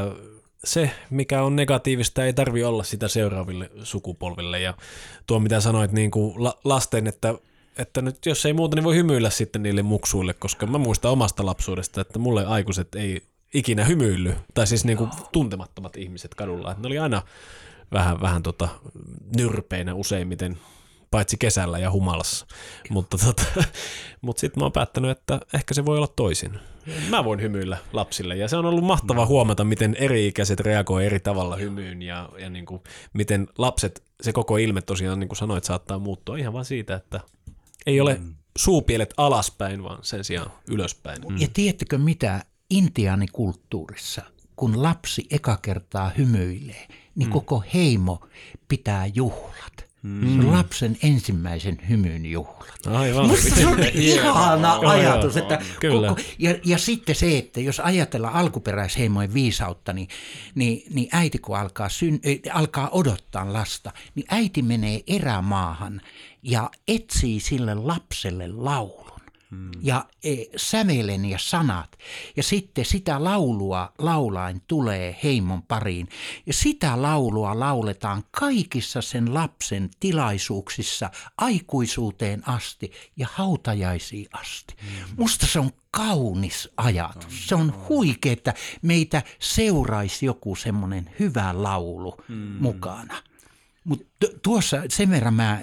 se, 0.63 0.91
mikä 1.09 1.43
on 1.43 1.55
negatiivista, 1.55 2.25
ei 2.25 2.33
tarvi 2.33 2.63
olla 2.63 2.83
sitä 2.83 3.07
seuraaville 3.07 3.71
sukupolville. 3.83 4.59
Ja 4.59 4.73
tuo, 5.27 5.39
mitä 5.39 5.59
sanoit 5.59 5.91
niin 5.91 6.11
kuin 6.11 6.35
lasten, 6.63 7.07
että 7.07 7.35
että 7.77 8.01
nyt 8.01 8.25
jos 8.25 8.45
ei 8.45 8.53
muuta, 8.53 8.75
niin 8.75 8.83
voi 8.83 8.95
hymyillä 8.95 9.29
sitten 9.29 9.63
niille 9.63 9.81
muksuille, 9.81 10.33
koska 10.33 10.67
mä 10.67 10.77
muistan 10.77 11.11
omasta 11.11 11.45
lapsuudesta, 11.45 12.01
että 12.01 12.19
mulle 12.19 12.45
aikuiset 12.45 12.95
ei 12.95 13.21
ikinä 13.53 13.85
hymyilly, 13.85 14.35
tai 14.53 14.67
siis 14.67 14.85
niin 14.85 14.97
kuin 14.97 15.09
tuntemattomat 15.31 15.97
ihmiset 15.97 16.35
kadulla, 16.35 16.71
että 16.71 16.81
ne 16.81 16.87
oli 16.87 16.99
aina 16.99 17.21
vähän, 17.91 18.21
vähän 18.21 18.43
tota, 18.43 18.69
nyrpeinä 19.37 19.93
useimmiten, 19.93 20.57
paitsi 21.11 21.37
kesällä 21.37 21.79
ja 21.79 21.91
humalassa. 21.91 22.45
Mutta 22.89 23.17
tota, 23.17 23.43
mut 24.21 24.37
sitten 24.37 24.61
mä 24.61 24.65
oon 24.65 24.71
päättänyt, 24.71 25.11
että 25.11 25.39
ehkä 25.53 25.73
se 25.73 25.85
voi 25.85 25.97
olla 25.97 26.07
toisin. 26.07 26.59
Mä 27.09 27.23
voin 27.23 27.41
hymyillä 27.41 27.77
lapsille 27.93 28.35
ja 28.35 28.47
se 28.47 28.57
on 28.57 28.65
ollut 28.65 28.83
mahtava 28.83 29.25
huomata, 29.25 29.63
miten 29.63 29.95
eri-ikäiset 29.99 30.59
reagoi 30.59 31.05
eri 31.05 31.19
tavalla 31.19 31.55
hymyyn 31.55 32.01
ja, 32.01 32.29
ja 32.39 32.49
niin 32.49 32.65
kuin, 32.65 32.81
miten 33.13 33.47
lapset, 33.57 34.03
se 34.21 34.33
koko 34.33 34.57
ilme 34.57 34.81
tosiaan 34.81 35.19
niin 35.19 35.27
kuin 35.27 35.37
sanoit, 35.37 35.63
saattaa 35.63 35.99
muuttua 35.99 36.37
ihan 36.37 36.53
vaan 36.53 36.65
siitä, 36.65 36.95
että 36.95 37.19
ei 37.85 38.01
ole 38.01 38.17
mm. 38.21 38.35
suupielet 38.57 39.13
alaspäin, 39.17 39.83
vaan 39.83 39.99
sen 40.01 40.23
sijaan 40.23 40.51
ylöspäin. 40.67 41.21
Mm. 41.29 41.37
Ja 41.37 41.47
tiedättekö 41.53 41.97
mitä 41.97 42.45
intiaanikulttuurissa, 42.69 44.21
kun 44.55 44.83
lapsi 44.83 45.27
eka 45.29 45.57
kertaa 45.61 46.11
hymyilee, 46.17 46.87
niin 47.15 47.29
mm. 47.29 47.33
koko 47.33 47.63
heimo 47.73 48.27
pitää 48.67 49.05
juhlat. 49.05 49.93
Mm. 50.03 50.51
lapsen 50.51 50.97
ensimmäisen 51.03 51.77
hymyn 51.89 52.25
juhlat. 52.25 52.87
Aivan. 52.87 53.27
Musta 53.27 53.55
se 53.55 53.67
on 53.67 53.79
ihana 53.93 54.79
ajatus. 54.85 55.37
Että 55.37 55.61
Kyllä. 55.79 56.07
Koko, 56.07 56.21
ja, 56.39 56.55
ja 56.65 56.77
sitten 56.77 57.15
se, 57.15 57.37
että 57.37 57.61
jos 57.61 57.79
ajatellaan 57.79 58.33
alkuperäisheimojen 58.33 59.33
viisautta, 59.33 59.93
niin, 59.93 60.07
niin, 60.55 60.83
niin 60.93 61.09
äiti 61.11 61.39
kun 61.39 61.57
alkaa, 61.57 61.89
syn, 61.89 62.19
alkaa 62.53 62.89
odottaa 62.89 63.53
lasta, 63.53 63.91
niin 64.15 64.25
äiti 64.29 64.61
menee 64.61 65.01
erämaahan 65.07 66.01
ja 66.43 66.69
etsii 66.87 67.39
sille 67.39 67.75
lapselle 67.75 68.47
laulun. 68.47 69.13
Hmm. 69.49 69.71
Ja 69.81 70.05
e, 70.23 70.35
sävelen 70.55 71.25
ja 71.25 71.37
sanat. 71.39 71.97
Ja 72.37 72.43
sitten 72.43 72.85
sitä 72.85 73.23
laulua 73.23 73.93
laulain 73.97 74.61
tulee 74.67 75.15
heimon 75.23 75.63
pariin. 75.63 76.07
Ja 76.45 76.53
sitä 76.53 77.01
laulua 77.01 77.59
lauletaan 77.59 78.23
kaikissa 78.31 79.01
sen 79.01 79.33
lapsen 79.33 79.89
tilaisuuksissa 79.99 81.09
aikuisuuteen 81.37 82.47
asti 82.47 82.91
ja 83.17 83.27
hautajaisiin 83.31 84.27
asti. 84.33 84.75
Hmm. 84.81 85.15
Musta 85.17 85.47
se 85.47 85.59
on 85.59 85.71
kaunis 85.91 86.69
ajatus. 86.77 87.47
Se 87.47 87.55
on 87.55 87.73
huikea, 87.89 88.33
että 88.33 88.53
meitä 88.81 89.21
seuraisi 89.39 90.25
joku 90.25 90.55
semmoinen 90.55 91.09
hyvä 91.19 91.63
laulu 91.63 92.15
hmm. 92.27 92.57
mukana. 92.59 93.15
Mutta 93.83 94.27
tuossa, 94.43 94.83
sen 94.89 95.09
verran 95.09 95.33
mä 95.33 95.61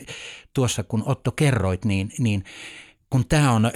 tuossa 0.54 0.82
kun 0.82 1.02
Otto 1.06 1.32
kerroit, 1.32 1.84
niin, 1.84 2.12
niin 2.18 2.44
kun 3.10 3.26
tämä 3.26 3.52
on 3.52 3.72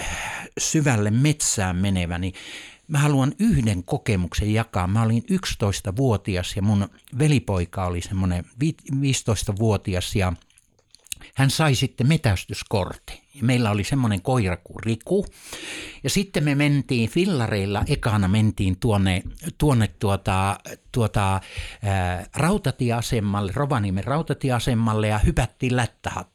syvälle 0.59 1.11
metsään 1.11 1.77
menevä, 1.77 2.19
niin 2.19 2.35
mä 2.89 2.99
haluan 2.99 3.33
yhden 3.39 3.85
kokemuksen 3.85 4.53
jakaa. 4.53 4.87
Mä 4.87 5.03
olin 5.03 5.25
11-vuotias 5.33 6.57
ja 6.57 6.63
mun 6.63 6.89
velipoika 7.19 7.85
oli 7.85 8.01
semmoinen 8.01 8.45
15-vuotias 8.95 10.17
ja 10.17 10.33
hän 11.35 11.51
sai 11.51 11.75
sitten 11.75 12.09
metästyskortti. 12.09 13.23
Ja 13.35 13.45
meillä 13.45 13.71
oli 13.71 13.85
semmoinen 13.85 14.23
koira 14.23 14.57
kuin 14.57 14.83
Riku. 14.85 15.27
Ja 16.05 16.11
sitten 16.11 16.45
me 16.45 16.55
mentiin 16.55 17.11
fillareilla, 17.11 17.83
ekana 17.87 18.29
mentiin 18.29 18.77
tuonne, 18.81 19.23
tuonne 19.59 19.89
tuota, 19.89 20.59
tuota, 20.93 21.41
ää, 21.83 22.27
rautatieasemalle, 22.35 23.53
Rovaniemen 23.55 24.05
rautatieasemalle 24.05 25.09
ja 25.09 25.19
hypättiin 25.19 25.77
lättähat 25.77 26.34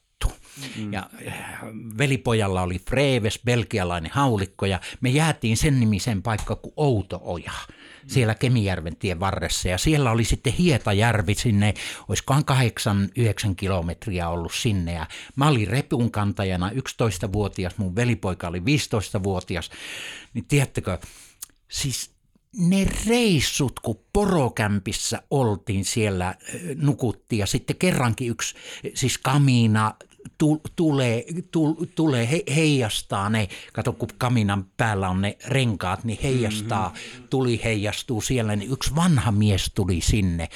Mm. 0.77 0.93
Ja 0.93 1.09
äh, 1.27 1.61
velipojalla 1.97 2.61
oli 2.61 2.79
Freves, 2.79 3.39
belgialainen 3.45 4.11
haulikko, 4.13 4.65
ja 4.65 4.79
me 5.01 5.09
jäätiin 5.09 5.57
sen 5.57 5.79
nimisen 5.79 6.21
paikka 6.21 6.55
kuin 6.55 6.73
Oja. 7.21 7.51
siellä 8.07 8.35
Kemijärven 8.35 8.95
tien 8.95 9.19
varressa. 9.19 9.69
Ja 9.69 9.77
siellä 9.77 10.11
oli 10.11 10.23
sitten 10.23 10.53
Hietajärvi 10.53 11.35
sinne, 11.35 11.73
olisikohan 12.07 12.43
8-9 13.51 13.55
kilometriä 13.55 14.29
ollut 14.29 14.53
sinne. 14.53 14.93
Ja 14.93 15.07
mä 15.35 15.47
olin 15.47 15.67
repun 15.67 16.11
kantajana 16.11 16.69
11-vuotias, 16.69 17.77
mun 17.77 17.95
velipoika 17.95 18.47
oli 18.47 18.59
15-vuotias. 18.59 19.69
Niin 20.33 20.45
tiedättekö, 20.45 20.97
siis 21.67 22.11
ne 22.57 22.87
reissut, 23.07 23.79
kun 23.79 23.99
porokämpissä 24.13 25.21
oltiin 25.31 25.85
siellä, 25.85 26.35
nukuttiin 26.75 27.39
ja 27.39 27.45
sitten 27.45 27.75
kerrankin 27.75 28.29
yksi, 28.29 28.55
siis 28.93 29.17
Kamina 29.17 29.95
tulee, 30.75 31.25
tulee 31.95 32.31
he, 32.31 32.43
heijastaa 32.55 33.29
ne, 33.29 33.47
kato 33.73 33.93
kun 33.93 34.09
kaminan 34.17 34.65
päällä 34.77 35.09
on 35.09 35.21
ne 35.21 35.37
renkaat, 35.47 36.03
niin 36.03 36.19
heijastaa, 36.23 36.89
mm-hmm. 36.89 37.27
tuli 37.27 37.61
heijastuu 37.63 38.21
siellä, 38.21 38.55
niin 38.55 38.71
yksi 38.71 38.95
vanha 38.95 39.31
mies 39.31 39.71
tuli 39.75 40.01
sinne, 40.01 40.49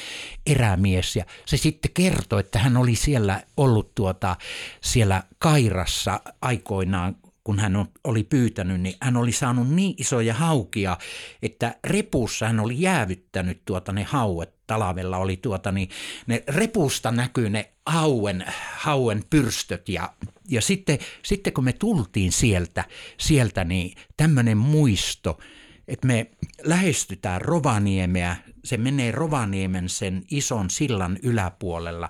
erämies, 0.45 1.15
ja 1.15 1.25
se 1.45 1.57
sitten 1.57 1.91
kertoi, 1.93 2.39
että 2.39 2.59
hän 2.59 2.77
oli 2.77 2.95
siellä 2.95 3.43
ollut 3.57 3.95
tuota, 3.95 4.35
siellä 4.81 5.23
Kairassa 5.39 6.19
aikoinaan, 6.41 7.15
kun 7.43 7.59
hän 7.59 7.85
oli 8.03 8.23
pyytänyt, 8.23 8.81
niin 8.81 8.95
hän 9.01 9.17
oli 9.17 9.31
saanut 9.31 9.69
niin 9.69 9.95
isoja 9.97 10.33
haukia, 10.33 10.97
että 11.41 11.75
repussa 11.83 12.47
hän 12.47 12.59
oli 12.59 12.81
jäävyttänyt 12.81 13.61
tuota 13.65 13.91
ne 13.91 14.03
hauet. 14.03 14.53
Talavella 14.67 15.17
oli 15.17 15.37
tuota, 15.37 15.71
niin 15.71 15.89
ne 16.27 16.43
repusta 16.47 17.11
näkyy 17.11 17.49
ne 17.49 17.73
hauen, 17.85 18.45
hauen 18.77 19.23
pyrstöt 19.29 19.89
ja, 19.89 20.13
ja 20.49 20.61
sitten, 20.61 20.99
sitten 21.23 21.53
kun 21.53 21.63
me 21.63 21.73
tultiin 21.73 22.31
sieltä, 22.31 22.85
sieltä 23.17 23.63
niin 23.63 23.97
tämmöinen 24.17 24.57
muisto, 24.57 25.39
että 25.87 26.07
me 26.07 26.31
lähestytään 26.63 27.41
Rovaniemeä, 27.41 28.35
se 28.63 28.77
menee 28.77 29.11
Rovaniemen 29.11 29.89
sen 29.89 30.23
ison 30.31 30.69
sillan 30.69 31.17
yläpuolella. 31.23 32.09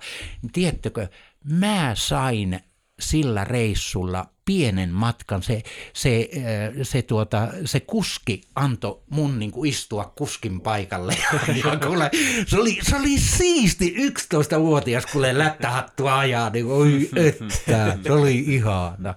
Tiedättekö, 0.54 1.08
mä 1.50 1.92
sain 1.94 2.60
sillä 3.00 3.44
reissulla 3.44 4.33
pienen 4.46 4.90
matkan. 4.90 5.44
Se, 5.44 5.64
se, 5.94 6.30
äh, 6.38 6.74
se, 6.84 7.02
tuota, 7.02 7.48
se 7.66 7.80
kuski 7.80 8.42
antoi 8.56 9.02
mun 9.10 9.40
niin 9.40 9.52
kuin 9.52 9.70
istua 9.70 10.14
kuskin 10.18 10.62
paikalle. 10.62 11.18
Ja 11.66 11.88
kuule, 11.88 12.10
se, 12.48 12.60
oli, 12.60 12.80
se 12.82 12.96
oli 12.96 13.20
siisti 13.20 13.96
11-vuotias, 13.98 15.06
kuule 15.06 15.38
lättähattua 15.38 16.20
ajaa. 16.20 16.50
Niin, 16.50 16.66
oi 16.66 17.10
että, 17.28 17.98
se 18.04 18.12
oli 18.12 18.40
ihana. 18.40 19.16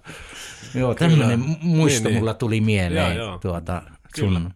Joo, 0.75 0.95
tämmöinen 0.95 1.45
muisto 1.61 1.99
niin, 1.99 2.05
niin, 2.05 2.19
mulla 2.19 2.35
tuli 2.35 2.61
mieleen. 2.61 3.17
Joo, 3.17 3.27
joo. 3.27 3.39
Tuota, 3.39 3.83
sun. 4.19 4.51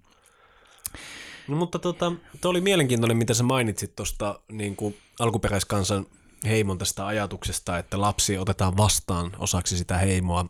No, 1.48 1.56
mutta 1.56 1.78
tota, 1.78 2.12
oli 2.44 2.60
mielenkiintoinen, 2.60 3.16
mitä 3.16 3.34
sä 3.34 3.42
mainitsit 3.42 3.96
tuosta 3.96 4.40
niin 4.52 4.76
alkuperäiskansan 5.18 6.06
heimon 6.44 6.78
tästä 6.78 7.06
ajatuksesta, 7.06 7.78
että 7.78 8.00
lapsi 8.00 8.38
otetaan 8.38 8.76
vastaan 8.76 9.32
osaksi 9.38 9.78
sitä 9.78 9.98
heimoa. 9.98 10.46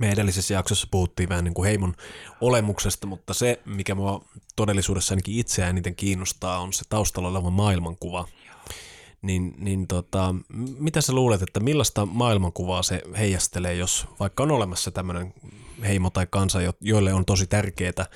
Me 0.00 0.10
edellisessä 0.10 0.54
jaksossa 0.54 0.88
puhuttiin 0.90 1.28
vähän 1.28 1.44
niin 1.44 1.54
kuin 1.54 1.66
heimon 1.66 1.94
olemuksesta, 2.40 3.06
mutta 3.06 3.34
se, 3.34 3.60
mikä 3.64 3.94
mua 3.94 4.24
todellisuudessa 4.56 5.12
ainakin 5.12 5.38
itseään 5.38 5.70
eniten 5.70 5.94
kiinnostaa, 5.94 6.58
on 6.58 6.72
se 6.72 6.82
taustalla 6.88 7.28
oleva 7.28 7.50
maailmankuva. 7.50 8.28
Niin, 9.22 9.54
niin 9.58 9.86
tota, 9.86 10.34
mitä 10.78 11.00
sä 11.00 11.12
luulet, 11.12 11.42
että 11.42 11.60
millaista 11.60 12.06
maailmankuvaa 12.06 12.82
se 12.82 13.02
heijastelee, 13.18 13.74
jos 13.74 14.06
vaikka 14.20 14.42
on 14.42 14.50
olemassa 14.50 14.90
tämmöinen 14.90 15.34
heimo 15.86 16.10
tai 16.10 16.26
kansa, 16.30 16.58
joille 16.80 17.12
on 17.12 17.24
tosi 17.24 17.46
tärkeää 17.46 18.06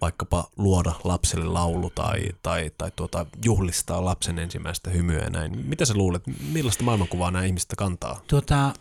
vaikkapa 0.00 0.50
luoda 0.56 0.92
lapselle 1.04 1.44
laulu 1.44 1.90
tai, 1.90 2.22
tai, 2.42 2.70
tai 2.78 2.90
tuota, 2.96 3.26
juhlistaa 3.44 4.04
lapsen 4.04 4.38
ensimmäistä 4.38 4.90
hymyä 4.90 5.18
ja 5.18 5.30
näin. 5.30 5.58
Mitä 5.66 5.84
sä 5.84 5.94
luulet, 5.94 6.22
millaista 6.52 6.84
maailmankuvaa 6.84 7.30
nämä 7.30 7.44
ihmiset 7.44 7.74
kantaa? 7.76 8.20
Tuota, 8.26 8.74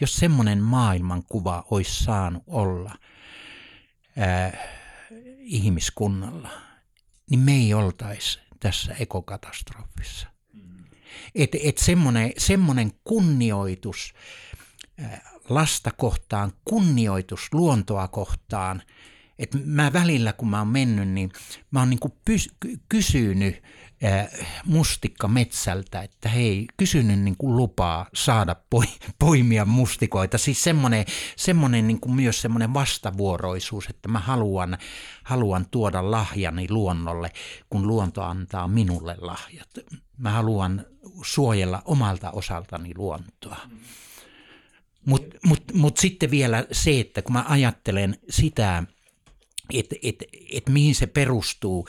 jos 0.00 0.16
semmoinen 0.16 0.62
maailmankuva 0.62 1.64
olisi 1.70 2.04
saanut 2.04 2.42
olla 2.46 2.94
äh, 4.18 4.52
ihmiskunnalla, 5.38 6.50
niin 7.30 7.40
me 7.40 7.52
ei 7.52 7.74
oltaisi 7.74 8.38
tässä 8.60 8.94
ekokatastrofissa. 8.94 10.26
Että 11.34 11.58
et 11.62 11.78
semmoinen, 11.78 12.32
semmoinen 12.38 12.92
kunnioitus 13.04 14.14
lasta 15.48 15.90
kohtaan, 15.96 16.52
kunnioitus 16.64 17.48
luontoa 17.52 18.08
kohtaan– 18.08 18.82
että 19.42 19.58
mä 19.64 19.92
välillä, 19.92 20.32
kun 20.32 20.50
mä 20.50 20.58
oon 20.58 20.68
mennyt, 20.68 21.08
niin 21.08 21.32
mä 21.70 21.78
oon 21.78 21.90
niin 21.90 22.00
pys- 22.30 22.78
kysynyt 22.88 23.62
mustikka 24.64 25.28
metsältä, 25.28 26.02
että 26.02 26.28
hei, 26.28 26.66
kysynyt 26.76 27.20
niin 27.20 27.36
kuin 27.36 27.56
lupaa 27.56 28.06
saada 28.14 28.56
poi- 28.70 28.98
poimia 29.18 29.64
mustikoita. 29.64 30.38
Siis 30.38 30.64
semmoinen, 30.64 31.04
semmoinen 31.36 31.86
niin 31.86 32.00
kuin 32.00 32.14
myös 32.14 32.42
semmoinen 32.42 32.74
vastavuoroisuus, 32.74 33.86
että 33.90 34.08
mä 34.08 34.18
haluan, 34.18 34.78
haluan 35.22 35.66
tuoda 35.70 36.10
lahjani 36.10 36.66
luonnolle, 36.70 37.30
kun 37.70 37.86
luonto 37.86 38.22
antaa 38.22 38.68
minulle 38.68 39.16
lahjat. 39.20 39.68
Mä 40.18 40.30
haluan 40.30 40.86
suojella 41.24 41.82
omalta 41.84 42.30
osaltani 42.30 42.92
luontoa. 42.96 43.56
Mutta 45.06 45.38
mut, 45.46 45.62
mut 45.74 45.96
sitten 45.96 46.30
vielä 46.30 46.66
se, 46.72 47.00
että 47.00 47.22
kun 47.22 47.32
mä 47.32 47.44
ajattelen 47.48 48.18
sitä, 48.30 48.84
että 49.72 49.96
et, 50.02 50.24
et 50.52 50.68
mihin 50.68 50.94
se 50.94 51.06
perustuu. 51.06 51.88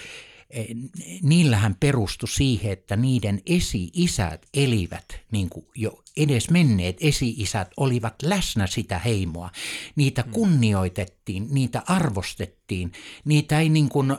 Niillähän 1.22 1.76
perustui 1.80 2.30
siihen, 2.30 2.72
että 2.72 2.96
niiden 2.96 3.42
esi-isät 3.46 4.46
elivät, 4.54 5.20
niin 5.32 5.50
kuin 5.50 5.66
jo 5.76 6.04
edes 6.18 6.50
menneet 6.50 6.98
esi-isät 7.02 7.72
olivat 7.78 8.22
läsnä 8.22 8.68
sitä 8.68 9.00
heimoa. 9.00 9.50
Niitä 9.96 10.22
mm. 10.22 10.32
kunnioitettiin, 10.32 11.48
niitä 11.52 11.84
arvostettiin. 11.88 12.92
Niitä 13.26 13.60
ei 13.60 13.70
niin 13.70 13.90
kuin 13.90 14.16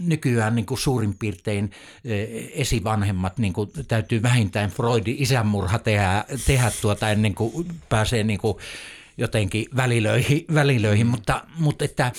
nykyään 0.00 0.54
niin 0.54 0.66
kuin 0.66 0.78
suurin 0.78 1.18
piirtein 1.18 1.70
e, 2.04 2.14
esivanhemmat 2.52 3.38
niin 3.38 3.52
kuin 3.52 3.70
täytyy 3.88 4.22
vähintään 4.22 4.70
Freudin 4.70 5.16
isänmurha 5.18 5.78
tehdä, 5.78 6.24
tehdä 6.46 6.72
tuota 6.82 7.10
ennen 7.10 7.34
kuin 7.34 7.68
pääsee 7.88 8.24
niin 8.24 8.40
kuin 8.40 8.56
jotenkin 9.18 9.66
välilöihin, 9.76 10.44
välilöihin 10.54 11.06
mm. 11.06 11.10
mutta, 11.10 11.44
mutta 11.58 11.84
että 11.84 12.12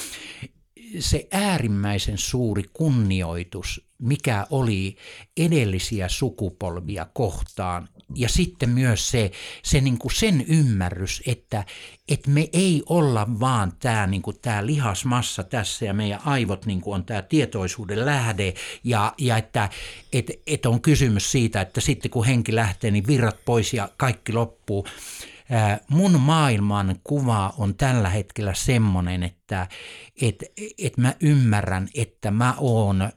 se 1.00 1.28
äärimmäisen 1.32 2.18
suuri 2.18 2.64
kunnioitus, 2.74 3.88
mikä 4.00 4.48
oli 4.50 4.96
edellisiä 5.38 6.10
sukupolvia 6.10 7.08
kohtaan, 7.14 7.90
ja 8.16 8.30
sitten 8.30 8.70
myös 8.70 9.12
se, 9.12 9.32
se 9.64 9.82
niin 9.82 9.98
kuin 9.98 10.16
sen 10.16 10.46
ymmärrys, 10.48 11.22
että, 11.26 11.66
että 12.10 12.30
me 12.30 12.50
ei 12.54 12.84
olla 12.90 13.40
vaan 13.40 13.74
tämä 13.80 14.08
niin 14.08 14.22
kuin 14.22 14.40
tämä 14.42 14.66
lihasmassa 14.66 15.44
tässä 15.44 15.86
ja 15.86 15.94
meidän 15.94 16.20
aivot 16.26 16.66
niin 16.66 16.82
kuin 16.82 16.96
on 16.96 17.06
tämä 17.06 17.22
tietoisuuden 17.22 18.06
lähde. 18.06 18.54
Ja, 18.84 19.14
ja 19.18 19.38
että 19.38 19.70
et, 20.14 20.32
et 20.48 20.66
on 20.66 20.82
kysymys 20.82 21.32
siitä, 21.32 21.62
että 21.62 21.82
sitten 21.82 22.12
kun 22.12 22.26
henki 22.26 22.56
lähtee, 22.56 22.92
niin 22.92 23.08
virrat 23.08 23.46
pois 23.46 23.74
ja 23.74 23.90
kaikki 23.98 24.34
loppuu 24.34 24.88
mun 25.90 26.20
maailman 26.20 26.96
kuva 27.04 27.54
on 27.58 27.76
tällä 27.76 28.10
hetkellä 28.10 28.54
semmoinen, 28.54 29.24
että 29.24 29.68
et, 30.22 30.44
et 30.78 30.98
mä 30.98 31.14
ymmärrän, 31.20 31.88
että 31.96 32.32
mä 32.32 32.54
oon 32.58 33.10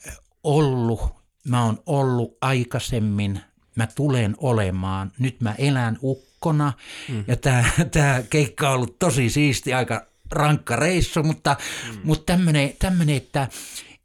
ollut, 0.44 1.00
mä 1.48 1.64
oon 1.64 1.78
ollut 1.86 2.38
aikaisemmin, 2.40 3.40
mä 3.74 3.88
tulen 3.94 4.34
olemaan, 4.38 5.12
nyt 5.18 5.40
mä 5.40 5.54
elän 5.58 5.98
ukkona 6.02 6.72
mm. 7.08 7.24
ja 7.26 7.36
tämä 7.36 7.64
tää 7.90 8.22
keikka 8.22 8.68
on 8.68 8.74
ollut 8.74 8.98
tosi 8.98 9.30
siisti, 9.30 9.74
aika 9.74 10.06
rankka 10.30 10.76
reissu, 10.76 11.22
mutta, 11.22 11.56
mm. 11.92 12.00
mutta 12.04 12.32
tämmöinen, 12.78 13.16
että 13.16 13.48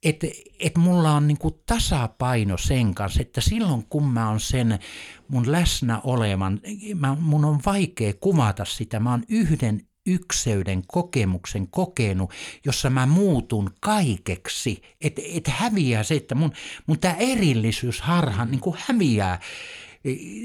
että 0.03 0.27
et 0.59 0.77
mulla 0.77 1.11
on 1.11 1.27
niinku 1.27 1.51
tasapaino 1.65 2.57
sen 2.57 2.95
kanssa, 2.95 3.21
että 3.21 3.41
silloin 3.41 3.85
kun 3.89 4.07
mä 4.07 4.29
oon 4.29 4.39
sen 4.39 4.79
mun 5.27 5.51
läsnä 5.51 6.01
olevan, 6.03 6.61
mä, 6.95 7.17
mun 7.19 7.45
on 7.45 7.59
vaikea 7.65 8.13
kuvata 8.19 8.65
sitä, 8.65 8.99
mä 8.99 9.11
oon 9.11 9.23
yhden 9.29 9.81
ykseyden 10.05 10.83
kokemuksen 10.87 11.67
kokenut, 11.67 12.31
jossa 12.65 12.89
mä 12.89 13.05
muutun 13.05 13.69
kaikeksi, 13.79 14.81
että 15.01 15.21
et 15.25 15.47
häviää 15.47 16.03
se, 16.03 16.15
että 16.15 16.35
mun, 16.35 16.51
mun 16.87 16.99
tämä 16.99 17.15
erillisyys 17.15 18.01
harhan 18.01 18.51
niin 18.51 18.61
häviää 18.77 19.39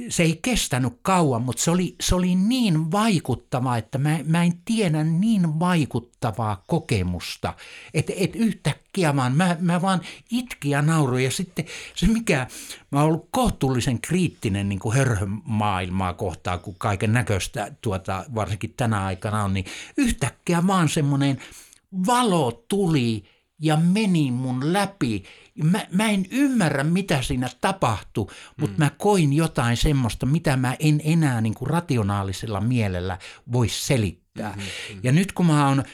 se 0.09 0.23
ei 0.23 0.39
kestänyt 0.43 0.93
kauan, 1.03 1.43
mutta 1.43 1.63
se 1.63 1.71
oli, 1.71 1.97
se 2.01 2.15
oli 2.15 2.35
niin 2.35 2.93
vaikuttava, 2.93 3.77
että 3.77 3.99
mä, 3.99 4.19
mä 4.25 4.45
en 4.45 4.53
tiedä 4.65 5.05
niin 5.05 5.61
vaikuttavaa 5.61 6.65
kokemusta, 6.67 7.55
että 7.95 8.13
et 8.17 8.37
yhtäkkiä 8.37 9.17
vaan, 9.17 9.37
mä, 9.37 9.57
mä 9.61 9.83
vaan 9.83 10.01
itkin 10.31 10.71
ja 10.71 10.83
nauroin 10.83 11.25
ja 11.25 11.31
sitten 11.31 11.65
se 11.95 12.07
mikä, 12.07 12.47
mä 12.91 12.99
oon 12.99 13.09
ollut 13.09 13.29
kohtuullisen 13.31 14.01
kriittinen 14.01 14.69
niin 14.69 14.81
hörhömaailmaa 14.95 16.15
kohtaan, 16.15 16.61
kun 16.61 16.75
kaiken 16.79 17.13
näköistä 17.13 17.73
tuota, 17.81 18.25
varsinkin 18.35 18.75
tänä 18.77 19.05
aikana 19.05 19.45
on, 19.45 19.55
niin 19.55 19.67
yhtäkkiä 19.97 20.67
vaan 20.67 20.89
semmoinen 20.89 21.41
valo 22.07 22.65
tuli 22.69 23.25
ja 23.61 23.77
meni 23.77 24.31
mun 24.31 24.73
läpi. 24.73 25.25
Mä, 25.65 25.87
mä 25.93 26.11
en 26.11 26.27
ymmärrä, 26.31 26.85
mitä 26.85 27.23
siinä 27.23 27.51
tapahtui, 27.61 28.27
mutta 28.57 28.77
mm. 28.77 28.85
mä 28.85 28.91
koin 28.91 29.33
jotain 29.33 29.77
semmoista, 29.77 30.27
mitä 30.27 30.57
mä 30.57 30.77
en 30.79 31.01
enää 31.05 31.41
niin 31.41 31.55
kuin 31.55 31.71
rationaalisella 31.71 32.61
mielellä 32.61 33.19
voi 33.53 33.69
selittää. 33.69 34.53
Mm-hmm. 34.57 35.01
Ja 35.03 35.13
nyt 35.13 35.33
kun 35.33 35.47
mä 35.47 35.69
oon, 35.69 35.85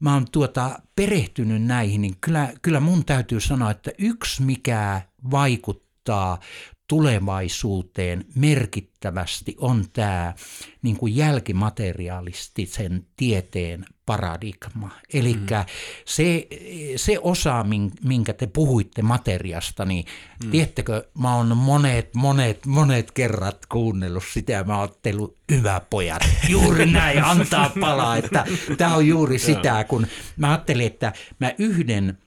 mä 0.00 0.14
oon 0.14 0.26
tuota, 0.32 0.80
perehtynyt 0.96 1.62
näihin, 1.62 2.00
niin 2.00 2.16
kyllä, 2.20 2.52
kyllä 2.62 2.80
mun 2.80 3.04
täytyy 3.04 3.40
sanoa, 3.40 3.70
että 3.70 3.90
yksi 3.98 4.42
mikä 4.42 5.02
vaikuttaa 5.30 6.38
tulevaisuuteen 6.90 8.24
merkittävästi 8.34 9.56
on 9.58 9.84
tämä 9.92 10.34
niin 10.82 10.96
kuin 10.96 11.16
jälkimaterialistisen 11.16 13.06
tieteen 13.16 13.84
paradigma. 14.06 14.90
Eli 15.12 15.34
mm. 15.34 15.46
se, 16.04 16.46
se 16.96 17.18
osa, 17.22 17.66
minkä 18.02 18.32
te 18.32 18.46
puhuitte 18.46 19.02
materiasta, 19.02 19.84
niin 19.84 20.04
mm. 20.44 20.50
tiedättekö, 20.50 21.08
mä 21.18 21.36
oon 21.36 21.56
monet, 21.56 22.14
monet, 22.14 22.66
monet 22.66 23.10
kerrat 23.10 23.66
kuunnellut 23.66 24.24
sitä 24.32 24.52
ja 24.52 24.64
mä 24.64 24.80
ajattelin, 24.80 25.28
hyvä 25.50 25.80
pojat, 25.90 26.22
juuri 26.48 26.86
näin, 26.92 27.24
antaa 27.24 27.72
palaa, 27.80 28.16
että 28.16 28.44
tämä 28.78 28.94
on 28.94 29.06
juuri 29.06 29.38
sitä, 29.38 29.84
kun 29.84 30.06
mä 30.36 30.48
ajattelin, 30.48 30.86
että 30.86 31.12
mä 31.38 31.52
yhden 31.58 32.18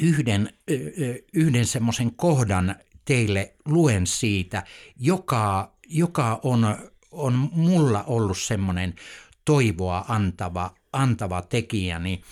yhden, 0.00 0.52
yhden 1.32 1.66
semmoisen 1.66 2.12
kohdan 2.16 2.76
teille 3.04 3.54
luen 3.64 4.06
siitä, 4.06 4.64
joka, 4.96 5.72
joka 5.88 6.40
on, 6.42 6.76
on 7.10 7.50
mulla 7.52 8.04
ollut 8.06 8.38
semmoinen 8.38 8.94
toivoa 9.44 10.04
antava, 10.08 10.74
antava 10.92 11.42
tekijä, 11.42 11.98
niin 11.98 12.22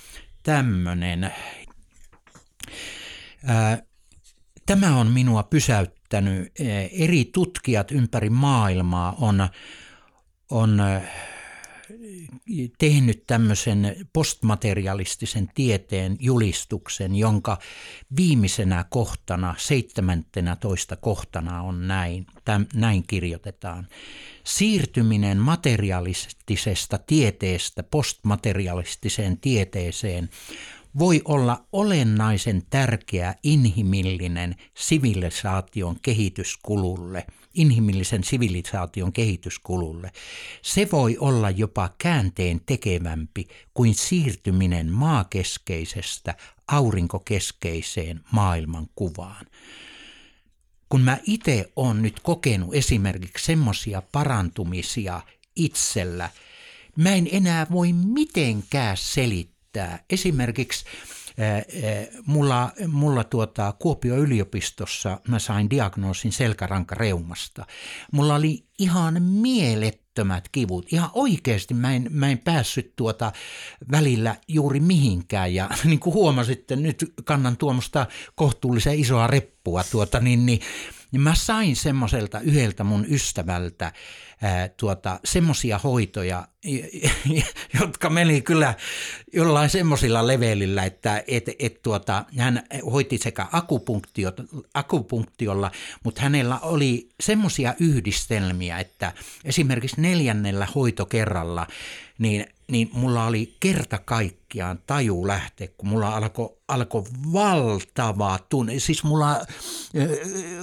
tämmöinen. 0.43 1.33
Tämä 4.67 4.97
on 4.97 5.07
minua 5.07 5.43
pysäyttänyt. 5.43 6.53
Eri 6.93 7.25
tutkijat 7.25 7.91
ympäri 7.91 8.31
maailmaa 8.31 9.17
on, 9.21 9.49
on 10.51 10.81
tehnyt 12.79 13.27
tämmöisen 13.27 13.97
postmaterialistisen 14.13 15.51
tieteen 15.55 16.17
julistuksen, 16.21 17.17
jonka 17.17 17.59
viimeisenä 18.17 18.85
kohtana, 18.91 19.55
17 19.59 20.97
kohtana 20.97 21.63
on 21.63 21.89
näin, 21.89 22.27
täm, 22.45 22.67
näin 22.75 23.03
kirjoitetaan. 23.07 23.87
Siirtyminen 24.45 25.39
materialistisesta 25.39 26.99
tieteestä 26.99 27.83
postmaterialistiseen 27.83 29.39
tieteeseen 29.39 30.31
voi 30.99 31.23
olla 31.25 31.65
olennaisen 31.73 32.63
tärkeä 32.71 33.35
inhimillinen 33.43 34.57
sivilisaation 34.75 35.97
kehityskululle, 36.03 37.27
inhimillisen 37.55 38.25
sivilisaation 38.25 39.13
kehityskululle. 39.13 40.13
Se 40.63 40.89
voi 40.93 41.17
olla 41.19 41.51
jopa 41.51 41.95
käänteen 41.99 42.61
tekevämpi 42.67 43.49
kuin 43.75 43.95
siirtyminen 43.95 44.93
maakeskeisestä 44.93 46.35
aurinkokeskeiseen 46.69 48.21
maailmankuvaan. 48.33 49.47
Kun 50.89 51.01
mä 51.01 51.19
itse 51.27 51.73
olen 51.77 52.03
nyt 52.03 52.21
kokenut 52.21 52.75
esimerkiksi 52.75 53.45
semmoisia 53.45 54.03
parantumisia 54.13 55.21
itsellä, 55.57 56.31
mä 56.97 57.15
en 57.15 57.29
enää 57.33 57.67
voi 57.71 57.93
mitenkään 57.93 58.97
selittää. 58.97 60.05
Esimerkiksi 60.11 60.85
mulla, 62.27 62.71
mulla 62.89 63.25
tuota, 63.25 63.75
Kuopio 63.79 64.17
yliopistossa 64.17 65.21
mä 65.29 65.39
sain 65.39 65.71
diagnoosin 65.71 66.33
selkärankareumasta. 66.33 67.67
Mulla 68.13 68.35
oli 68.35 68.65
ihan 68.79 69.23
mielettömät 69.23 70.49
kivut. 70.53 70.93
Ihan 70.93 71.11
oikeasti 71.15 71.75
mä 71.75 71.95
en, 71.95 72.07
mä 72.11 72.29
en 72.29 72.39
päässyt 72.39 72.97
tuota 72.97 73.33
välillä 73.91 74.37
juuri 74.49 74.81
mihinkään. 74.81 75.55
Ja 75.55 75.71
niin 75.85 76.01
kuin 76.01 76.15
huomasitte, 76.15 76.77
nyt 76.77 77.13
kannan 77.25 77.57
tuommoista 77.57 78.07
kohtuullisen 78.35 78.99
isoa 78.99 79.27
reppua 79.27 79.85
tuota, 79.91 80.21
niin, 80.21 80.47
niin 80.47 80.61
niin 81.13 81.21
mä 81.21 81.35
sain 81.35 81.77
semmoiselta 81.77 82.41
yhdeltä 82.41 82.85
mun 82.85 83.07
ystävältä 83.11 83.93
ää, 84.43 84.69
tuota, 84.69 85.21
semmoisia 85.25 85.79
hoitoja, 85.79 86.49
jotka 87.81 88.11
meni 88.11 88.41
kyllä 88.41 88.75
jollain 89.33 89.71
semmoisilla 89.71 90.27
levelillä, 90.27 90.85
että 90.85 91.23
et, 91.27 91.45
et, 91.59 91.83
tuota, 91.83 92.25
hän 92.39 92.63
hoiti 92.93 93.19
sekä 93.19 93.47
akupunktiolla, 94.75 95.71
mutta 96.05 96.23
hänellä 96.23 96.59
oli 96.59 97.09
semmoisia 97.21 97.75
yhdistelmiä, 97.81 98.79
että 98.79 99.13
esimerkiksi 99.45 100.01
neljännellä 100.01 100.69
hoitokerralla 100.75 101.67
niin 102.21 102.47
niin 102.71 102.91
mulla 102.93 103.27
oli 103.27 103.57
kerta 103.61 103.99
kaikkiaan 103.99 104.79
taju 104.87 105.27
lähteä, 105.27 105.69
kun 105.77 105.89
mulla 105.89 106.17
alkoi 106.17 106.57
alko 106.69 107.07
valtava 107.33 108.39
tunne. 108.49 108.79
Siis 108.79 109.05
mulla 109.05 109.31
äh, 109.31 109.45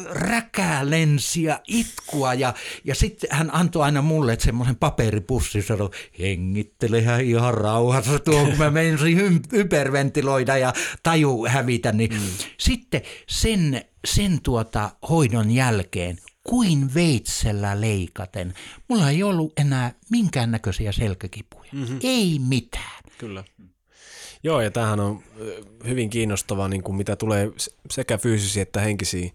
räkää 0.10 0.90
lensi 0.90 1.44
ja 1.44 1.62
itkua 1.68 2.34
ja, 2.34 2.54
ja 2.84 2.96
sitten 2.96 3.30
hän 3.32 3.56
antoi 3.56 3.84
aina 3.84 4.02
mulle 4.02 4.38
semmoisen 4.40 4.76
paperipussin, 4.76 5.64
sanoi, 5.64 5.90
hengittelehän 6.20 7.22
ihan 7.22 7.54
rauhassa 7.54 8.20
tuo, 8.20 8.46
kun 8.46 8.58
mä 8.58 8.70
menisin 8.70 9.42
hyperventiloida 9.52 10.58
ja 10.58 10.74
taju 11.04 11.46
hävitä. 11.48 11.92
Niin 11.92 12.14
mm. 12.14 12.20
Sitten 12.58 13.02
sen, 13.28 13.82
sen 14.06 14.42
tuota 14.44 14.90
hoidon 15.10 15.52
jälkeen 15.52 16.18
kuin 16.50 16.94
veitsellä 16.94 17.82
leikaten. 17.82 18.54
Mulla 18.88 19.10
ei 19.10 19.24
ollut 19.24 19.60
enää 19.60 19.94
minkäännäköisiä 20.10 20.92
selkäkipuja. 20.92 21.70
Mm-hmm. 21.74 22.00
Ei 22.04 22.40
mitään. 22.50 23.04
Kyllä. 23.18 23.44
Joo, 24.44 24.62
ja 24.62 24.72
tämähän 24.72 25.00
on 25.00 25.24
hyvin 25.88 26.10
kiinnostavaa, 26.10 26.68
niin 26.68 26.84
kuin 26.84 26.96
mitä 26.96 27.16
tulee 27.16 27.52
sekä 27.92 28.18
fyysisiin 28.18 28.62
että 28.62 28.80
henkisiin 28.80 29.34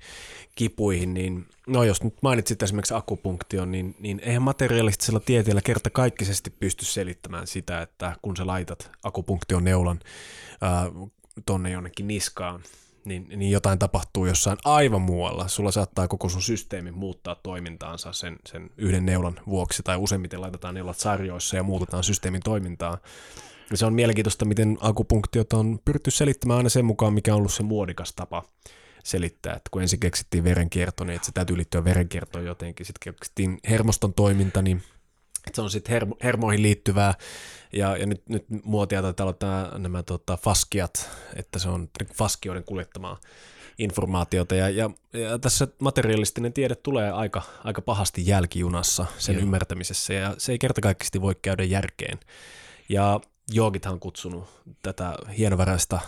kipuihin, 0.54 1.14
niin 1.14 1.46
no 1.66 1.84
jos 1.84 2.02
nyt 2.02 2.14
mainitsit 2.22 2.62
esimerkiksi 2.62 2.94
akupunktion, 2.94 3.72
niin, 3.72 3.96
niin 3.98 4.20
eihän 4.24 4.42
materialistisella 4.42 5.20
tieteellä 5.20 5.60
kerta 5.60 5.90
kaikkisesti 5.90 6.50
pysty 6.50 6.84
selittämään 6.84 7.46
sitä, 7.46 7.82
että 7.82 8.16
kun 8.22 8.36
sä 8.36 8.46
laitat 8.46 8.90
akupunktion 9.02 9.64
neulan 9.64 10.00
ää, 10.60 10.90
tonne 11.46 11.70
jonnekin 11.70 12.08
niskaan, 12.08 12.62
niin, 13.04 13.26
niin 13.36 13.50
jotain 13.50 13.78
tapahtuu 13.78 14.26
jossain 14.26 14.58
aivan 14.64 15.02
muualla. 15.02 15.48
Sulla 15.48 15.70
saattaa 15.70 16.08
koko 16.08 16.28
sun 16.28 16.42
systeemi 16.42 16.90
muuttaa 16.90 17.34
toimintaansa 17.34 18.12
sen, 18.12 18.36
sen 18.46 18.70
yhden 18.76 19.06
neulan 19.06 19.40
vuoksi, 19.46 19.82
tai 19.82 19.96
useimmiten 19.96 20.40
laitetaan 20.40 20.74
neulat 20.74 20.98
sarjoissa 20.98 21.56
ja 21.56 21.62
muutetaan 21.62 22.04
systeemin 22.04 22.42
toimintaa. 22.44 22.98
Ja 23.70 23.76
se 23.76 23.86
on 23.86 23.94
mielenkiintoista, 23.94 24.44
miten 24.44 24.78
akupunktiot 24.80 25.52
on 25.52 25.78
pyritty 25.84 26.10
selittämään 26.10 26.56
aina 26.56 26.68
sen 26.68 26.84
mukaan, 26.84 27.14
mikä 27.14 27.34
on 27.34 27.38
ollut 27.38 27.52
se 27.52 27.62
muodikas 27.62 28.12
tapa 28.12 28.42
selittää, 29.04 29.52
että 29.52 29.68
kun 29.70 29.82
ensin 29.82 30.00
keksittiin 30.00 30.44
verenkierto, 30.44 31.04
niin 31.04 31.14
että 31.16 31.26
se 31.26 31.32
täytyy 31.32 31.56
liittyä 31.56 31.84
verenkiertoon 31.84 32.44
jotenkin, 32.44 32.86
sitten 32.86 33.12
keksittiin 33.12 33.58
hermoston 33.68 34.14
toiminta, 34.14 34.62
niin 34.62 34.82
se 35.54 35.62
on 35.62 35.70
sitten 35.70 35.92
hermo, 35.92 36.16
hermoihin 36.22 36.62
liittyvää, 36.62 37.14
ja, 37.72 37.96
ja 37.96 38.06
nyt, 38.06 38.28
nyt 38.28 38.44
muotia 38.64 39.02
taitaa 39.02 39.24
olla 39.24 39.32
tämä, 39.32 39.70
nämä 39.78 40.02
tota, 40.02 40.36
faskiat, 40.36 41.10
että 41.36 41.58
se 41.58 41.68
on 41.68 41.88
faskioiden 42.14 42.64
kuljettamaa 42.64 43.20
informaatiota, 43.78 44.54
ja, 44.54 44.68
ja, 44.68 44.90
ja 45.12 45.38
tässä 45.38 45.68
materialistinen 45.78 46.52
tiede 46.52 46.74
tulee 46.74 47.10
aika, 47.10 47.42
aika 47.64 47.82
pahasti 47.82 48.26
jälkijunassa 48.26 49.06
sen 49.18 49.34
Joo. 49.34 49.42
ymmärtämisessä, 49.42 50.14
ja 50.14 50.34
se 50.38 50.52
ei 50.52 50.58
kertakaikkisesti 50.58 51.20
voi 51.20 51.34
käydä 51.42 51.64
järkeen. 51.64 52.20
Ja 52.88 53.20
joogithan 53.52 53.92
on 53.92 54.00
kutsunut 54.00 54.44
tätä 54.82 55.14
hienoväräistä 55.38 56.00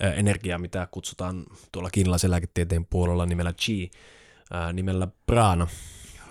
energiaa, 0.00 0.58
mitä 0.58 0.88
kutsutaan 0.90 1.44
tuolla 1.72 1.90
kiinalaisen 1.90 2.30
lääketieteen 2.30 2.86
puolella 2.86 3.26
nimellä 3.26 3.52
chi, 3.52 3.90
nimellä 4.72 5.08
prana, 5.26 5.66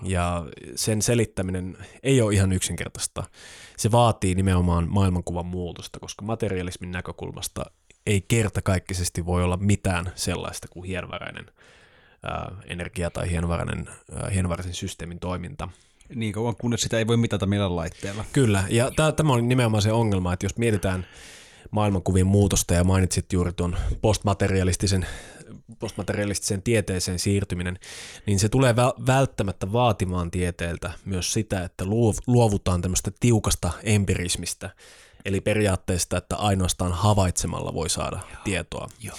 ja 0.06 0.46
sen 0.76 1.02
selittäminen 1.02 1.78
ei 2.04 2.22
ole 2.22 2.34
ihan 2.34 2.52
yksinkertaista. 2.52 3.24
Se 3.78 3.92
vaatii 3.92 4.36
nimenomaan 4.36 4.90
maailmankuvan 4.90 5.46
muutosta, 5.46 6.00
koska 6.00 6.26
materialismin 6.26 6.92
näkökulmasta 6.92 7.66
ei 8.06 8.22
kertakaikkisesti 8.28 9.26
voi 9.26 9.44
olla 9.44 9.58
mitään 9.58 10.12
sellaista 10.16 10.68
kuin 10.68 10.88
hienoväräinen 10.88 11.46
ää, 12.24 12.52
energia 12.68 13.10
tai 13.10 13.32
hienoväräinen, 13.32 13.90
ää, 14.16 14.30
hienoväräisen 14.30 14.74
systeemin 14.74 15.20
toiminta. 15.20 15.70
Niin 16.16 16.34
kauan 16.34 16.56
kunnes 16.56 16.82
sitä 16.82 16.98
ei 16.98 17.08
voi 17.08 17.18
mitata 17.18 17.46
millään 17.46 17.76
laitteella. 17.76 18.26
Kyllä, 18.34 18.64
ja 18.70 18.92
tämä 19.16 19.34
on 19.34 19.48
nimenomaan 19.48 19.82
se 19.82 19.92
ongelma, 19.92 20.34
että 20.34 20.46
jos 20.46 20.58
mietitään 20.58 21.06
maailmankuvien 21.72 22.28
muutosta 22.28 22.74
ja 22.74 22.84
mainitsit 22.84 23.34
juuri 23.34 23.54
tuon 23.54 23.76
postmaterialistisen 24.02 25.06
postmaterialistiseen 25.80 26.62
tieteeseen 26.64 27.20
siirtyminen, 27.20 27.80
niin 28.26 28.40
se 28.40 28.50
tulee 28.50 28.76
välttämättä 29.08 29.72
vaatimaan 29.72 30.32
tieteeltä 30.32 30.92
myös 31.06 31.34
sitä, 31.34 31.64
että 31.64 31.86
luovutaan 32.28 32.82
tämmöistä 32.82 33.12
tiukasta 33.20 33.72
empirismistä, 33.84 34.70
Eli 35.26 35.42
periaatteesta, 35.42 36.18
että 36.18 36.36
ainoastaan 36.36 36.92
havaitsemalla 36.92 37.74
voi 37.74 37.90
saada 37.90 38.20
Joo. 38.32 38.42
tietoa. 38.44 38.90
Joo. 39.00 39.18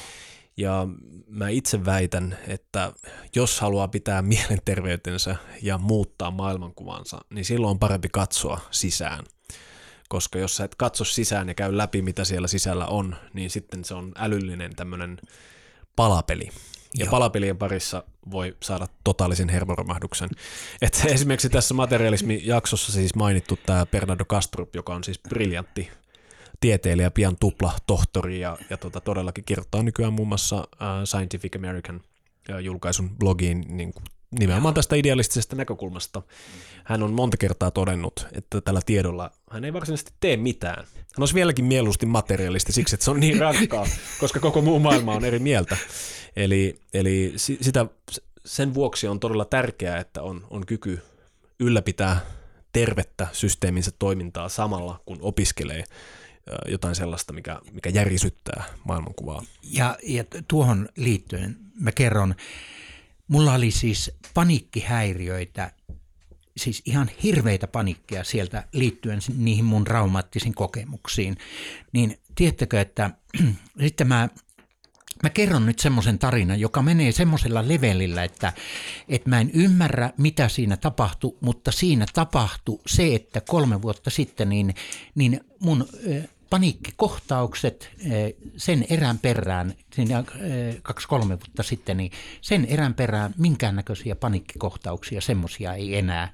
Ja 0.56 0.88
mä 1.26 1.48
itse 1.48 1.84
väitän, 1.84 2.38
että 2.48 2.92
jos 3.36 3.60
haluaa 3.60 3.88
pitää 3.88 4.22
mielenterveytensä 4.22 5.36
ja 5.62 5.78
muuttaa 5.78 6.30
maailmankuvansa, 6.30 7.20
niin 7.30 7.44
silloin 7.44 7.70
on 7.70 7.78
parempi 7.78 8.08
katsoa 8.12 8.60
sisään. 8.70 9.24
Koska 10.08 10.38
jos 10.38 10.56
sä 10.56 10.64
et 10.64 10.74
katso 10.74 11.04
sisään 11.04 11.48
ja 11.48 11.54
käy 11.54 11.76
läpi, 11.76 12.02
mitä 12.02 12.24
siellä 12.24 12.48
sisällä 12.48 12.86
on, 12.86 13.16
niin 13.32 13.50
sitten 13.50 13.84
se 13.84 13.94
on 13.94 14.12
älyllinen 14.16 14.76
tämmöinen 14.76 15.18
palapeli. 15.96 16.50
Ja 16.98 17.04
Joo. 17.04 17.10
palapelien 17.10 17.58
parissa 17.58 18.04
voi 18.30 18.56
saada 18.62 18.86
totaalisen 19.04 19.48
hermoromahduksen. 19.48 20.30
Et 20.82 21.02
esimerkiksi 21.14 21.48
tässä 21.48 21.74
materialismi-jaksossa 21.74 22.92
siis 22.92 23.14
mainittu 23.14 23.58
tämä 23.66 23.86
Bernardo 23.86 24.24
Castrup, 24.24 24.76
joka 24.76 24.94
on 24.94 25.04
siis 25.04 25.20
briljantti 25.28 25.90
tieteilijä, 26.60 27.10
pian 27.10 27.36
tupla 27.40 27.72
tohtori 27.86 28.40
ja, 28.40 28.58
ja 28.70 28.76
tota, 28.76 29.00
todellakin 29.00 29.44
kirjoittaa 29.44 29.82
nykyään 29.82 30.12
muun 30.12 30.28
muassa 30.28 30.56
uh, 30.56 31.04
Scientific 31.04 31.56
American 31.56 32.00
uh, 32.50 32.58
julkaisun 32.58 33.10
blogiin 33.10 33.64
niin 33.68 33.92
kuin 33.92 34.04
nimenomaan 34.38 34.74
tästä 34.74 34.96
idealistisesta 34.96 35.56
näkökulmasta. 35.56 36.22
Hän 36.84 37.02
on 37.02 37.12
monta 37.12 37.36
kertaa 37.36 37.70
todennut, 37.70 38.26
että 38.32 38.60
tällä 38.60 38.80
tiedolla 38.86 39.30
hän 39.50 39.64
ei 39.64 39.72
varsinaisesti 39.72 40.12
tee 40.20 40.36
mitään. 40.36 40.84
Hän 40.96 41.18
olisi 41.18 41.34
vieläkin 41.34 41.64
mieluusti 41.64 42.06
materialisti 42.06 42.72
siksi, 42.72 42.94
että 42.94 43.04
se 43.04 43.10
on 43.10 43.20
niin 43.20 43.38
rankkaa, 43.38 43.86
koska 44.20 44.40
koko 44.40 44.62
muu 44.62 44.78
maailma 44.78 45.14
on 45.14 45.24
eri 45.24 45.38
mieltä. 45.38 45.76
Eli, 46.36 46.80
eli 46.94 47.32
sitä, 47.36 47.86
sen 48.44 48.74
vuoksi 48.74 49.08
on 49.08 49.20
todella 49.20 49.44
tärkeää, 49.44 49.98
että 49.98 50.22
on, 50.22 50.46
on 50.50 50.66
kyky 50.66 51.02
ylläpitää 51.60 52.20
tervettä 52.72 53.26
systeeminsä 53.32 53.90
toimintaa 53.98 54.48
samalla, 54.48 55.00
kun 55.06 55.18
opiskelee 55.20 55.84
jotain 56.68 56.94
sellaista, 56.94 57.32
mikä, 57.32 57.60
mikä 57.72 57.90
järisyttää 57.90 58.64
maailmankuvaa. 58.84 59.42
Ja, 59.62 59.98
ja 60.02 60.24
tuohon 60.48 60.88
liittyen 60.96 61.56
mä 61.80 61.92
kerron, 61.92 62.34
mulla 63.28 63.54
oli 63.54 63.70
siis 63.70 64.10
paniikkihäiriöitä, 64.34 65.72
siis 66.56 66.82
ihan 66.84 67.10
hirveitä 67.22 67.66
panikkeja 67.66 68.24
sieltä 68.24 68.68
liittyen 68.72 69.20
niihin 69.36 69.64
mun 69.64 69.84
traumaattisiin 69.84 70.54
kokemuksiin. 70.54 71.36
Niin 71.92 72.20
tiedättekö, 72.34 72.80
että 72.80 73.10
sitten 73.84 74.08
mä 74.08 74.28
Mä 75.22 75.30
kerron 75.30 75.66
nyt 75.66 75.78
semmoisen 75.78 76.18
tarinan, 76.18 76.60
joka 76.60 76.82
menee 76.82 77.12
semmoisella 77.12 77.68
levelillä, 77.68 78.24
että, 78.24 78.52
että 79.08 79.30
mä 79.30 79.40
en 79.40 79.50
ymmärrä, 79.54 80.10
mitä 80.18 80.48
siinä 80.48 80.76
tapahtui, 80.76 81.36
mutta 81.40 81.72
siinä 81.72 82.06
tapahtui 82.14 82.80
se, 82.86 83.14
että 83.14 83.40
kolme 83.40 83.82
vuotta 83.82 84.10
sitten 84.10 84.48
niin, 84.48 84.74
niin 85.14 85.40
mun 85.60 85.88
paniikkikohtaukset 86.54 87.90
eh, 88.10 88.34
sen 88.56 88.86
erän 88.90 89.18
perään, 89.18 89.74
siinä 89.92 90.18
eh, 90.18 90.76
kaksi-kolme 90.82 91.28
vuotta 91.28 91.62
sitten, 91.62 91.96
niin 91.96 92.10
sen 92.40 92.64
erän 92.64 92.94
perään 92.94 93.34
minkäännäköisiä 93.38 94.16
paniikkikohtauksia, 94.16 95.20
semmoisia 95.20 95.74
ei 95.74 95.96
enää. 95.96 96.32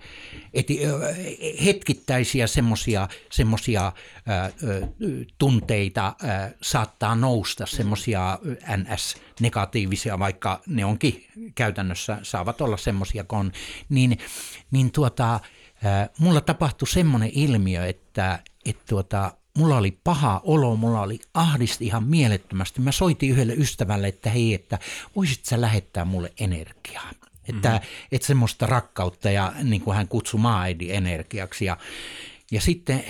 Et 0.54 0.70
eh, 0.70 1.64
hetkittäisiä 1.64 2.46
semmoisia 2.46 3.08
semmosia, 3.30 3.92
tunteita 5.38 6.14
saattaa 6.62 7.14
nousta, 7.14 7.66
semmoisia 7.66 8.38
NS-negatiivisia, 8.76 10.18
vaikka 10.18 10.60
ne 10.66 10.84
onkin 10.84 11.26
käytännössä, 11.54 12.18
saavat 12.22 12.60
olla 12.60 12.76
semmoisia, 12.76 13.24
kun 13.24 13.52
niin, 13.88 14.18
niin 14.70 14.92
tuota, 14.92 15.40
mulla 16.18 16.40
tapahtui 16.40 16.88
semmoinen 16.88 17.30
ilmiö, 17.32 17.86
että, 17.86 18.38
että 18.64 18.82
tuota, 18.88 19.32
mulla 19.58 19.76
oli 19.76 19.98
paha 20.04 20.40
olo, 20.44 20.76
mulla 20.76 21.00
oli 21.00 21.20
ahdisti 21.34 21.86
ihan 21.86 22.04
mielettömästi. 22.04 22.80
Mä 22.80 22.92
soitin 22.92 23.30
yhdelle 23.30 23.54
ystävälle, 23.54 24.08
että 24.08 24.30
hei, 24.30 24.54
että 24.54 24.78
voisit 25.16 25.44
sä 25.44 25.60
lähettää 25.60 26.04
mulle 26.04 26.32
energiaa. 26.40 27.10
Että, 27.48 27.68
mm-hmm. 27.68 27.86
että 28.12 28.26
semmoista 28.26 28.66
rakkautta 28.66 29.30
ja 29.30 29.52
niin 29.62 29.82
kuin 29.82 29.96
hän 29.96 30.08
kutsui 30.08 30.40
maaidi 30.40 30.92
energiaksi. 30.92 31.64
Ja, 31.64 31.76
ja 32.50 32.60
sitten 32.60 33.04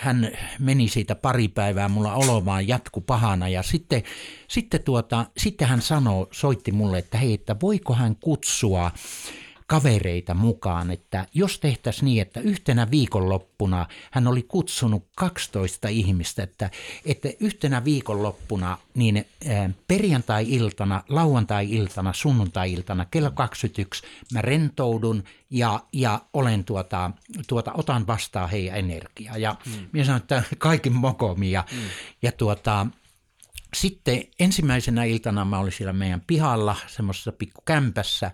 hän 0.00 0.30
meni 0.58 0.88
siitä 0.88 1.14
pari 1.14 1.48
päivää, 1.48 1.88
mulla 1.88 2.14
olo 2.14 2.44
vaan 2.44 2.68
jatku 2.68 3.00
pahana 3.00 3.48
ja 3.48 3.62
sitten, 3.62 4.02
sitten, 4.48 4.82
tuota, 4.82 5.26
sitten 5.38 5.68
hän 5.68 5.82
sanoi, 5.82 6.26
soitti 6.30 6.72
mulle, 6.72 6.98
että 6.98 7.18
hei, 7.18 7.34
että 7.34 7.56
voiko 7.62 7.94
hän 7.94 8.16
kutsua 8.16 8.90
kavereita 9.66 10.34
mukaan, 10.34 10.90
että 10.90 11.26
jos 11.34 11.60
tehtäisiin 11.60 12.04
niin, 12.04 12.22
että 12.22 12.40
yhtenä 12.40 12.90
viikonloppuna 12.90 13.86
hän 14.10 14.26
oli 14.26 14.42
kutsunut 14.42 15.06
12 15.16 15.88
ihmistä, 15.88 16.42
että, 16.42 16.70
että 17.04 17.28
yhtenä 17.40 17.84
viikonloppuna 17.84 18.78
niin 18.94 19.26
perjantai-iltana, 19.88 21.02
lauantai-iltana, 21.08 22.12
sunnuntai-iltana 22.12 23.04
kello 23.04 23.30
21 23.30 24.02
mä 24.32 24.42
rentoudun 24.42 25.24
ja, 25.50 25.80
ja 25.92 26.20
olen 26.32 26.64
tuota, 26.64 27.10
tuota, 27.46 27.72
otan 27.74 28.06
vastaan 28.06 28.50
heidän 28.50 28.78
energiaa. 28.78 29.36
Ja 29.36 29.56
hmm. 29.64 29.86
minä 29.92 30.04
sanoin, 30.04 30.22
että 30.22 30.42
kaikin 30.58 30.92
mokomi 30.92 31.50
ja, 31.50 31.64
hmm. 31.70 31.80
ja 32.22 32.32
tuota, 32.32 32.86
sitten 33.74 34.24
ensimmäisenä 34.40 35.04
iltana 35.04 35.44
mä 35.44 35.58
olin 35.58 35.72
siellä 35.72 35.92
meidän 35.92 36.22
pihalla, 36.26 36.76
semmoisessa 36.86 37.32
pikkukämpässä, 37.32 38.30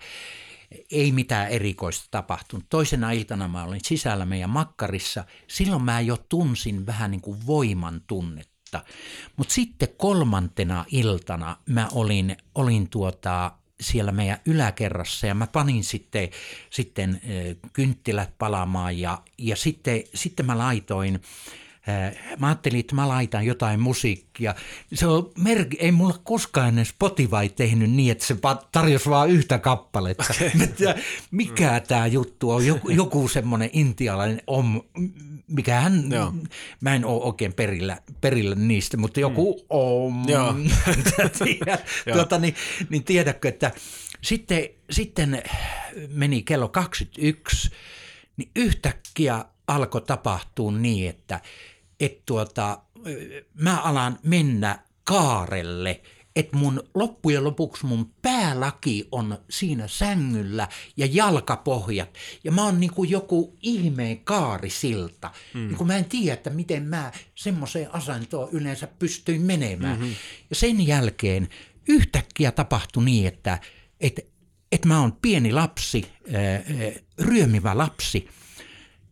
ei 0.90 1.12
mitään 1.12 1.48
erikoista 1.48 2.06
tapahtunut. 2.10 2.66
Toisena 2.68 3.10
iltana 3.10 3.48
mä 3.48 3.64
olin 3.64 3.80
sisällä 3.84 4.26
meidän 4.26 4.50
makkarissa. 4.50 5.24
Silloin 5.46 5.82
mä 5.82 6.00
jo 6.00 6.16
tunsin 6.28 6.86
vähän 6.86 7.10
niin 7.10 7.20
kuin 7.20 7.46
voiman 7.46 8.00
tunnetta. 8.06 8.84
Mutta 9.36 9.54
sitten 9.54 9.88
kolmantena 9.96 10.84
iltana 10.90 11.56
mä 11.66 11.88
olin, 11.92 12.36
olin 12.54 12.88
tuota, 12.88 13.52
siellä 13.80 14.12
meidän 14.12 14.40
yläkerrassa 14.46 15.26
ja 15.26 15.34
mä 15.34 15.46
panin 15.46 15.84
sitten, 15.84 16.28
sitten 16.70 17.20
kynttilät 17.72 18.38
palamaan 18.38 18.98
ja, 18.98 19.22
ja 19.38 19.56
sitten, 19.56 20.02
sitten 20.14 20.46
mä 20.46 20.58
laitoin 20.58 21.20
mä 22.38 22.46
ajattelin, 22.46 22.80
että 22.80 22.94
mä 22.94 23.08
laitan 23.08 23.46
jotain 23.46 23.80
musiikkia. 23.80 24.54
Se 24.94 25.06
on 25.06 25.30
merki, 25.38 25.76
ei 25.80 25.92
mulla 25.92 26.20
koskaan 26.24 26.68
ennen 26.68 26.86
Spotify 26.86 27.48
tehnyt 27.56 27.90
niin, 27.90 28.12
että 28.12 28.26
se 28.26 28.36
tarjosi 28.72 29.10
vaan 29.10 29.30
yhtä 29.30 29.58
kappaletta. 29.58 30.24
Okay. 30.30 30.94
mikä 31.30 31.72
mm. 31.78 31.86
tämä 31.88 32.06
juttu 32.06 32.50
on, 32.50 32.66
joku, 32.66 32.90
joku 32.90 33.28
semmoinen 33.28 33.70
intialainen 33.72 34.42
om, 34.46 34.82
mikä 35.46 35.80
hän, 35.80 36.04
Joo. 36.10 36.34
mä 36.80 36.94
en 36.94 37.04
ole 37.04 37.22
oikein 37.22 37.52
perillä, 37.52 37.98
perillä 38.20 38.54
niistä, 38.54 38.96
mutta 38.96 39.20
joku 39.20 39.54
mm. 39.54 39.64
om. 39.70 40.24
Joo. 40.28 40.54
tuota, 42.12 42.38
niin, 42.38 42.54
niin 42.90 43.04
tiedätkö, 43.04 43.48
että 43.48 43.70
sitten, 44.22 44.68
sitten 44.90 45.42
meni 46.08 46.42
kello 46.42 46.68
21, 46.68 47.70
niin 48.36 48.50
yhtäkkiä 48.56 49.44
alkoi 49.66 50.00
tapahtua 50.00 50.72
niin, 50.72 51.10
että 51.10 51.40
että 52.00 52.22
tuota, 52.26 52.82
mä 53.54 53.80
alan 53.80 54.18
mennä 54.22 54.78
kaarelle, 55.04 56.00
että 56.36 56.56
mun 56.56 56.82
loppujen 56.94 57.44
lopuksi 57.44 57.86
mun 57.86 58.14
päälaki 58.22 59.08
on 59.12 59.38
siinä 59.50 59.88
sängyllä 59.88 60.68
ja 60.96 61.06
jalkapohjat. 61.06 62.14
Ja 62.44 62.52
mä 62.52 62.64
oon 62.64 62.80
niin 62.80 62.94
kuin 62.94 63.10
joku 63.10 63.56
ihmeen 63.62 64.18
kaarisilta. 64.18 65.30
Mm. 65.54 65.60
Niin 65.60 65.76
kuin 65.76 65.86
mä 65.86 65.96
en 65.96 66.04
tiedä, 66.04 66.34
että 66.34 66.50
miten 66.50 66.82
mä 66.82 67.12
semmoiseen 67.34 67.94
asentoon 67.94 68.48
yleensä 68.52 68.86
pystyin 68.86 69.42
menemään. 69.42 69.98
Mm-hmm. 69.98 70.14
Ja 70.50 70.56
sen 70.56 70.86
jälkeen 70.86 71.48
yhtäkkiä 71.88 72.52
tapahtui 72.52 73.04
niin, 73.04 73.26
että, 73.26 73.58
että, 74.00 74.22
että 74.72 74.88
mä 74.88 75.00
oon 75.00 75.12
pieni 75.12 75.52
lapsi, 75.52 76.06
ryömivä 77.18 77.78
lapsi. 77.78 78.28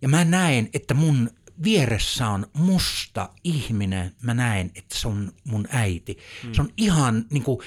Ja 0.03 0.09
mä 0.09 0.25
näen, 0.25 0.69
että 0.75 0.95
mun 0.95 1.31
vieressä 1.65 2.29
on 2.29 2.47
musta 2.53 3.29
ihminen, 3.45 4.15
mä 4.23 4.35
näen, 4.35 4.71
että 4.75 4.99
se 4.99 5.09
on 5.09 5.33
mun 5.45 5.69
äiti. 5.73 6.19
Mm. 6.45 6.55
Se 6.55 6.61
on 6.61 6.73
ihan, 6.77 7.25
niin 7.31 7.43
kuin, 7.43 7.59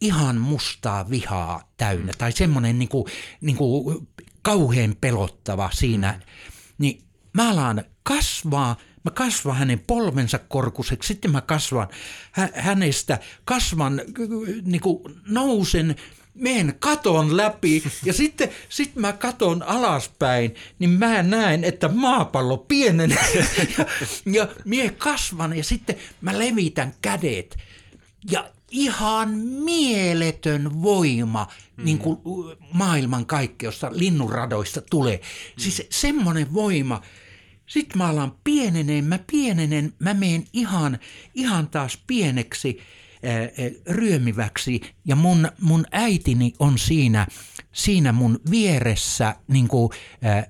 ihan 0.00 0.40
mustaa 0.40 1.10
vihaa 1.10 1.72
täynnä, 1.76 2.12
tai 2.18 2.32
semmoinen 2.32 2.78
niin 2.78 2.88
kuin, 2.88 3.04
niin 3.40 3.56
kuin, 3.56 4.08
kauhean 4.42 4.96
pelottava 5.00 5.70
siinä. 5.72 6.12
Mm. 6.12 6.20
Niin 6.78 7.02
mä 7.32 7.50
alan 7.50 7.84
kasvaa, 8.02 8.76
mä 9.04 9.10
kasvan 9.10 9.56
hänen 9.56 9.80
polvensa 9.86 10.38
korkuseksi, 10.38 11.06
sitten 11.06 11.30
mä 11.30 11.40
kasvan 11.40 11.88
hä- 12.32 12.52
hänestä, 12.54 13.18
kasvan, 13.44 14.00
niin 14.62 14.80
kuin, 14.80 15.02
nousen 15.28 15.96
menen 16.36 16.74
katon 16.78 17.36
läpi 17.36 17.82
ja 18.04 18.12
sitten 18.12 18.48
sit 18.68 18.96
mä 18.96 19.12
katon 19.12 19.62
alaspäin, 19.62 20.54
niin 20.78 20.90
mä 20.90 21.22
näen, 21.22 21.64
että 21.64 21.88
maapallo 21.88 22.56
pienenee 22.56 23.46
ja, 23.78 23.86
ja 24.32 24.48
mie 24.64 24.90
kasvan 24.90 25.56
ja 25.56 25.64
sitten 25.64 25.96
mä 26.20 26.38
levitän 26.38 26.94
kädet 27.02 27.56
ja 28.30 28.50
ihan 28.70 29.30
mieletön 29.64 30.82
voima 30.82 31.46
mm. 31.76 31.84
niin 31.84 31.98
kuin 31.98 32.18
maailman 32.72 33.26
kaikkeudesta, 33.26 33.90
linnunradoista 33.92 34.80
tulee. 34.90 35.16
Mm. 35.16 35.22
Siis 35.58 35.82
semmoinen 35.90 36.54
voima, 36.54 37.02
Sitten 37.66 37.98
mä 37.98 38.08
alan 38.08 38.34
pieneneen, 38.44 39.04
mä 39.04 39.18
pienenen, 39.30 39.92
mä 39.98 40.14
meen 40.14 40.44
ihan, 40.52 40.98
ihan 41.34 41.68
taas 41.68 41.98
pieneksi 42.06 42.80
ryömiväksi 43.88 44.80
ja 45.04 45.16
mun, 45.16 45.48
mun 45.60 45.84
äitini 45.92 46.52
on 46.58 46.78
siinä, 46.78 47.26
siinä 47.72 48.12
mun 48.12 48.40
vieressä 48.50 49.36
niin 49.48 49.68
kuin, 49.68 49.90
ää, 50.22 50.34
ää, 50.34 50.44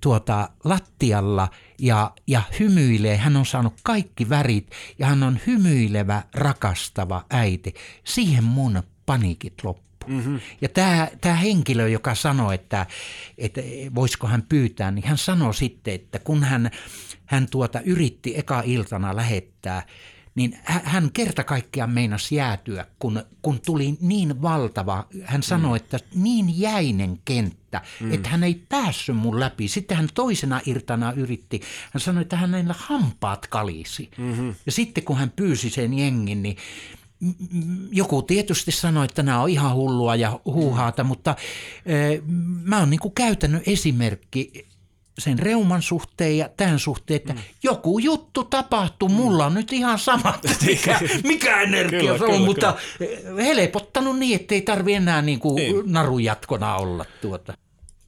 tuota, 0.00 0.48
lattialla 0.64 1.48
ja, 1.78 2.10
ja 2.26 2.42
hymyilee. 2.60 3.16
Hän 3.16 3.36
on 3.36 3.46
saanut 3.46 3.74
kaikki 3.82 4.28
värit 4.28 4.70
ja 4.98 5.06
hän 5.06 5.22
on 5.22 5.40
hymyilevä, 5.46 6.22
rakastava 6.34 7.24
äiti. 7.30 7.74
Siihen 8.04 8.44
mun 8.44 8.82
paniikit 9.06 9.54
loppu. 9.64 9.84
Mm-hmm. 10.06 10.40
Ja 10.60 10.68
tämä, 10.68 11.08
tämä 11.20 11.34
henkilö, 11.34 11.88
joka 11.88 12.14
sanoi, 12.14 12.54
että, 12.54 12.86
että 13.38 13.60
voisiko 13.94 14.26
hän 14.26 14.42
pyytää, 14.42 14.90
niin 14.90 15.04
hän 15.06 15.18
sanoi 15.18 15.54
sitten, 15.54 15.94
että 15.94 16.18
kun 16.18 16.44
hän, 16.44 16.70
hän 17.26 17.46
tuota 17.50 17.80
yritti 17.80 18.38
eka 18.38 18.62
iltana 18.66 19.16
lähettää, 19.16 19.82
niin 20.34 20.58
hän 20.64 21.10
kerta 21.12 21.44
kaikkiaan 21.44 21.90
meinasi 21.90 22.34
jäätyä, 22.34 22.86
kun, 22.98 23.22
kun 23.42 23.60
tuli 23.66 23.96
niin 24.00 24.42
valtava, 24.42 25.06
hän 25.24 25.42
sanoi, 25.42 25.70
mm. 25.70 25.76
että 25.76 25.98
niin 26.14 26.60
jäinen 26.60 27.18
kenttä, 27.24 27.82
mm. 28.00 28.12
että 28.12 28.28
hän 28.28 28.44
ei 28.44 28.54
päässyt 28.68 29.16
mun 29.16 29.40
läpi. 29.40 29.68
Sitten 29.68 29.96
hän 29.96 30.08
toisena 30.14 30.60
irtana 30.66 31.12
yritti, 31.12 31.60
hän 31.92 32.00
sanoi, 32.00 32.22
että 32.22 32.36
hänellä 32.36 32.74
hampaat 32.78 33.46
kalisi. 33.46 34.10
Mm-hmm. 34.18 34.54
Ja 34.66 34.72
sitten 34.72 35.04
kun 35.04 35.16
hän 35.16 35.30
pyysi 35.30 35.70
sen 35.70 35.94
jengin, 35.94 36.42
niin 36.42 36.56
joku 37.90 38.22
tietysti 38.22 38.72
sanoi, 38.72 39.04
että 39.04 39.22
nämä 39.22 39.40
on 39.40 39.48
ihan 39.48 39.74
hullua 39.74 40.16
ja 40.16 40.40
huuhaata, 40.44 41.04
mutta 41.04 41.36
e, 41.86 41.94
mä 42.62 42.78
oon 42.78 42.90
niin 42.90 43.00
käytännön 43.14 43.62
esimerkki 43.66 44.66
sen 45.18 45.38
reuman 45.38 45.82
suhteen 45.82 46.38
ja 46.38 46.48
tämän 46.56 46.78
suhteen, 46.78 47.16
että 47.16 47.32
mm. 47.32 47.38
joku 47.62 47.98
juttu 47.98 48.44
tapahtuu, 48.44 49.08
mulla 49.08 49.46
on 49.46 49.54
nyt 49.54 49.72
ihan 49.72 49.98
sama, 49.98 50.38
mikä, 50.66 51.00
mikä 51.24 51.60
energia 51.60 52.00
kyllä, 52.00 52.18
se 52.18 52.24
on, 52.24 52.30
kyllä, 52.30 52.46
mutta 52.46 52.74
kyllä. 52.98 53.42
helpottanut 53.42 54.18
niin, 54.18 54.40
ettei 54.40 54.62
tarvi 54.62 54.94
enää 54.94 55.22
niin 55.22 55.40
kuin 55.40 55.54
niin. 55.54 55.92
narujatkona 55.92 56.76
olla 56.76 57.04
tuota 57.20 57.54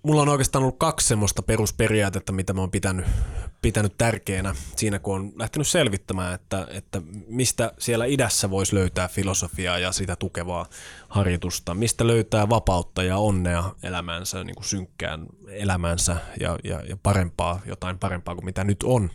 mulla 0.06 0.22
on 0.22 0.28
oikeastaan 0.28 0.62
ollut 0.62 0.78
kaksi 0.78 1.06
semmoista 1.06 1.42
perusperiaatetta, 1.42 2.32
mitä 2.32 2.52
mä 2.52 2.60
oon 2.60 2.70
pitänyt, 2.70 3.06
pitänyt 3.62 3.92
tärkeänä 3.98 4.54
siinä, 4.76 4.98
kun 4.98 5.14
on 5.14 5.32
lähtenyt 5.36 5.68
selvittämään, 5.68 6.34
että, 6.34 6.66
että 6.70 7.02
mistä 7.28 7.72
siellä 7.78 8.04
idässä 8.04 8.50
voisi 8.50 8.74
löytää 8.74 9.08
filosofiaa 9.08 9.78
ja 9.78 9.92
sitä 9.92 10.16
tukevaa 10.16 10.66
harjoitusta, 11.08 11.74
mistä 11.74 12.06
löytää 12.06 12.48
vapautta 12.48 13.02
ja 13.02 13.16
onnea 13.16 13.74
elämänsä, 13.82 14.44
niin 14.44 14.56
kuin 14.56 14.64
synkkään 14.64 15.26
elämänsä 15.48 16.16
ja, 16.40 16.58
ja, 16.64 16.80
ja 16.88 16.96
parempaa, 17.02 17.60
jotain 17.66 17.98
parempaa 17.98 18.34
kuin 18.34 18.44
mitä 18.44 18.64
nyt 18.64 18.82
on. 18.82 19.10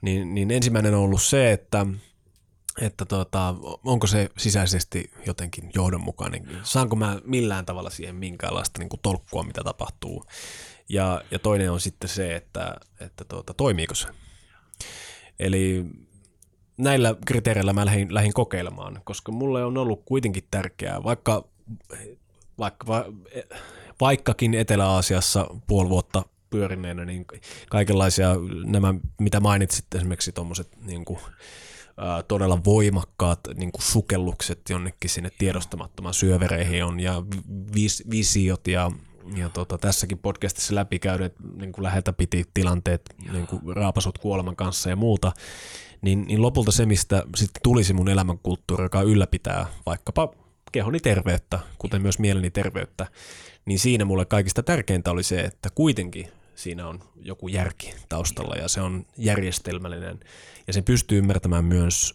Niin, 0.00 0.34
niin 0.34 0.50
ensimmäinen 0.50 0.94
on 0.94 1.00
ollut 1.00 1.22
se, 1.22 1.52
että 1.52 1.86
että 2.80 3.04
tota, 3.04 3.54
onko 3.84 4.06
se 4.06 4.28
sisäisesti 4.38 5.10
jotenkin 5.26 5.70
johdonmukainen, 5.74 6.60
saanko 6.62 6.96
mä 6.96 7.20
millään 7.24 7.66
tavalla 7.66 7.90
siihen 7.90 8.14
minkäänlaista 8.14 8.78
niin 8.78 8.88
kuin 8.88 9.00
tolkkua, 9.02 9.42
mitä 9.42 9.64
tapahtuu. 9.64 10.24
Ja, 10.88 11.22
ja 11.30 11.38
toinen 11.38 11.72
on 11.72 11.80
sitten 11.80 12.10
se, 12.10 12.36
että, 12.36 12.76
että 13.00 13.24
tota, 13.24 13.54
toimiiko 13.54 13.94
se. 13.94 14.08
Eli 15.38 15.86
näillä 16.76 17.14
kriteereillä 17.26 17.72
mä 17.72 17.86
lähdin, 17.86 18.14
lähdin 18.14 18.32
kokeilemaan, 18.32 19.00
koska 19.04 19.32
mulle 19.32 19.64
on 19.64 19.78
ollut 19.78 20.02
kuitenkin 20.04 20.44
tärkeää, 20.50 21.04
vaikka, 21.04 21.44
vaikka 22.58 23.04
vaikkakin 24.00 24.54
Etelä-Aasiassa 24.54 25.46
puoli 25.66 25.88
vuotta 25.88 26.22
pyörineenä, 26.50 27.04
niin 27.04 27.24
kaikenlaisia 27.70 28.36
nämä, 28.64 28.94
mitä 29.20 29.40
mainitsit 29.40 29.94
esimerkiksi 29.94 30.32
tuommoiset 30.32 30.68
niin 30.84 31.04
todella 32.28 32.64
voimakkaat 32.64 33.40
niin 33.54 33.72
kuin 33.72 33.82
sukellukset 33.82 34.60
jonnekin 34.70 35.10
sinne 35.10 35.30
tiedostamattoman 35.38 36.14
syövereihin 36.14 36.84
on 36.84 37.00
ja 37.00 37.22
vis, 37.74 38.04
visiot 38.10 38.68
ja, 38.68 38.90
ja 39.36 39.48
tota, 39.48 39.78
tässäkin 39.78 40.18
podcastissa 40.18 40.74
läpikäydyt 40.74 41.34
niin 41.56 41.72
kuin 41.72 41.82
läheltä 41.82 42.12
piti 42.12 42.44
tilanteet, 42.54 43.14
niin 43.32 43.46
kuin 43.46 43.76
raapasut 43.76 44.18
kuoleman 44.18 44.56
kanssa 44.56 44.90
ja 44.90 44.96
muuta, 44.96 45.32
niin, 46.02 46.24
niin 46.28 46.42
lopulta 46.42 46.72
se, 46.72 46.86
mistä 46.86 47.22
sitten 47.36 47.62
tulisi 47.62 47.92
mun 47.92 48.08
elämänkulttuuri, 48.08 48.84
joka 48.84 49.02
ylläpitää 49.02 49.66
vaikkapa 49.86 50.28
kehoni 50.72 51.00
terveyttä, 51.00 51.58
kuten 51.78 52.02
myös 52.02 52.18
mieleni 52.18 52.50
terveyttä, 52.50 53.06
niin 53.64 53.78
siinä 53.78 54.04
mulle 54.04 54.24
kaikista 54.24 54.62
tärkeintä 54.62 55.10
oli 55.10 55.22
se, 55.22 55.40
että 55.40 55.68
kuitenkin 55.74 56.28
siinä 56.58 56.88
on 56.88 57.00
joku 57.22 57.48
järki 57.48 57.94
taustalla 58.08 58.54
ja 58.54 58.68
se 58.68 58.80
on 58.80 59.06
järjestelmällinen 59.16 60.20
ja 60.66 60.72
se 60.72 60.82
pystyy 60.82 61.18
ymmärtämään 61.18 61.64
myös 61.64 62.14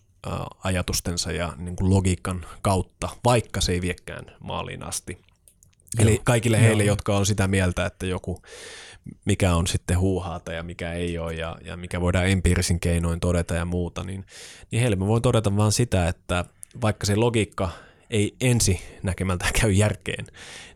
ajatustensa 0.64 1.32
ja 1.32 1.54
niin 1.58 1.76
kuin 1.76 1.90
logiikan 1.90 2.46
kautta, 2.62 3.10
vaikka 3.26 3.62
se 3.62 3.72
ei 3.72 3.82
viekään 3.82 4.26
maaliin 4.40 4.84
asti. 4.84 5.14
Joo. 5.14 6.08
Eli 6.08 6.22
kaikille 6.24 6.62
heille, 6.62 6.84
Joo. 6.84 6.94
jotka 6.94 7.18
on 7.18 7.26
sitä 7.26 7.48
mieltä, 7.48 7.86
että 7.86 8.06
joku, 8.06 8.42
mikä 9.26 9.56
on 9.56 9.68
sitten 9.68 10.00
huuhaata 10.00 10.54
ja 10.54 10.64
mikä 10.64 10.94
ei 10.94 11.18
ole 11.18 11.34
ja, 11.34 11.58
ja 11.66 11.78
mikä 11.78 12.02
voidaan 12.02 12.28
empiirisin 12.28 12.80
keinoin 12.80 13.20
todeta 13.20 13.56
ja 13.56 13.66
muuta, 13.66 14.04
niin, 14.04 14.26
niin 14.72 14.82
heille 14.82 14.96
mä 14.96 15.08
voin 15.08 15.22
todeta 15.22 15.58
vaan 15.58 15.72
sitä, 15.72 16.08
että 16.08 16.46
vaikka 16.82 17.06
se 17.06 17.16
logiikka 17.16 17.70
ei 18.10 18.36
ensi 18.42 18.82
näkemältä 19.04 19.46
käy 19.62 19.72
järkeen, 19.72 20.26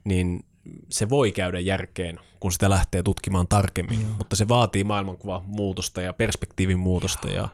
niin 0.03 0.45
se 0.89 1.09
voi 1.09 1.31
käydä 1.31 1.59
järkeen, 1.59 2.19
kun 2.39 2.51
sitä 2.51 2.69
lähtee 2.69 3.03
tutkimaan 3.03 3.47
tarkemmin, 3.47 4.01
Joo. 4.01 4.09
mutta 4.17 4.35
se 4.35 4.47
vaatii 4.47 4.83
maailmankuvan 4.83 5.41
muutosta 5.45 6.01
ja 6.01 6.13
perspektiivin 6.13 6.79
muutosta 6.79 7.27
ja, 7.27 7.49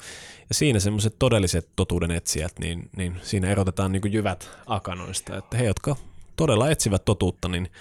ja 0.50 0.56
siinä 0.56 0.80
semmoiset 0.80 1.16
todelliset 1.20 1.70
totuuden 1.76 2.12
etsijät, 2.12 2.60
niin, 2.60 2.90
niin 2.98 3.20
siinä 3.22 3.48
erotetaan 3.48 3.92
niin 3.92 4.14
jyvät 4.14 4.50
akanoista, 4.66 5.38
että 5.38 5.58
he, 5.58 5.66
jotka 5.66 5.96
todella 6.36 6.70
etsivät 6.70 7.06
totuutta, 7.06 7.48
niin 7.48 7.72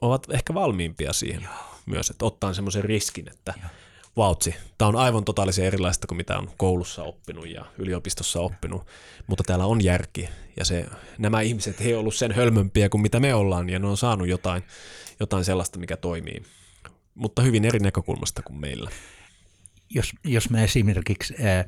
ovat 0.00 0.26
ehkä 0.30 0.54
valmiimpia 0.54 1.12
siihen 1.12 1.42
Joo. 1.42 1.52
myös, 1.86 2.10
että 2.10 2.24
ottaa 2.24 2.54
semmoisen 2.54 2.84
riskin, 2.84 3.28
että 3.28 3.54
Joo 3.62 3.70
vautsi, 4.16 4.54
tämä 4.78 4.88
on 4.88 4.96
aivan 4.96 5.24
totaalisen 5.24 5.64
erilaista 5.64 6.06
kuin 6.06 6.16
mitä 6.16 6.38
on 6.38 6.50
koulussa 6.56 7.02
oppinut 7.02 7.48
ja 7.48 7.64
yliopistossa 7.78 8.40
oppinut, 8.40 8.86
mutta 9.26 9.44
täällä 9.44 9.66
on 9.66 9.84
järki. 9.84 10.28
Ja 10.56 10.64
se, 10.64 10.86
nämä 11.18 11.40
ihmiset 11.40 11.80
ei 11.80 11.94
ollut 11.94 12.14
sen 12.14 12.32
hölmömpiä 12.32 12.88
kuin 12.88 13.00
mitä 13.02 13.20
me 13.20 13.34
ollaan 13.34 13.70
ja 13.70 13.78
ne 13.78 13.86
on 13.86 13.96
saanut 13.96 14.28
jotain, 14.28 14.62
jotain 15.20 15.44
sellaista, 15.44 15.78
mikä 15.78 15.96
toimii, 15.96 16.42
mutta 17.14 17.42
hyvin 17.42 17.64
eri 17.64 17.78
näkökulmasta 17.78 18.42
kuin 18.42 18.60
meillä. 18.60 18.90
Jos, 19.90 20.12
jos 20.24 20.50
mä 20.50 20.62
esimerkiksi 20.62 21.34
äh, 21.44 21.64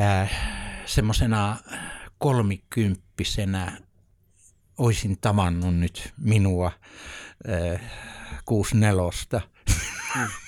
äh, 0.00 0.30
semmoisena 0.86 1.56
kolmikymppisenä 2.18 3.78
olisin 4.78 5.18
tavannut 5.20 5.76
nyt 5.76 6.12
minua 6.16 6.72
äh, 7.48 7.80
kuusi 8.44 8.76
nelosta, 8.76 9.40
mm 10.16 10.47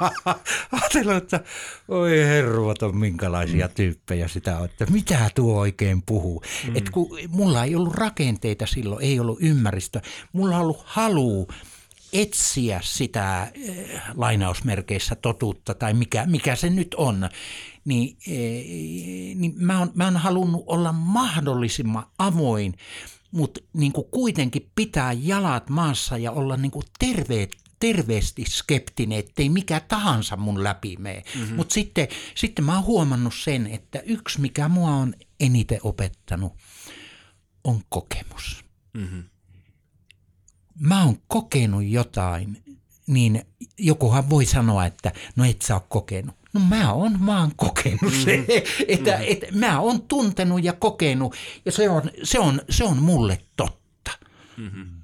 Ajatellaan, 0.72 1.16
että 1.16 1.40
oi 1.88 2.18
herruata, 2.18 2.92
minkälaisia 2.92 3.66
mm. 3.66 3.72
tyyppejä 3.74 4.28
sitä 4.28 4.58
on, 4.58 4.64
että 4.64 4.86
mitä 4.86 5.30
tuo 5.34 5.58
oikein 5.58 6.02
puhuu. 6.06 6.42
Mm. 6.66 6.76
Et 6.76 6.90
kun 6.90 7.18
mulla 7.28 7.64
ei 7.64 7.74
ollut 7.74 7.94
rakenteita 7.94 8.66
silloin, 8.66 9.04
ei 9.04 9.20
ollut 9.20 9.38
ymmärrystä, 9.42 10.02
mulla 10.32 10.56
on 10.56 10.62
ollut 10.62 10.82
halu 10.84 11.48
etsiä 12.12 12.80
sitä 12.82 13.42
äh, 13.42 13.50
lainausmerkeissä 14.14 15.14
totuutta 15.14 15.74
tai 15.74 15.94
mikä, 15.94 16.26
mikä 16.26 16.56
se 16.56 16.70
nyt 16.70 16.94
on, 16.94 17.28
niin, 17.84 18.16
äh, 18.28 18.34
niin 19.34 19.54
mä, 19.56 19.78
oon, 19.78 19.90
mä 19.94 20.04
oon 20.04 20.16
halunnut 20.16 20.64
olla 20.66 20.92
mahdollisimman 20.92 22.06
avoin, 22.18 22.74
mutta 23.30 23.60
niin 23.72 23.92
kuitenkin 24.10 24.70
pitää 24.74 25.12
jalat 25.12 25.70
maassa 25.70 26.18
ja 26.18 26.32
olla 26.32 26.56
niin 26.56 26.72
terveet 26.98 27.50
terveesti 27.80 28.44
skeptinen, 28.48 29.18
ettei 29.18 29.48
mikä 29.48 29.80
tahansa 29.80 30.36
mun 30.36 30.64
läpi 30.64 30.96
mene. 30.98 31.24
Mm-hmm. 31.34 31.56
Mutta 31.56 31.74
sitten, 31.74 32.08
sitten 32.34 32.64
mä 32.64 32.74
oon 32.74 32.84
huomannut 32.84 33.34
sen, 33.34 33.66
että 33.66 34.00
yksi 34.00 34.40
mikä 34.40 34.68
mua 34.68 34.90
on 34.90 35.14
eniten 35.40 35.80
opettanut 35.82 36.52
on 37.64 37.80
kokemus. 37.88 38.64
Mm-hmm. 38.94 39.24
Mä 40.80 41.04
oon 41.04 41.18
kokenut 41.26 41.84
jotain, 41.84 42.62
niin 43.06 43.42
jokuhan 43.78 44.30
voi 44.30 44.46
sanoa, 44.46 44.86
että 44.86 45.12
no 45.36 45.44
et 45.44 45.62
sä 45.62 45.74
oo 45.74 45.86
kokenut. 45.88 46.36
No 46.52 46.60
mä 46.60 46.92
oon 46.92 47.26
vaan 47.26 47.52
kokenut 47.56 48.14
se, 48.24 48.36
mm-hmm. 48.36 48.84
että, 48.88 49.10
mm-hmm. 49.10 49.26
että 49.28 49.46
mä 49.52 49.80
oon 49.80 50.02
tuntenut 50.02 50.64
ja 50.64 50.72
kokenut 50.72 51.34
ja 51.64 51.72
se 51.72 51.88
on, 51.90 52.02
se 52.22 52.38
on, 52.38 52.60
se 52.70 52.84
on 52.84 53.02
mulle 53.02 53.40
totta. 53.56 54.10
Mm-hmm. 54.56 54.97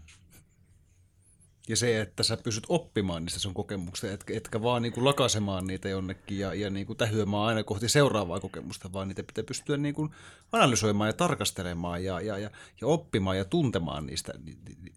Ja 1.68 1.76
se, 1.76 2.00
että 2.00 2.22
sä 2.22 2.36
pysyt 2.36 2.64
oppimaan 2.68 3.24
niistä 3.24 3.40
sun 3.40 3.54
kokemuksista, 3.54 4.14
et, 4.14 4.24
etkä 4.30 4.62
vaan 4.62 4.82
niin 4.82 4.92
kuin 4.92 5.04
lakasemaan 5.04 5.66
niitä 5.66 5.88
jonnekin 5.88 6.38
ja, 6.38 6.54
ja 6.54 6.70
niin 6.70 6.86
kuin 6.86 6.96
tähyämään 6.96 7.42
aina 7.42 7.64
kohti 7.64 7.88
seuraavaa 7.88 8.40
kokemusta, 8.40 8.92
vaan 8.92 9.08
niitä 9.08 9.22
pitää 9.22 9.44
pystyä 9.44 9.76
niin 9.76 9.94
kuin 9.94 10.10
analysoimaan 10.52 11.08
ja 11.08 11.12
tarkastelemaan 11.12 12.04
ja, 12.04 12.20
ja, 12.20 12.38
ja, 12.38 12.50
ja 12.80 12.86
oppimaan 12.86 13.38
ja 13.38 13.44
tuntemaan 13.44 14.06
niistä, 14.06 14.32
ni, 14.44 14.56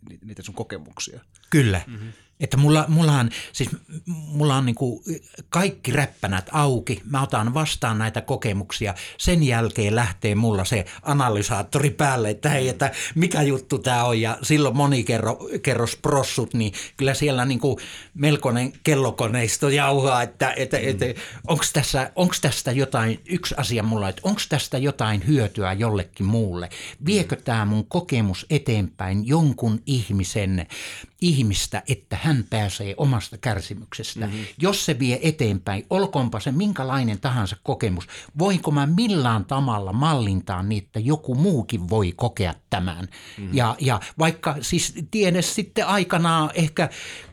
ni, 0.10 0.20
niitä 0.26 0.42
sun 0.44 0.56
kokemuksia. 0.56 1.20
Kyllä. 1.50 1.82
Mm-hmm. 1.88 2.14
Että 2.40 2.58
mulla, 2.58 2.86
mullahan, 2.88 3.30
siis 3.54 3.70
mulla 4.06 4.56
on 4.56 4.66
niinku 4.66 5.04
kaikki 5.50 5.92
räppänät 5.92 6.50
auki, 6.52 7.02
mä 7.06 7.24
otan 7.24 7.54
vastaan 7.54 7.98
näitä 7.98 8.22
kokemuksia, 8.22 8.94
sen 9.18 9.44
jälkeen 9.44 9.96
lähtee 9.96 10.36
mulla 10.36 10.66
se 10.66 10.86
analysaattori 11.02 11.90
päälle, 11.90 12.30
että 12.30 12.50
hei, 12.50 12.70
että 12.70 12.92
mikä 13.16 13.42
juttu 13.42 13.80
tämä 13.80 14.04
on. 14.04 14.22
Ja 14.22 14.38
silloin 14.42 14.78
monikerros 14.78 15.96
prossut, 16.02 16.54
niin 16.54 16.74
kyllä 16.98 17.14
siellä 17.14 17.46
niinku 17.46 17.80
melkoinen 18.14 18.74
kellokoneisto 18.84 19.70
jauhaa, 19.70 20.24
että, 20.24 20.54
että, 20.56 20.78
mm. 20.78 20.90
että 20.90 21.06
onko 21.48 21.64
tässä, 21.74 22.12
onks 22.16 22.42
tästä 22.42 22.72
jotain, 22.72 23.20
yksi 23.30 23.56
asia 23.58 23.84
mulla, 23.84 24.10
että 24.10 24.22
onko 24.24 24.42
tästä 24.50 24.78
jotain 24.78 25.28
hyötyä 25.28 25.74
jollekin 25.74 26.26
muulle, 26.26 26.70
viekö 27.06 27.36
tämä 27.36 27.66
mun 27.66 27.88
kokemus 27.88 28.46
eteenpäin 28.50 29.28
jonkun 29.28 29.82
ihmisen 29.86 30.68
ihmistä, 31.22 31.84
että 31.88 32.18
hän 32.22 32.46
pääsee 32.50 32.94
omasta 32.98 33.38
kärsimyksestä. 33.38 34.26
Mm-hmm. 34.26 34.46
Jos 34.62 34.86
se 34.86 35.00
vie 35.00 35.20
eteenpäin, 35.22 35.86
olkoonpa 35.90 36.40
se 36.40 36.52
minkälainen 36.52 37.20
tahansa 37.20 37.56
kokemus, 37.64 38.08
voinko 38.40 38.72
mä 38.72 38.86
millään 38.86 39.46
tamalla 39.46 39.94
mallintaa 39.94 40.64
niin, 40.64 40.84
että 40.84 41.00
joku 41.00 41.36
muukin 41.36 41.90
voi 41.90 42.14
kokea 42.16 42.54
tämän. 42.70 43.08
Mm-hmm. 43.38 43.56
Ja, 43.56 43.76
ja 43.80 44.00
vaikka 44.20 44.56
siis 44.62 44.94
tiedä 45.12 45.42
sitten 45.42 45.88
aikanaan 45.88 46.50
ehkä 46.54 46.90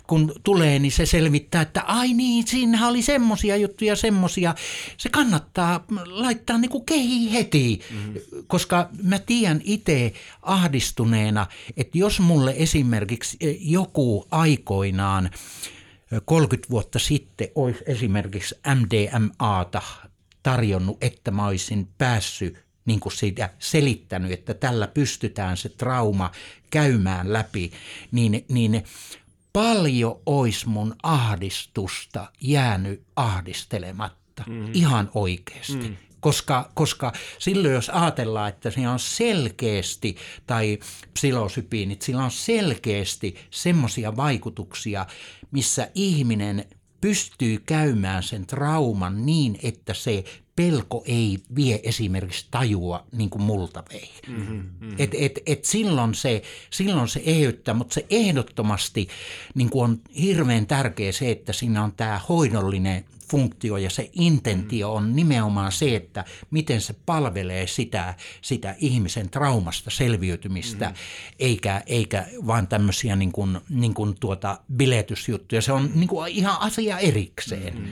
kun 0.06 0.32
tulee, 0.44 0.78
niin 0.78 0.92
se 0.92 1.06
selvittää, 1.06 1.62
että 1.62 1.82
ai 1.82 2.12
niin, 2.12 2.46
siinä 2.46 2.88
oli 2.88 3.02
semmosia 3.02 3.56
juttuja, 3.56 3.96
semmosia. 3.96 4.54
Se 4.96 5.08
kannattaa 5.08 5.84
laittaa 6.06 6.58
niin 6.58 6.70
kuin 6.70 6.86
kehi 6.86 7.32
heti, 7.32 7.80
mm-hmm. 7.90 8.14
koska 8.46 8.88
mä 9.02 9.18
tiedän 9.18 9.60
itse 9.64 10.12
ahdistuneena, 10.42 11.46
että 11.76 11.98
jos 11.98 12.20
mulle 12.20 12.54
esimerkiksi 12.56 13.36
eh, 13.40 13.56
joku 13.60 14.26
aikoinaan 14.30 15.30
30 16.24 16.70
vuotta 16.70 16.98
sitten 16.98 17.48
olisi 17.54 17.84
esimerkiksi 17.86 18.54
MDMAta 18.74 19.82
tarjonnut, 20.42 20.98
että 21.00 21.30
mä 21.30 21.46
olisin 21.46 21.88
päässyt 21.98 22.64
niin 22.84 23.00
kuin 23.00 23.12
siitä 23.12 23.50
selittänyt, 23.58 24.32
että 24.32 24.54
tällä 24.54 24.86
pystytään 24.86 25.56
se 25.56 25.68
trauma 25.68 26.30
käymään 26.70 27.32
läpi, 27.32 27.72
niin, 28.12 28.44
niin 28.48 28.84
paljon 29.54 30.20
ois 30.26 30.66
mun 30.66 30.96
ahdistusta 31.02 32.32
jäänyt 32.40 33.02
ahdistelematta. 33.16 34.44
Mm. 34.48 34.70
Ihan 34.72 35.10
oikeasti. 35.14 35.88
Mm. 35.88 35.96
Koska, 36.20 36.70
koska 36.74 37.12
silloin 37.38 37.74
jos 37.74 37.90
ajatellaan, 37.90 38.48
että 38.48 38.70
siinä 38.70 38.92
on 38.92 38.98
selkeästi, 38.98 40.16
tai 40.46 40.78
psilosypiinit, 41.14 42.02
sillä 42.02 42.24
on 42.24 42.30
selkeästi 42.30 43.34
semmoisia 43.50 44.16
vaikutuksia, 44.16 45.06
missä 45.50 45.88
ihminen 45.94 46.64
pystyy 47.00 47.58
käymään 47.66 48.22
sen 48.22 48.46
trauman 48.46 49.26
niin, 49.26 49.58
että 49.62 49.94
se 49.94 50.24
pelko 50.56 51.02
ei 51.06 51.38
vie 51.56 51.80
esimerkiksi 51.82 52.46
tajua 52.50 53.06
niin 53.12 53.30
kuin 53.30 53.42
multa 53.42 53.82
vei. 53.92 54.10
Mm-hmm, 54.28 54.54
mm-hmm. 54.54 54.94
Et, 54.98 55.10
et, 55.18 55.38
et 55.46 55.64
silloin, 55.64 56.14
se, 56.14 56.42
silloin 56.70 57.08
se 57.08 57.22
eheyttää, 57.26 57.74
mutta 57.74 57.94
se 57.94 58.06
ehdottomasti 58.10 59.08
niin 59.54 59.70
kuin 59.70 59.84
on 59.84 60.00
hirveän 60.20 60.66
tärkeä 60.66 61.12
se, 61.12 61.30
että 61.30 61.52
siinä 61.52 61.84
on 61.84 61.92
tämä 61.92 62.20
hoidollinen 62.28 63.04
funktio 63.30 63.76
ja 63.76 63.90
se 63.90 64.10
intentio 64.12 64.94
on 64.94 65.16
nimenomaan 65.16 65.72
se, 65.72 65.96
että 65.96 66.24
miten 66.50 66.80
se 66.80 66.94
palvelee 67.06 67.66
sitä, 67.66 68.14
sitä 68.42 68.74
ihmisen 68.78 69.30
traumasta 69.30 69.90
selviytymistä, 69.90 70.88
mm. 70.88 70.94
eikä, 71.38 71.82
eikä 71.86 72.26
vaan 72.46 72.68
tämmöisiä 72.68 73.16
niin 73.16 73.32
kuin, 73.32 73.60
niin 73.68 73.94
kuin 73.94 74.14
tuota 74.20 74.60
biletysjuttuja. 74.76 75.62
Se 75.62 75.72
on 75.72 75.90
niin 75.94 76.08
kuin 76.08 76.32
ihan 76.32 76.60
asia 76.60 76.98
erikseen. 76.98 77.78
Mm. 77.78 77.88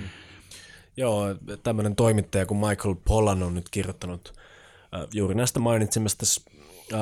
Joo, 0.96 1.26
tämmöinen 1.62 1.96
toimittaja 1.96 2.46
kuin 2.46 2.58
Michael 2.68 2.94
Pollan 2.94 3.42
on 3.42 3.54
nyt 3.54 3.68
kirjoittanut 3.70 4.32
äh, 4.94 5.00
juuri 5.14 5.34
näistä 5.34 5.60
mainitsemasta 5.60 6.26
äh, 6.92 7.00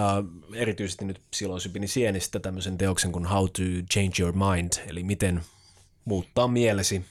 erityisesti 0.54 1.04
nyt 1.04 1.20
psilosypini 1.30 1.88
sienistä 1.88 2.40
tämmöisen 2.40 2.78
teoksen 2.78 3.12
kuin 3.12 3.26
How 3.26 3.44
to 3.44 3.62
Change 3.92 4.22
Your 4.22 4.34
Mind, 4.34 4.72
eli 4.86 5.02
miten 5.02 5.40
muuttaa 6.04 6.48
mielesi, 6.48 7.04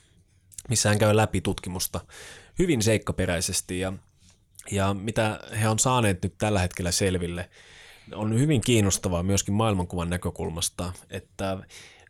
missä 0.70 0.90
hän 0.90 1.00
käy 1.00 1.16
läpi 1.16 1.42
tutkimusta 1.42 2.00
hyvin 2.60 2.82
seikkaperäisesti 2.82 3.80
ja, 3.80 3.94
ja 4.72 4.94
mitä 4.94 5.40
he 5.62 5.70
on 5.70 5.80
saaneet 5.80 6.24
nyt 6.24 6.34
tällä 6.38 6.60
hetkellä 6.60 6.92
selville, 6.92 7.50
on 8.14 8.40
hyvin 8.40 8.62
kiinnostavaa 8.62 9.24
myöskin 9.24 9.54
maailmankuvan 9.54 10.10
näkökulmasta, 10.10 10.94
että 11.10 11.58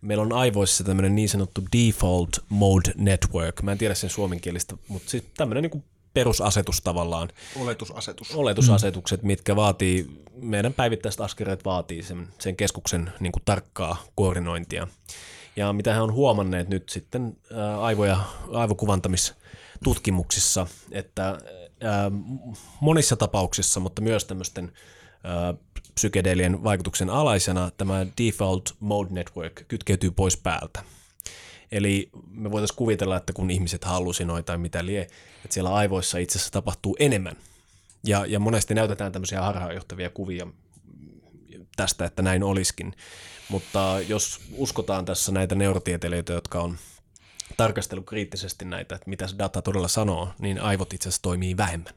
meillä 0.01 0.21
on 0.21 0.33
aivoissa 0.33 0.83
tämmöinen 0.83 1.15
niin 1.15 1.29
sanottu 1.29 1.61
default 1.77 2.39
mode 2.49 2.91
network. 2.97 3.61
Mä 3.61 3.71
en 3.71 3.77
tiedä 3.77 3.93
sen 3.93 4.09
suomenkielistä, 4.09 4.75
mutta 4.87 5.09
siis 5.09 5.23
tämmöinen 5.37 5.61
niin 5.61 5.83
perusasetus 6.13 6.81
tavallaan. 6.81 7.29
Oletusasetus. 7.55 8.35
Oletusasetukset, 8.35 9.21
mm. 9.21 9.27
mitkä 9.27 9.55
vaatii, 9.55 10.23
meidän 10.41 10.73
päivittäiset 10.73 11.21
askeleet 11.21 11.65
vaatii 11.65 12.03
sen, 12.03 12.27
sen 12.39 12.55
keskuksen 12.55 13.13
niin 13.19 13.31
kuin 13.31 13.43
tarkkaa 13.45 14.03
koordinointia. 14.15 14.87
Ja 15.55 15.73
mitä 15.73 15.93
he 15.93 16.01
on 16.01 16.13
huomanneet 16.13 16.69
nyt 16.69 16.89
sitten 16.89 17.37
ää, 17.53 17.81
aivoja, 17.81 18.19
aivokuvantamistutkimuksissa, 18.53 20.67
että 20.91 21.37
ää, 21.81 22.11
monissa 22.81 23.15
tapauksissa, 23.15 23.79
mutta 23.79 24.01
myös 24.01 24.25
tämmöisten 24.25 24.71
psykedelien 25.99 26.63
vaikutuksen 26.63 27.09
alaisena 27.09 27.71
tämä 27.77 28.05
default 28.17 28.75
mode 28.79 29.09
network 29.11 29.61
kytkeytyy 29.67 30.11
pois 30.11 30.37
päältä. 30.37 30.83
Eli 31.71 32.09
me 32.31 32.51
voitaisiin 32.51 32.77
kuvitella, 32.77 33.17
että 33.17 33.33
kun 33.33 33.51
ihmiset 33.51 33.83
hallusinoi 33.83 34.43
tai 34.43 34.57
mitä 34.57 34.85
lie, 34.85 35.01
että 35.01 35.53
siellä 35.53 35.73
aivoissa 35.73 36.17
itse 36.17 36.37
asiassa 36.37 36.51
tapahtuu 36.51 36.95
enemmän. 36.99 37.35
Ja, 38.03 38.25
ja 38.25 38.39
monesti 38.39 38.73
näytetään 38.73 39.11
tämmöisiä 39.11 39.41
harhaanjohtavia 39.41 40.09
kuvia 40.09 40.47
tästä, 41.75 42.05
että 42.05 42.21
näin 42.21 42.43
olisikin. 42.43 42.93
Mutta 43.49 43.97
jos 44.07 44.39
uskotaan 44.53 45.05
tässä 45.05 45.31
näitä 45.31 45.55
neurotieteilijöitä, 45.55 46.33
jotka 46.33 46.61
on 46.61 46.77
tarkastellut 47.57 48.05
kriittisesti 48.05 48.65
näitä, 48.65 48.95
että 48.95 49.09
mitä 49.09 49.25
data 49.37 49.61
todella 49.61 49.87
sanoo, 49.87 50.29
niin 50.39 50.61
aivot 50.61 50.93
itse 50.93 51.09
asiassa 51.09 51.21
toimii 51.21 51.57
vähemmän. 51.57 51.93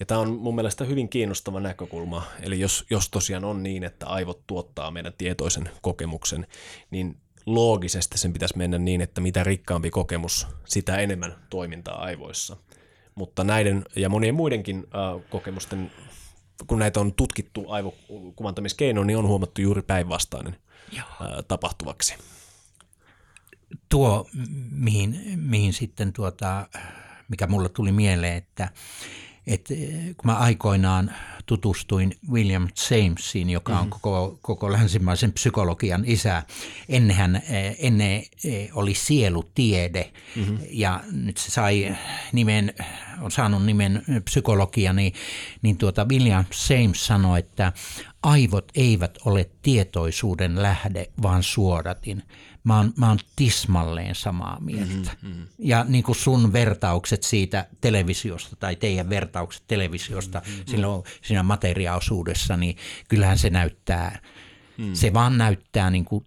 Ja 0.00 0.06
tämä 0.06 0.20
on 0.20 0.30
mun 0.30 0.54
mielestä 0.54 0.84
hyvin 0.84 1.08
kiinnostava 1.08 1.60
näkökulma. 1.60 2.22
Eli 2.42 2.60
jos, 2.60 2.84
jos 2.90 3.10
tosiaan 3.10 3.44
on 3.44 3.62
niin, 3.62 3.84
että 3.84 4.06
aivot 4.06 4.46
tuottaa 4.46 4.90
meidän 4.90 5.12
tietoisen 5.18 5.70
kokemuksen, 5.82 6.46
niin 6.90 7.16
loogisesti 7.46 8.18
sen 8.18 8.32
pitäisi 8.32 8.56
mennä 8.56 8.78
niin, 8.78 9.00
että 9.00 9.20
mitä 9.20 9.44
rikkaampi 9.44 9.90
kokemus, 9.90 10.46
sitä 10.64 10.96
enemmän 10.96 11.34
toimintaa 11.50 12.02
aivoissa. 12.02 12.56
Mutta 13.14 13.44
näiden 13.44 13.84
ja 13.96 14.08
monien 14.08 14.34
muidenkin 14.34 14.76
äh, 14.78 15.30
kokemusten, 15.30 15.90
kun 16.66 16.78
näitä 16.78 17.00
on 17.00 17.14
tutkittu 17.14 17.64
aivokuvantamiskeinoin, 17.68 19.06
niin 19.06 19.16
on 19.16 19.28
huomattu 19.28 19.60
juuri 19.60 19.82
päinvastainen 19.82 20.56
äh, 20.96 21.04
tapahtuvaksi. 21.48 22.14
Tuo, 23.88 24.26
mihin, 24.70 25.20
mihin 25.36 25.72
sitten 25.72 26.12
tuota, 26.12 26.68
mikä 27.28 27.46
mulle 27.46 27.68
tuli 27.68 27.92
mieleen, 27.92 28.36
että 28.36 28.68
et, 29.46 29.70
eh, 29.70 30.16
kun 30.16 30.30
mä 30.30 30.34
aikoinaan 30.34 31.14
tutustuin 31.46 32.16
William 32.30 32.68
Jamesiin, 32.90 33.50
joka 33.50 33.72
on 33.72 33.78
mm-hmm. 33.78 33.90
koko, 33.90 34.38
koko 34.42 34.72
länsimaisen 34.72 35.32
psykologian 35.32 36.04
isä. 36.06 36.42
Ennenhän, 36.88 37.36
eh, 37.36 37.76
ennen 37.78 38.22
eh, 38.44 38.70
oli 38.74 38.94
sielutiede 38.94 40.12
mm-hmm. 40.36 40.58
ja 40.70 41.00
nyt 41.12 41.36
se 41.36 41.50
sai 41.50 41.96
nimen, 42.32 42.74
on 43.20 43.30
saanut 43.30 43.66
nimen 43.66 44.02
psykologia, 44.24 44.92
niin, 44.92 45.12
niin 45.62 45.78
tuota 45.78 46.06
William 46.08 46.44
James 46.70 47.06
sanoi, 47.06 47.38
että 47.38 47.72
aivot 48.22 48.72
eivät 48.74 49.18
ole 49.24 49.50
tietoisuuden 49.62 50.62
lähde, 50.62 51.10
vaan 51.22 51.42
suodatin 51.42 52.22
mä 52.64 52.76
oon, 52.76 52.92
mä 52.96 53.08
oon 53.08 53.18
tismalleen 53.36 54.14
samaa 54.14 54.60
mieltä. 54.60 54.92
Mm-hmm, 54.94 55.28
mm-hmm. 55.28 55.46
Ja 55.58 55.84
niin 55.88 56.04
kuin 56.04 56.16
sun 56.16 56.52
vertaukset 56.52 57.22
siitä 57.22 57.66
televisiosta 57.80 58.56
tai 58.56 58.76
teidän 58.76 59.10
vertaukset 59.10 59.62
televisiosta 59.66 60.42
mm-hmm. 60.46 60.62
silloin 60.66 61.04
siinä 61.22 61.42
materiaaosuudessa, 61.42 62.56
niin 62.56 62.76
kyllähän 63.08 63.38
se 63.38 63.50
näyttää, 63.50 64.18
mm-hmm. 64.78 64.94
se 64.94 65.12
vaan 65.12 65.38
näyttää 65.38 65.90
niin 65.90 66.04
kuin 66.04 66.24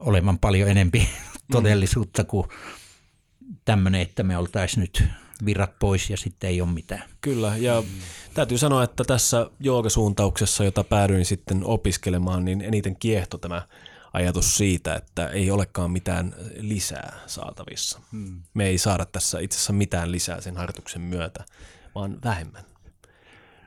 olevan 0.00 0.38
paljon 0.38 0.70
enempi 0.70 0.98
mm-hmm. 0.98 1.40
todellisuutta 1.52 2.24
kuin 2.24 2.48
tämmöinen, 3.64 4.00
että 4.00 4.22
me 4.22 4.38
oltaisiin 4.38 4.80
nyt 4.80 5.04
virrat 5.44 5.78
pois 5.78 6.10
ja 6.10 6.16
sitten 6.16 6.50
ei 6.50 6.60
ole 6.60 6.70
mitään. 6.70 7.02
Kyllä, 7.20 7.56
ja 7.56 7.82
täytyy 8.34 8.58
sanoa, 8.58 8.84
että 8.84 9.04
tässä 9.04 9.50
joogasuuntauksessa, 9.60 10.64
jota 10.64 10.84
päädyin 10.84 11.24
sitten 11.24 11.64
opiskelemaan, 11.64 12.44
niin 12.44 12.60
eniten 12.60 12.96
kiehto 12.96 13.38
tämä 13.38 13.62
ajatus 14.16 14.56
siitä, 14.56 14.94
että 14.94 15.28
ei 15.28 15.50
olekaan 15.50 15.90
mitään 15.90 16.34
lisää 16.56 17.16
saatavissa. 17.26 18.00
Hmm. 18.12 18.42
Me 18.54 18.66
ei 18.66 18.78
saada 18.78 19.04
tässä 19.04 19.38
itse 19.40 19.56
asiassa 19.56 19.72
mitään 19.72 20.12
lisää 20.12 20.40
sen 20.40 20.56
harjoituksen 20.56 21.02
myötä, 21.02 21.44
vaan 21.94 22.18
vähemmän. 22.24 22.64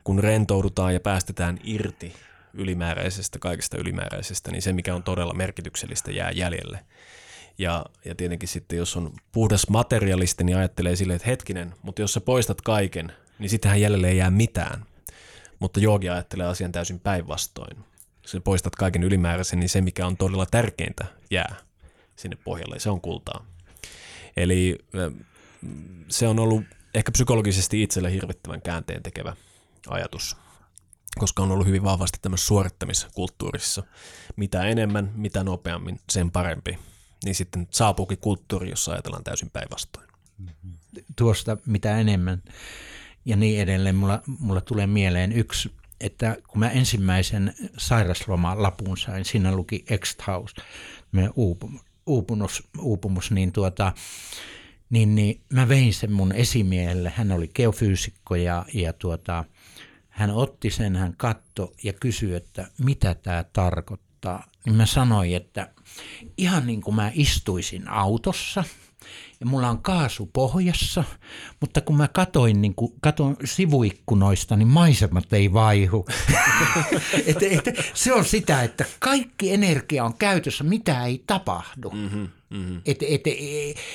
Kun 0.04 0.20
rentoudutaan 0.20 0.94
ja 0.94 1.00
päästetään 1.00 1.60
irti 1.64 2.14
ylimääräisestä, 2.54 3.40
kaikesta 3.40 3.78
ylimääräisestä, 3.78 4.52
niin 4.52 4.62
se, 4.62 4.74
mikä 4.74 4.96
on 4.96 5.04
todella 5.04 5.34
merkityksellistä, 5.34 6.12
jää 6.12 6.32
jäljelle. 6.32 6.86
Ja, 7.58 7.86
ja 8.06 8.16
tietenkin 8.16 8.50
sitten, 8.50 8.78
jos 8.78 8.98
on 8.98 9.14
puhdas 9.32 9.70
materialisti, 9.70 10.44
niin 10.44 10.58
ajattelee 10.58 10.96
silleen, 10.96 11.16
että 11.16 11.30
hetkinen, 11.30 11.74
mutta 11.82 12.02
jos 12.02 12.14
sä 12.14 12.22
poistat 12.22 12.62
kaiken, 12.62 13.12
niin 13.40 13.50
sittenhän 13.50 13.82
jäljelle 13.82 14.10
ei 14.10 14.18
jää 14.18 14.32
mitään. 14.32 14.86
Mutta 15.60 15.80
joogi 15.80 16.10
ajattelee 16.10 16.48
asian 16.48 16.72
täysin 16.72 17.00
päinvastoin. 17.00 17.89
Sä 18.32 18.40
poistat 18.40 18.76
kaiken 18.76 19.04
ylimääräisen, 19.04 19.60
niin 19.60 19.70
se, 19.70 19.82
mikä 19.82 20.08
on 20.08 20.18
todella 20.18 20.46
tärkeintä, 20.46 21.06
jää 21.32 21.56
sinne 22.16 22.38
pohjalle. 22.44 22.80
Se 22.80 22.90
on 22.90 23.02
kultaa. 23.02 23.46
Eli 24.38 24.78
se 26.08 26.28
on 26.28 26.40
ollut 26.40 26.64
ehkä 26.94 27.12
psykologisesti 27.12 27.84
itselle 27.84 28.12
hirvittävän 28.12 28.62
käänteen 28.62 29.04
tekevä 29.04 29.36
ajatus, 29.88 30.38
koska 31.18 31.44
on 31.44 31.52
ollut 31.52 31.68
hyvin 31.68 31.84
vahvasti 31.84 32.20
tämmöisessä 32.22 32.48
suorittamiskulttuurissa. 32.48 33.84
Mitä 34.36 34.64
enemmän, 34.64 35.12
mitä 35.16 35.44
nopeammin, 35.44 36.00
sen 36.10 36.32
parempi. 36.32 36.80
Niin 37.26 37.36
sitten 37.36 37.68
saapuukin 37.72 38.18
kulttuuri, 38.18 38.70
jossa 38.70 38.92
ajatellaan 38.92 39.24
täysin 39.24 39.50
päinvastoin. 39.50 40.08
Tuosta 41.16 41.58
mitä 41.66 41.98
enemmän 41.98 42.44
ja 43.26 43.36
niin 43.36 43.62
edelleen, 43.62 43.96
mulla, 43.96 44.22
mulla 44.40 44.62
tulee 44.62 44.88
mieleen 44.88 45.32
yksi, 45.32 45.79
että 46.02 46.38
kun 46.48 46.60
mä 46.60 46.70
ensimmäisen 46.70 47.54
sairaslomalapun 47.78 48.98
sain, 48.98 49.26
siinä 49.26 49.56
luki 49.56 49.86
Exthaus, 49.90 50.56
uupumus, 51.36 51.82
uupumus, 52.06 52.64
uupumus 52.80 53.32
niin 53.32 53.52
tuota, 53.52 53.94
niin, 54.90 55.16
niin 55.16 55.42
mä 55.54 55.70
vein 55.70 55.94
sen 55.94 56.12
mun 56.12 56.32
esimiehelle. 56.32 57.14
Hän 57.16 57.32
oli 57.32 57.48
geofyysikko 57.48 58.36
ja, 58.36 58.66
ja 58.74 58.94
tuota, 58.94 59.46
hän 60.10 60.32
otti 60.32 60.70
sen, 60.70 60.96
hän 60.96 61.14
katto 61.18 61.74
ja 61.84 61.94
kysyi, 61.94 62.36
että 62.36 62.68
mitä 62.78 63.16
tämä 63.16 63.46
tarkoittaa. 63.54 64.44
Niin 64.66 64.76
mä 64.76 64.86
sanoin, 64.86 65.36
että 65.36 65.70
ihan 66.38 66.68
niin 66.68 66.82
kuin 66.82 66.96
mä 66.96 67.12
istuisin 67.14 67.88
autossa– 67.88 68.64
ja 69.40 69.46
mulla 69.46 69.70
on 69.70 69.82
kaasu 69.82 70.26
pohjassa, 70.34 71.04
mutta 71.60 71.82
kun 71.82 71.98
mä 71.98 72.08
katoin, 72.08 72.62
niin 72.62 72.76
kun 72.76 72.94
katon 73.02 73.38
sivuikkunoista, 73.46 74.56
niin 74.56 74.68
maisemat 74.68 75.34
ei 75.34 75.54
vaihu. 75.54 76.06
et, 77.28 77.44
et, 77.44 77.66
se 77.94 78.14
on 78.14 78.26
sitä, 78.26 78.64
että 78.64 78.86
kaikki 79.00 79.54
energia 79.54 80.06
on 80.06 80.14
käytössä, 80.14 80.64
mitä 80.64 81.06
ei 81.06 81.24
tapahdu. 81.28 81.90
Mm-hmm, 81.90 82.28
mm-hmm. 82.50 82.82
Et, 82.86 83.04
et, 83.04 83.24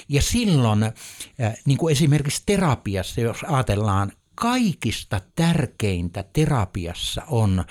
ja 0.09 0.23
silloin, 0.23 0.83
äh, 0.83 0.93
niin 1.65 1.79
kuin 1.79 1.93
esimerkiksi 1.93 2.43
terapiassa, 2.47 3.21
jos 3.21 3.45
ajatellaan, 3.49 4.13
kaikista 4.35 5.21
tärkeintä 5.37 6.25
terapiassa 6.33 7.23
on, 7.27 7.65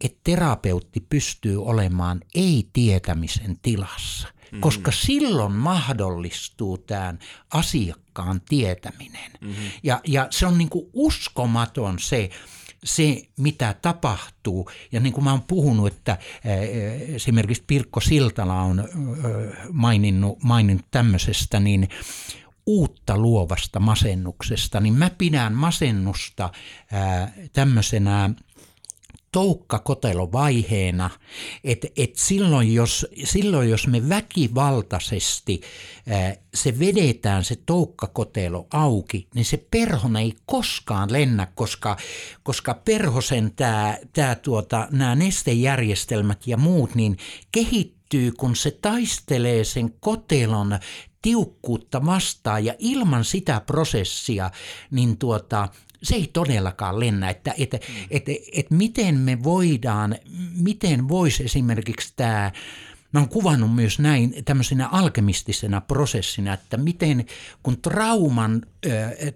että 0.00 0.20
terapeutti 0.24 1.06
pystyy 1.10 1.64
olemaan 1.64 2.20
ei-tietämisen 2.34 3.58
tilassa– 3.62 4.28
mm-hmm. 4.52 4.60
koska 4.60 4.92
silloin 4.92 5.52
mahdollistuu 5.52 6.78
tämän 6.78 7.18
asiakkaan 7.54 8.40
tietäminen. 8.48 9.30
Mm-hmm. 9.40 9.64
Ja, 9.82 10.00
ja 10.06 10.26
se 10.30 10.46
on 10.46 10.58
niin 10.58 10.68
kuin 10.68 10.86
uskomaton 10.92 11.98
se, 11.98 12.30
se, 12.84 13.22
mitä 13.36 13.74
tapahtuu. 13.82 14.70
Ja 14.92 15.00
niin 15.00 15.12
kuin 15.12 15.24
mä 15.24 15.30
oon 15.30 15.42
puhunut, 15.42 15.86
että 15.92 16.18
esimerkiksi 17.14 17.64
Pirkko 17.66 18.00
Siltala 18.00 18.62
on 18.62 18.88
maininnut, 19.72 20.42
maininnut 20.42 20.86
tämmöisestä, 20.90 21.60
niin 21.60 21.88
uutta 22.66 23.18
luovasta 23.18 23.80
masennuksesta, 23.80 24.80
niin 24.80 24.94
mä 24.94 25.10
pidän 25.18 25.52
masennusta 25.52 26.50
tämmöisenä 27.52 28.30
toukkakotelovaiheena, 29.32 31.10
että 31.64 31.88
et 31.96 32.16
silloin, 32.16 32.74
jos, 32.74 33.06
silloin 33.24 33.70
jos 33.70 33.86
me 33.86 34.08
väkivaltaisesti 34.08 35.60
ää, 36.08 36.34
se 36.54 36.78
vedetään 36.78 37.44
se 37.44 37.56
toukkakotelo 37.66 38.66
auki, 38.72 39.28
niin 39.34 39.44
se 39.44 39.66
perhon 39.70 40.16
ei 40.16 40.34
koskaan 40.46 41.12
lennä, 41.12 41.46
koska, 41.54 41.96
koska 42.42 42.74
perhosen 42.74 43.52
tämä 43.56 43.98
tää 44.12 44.34
tuota, 44.34 44.88
nämä 44.90 45.14
nestejärjestelmät 45.14 46.46
ja 46.46 46.56
muut 46.56 46.94
niin 46.94 47.16
kehittyy, 47.52 48.32
kun 48.32 48.56
se 48.56 48.70
taistelee 48.70 49.64
sen 49.64 49.94
kotelon 50.00 50.78
tiukkuutta 51.22 52.06
vastaan. 52.06 52.64
Ja 52.64 52.74
ilman 52.78 53.24
sitä 53.24 53.60
prosessia, 53.60 54.50
niin 54.90 55.18
tuota, 55.18 55.68
se 56.02 56.14
ei 56.14 56.30
todellakaan 56.32 57.00
lennä, 57.00 57.30
että 57.30 57.54
että 57.58 57.76
mm. 57.76 58.06
että 58.10 58.32
että 58.52 58.74
miten 58.74 59.14
me 59.14 59.42
voidaan, 59.42 60.16
miten 60.56 61.08
voisi 61.08 61.44
esimerkiksi 61.44 62.12
tämä 62.16 62.52
Mä 63.12 63.20
oon 63.20 63.28
kuvannut 63.28 63.74
myös 63.74 63.98
näin 63.98 64.34
tämmöisenä 64.44 64.88
alkemistisena 64.88 65.80
prosessina, 65.80 66.54
että 66.54 66.76
miten 66.76 67.26
kun 67.62 67.80
trauman, 67.82 68.62
äh, 68.86 68.92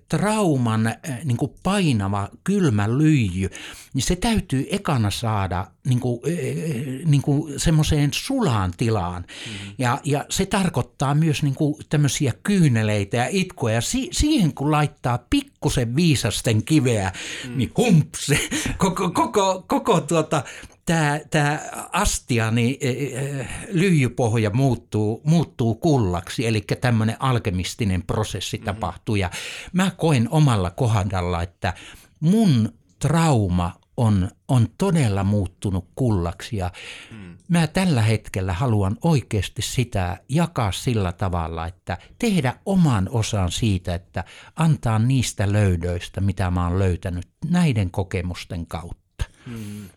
trauman 0.08 0.86
äh, 0.86 0.94
niin 1.24 1.36
kuin 1.36 1.52
painava 1.62 2.28
kylmä 2.44 2.98
lyijy, 2.98 3.50
niin 3.94 4.02
se 4.02 4.16
täytyy 4.16 4.66
ekana 4.70 5.10
saada 5.10 5.66
niin 5.86 6.00
kuin, 6.00 6.20
äh, 6.26 7.04
niin 7.04 7.22
kuin 7.22 7.60
semmoiseen 7.60 8.10
sulaan 8.12 8.72
tilaan. 8.76 9.22
Mm-hmm. 9.22 9.74
Ja, 9.78 10.00
ja 10.04 10.24
se 10.28 10.46
tarkoittaa 10.46 11.14
myös 11.14 11.42
niin 11.42 11.54
kuin 11.54 11.74
tämmöisiä 11.88 12.32
kyyneleitä 12.42 13.16
ja 13.16 13.26
itkoja. 13.30 13.74
Ja 13.74 13.80
si- 13.80 14.10
siihen 14.12 14.54
kun 14.54 14.70
laittaa 14.70 15.18
pikkusen 15.30 15.96
viisasten 15.96 16.62
kiveä, 16.62 17.12
mm. 17.48 17.56
niin 17.56 17.72
humps, 17.76 18.32
koko, 18.78 19.10
koko, 19.10 19.64
koko 19.66 20.00
tuota, 20.00 20.44
tämä, 20.86 21.20
tämä 21.30 21.60
astia, 21.92 22.50
niin 22.50 22.76
e, 22.80 22.90
e, 22.90 23.48
lyijypohja 23.72 24.50
muuttuu, 24.50 25.22
muuttuu 25.24 25.74
kullaksi, 25.74 26.46
eli 26.46 26.60
tämmöinen 26.60 27.16
alkemistinen 27.18 28.02
prosessi 28.02 28.56
mm-hmm. 28.56 28.64
tapahtuu. 28.64 29.16
Ja 29.16 29.30
mä 29.72 29.90
koen 29.90 30.28
omalla 30.30 30.70
kohdalla, 30.70 31.42
että 31.42 31.74
mun 32.20 32.72
trauma 32.98 33.72
on, 33.96 34.30
on 34.48 34.68
todella 34.78 35.24
muuttunut 35.24 35.88
kullaksi 35.94 36.56
ja 36.56 36.70
mm. 37.10 37.36
mä 37.48 37.66
tällä 37.66 38.02
hetkellä 38.02 38.52
haluan 38.52 38.96
oikeasti 39.02 39.62
sitä 39.62 40.18
jakaa 40.28 40.72
sillä 40.72 41.12
tavalla, 41.12 41.66
että 41.66 41.98
tehdä 42.18 42.54
oman 42.66 43.08
osan 43.10 43.52
siitä, 43.52 43.94
että 43.94 44.24
antaa 44.56 44.98
niistä 44.98 45.52
löydöistä, 45.52 46.20
mitä 46.20 46.50
mä 46.50 46.68
oon 46.68 46.78
löytänyt 46.78 47.28
näiden 47.50 47.90
kokemusten 47.90 48.66
kautta. 48.66 49.24
Mm 49.46 49.88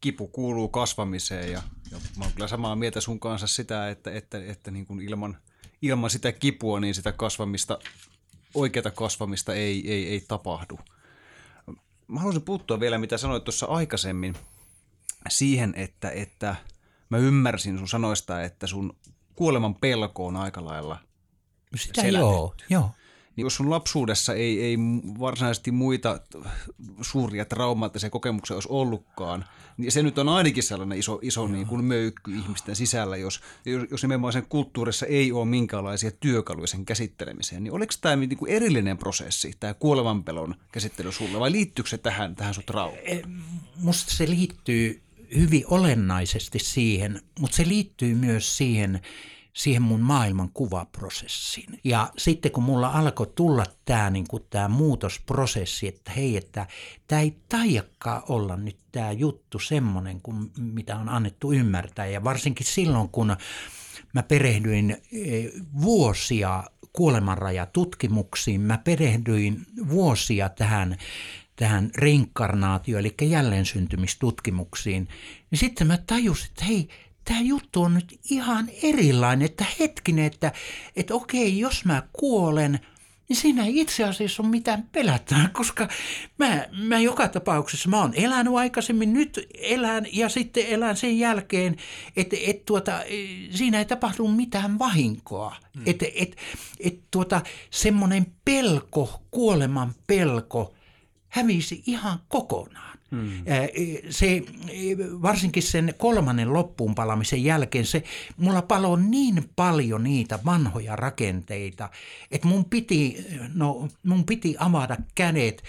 kipu 0.00 0.28
kuuluu 0.28 0.68
kasvamiseen 0.68 1.52
ja, 1.52 1.62
ja 1.90 1.98
mä 2.16 2.24
oon 2.24 2.32
kyllä 2.32 2.48
samaa 2.48 2.76
mieltä 2.76 3.00
sun 3.00 3.20
kanssa 3.20 3.46
sitä, 3.46 3.90
että, 3.90 4.10
että, 4.12 4.38
että 4.46 4.70
niin 4.70 4.86
kuin 4.86 5.00
ilman, 5.00 5.36
ilman 5.82 6.10
sitä 6.10 6.32
kipua 6.32 6.80
niin 6.80 6.94
sitä 6.94 7.12
kasvamista, 7.12 7.78
oikeata 8.54 8.90
kasvamista 8.90 9.54
ei, 9.54 9.92
ei, 9.92 10.08
ei 10.08 10.24
tapahdu. 10.28 10.78
Mä 12.08 12.20
haluaisin 12.20 12.42
puuttua 12.42 12.80
vielä, 12.80 12.98
mitä 12.98 13.18
sanoit 13.18 13.44
tuossa 13.44 13.66
aikaisemmin, 13.66 14.34
siihen, 15.28 15.74
että, 15.76 16.10
että 16.10 16.56
mä 17.10 17.18
ymmärsin 17.18 17.78
sun 17.78 17.88
sanoista, 17.88 18.42
että 18.42 18.66
sun 18.66 18.96
kuoleman 19.34 19.74
pelko 19.74 20.26
on 20.26 20.36
aika 20.36 20.64
lailla 20.64 20.98
Sitä 21.76 22.06
joo, 22.06 22.54
joo 22.70 22.90
niin 23.38 23.44
jos 23.44 23.56
sun 23.56 23.70
lapsuudessa 23.70 24.34
ei, 24.34 24.62
ei 24.62 24.78
varsinaisesti 25.20 25.70
muita 25.70 26.20
suuria 27.00 27.44
traumaattisia 27.44 28.10
kokemuksia 28.10 28.56
olisi 28.56 28.68
ollutkaan, 28.70 29.44
niin 29.76 29.92
se 29.92 30.02
nyt 30.02 30.18
on 30.18 30.28
ainakin 30.28 30.62
sellainen 30.62 30.98
iso, 30.98 31.18
iso 31.22 31.46
niin 31.46 31.66
kuin 31.66 31.84
möykky 31.84 32.34
ihmisten 32.34 32.76
sisällä, 32.76 33.16
jos, 33.16 33.40
jos 33.90 34.02
nimenomaan 34.02 34.32
sen 34.32 34.46
kulttuurissa 34.48 35.06
ei 35.06 35.32
ole 35.32 35.44
minkäänlaisia 35.44 36.10
työkaluja 36.10 36.66
sen 36.66 36.84
käsittelemiseen. 36.84 37.64
Niin 37.64 37.72
oliko 37.72 37.94
tämä 38.00 38.16
niin 38.16 38.36
kuin 38.36 38.50
erillinen 38.50 38.98
prosessi, 38.98 39.52
tämä 39.60 39.74
kuolevanpelon 39.74 40.54
käsittely 40.72 41.12
sulle, 41.12 41.40
vai 41.40 41.52
liittyykö 41.52 41.90
se 41.90 41.98
tähän, 41.98 42.36
tähän 42.36 42.54
sun 42.54 42.64
traumaan? 42.64 43.00
E, 43.04 43.22
musta 43.76 44.14
se 44.14 44.30
liittyy 44.30 45.02
hyvin 45.36 45.64
olennaisesti 45.66 46.58
siihen, 46.58 47.20
mutta 47.40 47.56
se 47.56 47.68
liittyy 47.68 48.14
myös 48.14 48.56
siihen, 48.56 49.00
siihen 49.58 49.82
mun 49.82 50.00
maailman 50.00 50.50
kuvaprosessiin. 50.54 51.80
Ja 51.84 52.10
sitten 52.18 52.52
kun 52.52 52.62
mulla 52.62 52.88
alkoi 52.88 53.32
tulla 53.34 53.64
tämä 53.84 54.10
niin 54.10 54.26
tää 54.50 54.68
muutosprosessi, 54.68 55.88
että 55.88 56.10
hei, 56.10 56.36
että 56.36 56.66
tämä 57.08 57.22
ei 57.22 57.36
taidakaan 57.48 58.22
olla 58.28 58.56
nyt 58.56 58.78
tämä 58.92 59.12
juttu 59.12 59.58
semmoinen 59.58 60.20
kuin 60.20 60.50
mitä 60.58 60.96
on 60.96 61.08
annettu 61.08 61.52
ymmärtää. 61.52 62.06
Ja 62.06 62.24
varsinkin 62.24 62.66
silloin, 62.66 63.08
kun 63.08 63.36
mä 64.12 64.22
perehdyin 64.22 64.96
eh, 65.12 65.50
vuosia 65.80 66.64
kuolemanrajatutkimuksiin, 66.92 68.60
mä 68.60 68.78
perehdyin 68.78 69.66
vuosia 69.88 70.48
tähän 70.48 70.96
tähän 71.56 71.90
reinkarnaatio, 71.96 72.98
eli 72.98 73.14
jälleen 73.22 73.66
syntymistutkimuksiin, 73.66 75.08
niin 75.50 75.58
sitten 75.58 75.86
mä 75.86 75.98
tajusin, 76.06 76.46
että 76.46 76.64
hei, 76.64 76.88
tämä 77.28 77.40
juttu 77.40 77.82
on 77.82 77.94
nyt 77.94 78.20
ihan 78.30 78.68
erilainen, 78.82 79.46
että 79.46 79.64
hetkinen, 79.80 80.24
että, 80.24 80.52
että 80.96 81.14
okei, 81.14 81.58
jos 81.58 81.84
mä 81.84 82.02
kuolen, 82.12 82.80
niin 83.28 83.36
siinä 83.36 83.64
ei 83.64 83.80
itse 83.80 84.04
asiassa 84.04 84.42
ole 84.42 84.50
mitään 84.50 84.88
pelättävää, 84.92 85.48
koska 85.58 85.88
mä, 86.38 86.66
mä 86.72 86.98
joka 86.98 87.28
tapauksessa, 87.28 87.88
mä 87.88 88.00
oon 88.00 88.14
elänyt 88.14 88.54
aikaisemmin, 88.54 89.12
nyt 89.12 89.46
elän 89.54 90.06
ja 90.12 90.28
sitten 90.28 90.66
elän 90.66 90.96
sen 90.96 91.18
jälkeen, 91.18 91.76
että 92.16 92.36
et 92.46 92.64
tuota, 92.64 93.00
siinä 93.50 93.78
ei 93.78 93.84
tapahdu 93.84 94.28
mitään 94.28 94.78
vahinkoa. 94.78 95.56
Hmm. 95.74 95.82
Että 95.86 96.06
et, 96.14 96.36
et 96.80 97.00
tuota, 97.10 97.40
semmoinen 97.70 98.26
pelko, 98.44 99.22
kuoleman 99.30 99.94
pelko 100.06 100.74
hävisi 101.28 101.82
ihan 101.86 102.18
kokonaan. 102.28 102.87
Hmm. 103.10 103.30
Se, 104.10 104.42
varsinkin 105.22 105.62
sen 105.62 105.94
kolmannen 105.98 106.52
loppuun 106.52 106.94
palamisen 106.94 107.44
jälkeen, 107.44 107.86
se, 107.86 108.02
mulla 108.36 108.62
palo 108.62 108.96
niin 108.96 109.50
paljon 109.56 110.04
niitä 110.04 110.38
vanhoja 110.44 110.96
rakenteita, 110.96 111.90
että 112.30 112.48
mun 112.48 112.64
piti, 112.64 113.26
no, 113.54 113.88
mun 114.06 114.24
piti 114.24 114.56
avata 114.58 114.96
kädet. 115.14 115.62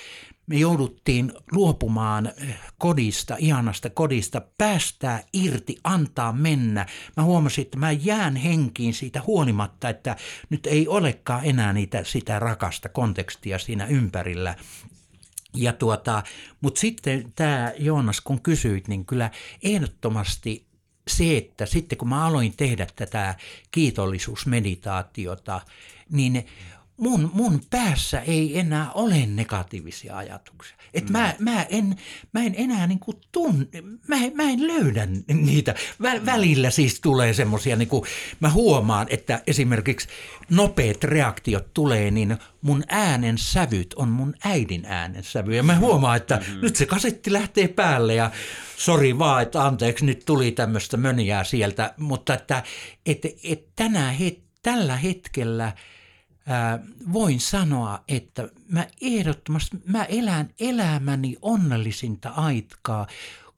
Me 0.47 0.55
jouduttiin 0.55 1.33
luopumaan 1.51 2.31
kodista, 2.77 3.35
ihanasta 3.39 3.89
kodista, 3.89 4.41
päästää 4.57 5.23
irti, 5.33 5.77
antaa 5.83 6.33
mennä. 6.33 6.85
Mä 7.17 7.23
huomasin, 7.23 7.61
että 7.61 7.77
mä 7.77 7.91
jään 7.91 8.35
henkiin 8.35 8.93
siitä 8.93 9.21
huolimatta, 9.27 9.89
että 9.89 10.15
nyt 10.49 10.65
ei 10.65 10.87
olekaan 10.87 11.45
enää 11.45 11.73
niitä, 11.73 12.03
sitä 12.03 12.39
rakasta 12.39 12.89
kontekstia 12.89 13.59
siinä 13.59 13.85
ympärillä. 13.85 14.55
Ja 15.55 15.73
tuota, 15.73 16.23
mutta 16.61 16.79
sitten 16.79 17.33
tämä 17.35 17.73
Joonas, 17.79 18.21
kun 18.21 18.41
kysyit, 18.41 18.87
niin 18.87 19.05
kyllä 19.05 19.31
ehdottomasti 19.63 20.65
se, 21.07 21.37
että 21.37 21.65
sitten 21.65 21.97
kun 21.97 22.09
mä 22.09 22.25
aloin 22.25 22.53
tehdä 22.57 22.87
tätä 22.95 23.35
kiitollisuusmeditaatiota, 23.71 25.61
niin 26.11 26.45
mun, 26.97 27.31
mun 27.33 27.61
päässä 27.69 28.21
ei 28.21 28.59
enää 28.59 28.91
ole 28.91 29.25
negatiivisia 29.25 30.17
ajatuksia. 30.17 30.77
Et 30.93 31.09
mm. 31.09 31.11
mä, 31.11 31.33
mä, 31.39 31.63
en, 31.63 31.95
mä 32.33 32.43
en 32.43 32.55
enää 32.57 32.87
niin 32.87 32.99
kuin 32.99 33.17
tunne, 33.31 33.81
mä, 34.07 34.15
mä 34.33 34.43
en 34.43 34.67
löydä 34.67 35.07
niitä. 35.33 35.75
Vä, 36.01 36.15
mm. 36.15 36.25
välillä 36.25 36.69
siis 36.69 37.01
tulee 37.01 37.33
semmoisia, 37.33 37.75
niin 37.75 37.87
kuin 37.87 38.03
mä 38.39 38.49
huomaan, 38.49 39.07
että 39.09 39.41
esimerkiksi 39.47 40.07
nopeat 40.49 41.03
reaktiot 41.03 41.73
tulee, 41.73 42.11
niin 42.11 42.37
mun 42.61 42.83
äänen 42.87 43.37
sävyt 43.37 43.93
on 43.93 44.09
mun 44.09 44.33
äidin 44.43 44.85
äänen 44.85 45.23
sävy. 45.23 45.55
Ja 45.55 45.63
mä 45.63 45.77
huomaan, 45.77 46.17
että 46.17 46.35
mm-hmm. 46.35 46.61
nyt 46.61 46.75
se 46.75 46.85
kasetti 46.85 47.33
lähtee 47.33 47.67
päälle 47.67 48.15
ja 48.15 48.31
sori 48.77 49.19
vaan, 49.19 49.41
että 49.41 49.65
anteeksi, 49.65 50.05
nyt 50.05 50.23
tuli 50.25 50.51
tämmöistä 50.51 50.97
möniää 50.97 51.43
sieltä. 51.43 51.93
Mutta 51.97 52.33
että 52.33 52.63
et, 53.05 53.25
et 53.43 53.75
tänä 53.75 54.11
het, 54.11 54.39
tällä 54.63 54.95
hetkellä– 54.97 55.71
ää, 56.49 56.79
voin 57.13 57.39
sanoa, 57.39 58.03
että 58.07 58.49
mä 58.67 58.87
ehdottomasti, 59.01 59.77
mä 59.85 60.03
elän 60.03 60.49
elämäni 60.59 61.35
onnellisinta 61.41 62.29
aikaa, 62.29 63.07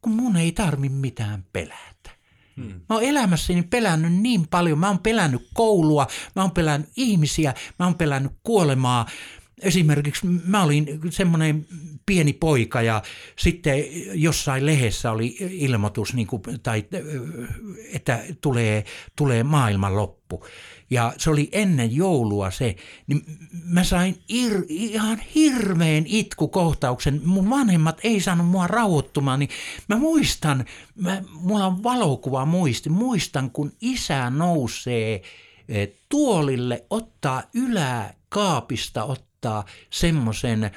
kun 0.01 0.13
mun 0.13 0.35
ei 0.35 0.51
tarvi 0.51 0.89
mitään 0.89 1.45
pelätä. 1.53 2.09
Hmm. 2.57 2.67
Mä 2.89 2.95
oon 2.95 3.03
elämässäni 3.03 3.63
pelännyt 3.63 4.13
niin 4.13 4.47
paljon. 4.47 4.79
Mä 4.79 4.87
oon 4.87 4.99
pelännyt 4.99 5.47
koulua, 5.53 6.07
mä 6.35 6.41
oon 6.41 6.51
pelännyt 6.51 6.89
ihmisiä, 6.95 7.53
mä 7.79 7.85
oon 7.85 7.95
pelännyt 7.95 8.31
kuolemaa. 8.43 9.05
Esimerkiksi 9.61 10.27
mä 10.27 10.63
olin 10.63 10.99
semmoinen 11.09 11.65
pieni 12.05 12.33
poika 12.33 12.81
ja 12.81 13.01
sitten 13.39 13.83
jossain 14.13 14.65
lehdessä 14.65 15.11
oli 15.11 15.35
ilmoitus, 15.39 16.13
niin 16.13 16.27
kuin, 16.27 16.41
tai, 16.63 16.85
että 17.93 18.23
tulee, 18.41 18.85
tulee 19.15 19.43
maailmanloppu 19.43 20.45
ja 20.91 21.13
se 21.17 21.29
oli 21.29 21.49
ennen 21.51 21.95
joulua 21.95 22.51
se, 22.51 22.75
niin 23.07 23.21
mä 23.63 23.83
sain 23.83 24.23
ir, 24.29 24.63
ihan 24.67 25.19
hirveän 25.35 26.03
itkukohtauksen. 26.07 27.21
Mun 27.25 27.49
vanhemmat 27.49 27.99
ei 28.03 28.19
saanut 28.19 28.47
mua 28.47 28.67
rauhoittumaan, 28.67 29.39
niin 29.39 29.49
mä 29.87 29.95
muistan, 29.95 30.65
mä, 30.95 31.23
mulla 31.33 31.65
on 31.65 31.83
valokuva 31.83 32.45
muisti, 32.45 32.89
muistan 32.89 33.51
kun 33.51 33.71
isä 33.81 34.29
nousee 34.29 35.21
eh, 35.69 35.89
tuolille, 36.09 36.85
ottaa 36.89 37.43
ylää 37.53 38.13
kaapista, 38.29 39.03
ottaa 39.03 39.65
semmoisen 39.89 40.71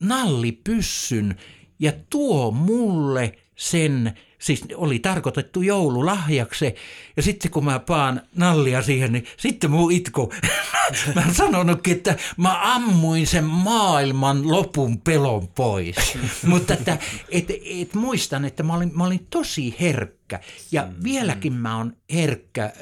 nallipyssyn 0.00 1.36
ja 1.78 1.92
tuo 2.10 2.50
mulle 2.50 3.38
sen 3.56 4.18
siis 4.38 4.64
oli 4.74 4.98
tarkoitettu 4.98 5.62
joululahjaksi. 5.62 6.74
Ja 7.16 7.22
sitten 7.22 7.50
kun 7.50 7.64
mä 7.64 7.78
paan 7.78 8.22
nallia 8.36 8.82
siihen, 8.82 9.12
niin 9.12 9.26
sitten 9.36 9.70
muu 9.70 9.90
itku. 9.90 10.32
mä 11.14 11.22
oon 11.24 11.34
sanonutkin, 11.34 11.96
että 11.96 12.16
mä 12.36 12.74
ammuin 12.74 13.26
sen 13.26 13.44
maailman 13.44 14.50
lopun 14.50 15.00
pelon 15.00 15.48
pois. 15.48 16.18
Mutta 16.46 16.74
että, 16.74 16.98
et, 17.30 17.46
et 17.80 17.94
muistan, 17.94 18.44
että 18.44 18.62
mä 18.62 18.74
olin, 18.74 18.90
mä 18.94 19.04
olin 19.04 19.26
tosi 19.30 19.76
herkkä. 19.80 20.40
Ja 20.72 20.82
mm, 20.82 21.04
vieläkin 21.04 21.52
mm. 21.52 21.58
mä 21.58 21.76
oon 21.76 21.96
herkkä, 22.12 22.72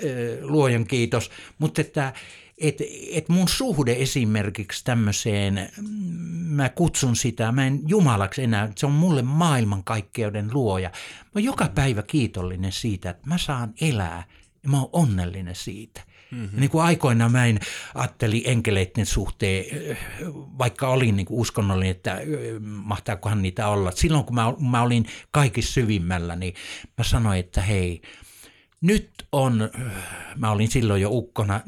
luojan 0.40 0.86
kiitos. 0.86 1.30
Mutta 1.58 1.80
että 1.80 2.12
että 2.58 2.84
et 3.12 3.28
mun 3.28 3.48
suhde 3.48 3.96
esimerkiksi 3.98 4.84
tämmöiseen, 4.84 5.68
mä 6.48 6.68
kutsun 6.68 7.16
sitä, 7.16 7.52
mä 7.52 7.66
en 7.66 7.80
jumalaksi 7.86 8.42
enää, 8.42 8.72
se 8.76 8.86
on 8.86 8.92
mulle 8.92 9.22
maailmankaikkeuden 9.22 10.50
luoja. 10.52 10.88
Mä 11.24 11.30
oon 11.34 11.44
joka 11.44 11.68
päivä 11.68 12.02
kiitollinen 12.02 12.72
siitä, 12.72 13.10
että 13.10 13.26
mä 13.26 13.38
saan 13.38 13.74
elää 13.80 14.24
ja 14.62 14.68
mä 14.68 14.80
oon 14.80 14.90
onnellinen 14.92 15.54
siitä. 15.54 16.00
Mm-hmm. 16.30 16.60
niin 16.60 16.70
kuin 16.70 16.84
aikoinaan 16.84 17.32
mä 17.32 17.46
en 17.46 17.60
ajatteli 17.94 18.42
enkeleiden 18.46 19.06
suhteen, 19.06 19.64
vaikka 20.58 20.88
olin 20.88 21.16
niin 21.16 21.26
kuin 21.26 21.40
uskonnollinen, 21.40 21.90
että 21.90 22.20
mahtaakohan 22.60 23.42
niitä 23.42 23.68
olla. 23.68 23.90
Silloin 23.90 24.24
kun 24.24 24.34
mä, 24.34 24.54
mä 24.70 24.82
olin 24.82 25.06
kaikissa 25.30 25.72
syvimmällä, 25.72 26.36
niin 26.36 26.54
mä 26.98 27.04
sanoin, 27.04 27.40
että 27.40 27.62
hei, 27.62 28.02
nyt 28.80 29.10
on, 29.32 29.70
mä 30.36 30.50
olin 30.50 30.70
silloin 30.70 31.02
jo 31.02 31.10
ukkona, 31.10 31.60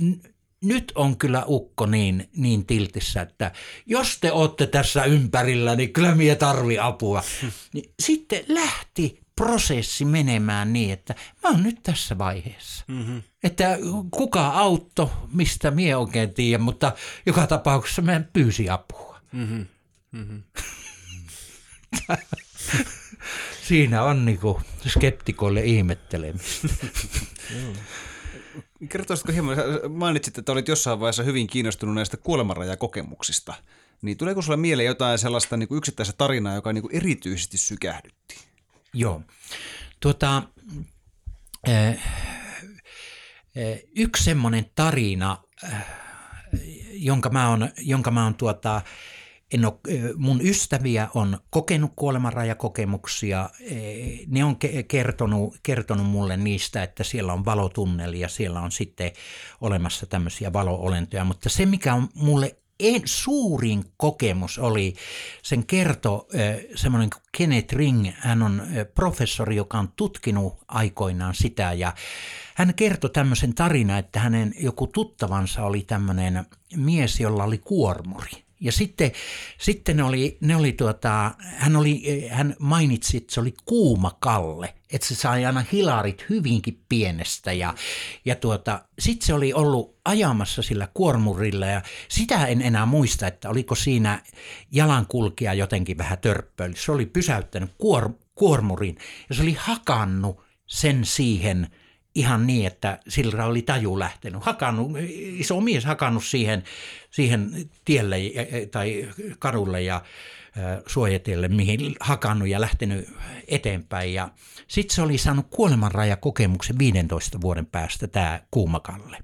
nyt 0.65 0.93
on 0.95 1.17
kyllä 1.17 1.45
ukko 1.47 1.87
niin, 1.87 2.29
niin 2.37 2.67
tiltissä, 2.67 3.23
että 3.23 3.53
jos 3.87 4.19
te 4.21 4.33
olette 4.33 4.67
tässä 4.67 5.05
ympärillä, 5.05 5.77
niin 5.77 5.93
kyllä 5.93 6.15
mie 6.15 6.37
tarvi 6.37 6.79
apua. 6.79 7.23
Niin 7.75 7.93
sitten 8.01 8.45
lähti 8.49 9.21
prosessi 9.37 10.05
menemään 10.05 10.73
niin, 10.73 10.93
että 10.93 11.15
mä 11.43 11.51
oon 11.51 11.63
nyt 11.63 11.83
tässä 11.83 12.19
vaiheessa. 12.19 12.85
Mm-hmm. 12.89 13.23
Että 13.43 13.79
kuka 14.11 14.47
autto, 14.49 15.13
mistä 15.33 15.71
mie 15.71 15.97
oikein 15.97 16.35
tiedä, 16.35 16.63
mutta 16.63 16.93
joka 17.27 17.47
tapauksessa 17.47 18.03
mä 18.03 18.21
pyysi 18.33 18.71
apua. 18.71 19.21
Mm-hmm. 19.33 19.67
Mm-hmm. 20.13 20.43
Siinä 23.69 24.03
on 24.03 24.25
niinku 24.25 24.61
skeptikoille 24.87 25.65
ihmettelemistä. 25.65 26.69
Kertoisitko 28.89 29.33
hieman, 29.33 29.57
mainitsit, 29.89 30.39
että 30.39 30.53
olit 30.53 30.69
jossain 30.69 31.01
vaiheessa 31.01 31.23
hyvin 31.23 31.47
kiinnostunut 31.47 31.95
näistä 31.95 32.17
kuolemanrajakokemuksista. 32.17 33.55
Niin 34.03 34.17
tuleeko 34.17 34.43
sulle 34.43 34.57
mieleen 34.57 34.87
jotain 34.87 35.19
sellaista 35.19 35.57
niin 35.57 35.69
kuin 35.69 35.79
yksittäistä 35.79 36.15
tarinaa, 36.19 36.55
joka 36.55 36.73
niin 36.73 36.83
kuin 36.83 36.97
erityisesti 36.97 37.59
sykähdytti? 37.59 38.37
Joo. 38.95 39.23
Tuota, 40.01 40.43
äh, 41.69 41.99
yksi 43.97 44.25
semmoinen 44.25 44.71
tarina, 44.75 45.39
äh, 45.65 45.87
jonka 46.93 47.31
mä 47.31 47.49
oon, 47.49 47.69
jonka 47.79 48.11
mä 48.11 48.25
oon 48.25 48.35
tuota, 48.35 48.83
en 49.53 49.65
ole, 49.65 49.75
mun 50.17 50.41
ystäviä 50.41 51.09
on 51.15 51.39
kokenut 51.51 51.93
kuolemanrajakokemuksia. 51.97 53.51
Ne 54.27 54.45
on 54.45 54.57
kertonut, 54.89 55.57
kertonut 55.63 56.07
mulle 56.07 56.37
niistä, 56.37 56.83
että 56.83 57.05
siellä 57.05 57.33
on 57.33 57.45
valotunneli 57.45 58.21
ja 58.21 58.29
siellä 58.29 58.61
on 58.61 58.73
sitten 58.73 59.13
olemassa 59.61 60.07
tämmöisiä 60.07 60.53
valoolentoja. 60.53 61.25
Mutta 61.25 61.49
se, 61.49 61.67
mikä 61.67 61.95
on 61.95 62.09
mulle 62.15 62.57
en, 62.81 63.03
suurin 63.05 63.85
kokemus 63.97 64.59
oli, 64.59 64.95
sen 65.43 65.67
kerto 65.67 66.29
semmoinen 66.75 67.11
kuin 67.11 67.23
Kenneth 67.39 67.75
Ring, 67.75 68.09
hän 68.15 68.43
on 68.43 68.63
professori, 68.95 69.57
joka 69.57 69.79
on 69.79 69.89
tutkinut 69.97 70.59
aikoinaan 70.69 71.35
sitä 71.35 71.73
ja 71.73 71.95
hän 72.55 72.75
kertoi 72.75 73.11
tämmöisen 73.11 73.55
tarina, 73.55 73.99
että 73.99 74.21
hänen 74.21 74.55
joku 74.59 74.87
tuttavansa 74.87 75.65
oli 75.65 75.83
tämmöinen 75.83 76.47
mies, 76.77 77.21
jolla 77.21 77.45
oli 77.45 77.59
kuormuri 77.59 78.48
ja 78.61 78.73
sitten, 78.73 79.13
sitten 79.59 79.97
ne 79.97 80.03
oli, 80.03 80.39
ne 80.41 80.57
oli 80.57 80.73
tuota, 80.73 81.35
hän, 81.39 81.77
oli, 81.77 82.29
hän 82.31 82.57
mainitsi, 82.59 83.17
että 83.17 83.35
se 83.35 83.41
oli 83.41 83.55
kuuma 83.65 84.17
kalle, 84.21 84.75
että 84.93 85.07
se 85.09 85.15
sai 85.15 85.45
aina 85.45 85.65
hilarit 85.73 86.25
hyvinkin 86.31 86.85
pienestä 86.89 87.53
ja, 87.53 87.75
ja 88.25 88.37
tuota, 88.37 88.85
sitten 88.99 89.27
se 89.27 89.35
oli 89.35 89.53
ollut 89.53 89.99
ajamassa 90.05 90.63
sillä 90.63 90.89
kuormurilla 90.95 91.67
ja 91.67 91.83
sitä 92.09 92.47
en 92.47 92.63
enää 92.63 92.87
muista, 92.87 93.27
että 93.27 93.51
oliko 93.51 93.75
siinä 93.75 94.23
jalankulkija 94.73 95.55
jotenkin 95.55 95.99
vähän 95.99 96.19
törppöillä. 96.19 96.77
Se 96.77 96.93
oli 96.93 97.07
pysäyttänyt 97.07 97.71
kuor, 97.79 98.11
kuormurin 98.35 98.99
ja 99.29 99.35
se 99.35 99.43
oli 99.43 99.57
hakannut 99.61 100.43
sen 100.67 101.05
siihen 101.05 101.69
ihan 102.19 102.47
niin, 102.47 102.67
että 102.67 102.99
sillä 103.09 103.45
oli 103.45 103.63
taju 103.63 103.99
lähtenyt, 103.99 104.45
hakannut, 104.45 104.93
iso 105.19 105.61
mies 105.61 105.85
hakannut 105.85 106.25
siihen, 106.25 106.65
siihen 107.11 107.71
tielle 107.85 108.17
tai 108.71 109.09
kadulle 109.39 109.83
ja 109.83 110.03
suojatielle, 110.87 111.49
mihin 111.49 111.95
hakannut 112.01 112.49
ja 112.49 112.61
lähtenyt 112.61 113.09
eteenpäin. 113.49 114.15
Ja 114.15 114.29
sitten 114.69 114.95
se 114.95 115.03
oli 115.03 115.19
saanut 115.19 115.47
kuolemanrajakokemuksen 115.51 116.79
15 116.79 117.41
vuoden 117.41 117.67
päästä 117.67 118.07
tämä 118.09 118.41
Kuumakalle. 118.51 119.19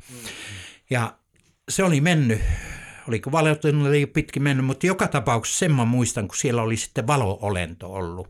Ja 0.90 1.18
se 1.68 1.84
oli 1.84 2.00
mennyt, 2.00 2.40
oliko 3.08 3.32
valeutunut 3.32 3.88
oli 3.88 4.06
pitkin 4.06 4.42
mennyt, 4.42 4.66
mutta 4.66 4.86
joka 4.86 5.08
tapauksessa 5.08 5.58
sen 5.58 5.74
mä 5.74 5.84
muistan, 5.84 6.28
kun 6.28 6.36
siellä 6.36 6.62
oli 6.62 6.76
sitten 6.76 7.06
valoolento 7.06 7.92
ollut. 7.92 8.28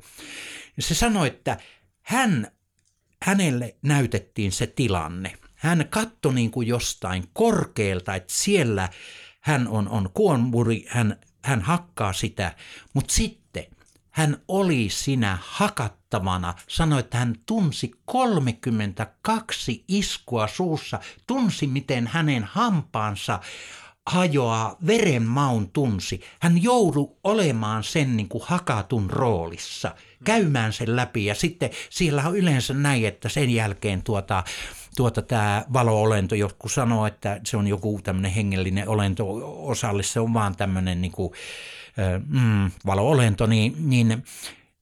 Se 0.79 0.95
sanoi, 0.95 1.27
että 1.27 1.57
hän, 2.03 2.51
hänelle 3.25 3.77
näytettiin 3.83 4.53
se 4.53 4.67
tilanne. 4.67 5.39
Hän 5.55 5.87
katsoi 5.91 6.35
niin 6.35 6.51
kuin 6.51 6.69
jostain 6.69 7.25
korkealta, 7.33 8.15
että 8.15 8.35
siellä 8.37 8.89
hän 9.41 9.69
on, 9.69 9.89
on 9.89 10.11
kuonmuri, 10.15 10.85
hän, 10.89 11.17
hän 11.45 11.63
hakkaa 11.63 12.13
sitä, 12.13 12.57
mutta 12.95 13.15
sitten 13.15 13.65
hän 14.11 14.37
oli 14.49 14.89
sinä 14.91 15.39
hakattavana, 15.43 16.55
sanoi, 16.69 17.01
että 17.01 17.19
hän 17.19 17.35
tunsi 17.47 17.91
32 18.05 19.85
iskua 19.89 20.47
suussa, 20.47 21.01
tunsi 21.27 21.67
miten 21.67 22.07
hänen 22.07 22.45
hampaansa 22.45 23.41
hajoaa 24.07 24.77
verenmaun 24.87 25.71
tunsi. 25.71 26.21
Hän 26.41 26.63
joudu 26.63 27.19
olemaan 27.25 27.85
sen 27.85 28.17
niin 28.17 28.29
kuin 28.29 28.45
hakatun 28.47 29.11
roolissa, 29.11 29.95
käymään 30.25 30.73
sen 30.73 30.97
läpi 30.97 31.25
ja 31.25 31.35
sitten 31.35 31.71
siellä 31.91 32.23
on 32.29 32.37
yleensä 32.37 32.75
näin, 32.75 33.07
että 33.07 33.29
sen 33.29 33.51
jälkeen 33.51 34.03
tuota, 34.03 34.45
tuota 34.97 35.23
tämä 35.23 35.65
valo-olento, 35.73 36.35
joku 36.35 36.69
sanoo, 36.69 37.07
että 37.07 37.41
se 37.45 37.57
on 37.57 37.67
joku 37.67 38.01
tämmöinen 38.03 38.33
hengellinen 38.33 38.89
olento, 38.89 39.27
osalle 39.67 40.03
se 40.03 40.21
on 40.21 40.35
vaan 40.35 40.57
tämmöinen 40.57 41.01
niin 41.01 41.13
kuin, 41.13 41.33
mm, 42.27 42.71
valo-olento, 42.87 43.47
niin, 43.47 43.75
niin, 43.79 44.25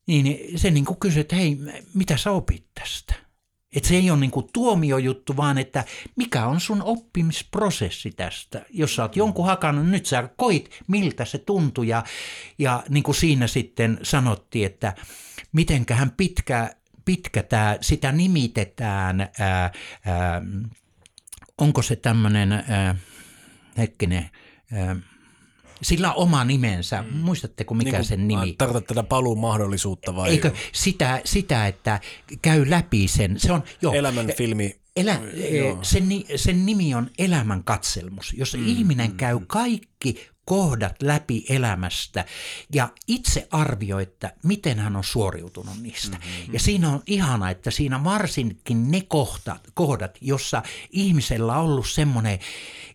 niin 0.07 0.59
se 0.59 0.71
niin 0.71 0.85
kuin 0.85 0.99
kysyy, 0.99 1.21
että 1.21 1.37
hei, 1.37 1.59
mitä 1.95 2.17
sä 2.17 2.31
opit 2.31 2.65
tästä? 2.75 3.15
Että 3.73 3.89
se 3.89 3.97
ei 3.97 4.11
ole 4.11 4.21
niinku 4.21 4.51
tuomiojuttu, 4.53 5.37
vaan 5.37 5.59
että 5.59 5.85
mikä 6.17 6.47
on 6.47 6.61
sun 6.61 6.83
oppimisprosessi 6.83 8.11
tästä. 8.11 8.65
Jos 8.71 8.95
sä 8.95 9.03
oot 9.03 9.17
jonkun 9.17 9.47
hakannut, 9.47 9.87
nyt 9.87 10.07
sä 10.07 10.29
koit, 10.37 10.71
miltä 10.89 11.25
se 11.25 11.39
tuntui. 11.39 11.89
Ja, 11.89 12.05
ja 12.59 12.83
niin 12.89 13.03
kuin 13.03 13.15
siinä 13.15 13.47
sitten 13.47 13.99
sanottiin, 14.03 14.67
että 14.67 14.95
mitenköhän 15.53 16.11
pitkä, 16.11 16.71
pitkä 17.05 17.43
tämä, 17.43 17.77
sitä 17.81 18.13
nimitetään, 18.13 19.21
ää, 19.21 19.71
ää, 20.05 20.43
onko 21.59 21.83
se 21.83 21.97
tämmöinen, 21.97 22.65
hetkinen, 23.79 24.31
ää, 24.73 24.97
sillä 25.83 26.13
on 26.13 26.23
oma 26.23 26.45
nimensä. 26.45 27.03
Mm. 27.03 27.17
Muistatteko 27.17 27.75
mikä 27.75 27.91
niin 27.99 28.05
sen 28.05 28.29
nimi? 28.29 28.53
Tarkoitat 28.59 28.87
tätä 28.87 29.03
paluun 29.03 29.39
mahdollisuutta 29.39 30.17
vai? 30.17 30.31
Eikö 30.31 30.53
sitä, 30.73 31.21
sitä, 31.25 31.67
että 31.67 32.01
käy 32.43 32.71
läpi 32.71 33.09
sen. 33.09 33.41
Se 33.41 33.53
on, 33.53 33.63
jo, 33.83 33.93
Elämän 33.93 34.33
filmi. 34.37 34.83
Elä, 34.97 35.21
sen, 35.83 36.09
sen 36.37 36.67
nimi 36.67 36.95
on 36.95 37.11
elämän 37.19 37.65
katselmus. 37.65 38.35
Jos 38.37 38.55
mm, 38.55 38.67
ihminen 38.67 39.11
mm, 39.11 39.17
käy 39.17 39.39
mm. 39.39 39.47
kaikki 39.47 40.33
kohdat 40.45 41.03
läpi 41.03 41.45
elämästä 41.49 42.25
ja 42.75 42.89
itse 43.09 43.49
arvioi, 43.51 44.03
että 44.03 44.33
miten 44.43 44.79
hän 44.79 44.97
on 44.97 45.05
suoriutunut 45.05 45.83
niistä. 45.83 46.17
Mm-hmm. 46.17 46.55
Ja 46.55 46.61
siinä 46.61 46.91
on 46.91 47.03
ihana, 47.07 47.51
että 47.51 47.71
siinä 47.71 48.05
varsinkin 48.05 48.91
ne 48.91 49.01
kohdat, 49.01 49.69
kohdat 49.75 50.19
jossa 50.21 50.63
ihmisellä 50.91 51.57
on 51.57 51.65
ollut 51.65 51.89
semmoinen 51.89 52.39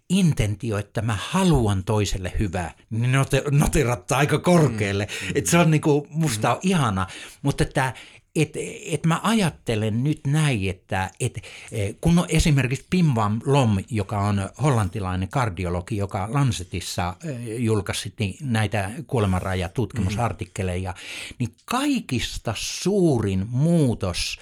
intentio, 0.09 0.77
että 0.77 1.01
mä 1.01 1.17
haluan 1.21 1.83
toiselle 1.83 2.33
hyvää, 2.39 2.73
niin 2.89 3.11
noterattaa 3.51 4.17
aika 4.17 4.39
korkealle. 4.39 5.05
Mm. 5.05 5.31
Et 5.35 5.45
se 5.45 5.57
on 5.57 5.71
niinku, 5.71 6.07
musta 6.09 6.51
on 6.51 6.59
ihana, 6.63 7.07
mutta 7.41 7.63
että 7.63 7.93
et, 8.35 8.53
et 8.85 9.05
mä 9.05 9.19
ajattelen 9.23 10.03
nyt 10.03 10.19
näin, 10.27 10.69
että 10.69 11.11
et, 11.19 11.37
e, 11.71 11.93
kun 12.01 12.19
on 12.19 12.25
esimerkiksi 12.29 12.85
Pim 12.89 13.05
Van 13.15 13.41
Lom, 13.45 13.77
joka 13.89 14.19
on 14.19 14.49
hollantilainen 14.61 15.29
kardiologi, 15.29 15.97
joka 15.97 16.27
Lancetissa 16.31 17.15
e, 17.23 17.55
julkaisi 17.55 18.13
näitä 18.41 18.91
kuolemanrajatutkimusartikkeleja, 19.07 20.93
niin 21.39 21.49
kaikista 21.65 22.53
suurin 22.57 23.45
muutos 23.49 24.39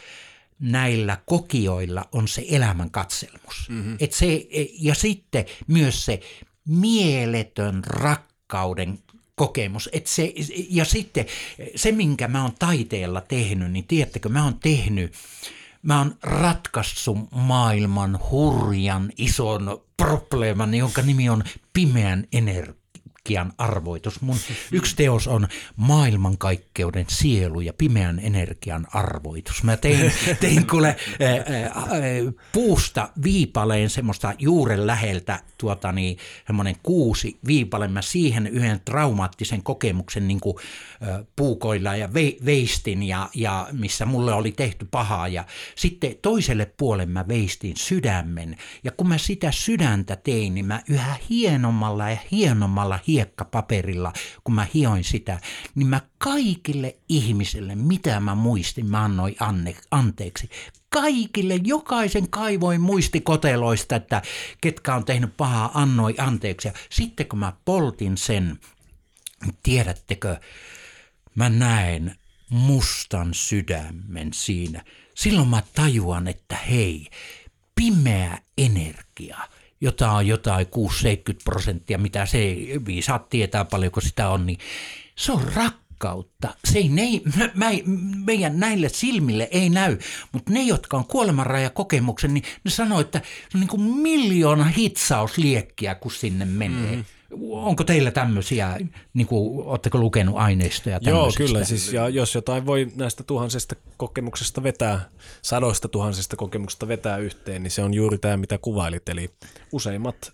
näillä 0.59 1.17
kokijoilla 1.25 2.05
on 2.11 2.27
se 2.27 2.45
elämän 2.49 2.91
katselmus. 2.91 3.69
Mm-hmm. 3.69 3.97
Et 3.99 4.13
se, 4.13 4.47
e, 4.51 4.65
ja 4.79 4.95
sitten 4.95 5.45
myös 5.67 6.05
se 6.05 6.19
mieletön 6.67 7.83
rakkauden 7.83 8.99
kokemus. 9.35 9.89
Et 9.93 10.07
se, 10.07 10.33
ja 10.69 10.85
sitten 10.85 11.25
se, 11.75 11.91
minkä 11.91 12.27
mä 12.27 12.41
oon 12.41 12.55
taiteella 12.59 13.21
tehnyt, 13.21 13.71
niin 13.71 13.87
tiedättekö, 13.87 14.29
mä 14.29 14.43
oon 14.43 14.59
tehnyt, 14.59 15.13
mä 15.81 15.97
oon 15.97 16.17
ratkaissut 16.23 17.17
maailman 17.31 18.19
hurjan 18.31 19.11
ison 19.17 19.81
probleeman, 19.97 20.75
jonka 20.75 21.01
nimi 21.01 21.29
on 21.29 21.43
pimeän 21.73 22.27
energia 22.33 22.84
energian 23.25 23.53
arvoitus. 23.57 24.21
Mun 24.21 24.37
yksi 24.71 24.95
teos 24.95 25.27
on 25.27 25.47
maailmankaikkeuden 25.75 27.05
sielu 27.09 27.61
ja 27.61 27.73
pimeän 27.73 28.19
energian 28.19 28.87
arvoitus. 28.93 29.63
Mä 29.63 29.77
tein, 29.77 30.11
tein 30.41 30.67
kuule 30.67 30.87
ää, 30.87 31.29
ää, 31.29 31.95
puusta 32.51 33.09
viipaleen 33.23 33.89
semmoista 33.89 34.33
juuren 34.39 34.87
läheltä 34.87 35.39
tuota 35.57 35.91
niin, 35.91 36.17
semmoinen 36.47 36.75
kuusi 36.83 37.37
viipale. 37.47 37.87
Mä 37.87 38.01
siihen 38.01 38.47
yhden 38.47 38.81
traumaattisen 38.85 39.63
kokemuksen 39.63 40.27
niin 40.27 40.39
kuin, 40.39 40.57
ää, 41.01 41.23
puukoilla 41.35 41.95
ja 41.95 42.13
ve, 42.13 42.35
veistin 42.45 43.03
ja, 43.03 43.29
ja 43.33 43.67
missä 43.71 44.05
mulle 44.05 44.33
oli 44.33 44.51
tehty 44.51 44.87
pahaa. 44.91 45.27
Ja 45.27 45.45
sitten 45.75 46.15
toiselle 46.21 46.71
puolelle 46.77 47.13
mä 47.13 47.27
veistin 47.27 47.77
sydämen. 47.77 48.57
Ja 48.83 48.91
kun 48.91 49.07
mä 49.07 49.17
sitä 49.17 49.51
sydäntä 49.51 50.15
tein, 50.15 50.53
niin 50.55 50.65
mä 50.65 50.81
yhä 50.89 51.15
hienommalla 51.29 52.09
ja 52.09 52.17
hienommalla 52.31 52.99
hiekkapaperilla, 53.15 54.13
kun 54.43 54.55
mä 54.55 54.67
hioin 54.73 55.03
sitä, 55.03 55.39
niin 55.75 55.87
mä 55.87 56.01
kaikille 56.17 56.95
ihmisille, 57.09 57.75
mitä 57.75 58.19
mä 58.19 58.35
muistin, 58.35 58.85
mä 58.85 59.03
annoin 59.03 59.35
anne, 59.39 59.75
anteeksi. 59.91 60.49
Kaikille, 60.89 61.59
jokaisen 61.63 62.29
kaivoin 62.29 62.81
muistikoteloista, 62.81 63.95
että 63.95 64.21
ketkä 64.61 64.95
on 64.95 65.05
tehnyt 65.05 65.37
pahaa, 65.37 65.71
annoi 65.73 66.15
anteeksi. 66.17 66.67
Ja 66.67 66.73
sitten 66.89 67.27
kun 67.27 67.39
mä 67.39 67.53
poltin 67.65 68.17
sen, 68.17 68.59
tiedättekö, 69.63 70.37
mä 71.35 71.49
näen 71.49 72.15
mustan 72.49 73.33
sydämen 73.33 74.33
siinä. 74.33 74.83
Silloin 75.15 75.47
mä 75.47 75.63
tajuan, 75.75 76.27
että 76.27 76.55
hei, 76.55 77.07
pimeä 77.75 78.37
energia– 78.57 79.37
jota 79.81 80.11
on 80.11 80.27
jotain 80.27 80.67
6-70 80.67 80.69
prosenttia, 81.43 81.97
mitä 81.97 82.25
se 82.25 82.55
viisaat 82.85 83.29
tietää 83.29 83.65
paljonko 83.65 84.01
sitä 84.01 84.29
on, 84.29 84.45
niin 84.45 84.59
se 85.15 85.31
on 85.31 85.41
rakkautta. 85.55 86.53
Se 86.65 86.79
ei, 86.79 86.89
ne, 86.89 87.03
mä, 87.53 87.65
meidän 88.25 88.59
näille 88.59 88.89
silmille 88.89 89.47
ei 89.51 89.69
näy, 89.69 89.97
mutta 90.31 90.53
ne, 90.53 90.61
jotka 90.61 90.97
on 90.97 91.05
kuolemanrajakokemuksen, 91.05 92.33
niin 92.33 92.43
ne 92.63 92.71
sanoo, 92.71 92.99
että 92.99 93.21
se 93.49 93.57
on 93.57 93.59
niin 93.59 93.67
kuin 93.67 93.81
miljoona 93.81 94.63
hitsausliekkiä, 94.63 95.95
kun 95.95 96.11
sinne 96.11 96.45
menee. 96.45 96.95
Mm. 96.95 97.05
Onko 97.51 97.83
teillä 97.83 98.11
tämmöisiä, 98.11 98.77
niin 99.13 99.27
kuin, 99.27 99.65
oletteko 99.65 99.97
lukenut 99.97 100.35
aineistoja 100.37 100.99
Joo, 101.01 101.31
kyllä. 101.37 101.63
Siis, 101.63 101.93
ja 101.93 102.09
jos 102.09 102.35
jotain 102.35 102.65
voi 102.65 102.91
näistä 102.95 103.23
tuhansista 103.23 103.75
kokemuksesta 103.97 104.63
vetää, 104.63 105.09
sadoista 105.41 105.87
tuhansista 105.87 106.35
kokemuksesta 106.35 106.87
vetää 106.87 107.17
yhteen, 107.17 107.63
niin 107.63 107.71
se 107.71 107.83
on 107.83 107.93
juuri 107.93 108.17
tämä, 108.17 108.37
mitä 108.37 108.57
kuvailit. 108.57 109.09
Eli 109.09 109.29
useimmat, 109.71 110.33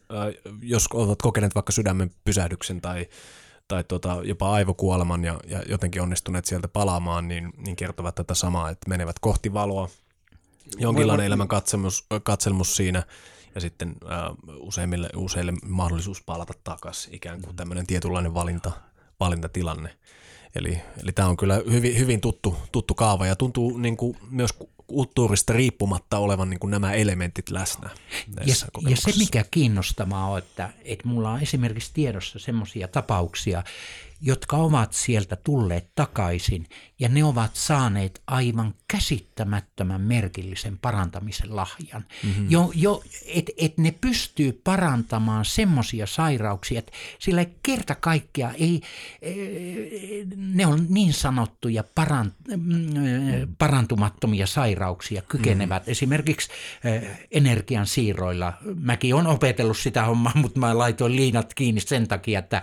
jos 0.62 0.88
olet 0.94 1.22
kokeneet 1.22 1.56
vaikka 1.56 1.72
sydämen 1.72 2.12
pysähdyksen 2.24 2.82
tai 2.82 3.08
tai 3.68 3.84
tuota, 3.84 4.18
jopa 4.24 4.52
aivokuoleman 4.52 5.24
ja, 5.24 5.40
ja 5.48 5.64
jotenkin 5.70 6.02
onnistuneet 6.02 6.46
sieltä 6.46 6.68
palaamaan, 6.68 7.28
niin, 7.28 7.54
niin 7.58 7.76
kertovat 7.76 8.16
tätä 8.16 8.34
samaa, 8.34 8.70
että 8.70 8.90
menevät 8.90 9.20
kohti 9.20 9.54
valoa. 9.54 9.90
Jonkinlainen 10.78 11.26
elämän 11.26 11.48
katselmus, 11.48 12.06
katselmus 12.24 12.76
siinä 12.76 13.04
ja 13.56 13.62
sitten 13.62 13.96
äh, 14.12 14.56
useimmille, 14.60 15.10
useille 15.16 15.54
mahdollisuus 15.66 16.24
palata 16.24 16.54
takaisin, 16.64 17.16
ikään 17.16 17.42
kuin 17.42 17.56
tämmöinen 17.56 17.88
tietynlainen 17.88 18.34
valinta, 18.34 18.72
valintatilanne. 19.20 19.98
Eli, 20.56 20.82
eli 21.04 21.12
tämä 21.12 21.28
on 21.28 21.38
kyllä 21.38 21.62
hyvin, 21.72 21.98
hyvin 21.98 22.22
tuttu, 22.22 22.58
tuttu 22.72 22.94
kaava 22.94 23.28
ja 23.28 23.36
tuntuu 23.36 23.78
niin 23.78 23.98
kuin 23.98 24.18
myös 24.30 24.52
kulttuurista 24.88 25.54
riippumatta 25.54 26.18
olevan 26.18 26.50
niin 26.50 26.60
kuin 26.60 26.72
nämä 26.72 26.94
elementit 26.94 27.50
läsnä. 27.50 27.90
Ja, 28.46 28.56
ja 28.90 28.96
se 28.96 29.12
mikä 29.18 29.46
kiinnostavaa 29.52 30.30
on, 30.30 30.38
että, 30.38 30.70
että 30.84 31.08
mulla 31.08 31.32
on 31.32 31.42
esimerkiksi 31.42 31.92
tiedossa 31.94 32.40
semmoisia 32.40 32.88
tapauksia, 32.88 33.64
jotka 34.22 34.58
ovat 34.58 34.94
sieltä 34.94 35.36
tulleet 35.36 35.90
takaisin 35.96 36.66
ja 37.00 37.10
ne 37.10 37.24
ovat 37.24 37.52
saaneet 37.54 38.22
aivan 38.28 38.74
käsittämättömän 38.88 40.02
merkillisen 40.02 40.78
parantamisen 40.78 41.56
lahjan. 41.56 42.06
Mm-hmm. 42.24 42.52
Jo, 42.52 42.72
jo, 42.76 43.04
et, 43.26 43.52
et 43.58 43.78
ne 43.78 43.92
pystyy 43.92 44.62
parantamaan 44.64 45.46
semmoisia 45.46 46.08
sairauksia, 46.08 46.80
että 46.80 46.92
sillä 47.20 47.42
ei 47.42 47.56
kerta 47.64 47.96
kaikkea 47.96 48.52
ei, 48.52 48.82
ne 50.36 50.66
on 50.66 50.86
niin 50.90 51.14
sanottuja 51.14 51.84
parant, 51.96 52.34
parantumattomia 53.58 54.48
sairauksia 54.48 55.22
kykenevät. 55.22 55.84
Mm-hmm. 55.84 55.92
Esimerkiksi 55.92 56.50
energian 57.32 57.88
siirroilla. 57.88 58.54
Mäkin 58.76 59.16
olen 59.16 59.28
opetellut 59.28 59.78
sitä 59.78 60.06
hommaa, 60.06 60.34
mutta 60.36 60.60
mä 60.60 60.78
laitoin 60.78 61.16
liinat 61.16 61.54
kiinni 61.54 61.82
sen 61.82 62.08
takia, 62.08 62.40
että 62.40 62.62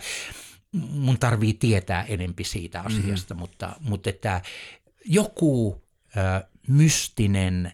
mun 0.72 1.18
tarvii 1.18 1.54
tietää 1.54 2.04
enempi 2.04 2.44
siitä 2.44 2.80
asiasta, 2.80 3.34
mm-hmm. 3.34 3.40
mutta, 3.40 3.76
mutta 3.80 4.10
että 4.10 4.42
joku 5.04 5.82
ö, 6.16 6.46
mystinen 6.68 7.72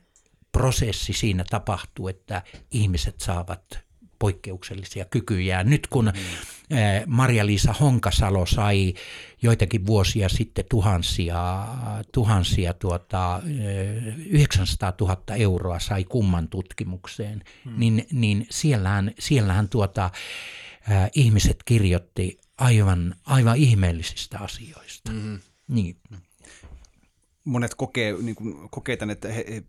prosessi 0.52 1.12
siinä 1.12 1.44
tapahtuu, 1.50 2.08
että 2.08 2.42
ihmiset 2.70 3.20
saavat 3.20 3.84
poikkeuksellisia 4.18 5.04
kykyjä. 5.04 5.64
Nyt 5.64 5.86
kun 5.86 6.04
mm. 6.04 6.20
Maria-Liisa 7.06 7.72
Honkasalo 7.72 8.46
sai 8.46 8.94
joitakin 9.42 9.86
vuosia 9.86 10.28
sitten 10.28 10.64
tuhansia, 10.70 11.66
tuhansia 12.12 12.72
tuota, 12.74 13.42
900 14.26 14.92
000 15.00 15.16
euroa 15.36 15.78
sai 15.78 16.04
kumman 16.04 16.48
tutkimukseen, 16.48 17.42
mm. 17.64 17.72
niin, 17.76 18.06
niin 18.12 18.46
siellähän, 18.50 19.12
siellähän 19.18 19.68
tuota, 19.68 20.04
äh, 20.90 21.10
ihmiset 21.14 21.62
kirjoitti 21.64 22.40
aivan, 22.58 23.14
aivan 23.26 23.56
ihmeellisistä 23.56 24.38
asioista. 24.38 25.12
Mm-hmm. 25.12 25.38
Niin. 25.68 25.96
Monet 27.44 27.74
kokee, 27.74 28.12
niin 28.12 28.34
kuin, 28.34 28.70
kokee 28.70 28.96
tämän, 28.96 29.12
että 29.12 29.28
he, 29.28 29.44
he 29.50 29.62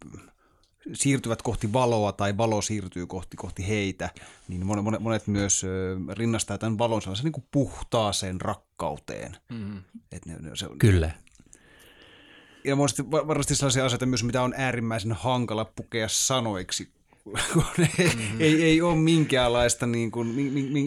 siirtyvät 0.93 1.41
kohti 1.41 1.73
valoa 1.73 2.11
tai 2.11 2.37
valo 2.37 2.61
siirtyy 2.61 3.07
kohti, 3.07 3.37
kohti 3.37 3.67
heitä, 3.67 4.09
niin 4.47 4.65
monet, 4.65 5.01
monet 5.01 5.27
myös 5.27 5.65
rinnastaa 6.13 6.57
tämän 6.57 6.77
valon 6.77 7.01
sellaisen 7.01 7.23
niin 7.23 7.31
kuin 7.31 7.47
puhtaaseen 7.51 8.41
rakkauteen. 8.41 9.37
Mm-hmm. 9.49 9.81
Et 10.11 10.25
ne, 10.25 10.35
ne, 10.39 10.55
se 10.55 10.67
on, 10.67 10.79
Kyllä. 10.79 11.11
Ja 12.63 12.77
varmasti 13.27 13.55
sellaisia 13.55 13.85
asioita 13.85 14.05
myös, 14.05 14.23
mitä 14.23 14.41
on 14.41 14.53
äärimmäisen 14.57 15.11
hankala 15.11 15.65
pukea 15.65 16.07
sanoiksi, 16.09 16.93
kun 17.53 17.63
ei, 17.79 18.07
mm-hmm. 18.07 18.41
ei, 18.41 18.63
ei 18.63 18.81
ole 18.81 18.95
minkäänlaista, 18.95 19.85
niin 19.85 20.11
kuin, 20.11 20.27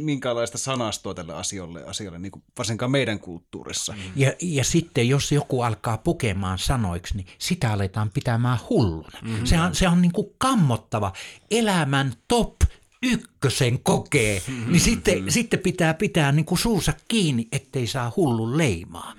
minkäänlaista 0.03 0.59
sanastoa 0.59 1.15
tälle 1.15 1.35
asialle, 1.35 1.85
asialle 1.85 2.19
niin 2.19 2.33
kuin 2.33 2.43
varsinkaan 2.59 2.91
meidän 2.91 3.19
kulttuurissa. 3.19 3.93
Mm-hmm. 3.93 4.13
Ja, 4.17 4.33
ja 4.43 4.65
sitten 4.65 5.09
jos 5.09 5.33
joku 5.33 5.63
alkaa 5.63 5.99
pukemaan 5.99 6.59
sanoiksi, 6.59 7.17
niin 7.17 7.27
sitä 7.39 7.73
aletaan 7.73 8.11
pitämään 8.11 8.59
hulluna. 8.71 9.19
Mm-hmm. 9.23 9.47
Se 9.47 9.61
on, 9.61 9.75
se 9.75 9.89
on 9.89 10.03
niin 10.03 10.13
kuin 10.13 10.27
kammottava 10.39 11.13
elämän 11.51 12.13
top 12.29 12.55
ykkösen 13.03 13.79
kokee, 13.83 14.43
mm-hmm. 14.49 14.73
niin 14.73 14.81
sitten, 14.81 15.15
mm-hmm. 15.15 15.31
sitten 15.31 15.61
pitää 15.61 15.95
pitää 15.95 16.33
niin 16.33 16.45
kuin 16.45 16.59
suusa 16.59 16.93
kiinni, 17.09 17.49
ettei 17.53 17.87
saa 17.87 18.13
hullun 18.17 18.59
leimaa. 18.59 19.15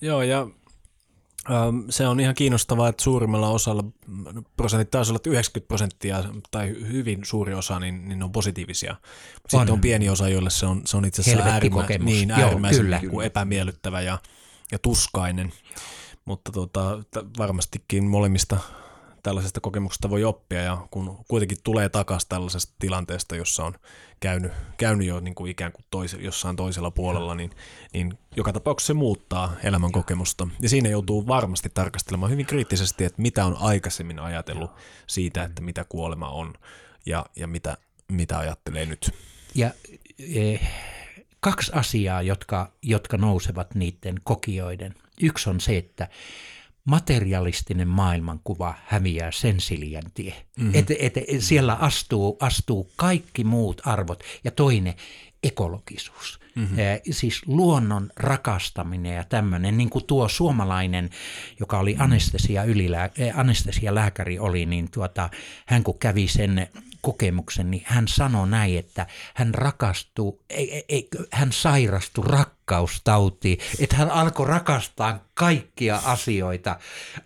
Joo, 0.00 0.22
ja 0.22 0.46
se 1.90 2.08
on 2.08 2.20
ihan 2.20 2.34
kiinnostavaa, 2.34 2.88
että 2.88 3.02
suurimmalla 3.02 3.48
osalla, 3.48 3.84
prosentit 4.56 4.90
taisi 4.90 5.10
olla, 5.10 5.16
että 5.16 5.30
90 5.30 5.68
prosenttia 5.68 6.24
tai 6.50 6.68
hyvin 6.68 7.20
suuri 7.24 7.54
osa, 7.54 7.78
niin, 7.80 8.08
niin 8.08 8.22
on 8.22 8.32
positiivisia. 8.32 8.96
Sitten 9.34 9.60
on. 9.60 9.70
on 9.70 9.80
pieni 9.80 10.08
osa, 10.08 10.28
joille 10.28 10.50
se 10.50 10.66
on, 10.66 10.82
se 10.84 10.96
on 10.96 11.04
itse 11.04 11.22
asiassa 11.22 11.44
äärimmä, 11.44 11.86
niin, 11.98 12.30
äärimmäisen 12.30 12.90
Joo, 12.90 13.00
kyllä. 13.00 13.24
epämiellyttävä 13.24 14.00
ja, 14.00 14.18
ja 14.72 14.78
tuskainen. 14.78 15.52
Mutta 16.24 16.52
tota, 16.52 16.98
varmastikin 17.38 18.04
molemmista 18.04 18.58
tällaisesta 19.22 19.60
kokemuksesta 19.60 20.10
voi 20.10 20.24
oppia 20.24 20.62
ja 20.62 20.86
kun 20.90 21.18
kuitenkin 21.28 21.58
tulee 21.64 21.88
takaisin 21.88 22.28
tällaisesta 22.28 22.74
tilanteesta, 22.78 23.36
jossa 23.36 23.64
on 23.64 23.74
käynyt, 24.20 24.52
käynyt 24.76 25.06
jo 25.06 25.20
niin 25.20 25.34
kuin 25.34 25.50
ikään 25.50 25.72
kuin 25.72 25.84
tois, 25.90 26.16
jossain 26.20 26.56
toisella 26.56 26.90
puolella, 26.90 27.34
niin, 27.34 27.50
niin 27.92 28.18
joka 28.38 28.52
tapauksessa 28.52 28.86
se 28.86 28.94
muuttaa 28.94 29.56
elämän 29.62 29.92
kokemusta. 29.92 30.48
Ja 30.60 30.68
siinä 30.68 30.88
joutuu 30.88 31.26
varmasti 31.26 31.70
tarkastelemaan 31.74 32.32
hyvin 32.32 32.46
kriittisesti, 32.46 33.04
että 33.04 33.22
mitä 33.22 33.44
on 33.44 33.56
aikaisemmin 33.60 34.18
ajatellut 34.18 34.70
siitä, 35.06 35.42
että 35.42 35.62
mitä 35.62 35.84
kuolema 35.88 36.28
on 36.28 36.54
ja, 37.06 37.26
ja 37.36 37.46
mitä, 37.46 37.76
mitä 38.12 38.38
ajattelee 38.38 38.86
nyt. 38.86 39.10
Ja 39.54 39.70
eh, 40.34 40.70
kaksi 41.40 41.72
asiaa, 41.74 42.22
jotka, 42.22 42.72
jotka 42.82 43.16
nousevat 43.16 43.74
niiden 43.74 44.14
kokijoiden. 44.24 44.94
Yksi 45.22 45.50
on 45.50 45.60
se, 45.60 45.76
että 45.76 46.08
materialistinen 46.84 47.88
maailmankuva 47.88 48.74
häviää 48.86 49.30
sen 49.30 49.60
siljan 49.60 50.10
tie. 50.14 50.34
Mm-hmm. 50.56 50.74
Et, 50.74 50.90
et, 50.90 51.16
et 51.16 51.26
siellä 51.40 51.74
astuu, 51.74 52.36
astuu 52.40 52.90
kaikki 52.96 53.44
muut 53.44 53.82
arvot. 53.84 54.22
Ja 54.44 54.50
toinen, 54.50 54.94
ekologisuus. 55.42 56.40
Mm-hmm. 56.58 56.78
Eh, 56.78 57.00
siis 57.10 57.42
luonnon 57.46 58.10
rakastaminen 58.16 59.16
ja 59.16 59.24
tämmöinen, 59.24 59.78
niin 59.78 59.90
kuin 59.90 60.04
tuo 60.04 60.28
suomalainen, 60.28 61.10
joka 61.60 61.78
oli 61.78 61.96
anestesia 61.98 62.64
ylilää, 62.64 63.10
eh, 63.18 63.38
anestesialääkäri 63.38 64.38
oli, 64.38 64.66
niin 64.66 64.90
tuota, 64.90 65.30
hän 65.66 65.84
kun 65.84 65.98
kävi 65.98 66.28
sen 66.28 66.68
kokemuksen, 67.08 67.70
niin 67.70 67.82
hän 67.86 68.08
sanoi 68.08 68.48
näin, 68.48 68.78
että 68.78 69.06
hän 69.34 69.54
rakastuu, 69.54 70.40
ei, 70.50 70.84
ei, 70.88 71.08
hän 71.32 71.52
sairastui 71.52 72.24
rakkaustautiin, 72.26 73.58
että 73.78 73.96
hän 73.96 74.10
alkoi 74.10 74.46
rakastaa 74.46 75.24
kaikkia 75.34 76.00
asioita, 76.04 76.78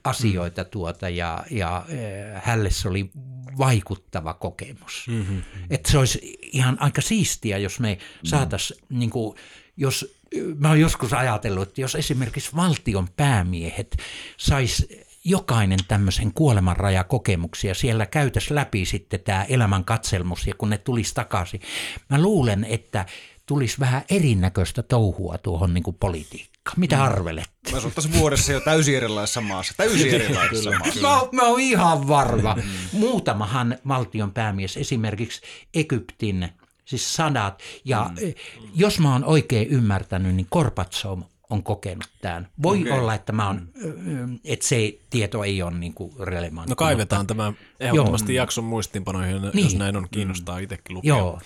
asioita 0.05 0.65
tuota 0.65 1.09
ja, 1.09 1.45
ja 1.51 1.77
äh, 1.77 2.43
hälle 2.45 2.71
se 2.71 2.89
oli 2.89 3.11
vaikuttava 3.59 4.35
kokemus. 4.35 5.05
Mm-hmm. 5.09 5.43
Että 5.71 5.91
se 5.91 5.99
olisi 5.99 6.39
ihan 6.41 6.77
aika 6.81 7.01
siistiä, 7.03 7.59
jos 7.59 7.81
me 7.81 7.99
saataisiin, 8.25 8.81
mm. 8.89 8.99
niin 8.99 9.11
kuin, 9.11 9.37
jos 9.77 10.15
mä 10.59 10.69
oon 10.69 10.81
joskus 10.81 11.13
ajatellut, 11.13 11.69
että 11.69 11.81
jos 11.81 11.95
esimerkiksi 11.95 12.57
valtion 12.57 13.09
päämiehet 13.17 13.97
sais 14.37 14.87
jokainen 15.25 15.79
tämmöisen 15.89 16.33
kuolemanrajakokemuksia, 16.35 17.75
siellä 17.75 18.07
käytäisi 18.07 18.55
läpi 18.55 18.85
sitten 18.85 19.21
tämä 19.21 19.45
elämän 19.45 19.85
katselmus 19.85 20.47
ja 20.47 20.55
kun 20.55 20.71
ne 20.71 20.79
tulisi 20.79 21.15
takaisin. 21.15 21.61
Mä 22.09 22.23
luulen, 22.23 22.65
että 22.65 23.07
tulisi 23.47 23.81
vähän 23.81 24.03
erinäköistä 24.11 24.83
touhua 24.83 25.39
tuohon 25.39 25.75
niin 25.75 25.85
kuin 25.85 25.97
politiikkaan. 26.01 26.81
Mitä 26.81 26.97
mm. 26.97 27.03
arvelette? 27.03 27.71
Mä 27.73 27.79
asuttaisiin 27.79 28.19
vuodessa 28.19 28.53
jo 28.53 28.61
täysin 28.61 28.97
erilaisessa 28.97 29.41
maassa. 29.41 29.75
Täysin 29.77 30.15
erilaisessa 30.15 30.71
maassa. 30.71 31.01
Mä, 31.01 31.21
mä 31.33 31.43
oon 31.43 31.61
ihan 31.61 32.09
varma. 32.09 32.55
Mm. 32.55 32.63
Muutamahan 32.93 33.79
valtion 33.89 34.33
päämies, 34.33 34.77
esimerkiksi 34.77 35.41
Egyptin 35.75 36.49
siis 36.85 37.15
sadat. 37.15 37.63
Ja 37.85 38.11
mm. 38.21 38.35
jos 38.75 38.99
mä 38.99 39.13
oon 39.13 39.25
oikein 39.25 39.69
ymmärtänyt, 39.69 40.35
niin 40.35 40.47
Korpatsov 40.51 41.21
on 41.53 41.63
kokenut 41.63 42.09
tämän. 42.21 42.49
Voi 42.63 42.81
okay. 42.81 42.93
olla, 42.93 43.15
että, 43.15 43.33
mä 43.33 43.49
on, 43.49 43.69
että 44.45 44.67
se 44.67 44.99
tieto 45.11 45.45
ei 45.45 45.63
ole 45.63 45.79
niin 45.79 45.95
relevantti. 46.21 46.71
No 46.71 46.77
kaivetaan 46.77 47.21
mutta... 47.21 47.35
tämä 47.35 47.53
ehdottomasti 47.81 48.35
Joo. 48.35 48.43
jakson 48.43 48.65
muistiinpanoihin, 48.65 49.43
niin. 49.43 49.65
jos 49.65 49.77
näin 49.77 49.97
on 49.97 50.09
kiinnostaa 50.11 50.57
mm. 50.57 50.63
itsekin 50.63 50.95
lukea. 50.95 51.09
Joo. 51.09 51.41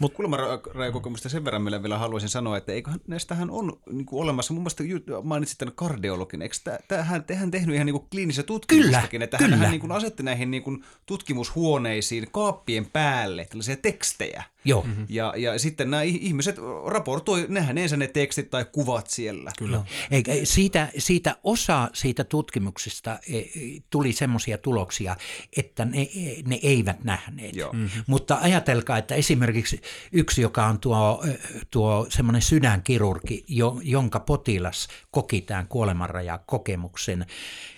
Mutta 0.00 0.16
kulmarajakokemusta 0.16 1.28
sen 1.28 1.44
verran 1.44 1.62
millä 1.62 1.82
vielä 1.82 1.98
haluaisin 1.98 2.28
sanoa, 2.28 2.56
että 2.56 2.72
eiköhän 2.72 3.00
näistähän 3.06 3.50
on 3.50 3.80
niin 3.90 4.06
kuin 4.06 4.22
olemassa, 4.22 4.54
mun 4.54 4.62
mielestä 4.62 4.84
mainitsit 5.22 5.58
tämän 5.58 5.74
kardiologin, 5.74 6.42
eikö 6.42 6.56
tähän, 6.88 7.24
tehän 7.24 7.50
tehnyt 7.50 7.74
ihan 7.74 7.86
niin 7.86 7.98
kuin 7.98 8.10
kliinistä 8.10 8.42
tutkimustakin, 8.42 9.08
kyllä, 9.10 9.24
että 9.24 9.36
kyllä. 9.36 9.56
hän 9.56 9.70
niin 9.70 9.80
kuin 9.80 9.92
asetti 9.92 10.22
näihin 10.22 10.50
niin 10.50 10.62
kuin 10.62 10.84
tutkimushuoneisiin 11.06 12.26
kaappien 12.32 12.86
päälle 12.86 13.44
tällaisia 13.44 13.76
tekstejä, 13.76 14.44
Joo. 14.64 14.82
Mm-hmm. 14.82 15.06
Ja, 15.08 15.34
ja 15.36 15.58
sitten 15.58 15.90
nämä 15.90 16.02
ihmiset 16.02 16.56
raportoi 16.86 17.46
nähneensä 17.48 17.96
ne 17.96 18.06
tekstit 18.06 18.50
tai 18.50 18.64
kuvat 18.72 19.06
siellä. 19.06 19.50
Kyllä. 19.58 19.84
Eikä, 20.10 20.32
siitä, 20.44 20.88
siitä 20.98 21.36
osa 21.44 21.90
siitä 21.92 22.24
tutkimuksesta 22.24 23.18
e, 23.32 23.42
tuli 23.90 24.12
semmoisia 24.12 24.58
tuloksia, 24.58 25.16
että 25.56 25.84
ne, 25.84 26.08
ne 26.46 26.58
eivät 26.62 27.04
nähneet. 27.04 27.54
Mm-hmm. 27.72 28.04
Mutta 28.06 28.38
ajatelkaa, 28.42 28.98
että 28.98 29.14
esimerkiksi 29.14 29.80
yksi, 30.12 30.42
joka 30.42 30.66
on 30.66 30.80
tuo, 30.80 31.24
tuo 31.70 32.06
semmoinen 32.08 32.42
sydänkirurgi, 32.42 33.44
jo, 33.48 33.80
jonka 33.82 34.20
potilas 34.20 34.88
koki 35.10 35.40
tämän 35.40 35.68
kuolemanrajakokemuksen, 35.68 37.26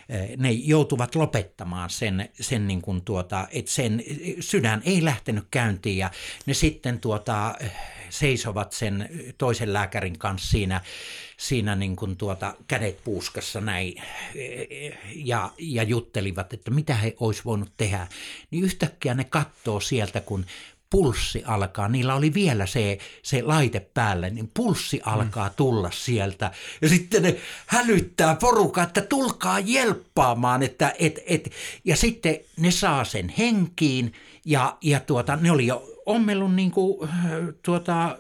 Eh, 0.09 0.36
ne 0.36 0.51
joutuvat 0.51 1.15
lopettamaan 1.15 1.91
sen, 1.91 2.28
sen 2.41 2.67
niin 2.67 2.83
kuin 2.83 3.02
tuota, 3.02 3.49
että 3.51 3.70
sen 3.70 4.02
sydän 4.41 4.83
ei 4.85 5.05
lähtenyt 5.05 5.44
käyntiin 5.51 5.99
ja 5.99 6.10
ne 6.47 6.55
sitten 6.55 7.01
tuota, 7.01 7.55
seisovat 8.10 8.73
sen 8.73 9.09
toisen 9.39 9.73
lääkärin 9.73 10.18
kanssa 10.18 10.51
siinä, 10.51 10.81
siinä 11.36 11.75
niin 11.75 11.97
kuin 11.97 12.17
tuota, 12.17 12.55
kädet 12.68 13.05
puuskassa 13.05 13.60
näin 13.60 14.02
ja, 15.15 15.51
ja 15.59 15.83
juttelivat, 15.83 16.52
että 16.52 16.70
mitä 16.70 16.94
he 16.94 17.17
olisi 17.20 17.43
voinut 17.44 17.73
tehdä. 17.76 18.07
Niin 18.51 18.65
yhtäkkiä 18.65 19.15
ne 19.15 19.25
katsoo 19.25 19.81
sieltä, 19.81 20.20
kun 20.20 20.47
pulssi 20.90 21.42
alkaa, 21.47 21.89
niillä 21.89 22.15
oli 22.15 22.34
vielä 22.34 22.66
se, 22.66 22.98
se 23.23 23.42
laite 23.42 23.81
päälle, 23.81 24.31
niin 24.31 24.50
pulssi 24.55 25.00
alkaa 25.05 25.50
tulla 25.50 25.90
sieltä. 25.90 26.50
Ja 26.82 26.89
sitten 26.89 27.23
ne 27.23 27.36
hälyttää 27.66 28.34
porukkaa, 28.34 28.84
että 28.84 29.00
tulkaa 29.00 29.58
jelppaamaan. 29.58 30.62
Että, 30.62 30.94
et, 30.98 31.20
et, 31.26 31.50
ja 31.84 31.97
sitten 31.97 32.39
ne 32.56 32.70
saa 32.70 33.05
sen 33.05 33.28
henkiin 33.39 34.12
ja, 34.44 34.76
ja 34.82 35.00
tuota, 35.00 35.36
ne 35.36 35.50
oli 35.50 35.66
jo 35.66 35.95
ommellut 36.07 36.55
niin 36.55 36.70
kuin, 36.70 37.09
tuota, 37.62 38.18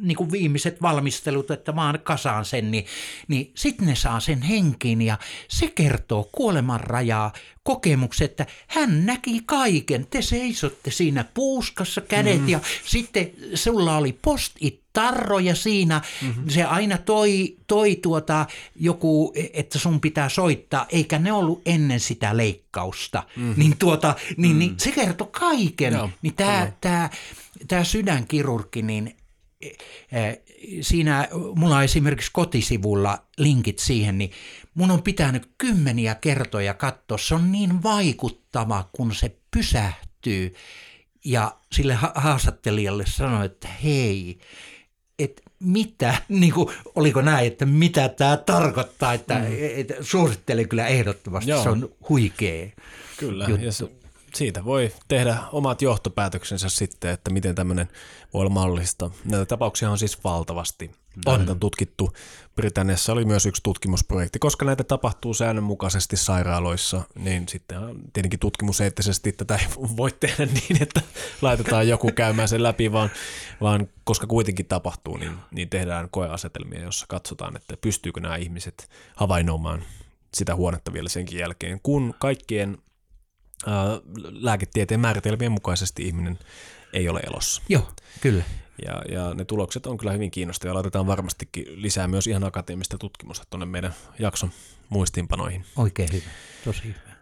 niin 0.00 0.16
kuin 0.16 0.32
viimeiset 0.32 0.82
valmistelut, 0.82 1.50
että 1.50 1.76
vaan 1.76 1.98
kasaan 2.02 2.44
sen, 2.44 2.70
niin, 2.70 2.86
niin 3.28 3.50
sitten 3.54 3.86
ne 3.86 3.94
saa 3.94 4.20
sen 4.20 4.42
henkiin 4.42 5.02
ja 5.02 5.18
se 5.48 5.68
kertoo 5.74 6.28
kuoleman 6.32 6.80
rajaa 6.80 7.32
kokemuksen, 7.62 8.24
että 8.24 8.46
hän 8.66 9.06
näki 9.06 9.42
kaiken. 9.46 10.06
Te 10.10 10.22
seisotte 10.22 10.90
siinä 10.90 11.24
puuskassa 11.34 12.00
kädet 12.00 12.40
mm. 12.40 12.48
ja 12.48 12.60
sitten 12.84 13.30
sulla 13.54 13.96
oli 13.96 14.18
post-it 14.22 14.82
tarroja 14.92 15.54
siinä. 15.54 16.00
Mm-hmm. 16.22 16.48
Se 16.48 16.64
aina 16.64 16.98
toi, 16.98 17.56
toi 17.66 17.96
tuota 18.02 18.46
joku, 18.76 19.32
että 19.52 19.78
sun 19.78 20.00
pitää 20.00 20.28
soittaa, 20.28 20.86
eikä 20.88 21.18
ne 21.18 21.32
ollut 21.32 21.62
ennen 21.66 22.00
sitä 22.00 22.36
leikkausta. 22.36 23.22
Mm-hmm. 23.36 23.54
Niin, 23.56 23.76
tuota, 23.78 24.14
niin, 24.36 24.52
mm. 24.52 24.58
niin 24.58 24.74
se 24.76 24.92
kertoi 24.92 25.28
kaiken. 25.30 25.92
Joo, 25.92 26.10
niin 26.22 26.34
tämä, 26.34 26.51
tämä, 26.80 27.10
tämä 27.68 27.84
sydänkirurgi, 27.84 28.82
niin 28.82 29.16
eh, 30.12 30.38
siinä 30.80 31.28
mulla 31.56 31.76
on 31.76 31.84
esimerkiksi 31.84 32.30
kotisivulla 32.32 33.26
linkit 33.38 33.78
siihen, 33.78 34.18
niin 34.18 34.30
mun 34.74 34.90
on 34.90 35.02
pitänyt 35.02 35.50
kymmeniä 35.58 36.14
kertoja 36.14 36.74
katsoa. 36.74 37.18
Se 37.18 37.34
on 37.34 37.52
niin 37.52 37.82
vaikuttava, 37.82 38.88
kun 38.92 39.14
se 39.14 39.36
pysähtyy 39.50 40.54
ja 41.24 41.56
sille 41.72 41.98
haastattelijalle 42.14 43.04
sanoi, 43.06 43.46
että 43.46 43.68
hei, 43.68 44.38
että 45.18 45.42
mitä, 45.58 46.14
niin 46.28 46.52
kuin, 46.52 46.68
oliko 46.94 47.22
näin, 47.22 47.46
että 47.46 47.66
mitä 47.66 48.08
tämä 48.08 48.36
tarkoittaa, 48.36 49.12
että 49.12 49.38
mm. 49.38 49.46
et, 49.76 49.92
suosittelen 50.00 50.68
kyllä 50.68 50.86
ehdottomasti, 50.86 51.50
Joo. 51.50 51.62
se 51.62 51.68
on 51.68 51.88
huikea 52.08 52.68
Kyllä, 53.16 53.46
juttu. 53.48 53.64
ja 53.64 53.72
se, 53.72 53.88
siitä 54.34 54.64
voi 54.64 54.92
tehdä 55.08 55.36
omat 55.52 55.82
johtopäätöksensä 55.82 56.68
sitten, 56.68 57.10
että 57.10 57.30
miten 57.30 57.54
tämmöinen 57.54 57.88
voi 58.34 58.40
olla 58.40 58.50
mahdollista. 58.50 59.10
Näitä 59.24 59.46
tapauksia 59.46 59.90
on 59.90 59.98
siis 59.98 60.24
valtavasti. 60.24 60.90
On. 61.26 61.38
Näitä 61.38 61.52
on 61.52 61.60
tutkittu. 61.60 62.12
Britanniassa 62.56 63.12
oli 63.12 63.24
myös 63.24 63.46
yksi 63.46 63.62
tutkimusprojekti. 63.62 64.38
Koska 64.38 64.64
näitä 64.64 64.84
tapahtuu 64.84 65.34
säännönmukaisesti 65.34 66.16
sairaaloissa, 66.16 67.02
niin 67.14 67.48
sitten 67.48 67.80
tietenkin 68.12 68.40
tutkimuseettisesti 68.40 69.32
tätä 69.32 69.56
ei 69.56 69.66
voi 69.96 70.12
tehdä 70.20 70.46
niin, 70.68 70.82
että 70.82 71.00
laitetaan 71.42 71.88
joku 71.88 72.10
käymään 72.12 72.48
sen 72.48 72.62
läpi, 72.62 72.92
vaan, 72.92 73.10
vaan 73.60 73.88
koska 74.04 74.26
kuitenkin 74.26 74.66
tapahtuu, 74.66 75.16
niin, 75.16 75.32
niin 75.50 75.68
tehdään 75.68 76.08
koeasetelmia, 76.10 76.82
jossa 76.82 77.06
katsotaan, 77.08 77.56
että 77.56 77.76
pystyykö 77.76 78.20
nämä 78.20 78.36
ihmiset 78.36 78.90
havainnoimaan 79.16 79.84
sitä 80.34 80.54
huonetta 80.54 80.92
vielä 80.92 81.08
senkin 81.08 81.38
jälkeen, 81.38 81.80
kun 81.82 82.14
kaikkien 82.18 82.78
lääketieteen 84.30 85.00
määritelmien 85.00 85.52
mukaisesti 85.52 86.02
ihminen 86.02 86.38
ei 86.92 87.08
ole 87.08 87.20
elossa. 87.20 87.62
Joo, 87.68 87.88
kyllä. 88.20 88.44
Ja, 88.86 89.02
ja 89.08 89.34
ne 89.34 89.44
tulokset 89.44 89.86
on 89.86 89.96
kyllä 89.98 90.12
hyvin 90.12 90.30
kiinnostavia. 90.30 90.74
Laitetaan 90.74 91.06
varmastikin 91.06 91.82
lisää 91.82 92.08
myös 92.08 92.26
ihan 92.26 92.44
akateemista 92.44 92.98
tutkimusta 92.98 93.46
tuonne 93.50 93.66
meidän 93.66 93.94
jakson 94.18 94.50
muistiinpanoihin. 94.88 95.64
Oikein 95.76 96.08
hyvä, 96.12 96.30
tosi 96.64 96.82
hyvä. 96.84 97.12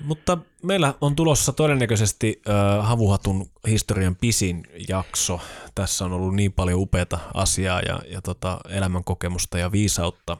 Mutta 0.00 0.38
meillä 0.62 0.94
on 1.00 1.16
tulossa 1.16 1.52
todennäköisesti 1.52 2.42
äh, 2.48 2.86
Havuhatun 2.86 3.46
historian 3.66 4.16
pisin 4.16 4.62
jakso. 4.88 5.40
Tässä 5.74 6.04
on 6.04 6.12
ollut 6.12 6.34
niin 6.34 6.52
paljon 6.52 6.80
upeata 6.80 7.18
asiaa 7.34 7.80
ja, 7.80 8.00
ja 8.08 8.22
tota, 8.22 8.60
elämänkokemusta 8.68 9.58
ja 9.58 9.72
viisautta 9.72 10.36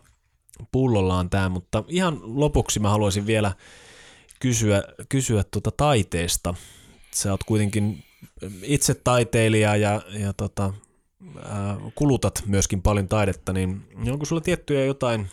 pullollaan 0.73 1.31
tämä, 1.31 1.49
mutta 1.49 1.85
ihan 1.89 2.21
lopuksi 2.23 2.81
mä 2.81 2.91
haluaisin 2.91 3.27
vielä 3.27 3.53
kysyä, 4.43 4.83
kysyä 5.09 5.45
tuota 5.51 5.71
taiteesta. 5.71 6.55
Sä 7.11 7.31
oot 7.31 7.45
kuitenkin 7.45 8.05
itse 8.63 8.95
taiteilija 8.95 9.77
ja, 9.77 10.03
ja 10.09 10.33
tota, 10.33 10.73
ää, 11.45 11.77
kulutat 11.95 12.43
myöskin 12.47 12.83
paljon 12.83 13.09
taidetta, 13.09 13.53
niin 13.53 13.83
onko 14.11 14.25
sulla 14.25 14.41
tiettyjä 14.41 14.85
jotain 14.85 15.29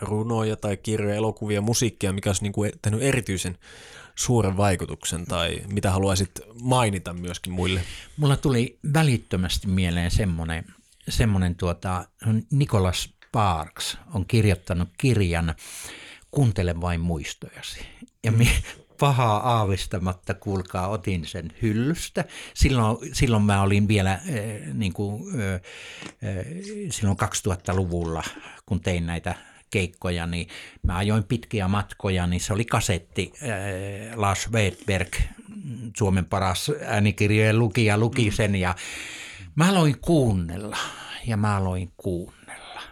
runoja 0.00 0.56
tai 0.56 0.76
kirjoja, 0.76 1.14
elokuvia, 1.14 1.60
musiikkia, 1.60 2.12
mikä 2.12 2.28
olisi 2.30 2.42
niin 2.42 2.52
kuin 2.52 2.72
tehnyt 2.82 3.02
erityisen 3.02 3.58
suuren 4.14 4.56
vaikutuksen 4.56 5.26
tai 5.26 5.62
mitä 5.72 5.90
haluaisit 5.90 6.30
mainita 6.62 7.12
myöskin 7.12 7.52
muille? 7.52 7.82
Mulla 8.16 8.36
tuli 8.36 8.78
välittömästi 8.94 9.66
mieleen 9.66 10.10
semmoinen, 10.10 10.64
semmoinen 11.08 11.54
tuota, 11.54 12.08
Nicholas 12.50 13.08
Sparks 13.26 13.98
on 14.14 14.26
kirjoittanut 14.26 14.88
kirjan 14.98 15.54
Kuuntele 16.34 16.80
vain 16.80 17.00
muistojasi. 17.00 17.80
Ja 18.24 18.32
mi, 18.32 18.48
pahaa 19.00 19.36
aavistamatta, 19.36 20.34
kuulkaa, 20.34 20.88
otin 20.88 21.26
sen 21.26 21.52
hyllystä. 21.62 22.24
Silloin, 22.54 22.98
silloin 23.12 23.42
mä 23.42 23.62
olin 23.62 23.88
vielä 23.88 24.12
äh, 24.12 24.20
niin 24.74 24.92
kuin, 24.92 25.22
äh, 25.40 25.60
silloin 26.90 27.16
2000-luvulla, 27.18 28.22
kun 28.66 28.80
tein 28.80 29.06
näitä 29.06 29.34
keikkoja, 29.70 30.26
niin 30.26 30.48
mä 30.82 30.96
ajoin 30.96 31.24
pitkiä 31.24 31.68
matkoja, 31.68 32.26
niin 32.26 32.40
se 32.40 32.52
oli 32.52 32.64
kasetti. 32.64 33.32
Äh, 33.42 34.18
Lars 34.18 34.52
Wedberg, 34.52 35.14
Suomen 35.96 36.24
paras 36.24 36.70
äänikirjojen 36.86 37.58
lukija, 37.58 37.98
luki 37.98 38.30
sen 38.30 38.54
ja 38.54 38.74
mä 39.54 39.68
aloin 39.68 40.00
kuunnella 40.00 40.78
ja 41.26 41.36
mä 41.36 41.56
aloin 41.56 41.92
kuunnella. 41.96 42.82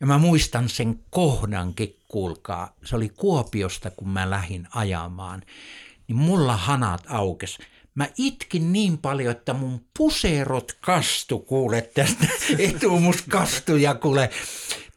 Ja 0.00 0.06
mä 0.06 0.18
muistan 0.18 0.68
sen 0.68 1.00
kohdankin, 1.10 1.97
kuulkaa. 2.08 2.76
Se 2.84 2.96
oli 2.96 3.08
Kuopiosta, 3.08 3.90
kun 3.90 4.08
mä 4.08 4.30
lähdin 4.30 4.68
ajamaan. 4.74 5.42
Niin 6.08 6.16
mulla 6.16 6.56
hanat 6.56 7.04
aukes. 7.08 7.58
Mä 7.94 8.08
itkin 8.18 8.72
niin 8.72 8.98
paljon, 8.98 9.30
että 9.30 9.54
mun 9.54 9.84
puserot 9.98 10.78
kastu, 10.80 11.38
kuule 11.38 11.82
tästä 11.82 12.26
etumus 12.58 13.22
kastu 13.22 13.76
ja 13.76 13.94
kuule. 13.94 14.30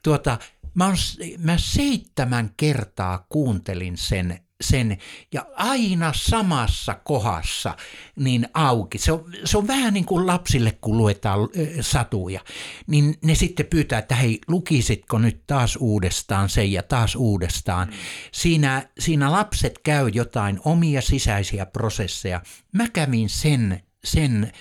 Tuota, 0.03 0.37
mä, 0.73 0.85
on, 0.85 0.95
mä 1.37 1.57
seitsemän 1.57 2.53
kertaa 2.57 3.25
kuuntelin 3.29 3.97
sen 3.97 4.39
sen 4.61 4.97
ja 5.33 5.45
aina 5.55 6.13
samassa 6.15 6.93
kohdassa 7.03 7.77
niin 8.15 8.47
auki. 8.53 8.97
Se 8.97 9.11
on, 9.11 9.33
se 9.45 9.57
on 9.57 9.67
vähän 9.67 9.93
niin 9.93 10.05
kuin 10.05 10.27
lapsille, 10.27 10.77
kun 10.81 10.97
luetaan 10.97 11.39
satuja, 11.81 12.39
niin 12.87 13.15
ne 13.23 13.35
sitten 13.35 13.65
pyytää, 13.65 13.99
että 13.99 14.15
hei, 14.15 14.39
lukisitko 14.47 15.17
nyt 15.17 15.41
taas 15.47 15.77
uudestaan 15.79 16.49
sen 16.49 16.71
ja 16.71 16.83
taas 16.83 17.15
uudestaan. 17.15 17.87
Mm. 17.87 17.93
Siinä, 18.31 18.89
siinä 18.99 19.31
lapset 19.31 19.79
käy 19.83 20.09
jotain 20.09 20.59
omia 20.65 21.01
sisäisiä 21.01 21.65
prosesseja. 21.65 22.41
Mä 22.71 22.89
kävin 22.89 23.29
sen, 23.29 23.83
sen 24.03 24.51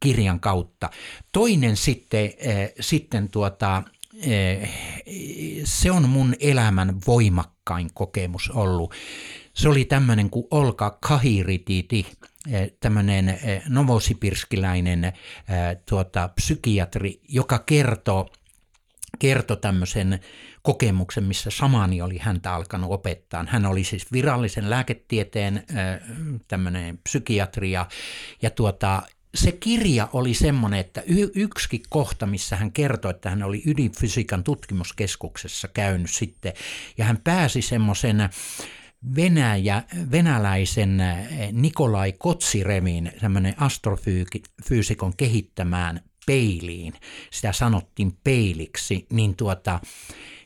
kirjan 0.00 0.40
kautta. 0.40 0.90
Toinen 1.32 1.76
sitten, 1.76 2.24
äh, 2.24 2.70
sitten 2.80 3.28
tuota, 3.28 3.82
se 5.64 5.90
on 5.90 6.08
mun 6.08 6.34
elämän 6.40 7.00
voimakkain 7.06 7.90
kokemus 7.94 8.50
ollut 8.50 8.94
se 9.54 9.68
oli 9.68 9.84
tämmöinen 9.84 10.30
kuin 10.30 10.46
Olka 10.50 10.98
Kahirititi, 11.00 12.06
eh, 12.50 12.72
tämmöinen 12.80 13.28
eh, 13.28 13.62
novosipirskiläinen 13.68 15.04
eh, 15.04 15.14
tuota, 15.88 16.28
psykiatri, 16.28 17.20
joka 17.28 17.58
kertoo, 17.58 18.28
kertoi 19.18 19.56
tämmöisen 19.56 20.20
kokemuksen, 20.62 21.24
missä 21.24 21.50
samani 21.50 22.02
oli 22.02 22.18
häntä 22.18 22.54
alkanut 22.54 22.92
opettaa. 22.92 23.44
Hän 23.48 23.66
oli 23.66 23.84
siis 23.84 24.12
virallisen 24.12 24.70
lääketieteen 24.70 25.62
tämmöinen 26.48 26.98
psykiatria 26.98 27.86
ja 28.42 28.50
tuota, 28.50 29.02
se 29.34 29.52
kirja 29.52 30.08
oli 30.12 30.34
semmoinen, 30.34 30.80
että 30.80 31.02
y- 31.06 31.30
yksikin 31.34 31.82
kohta, 31.88 32.26
missä 32.26 32.56
hän 32.56 32.72
kertoi, 32.72 33.10
että 33.10 33.30
hän 33.30 33.42
oli 33.42 33.62
ydinfysiikan 33.66 34.44
tutkimuskeskuksessa 34.44 35.68
käynyt 35.68 36.10
sitten, 36.10 36.52
ja 36.98 37.04
hän 37.04 37.18
pääsi 37.24 37.62
semmoisen 37.62 38.28
Venäjä, 39.16 39.82
venäläisen 40.10 41.00
eh, 41.00 41.52
Nikolai 41.52 42.12
Kotsirevin, 42.12 43.12
semmoinen 43.20 43.54
astrofyysikon 43.56 45.16
kehittämään 45.16 46.00
peiliin, 46.26 46.92
sitä 47.30 47.52
sanottiin 47.52 48.16
peiliksi, 48.24 49.06
niin, 49.12 49.36
tuota, 49.36 49.80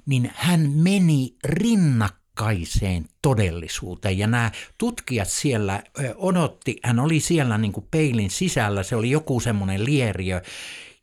niin 0.06 0.32
hän 0.34 0.70
meni 0.74 1.36
rinnakkaiseen 1.44 3.04
todellisuuteen. 3.22 4.18
Ja 4.18 4.26
nämä 4.26 4.50
tutkijat 4.78 5.28
siellä 5.28 5.82
eh, 5.98 6.10
odotti, 6.16 6.80
hän 6.84 7.00
oli 7.00 7.20
siellä 7.20 7.58
niin 7.58 7.72
kuin 7.72 7.86
peilin 7.90 8.30
sisällä, 8.30 8.82
se 8.82 8.96
oli 8.96 9.10
joku 9.10 9.40
semmoinen 9.40 9.84
lieriö, 9.84 10.42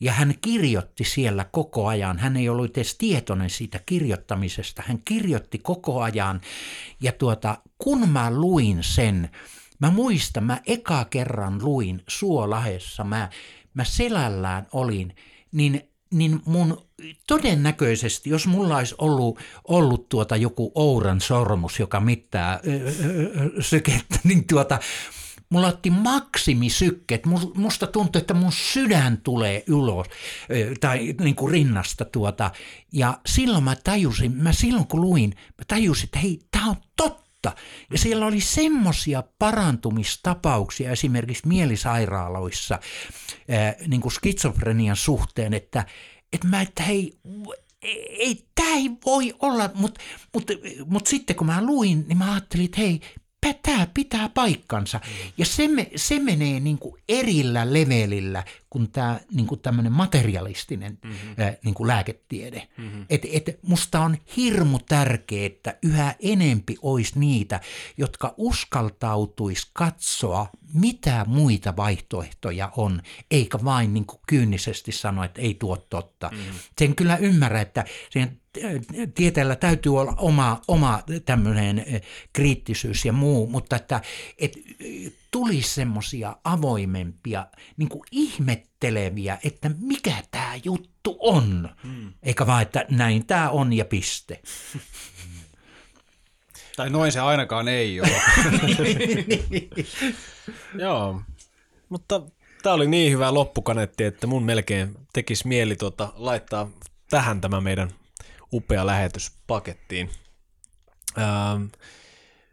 ja 0.05 0.11
hän 0.11 0.33
kirjoitti 0.41 1.03
siellä 1.03 1.45
koko 1.51 1.87
ajan. 1.87 2.19
Hän 2.19 2.37
ei 2.37 2.49
ollut 2.49 2.77
edes 2.77 2.97
tietoinen 2.97 3.49
siitä 3.49 3.79
kirjoittamisesta. 3.85 4.83
Hän 4.85 4.99
kirjoitti 5.05 5.57
koko 5.57 6.01
ajan. 6.01 6.41
Ja 7.01 7.11
tuota, 7.11 7.57
kun 7.77 8.09
mä 8.09 8.31
luin 8.31 8.77
sen, 8.81 9.29
Mä 9.79 9.91
muistan, 9.91 10.43
mä 10.43 10.61
eka 10.65 11.05
kerran 11.05 11.63
luin 11.63 12.03
Suolahessa, 12.07 13.03
mä, 13.03 13.29
mä 13.73 13.83
selällään 13.83 14.67
olin, 14.73 15.15
niin, 15.51 15.89
niin 16.13 16.41
mun 16.45 16.87
todennäköisesti, 17.27 18.29
jos 18.29 18.47
mulla 18.47 18.77
olisi 18.77 18.95
ollut, 18.97 19.39
ollut 19.67 20.09
tuota 20.09 20.35
joku 20.35 20.71
ouran 20.75 21.21
sormus, 21.21 21.79
joka 21.79 21.99
mittaa 21.99 22.59
sykettä, 23.59 24.19
niin 24.23 24.47
tuota, 24.47 24.79
mulla 25.49 25.67
otti 25.67 25.89
maksimisykket. 25.89 27.21
Musta 27.55 27.87
tuntui, 27.87 28.19
että 28.19 28.33
mun 28.33 28.51
sydän 28.51 29.17
tulee 29.17 29.63
ulos 29.71 30.07
tai 30.79 31.15
niin 31.19 31.35
kuin 31.35 31.51
rinnasta 31.51 32.05
tuota. 32.05 32.51
Ja 32.93 33.19
silloin 33.25 33.63
mä 33.63 33.75
tajusin, 33.83 34.31
mä 34.31 34.53
silloin 34.53 34.87
kun 34.87 35.01
luin, 35.01 35.33
mä 35.37 35.65
tajusin, 35.67 36.05
että 36.05 36.19
hei, 36.19 36.39
tää 36.51 36.65
on 36.65 36.75
totta. 36.97 37.25
Ja 37.91 37.97
siellä 37.97 38.25
oli 38.25 38.41
semmoisia 38.41 39.23
parantumistapauksia 39.39 40.91
esimerkiksi 40.91 41.47
mielisairaaloissa 41.47 42.79
niin 43.87 44.01
kuin 44.01 44.11
skitsofrenian 44.11 44.95
suhteen, 44.95 45.53
että, 45.53 45.85
että 46.33 46.47
mä, 46.47 46.61
että 46.61 46.83
hei, 46.83 47.19
ei, 48.19 48.47
tämä 48.55 48.75
ei 48.75 48.91
voi 49.05 49.33
olla, 49.39 49.69
mutta 49.73 50.01
mut, 50.33 50.51
mut 50.85 51.07
sitten 51.07 51.35
kun 51.35 51.47
mä 51.47 51.65
luin, 51.65 52.05
niin 52.07 52.17
mä 52.17 52.31
ajattelin, 52.31 52.65
että 52.65 52.81
hei, 52.81 53.01
tämä 53.53 53.87
pitää 53.93 54.29
paikkansa. 54.29 54.99
Ja 55.37 55.45
se, 55.45 55.69
se 55.95 56.19
menee 56.19 56.59
niin 56.59 56.77
kuin 56.77 57.01
erillä 57.09 57.73
levelillä 57.73 58.43
kuin 58.75 58.91
tämä 58.91 59.19
niin 59.33 59.47
kuin 59.47 59.61
tämmöinen 59.61 59.91
materialistinen 59.91 60.97
mm-hmm. 61.03 61.35
ää, 61.37 61.53
niin 61.63 61.73
kuin 61.73 61.87
lääketiede. 61.87 62.67
Mm-hmm. 62.77 63.05
Et, 63.09 63.21
et 63.31 63.59
musta 63.61 63.99
on 63.99 64.17
hirmu 64.37 64.79
tärkeää, 64.79 65.45
että 65.45 65.77
yhä 65.83 66.15
enempi 66.19 66.75
olisi 66.81 67.19
niitä, 67.19 67.59
jotka 67.97 68.33
uskaltautuisi 68.37 69.69
katsoa, 69.73 70.47
mitä 70.73 71.25
muita 71.27 71.75
vaihtoehtoja 71.75 72.71
on, 72.77 73.01
eikä 73.31 73.59
vain 73.63 73.93
niin 73.93 74.05
kuin 74.05 74.19
kyynisesti 74.27 74.91
sanoa, 74.91 75.25
että 75.25 75.41
ei 75.41 75.53
tuo 75.53 75.77
totta. 75.77 76.29
Mm-hmm. 76.31 76.59
Sen 76.79 76.95
kyllä 76.95 77.17
ymmärrä, 77.17 77.61
että 77.61 77.85
siihen 78.09 78.41
tieteellä 79.15 79.55
täytyy 79.55 79.99
olla 79.99 80.13
oma, 80.17 80.61
oma 80.67 81.03
tämmöinen 81.25 81.85
kriittisyys 82.33 83.05
ja 83.05 83.13
muu, 83.13 83.47
mutta 83.47 83.75
että, 83.75 84.01
että 84.37 84.59
tulisi 85.35 85.73
semmoisia 85.73 86.35
avoimempia, 86.43 87.47
niin 87.77 87.89
kuin 87.89 88.03
ihmetteleviä, 88.11 89.37
että 89.43 89.71
mikä 89.79 90.23
tämä 90.31 90.51
juttu 90.63 91.17
on, 91.19 91.69
hmm. 91.83 92.13
eikä 92.23 92.47
vaan, 92.47 92.61
että 92.61 92.85
näin 92.89 93.25
tämä 93.25 93.49
on 93.49 93.73
ja 93.73 93.85
piste. 93.85 94.41
Tai 96.77 96.89
noin 96.89 97.11
se 97.11 97.19
ainakaan 97.19 97.67
ei 97.67 98.01
ole. 98.01 98.11
Joo, 100.83 101.21
mutta 101.89 102.21
tämä 102.63 102.75
oli 102.75 102.87
niin 102.87 103.11
hyvä 103.11 103.33
loppukanetti, 103.33 104.03
että 104.03 104.27
mun 104.27 104.43
melkein 104.43 104.95
tekisi 105.13 105.47
mieli 105.47 105.75
tuota, 105.75 106.13
laittaa 106.15 106.69
tähän 107.09 107.41
tämä 107.41 107.61
meidän 107.61 107.89
upea 108.53 108.85
lähetys 108.85 109.31
pakettiin. 109.47 110.09
Ähm, 111.17 111.65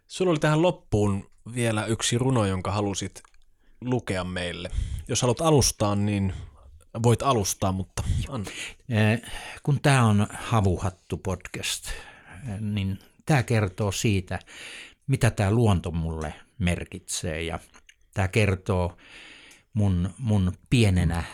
sulla 0.07 0.31
oli 0.31 0.39
tähän 0.39 0.63
loppuun 0.63 1.32
vielä 1.55 1.87
yksi 1.87 2.19
runo, 2.19 2.47
jonka 2.47 2.73
halusit 2.73 3.23
lukea 3.81 4.25
meille. 4.25 4.71
Jos 5.09 5.23
haluat 5.23 5.41
alustaa, 5.41 5.97
niin 5.97 6.33
voit 7.03 7.23
alustaa, 7.23 7.73
mutta 7.73 8.03
anna. 8.29 8.51
Kun 9.63 9.81
tämä 9.81 10.05
on 10.05 10.27
Havuhattu 10.35 11.17
podcast, 11.17 11.89
niin 12.61 12.99
tämä 13.27 13.43
kertoo 13.43 13.93
siitä, 13.93 14.39
mitä 15.07 15.31
tämä 15.31 15.51
luonto 15.51 15.91
mulle 15.91 16.35
merkitsee 16.59 17.43
ja 17.43 17.59
tämä 18.15 18.29
kertoo 18.29 18.97
mun, 19.73 20.11
mun 20.19 20.53
pienenä 20.71 21.25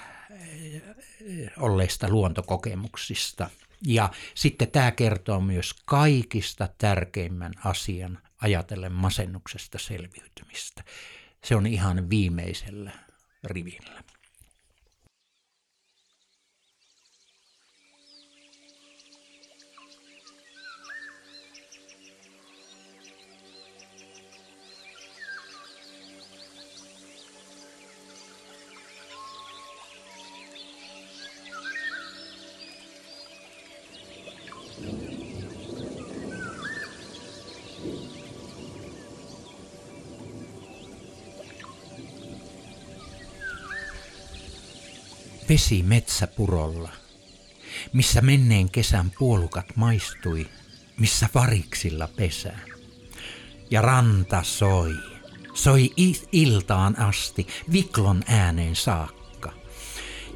olleista 1.58 2.08
luontokokemuksista– 2.08 3.50
ja 3.86 4.10
sitten 4.34 4.70
tämä 4.70 4.90
kertoo 4.90 5.40
myös 5.40 5.74
kaikista 5.84 6.68
tärkeimmän 6.78 7.52
asian 7.64 8.18
ajatellen 8.40 8.92
masennuksesta 8.92 9.78
selviytymistä. 9.78 10.84
Se 11.44 11.56
on 11.56 11.66
ihan 11.66 12.10
viimeisellä 12.10 12.92
rivillä. 13.44 14.02
Vesi 45.48 45.82
metsäpurolla, 45.82 46.90
missä 47.92 48.20
menneen 48.20 48.70
kesän 48.70 49.12
puolukat 49.18 49.76
maistui, 49.76 50.46
missä 50.98 51.28
variksilla 51.34 52.08
pesää. 52.16 52.60
Ja 53.70 53.82
ranta 53.82 54.42
soi, 54.42 54.94
soi 55.54 55.90
iltaan 56.32 56.98
asti, 56.98 57.46
viklon 57.72 58.22
ääneen 58.26 58.76
saakka. 58.76 59.52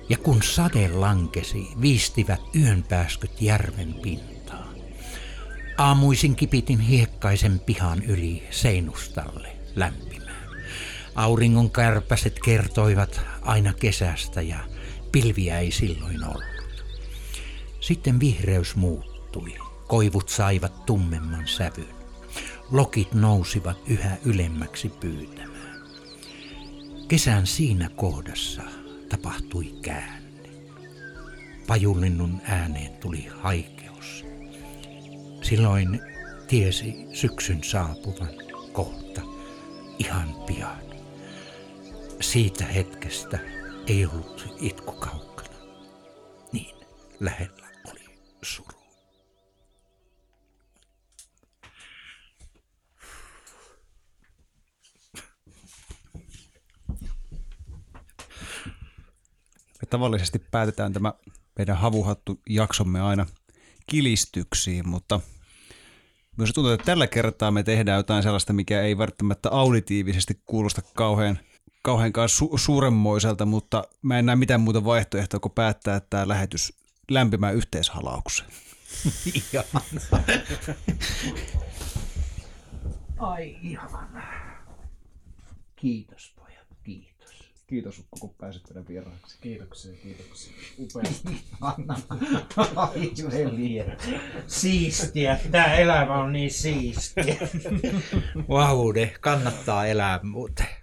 Ja 0.09 0.19
kun 0.19 0.43
sade 0.43 0.89
lankesi, 0.89 1.69
viistivät 1.81 2.41
yönpääskyt 2.57 3.43
järven 3.43 3.95
pintaa. 3.95 4.73
Aamuisin 5.79 6.37
kipitin 6.37 6.81
hiekkaisen 6.81 7.61
pihan 7.61 8.03
yli 8.03 8.49
seinustalle 8.51 9.49
lämpimään. 9.77 10.49
Auringon 11.15 11.71
kärpäset 11.71 12.39
kertoivat 12.45 13.21
aina 13.43 13.73
kesästä 13.73 14.43
ja 14.43 14.72
Pilviä 15.13 15.59
ei 15.59 15.71
silloin 15.71 16.25
ollut. 16.25 16.45
Sitten 17.81 18.21
vihreys 18.21 18.77
muuttui. 18.77 19.55
Koivut 19.89 20.29
saivat 20.29 20.87
tummemman 20.87 21.49
sävyn. 21.49 21.95
Lokit 22.71 23.15
nousivat 23.15 23.79
yhä 23.87 24.17
ylemmäksi 24.25 24.89
pyytämään. 24.89 25.83
Kesän 27.09 27.47
siinä 27.47 27.89
kohdassa 27.97 28.63
tapahtui 29.09 29.65
käänne. 29.83 30.51
Pajullinnun 31.67 32.41
ääneen 32.45 32.97
tuli 32.97 33.27
haikeus. 33.41 34.25
Silloin 35.43 36.01
tiesi 36.49 36.95
syksyn 37.13 37.65
saapuvan 37.65 38.31
kohta 38.73 39.21
ihan 39.99 40.35
pian. 40.47 40.83
Siitä 42.21 42.65
hetkestä 42.65 43.39
ei 43.87 44.07
ollut 44.07 44.55
itku 44.61 44.93
kaukana. 44.93 45.57
Niin 46.53 46.77
lähellä 47.21 47.69
oli 47.91 48.01
suru. 48.43 48.79
Me 59.81 59.87
tavallisesti 59.91 60.39
päätetään 60.39 60.93
tämä 60.93 61.15
meidän 61.59 61.77
havuhattu 61.77 62.41
jaksomme 62.49 63.01
aina 63.01 63.27
kilistyksiin, 63.87 64.89
mutta 64.89 65.21
myös 66.37 66.53
tuntuu, 66.53 66.73
että 66.73 66.85
tällä 66.85 67.07
kertaa 67.07 67.51
me 67.51 67.63
tehdään 67.63 67.97
jotain 67.97 68.23
sellaista, 68.23 68.53
mikä 68.53 68.83
ei 68.83 68.99
välttämättä 68.99 69.51
auditiivisesti 69.51 70.43
kuulosta 70.47 70.83
kauhean– 70.95 71.39
kauheankaan 71.83 72.29
su- 72.29 72.59
suuremmoiselta, 72.59 73.47
mutta 73.47 73.85
mä 74.03 74.19
en 74.19 74.27
näe 74.27 74.37
mitään 74.37 74.61
muuta 74.61 74.85
vaihtoehtoa 74.85 75.41
kuin 75.41 75.53
päättää 75.53 76.01
tämä 76.01 76.29
lähetys 76.29 76.73
lämpimään 77.11 77.55
yhteishalaukseen. 77.55 78.51
Ai 83.19 83.57
ihana. 83.63 84.23
Kiitos 85.77 86.33
pojat, 86.37 86.67
kiitos. 86.85 87.53
Kiitos 87.67 87.99
Ukko, 87.99 88.19
kun 88.21 88.35
pääsit 88.35 88.63
meidän 88.69 88.89
vieraaksi. 88.89 89.39
Kiitoksia, 89.41 89.93
kiitoksia. 90.03 90.53
Upeasti. 90.79 91.45
Ai 92.77 93.13
Siistiä. 94.47 95.39
Tämä 95.51 95.75
elämä 95.75 96.15
on 96.15 96.33
niin 96.33 96.51
siistiä. 96.51 97.37
Vaude, 98.49 99.15
kannattaa 99.21 99.87
elää 99.87 100.21
muuten. 100.23 100.82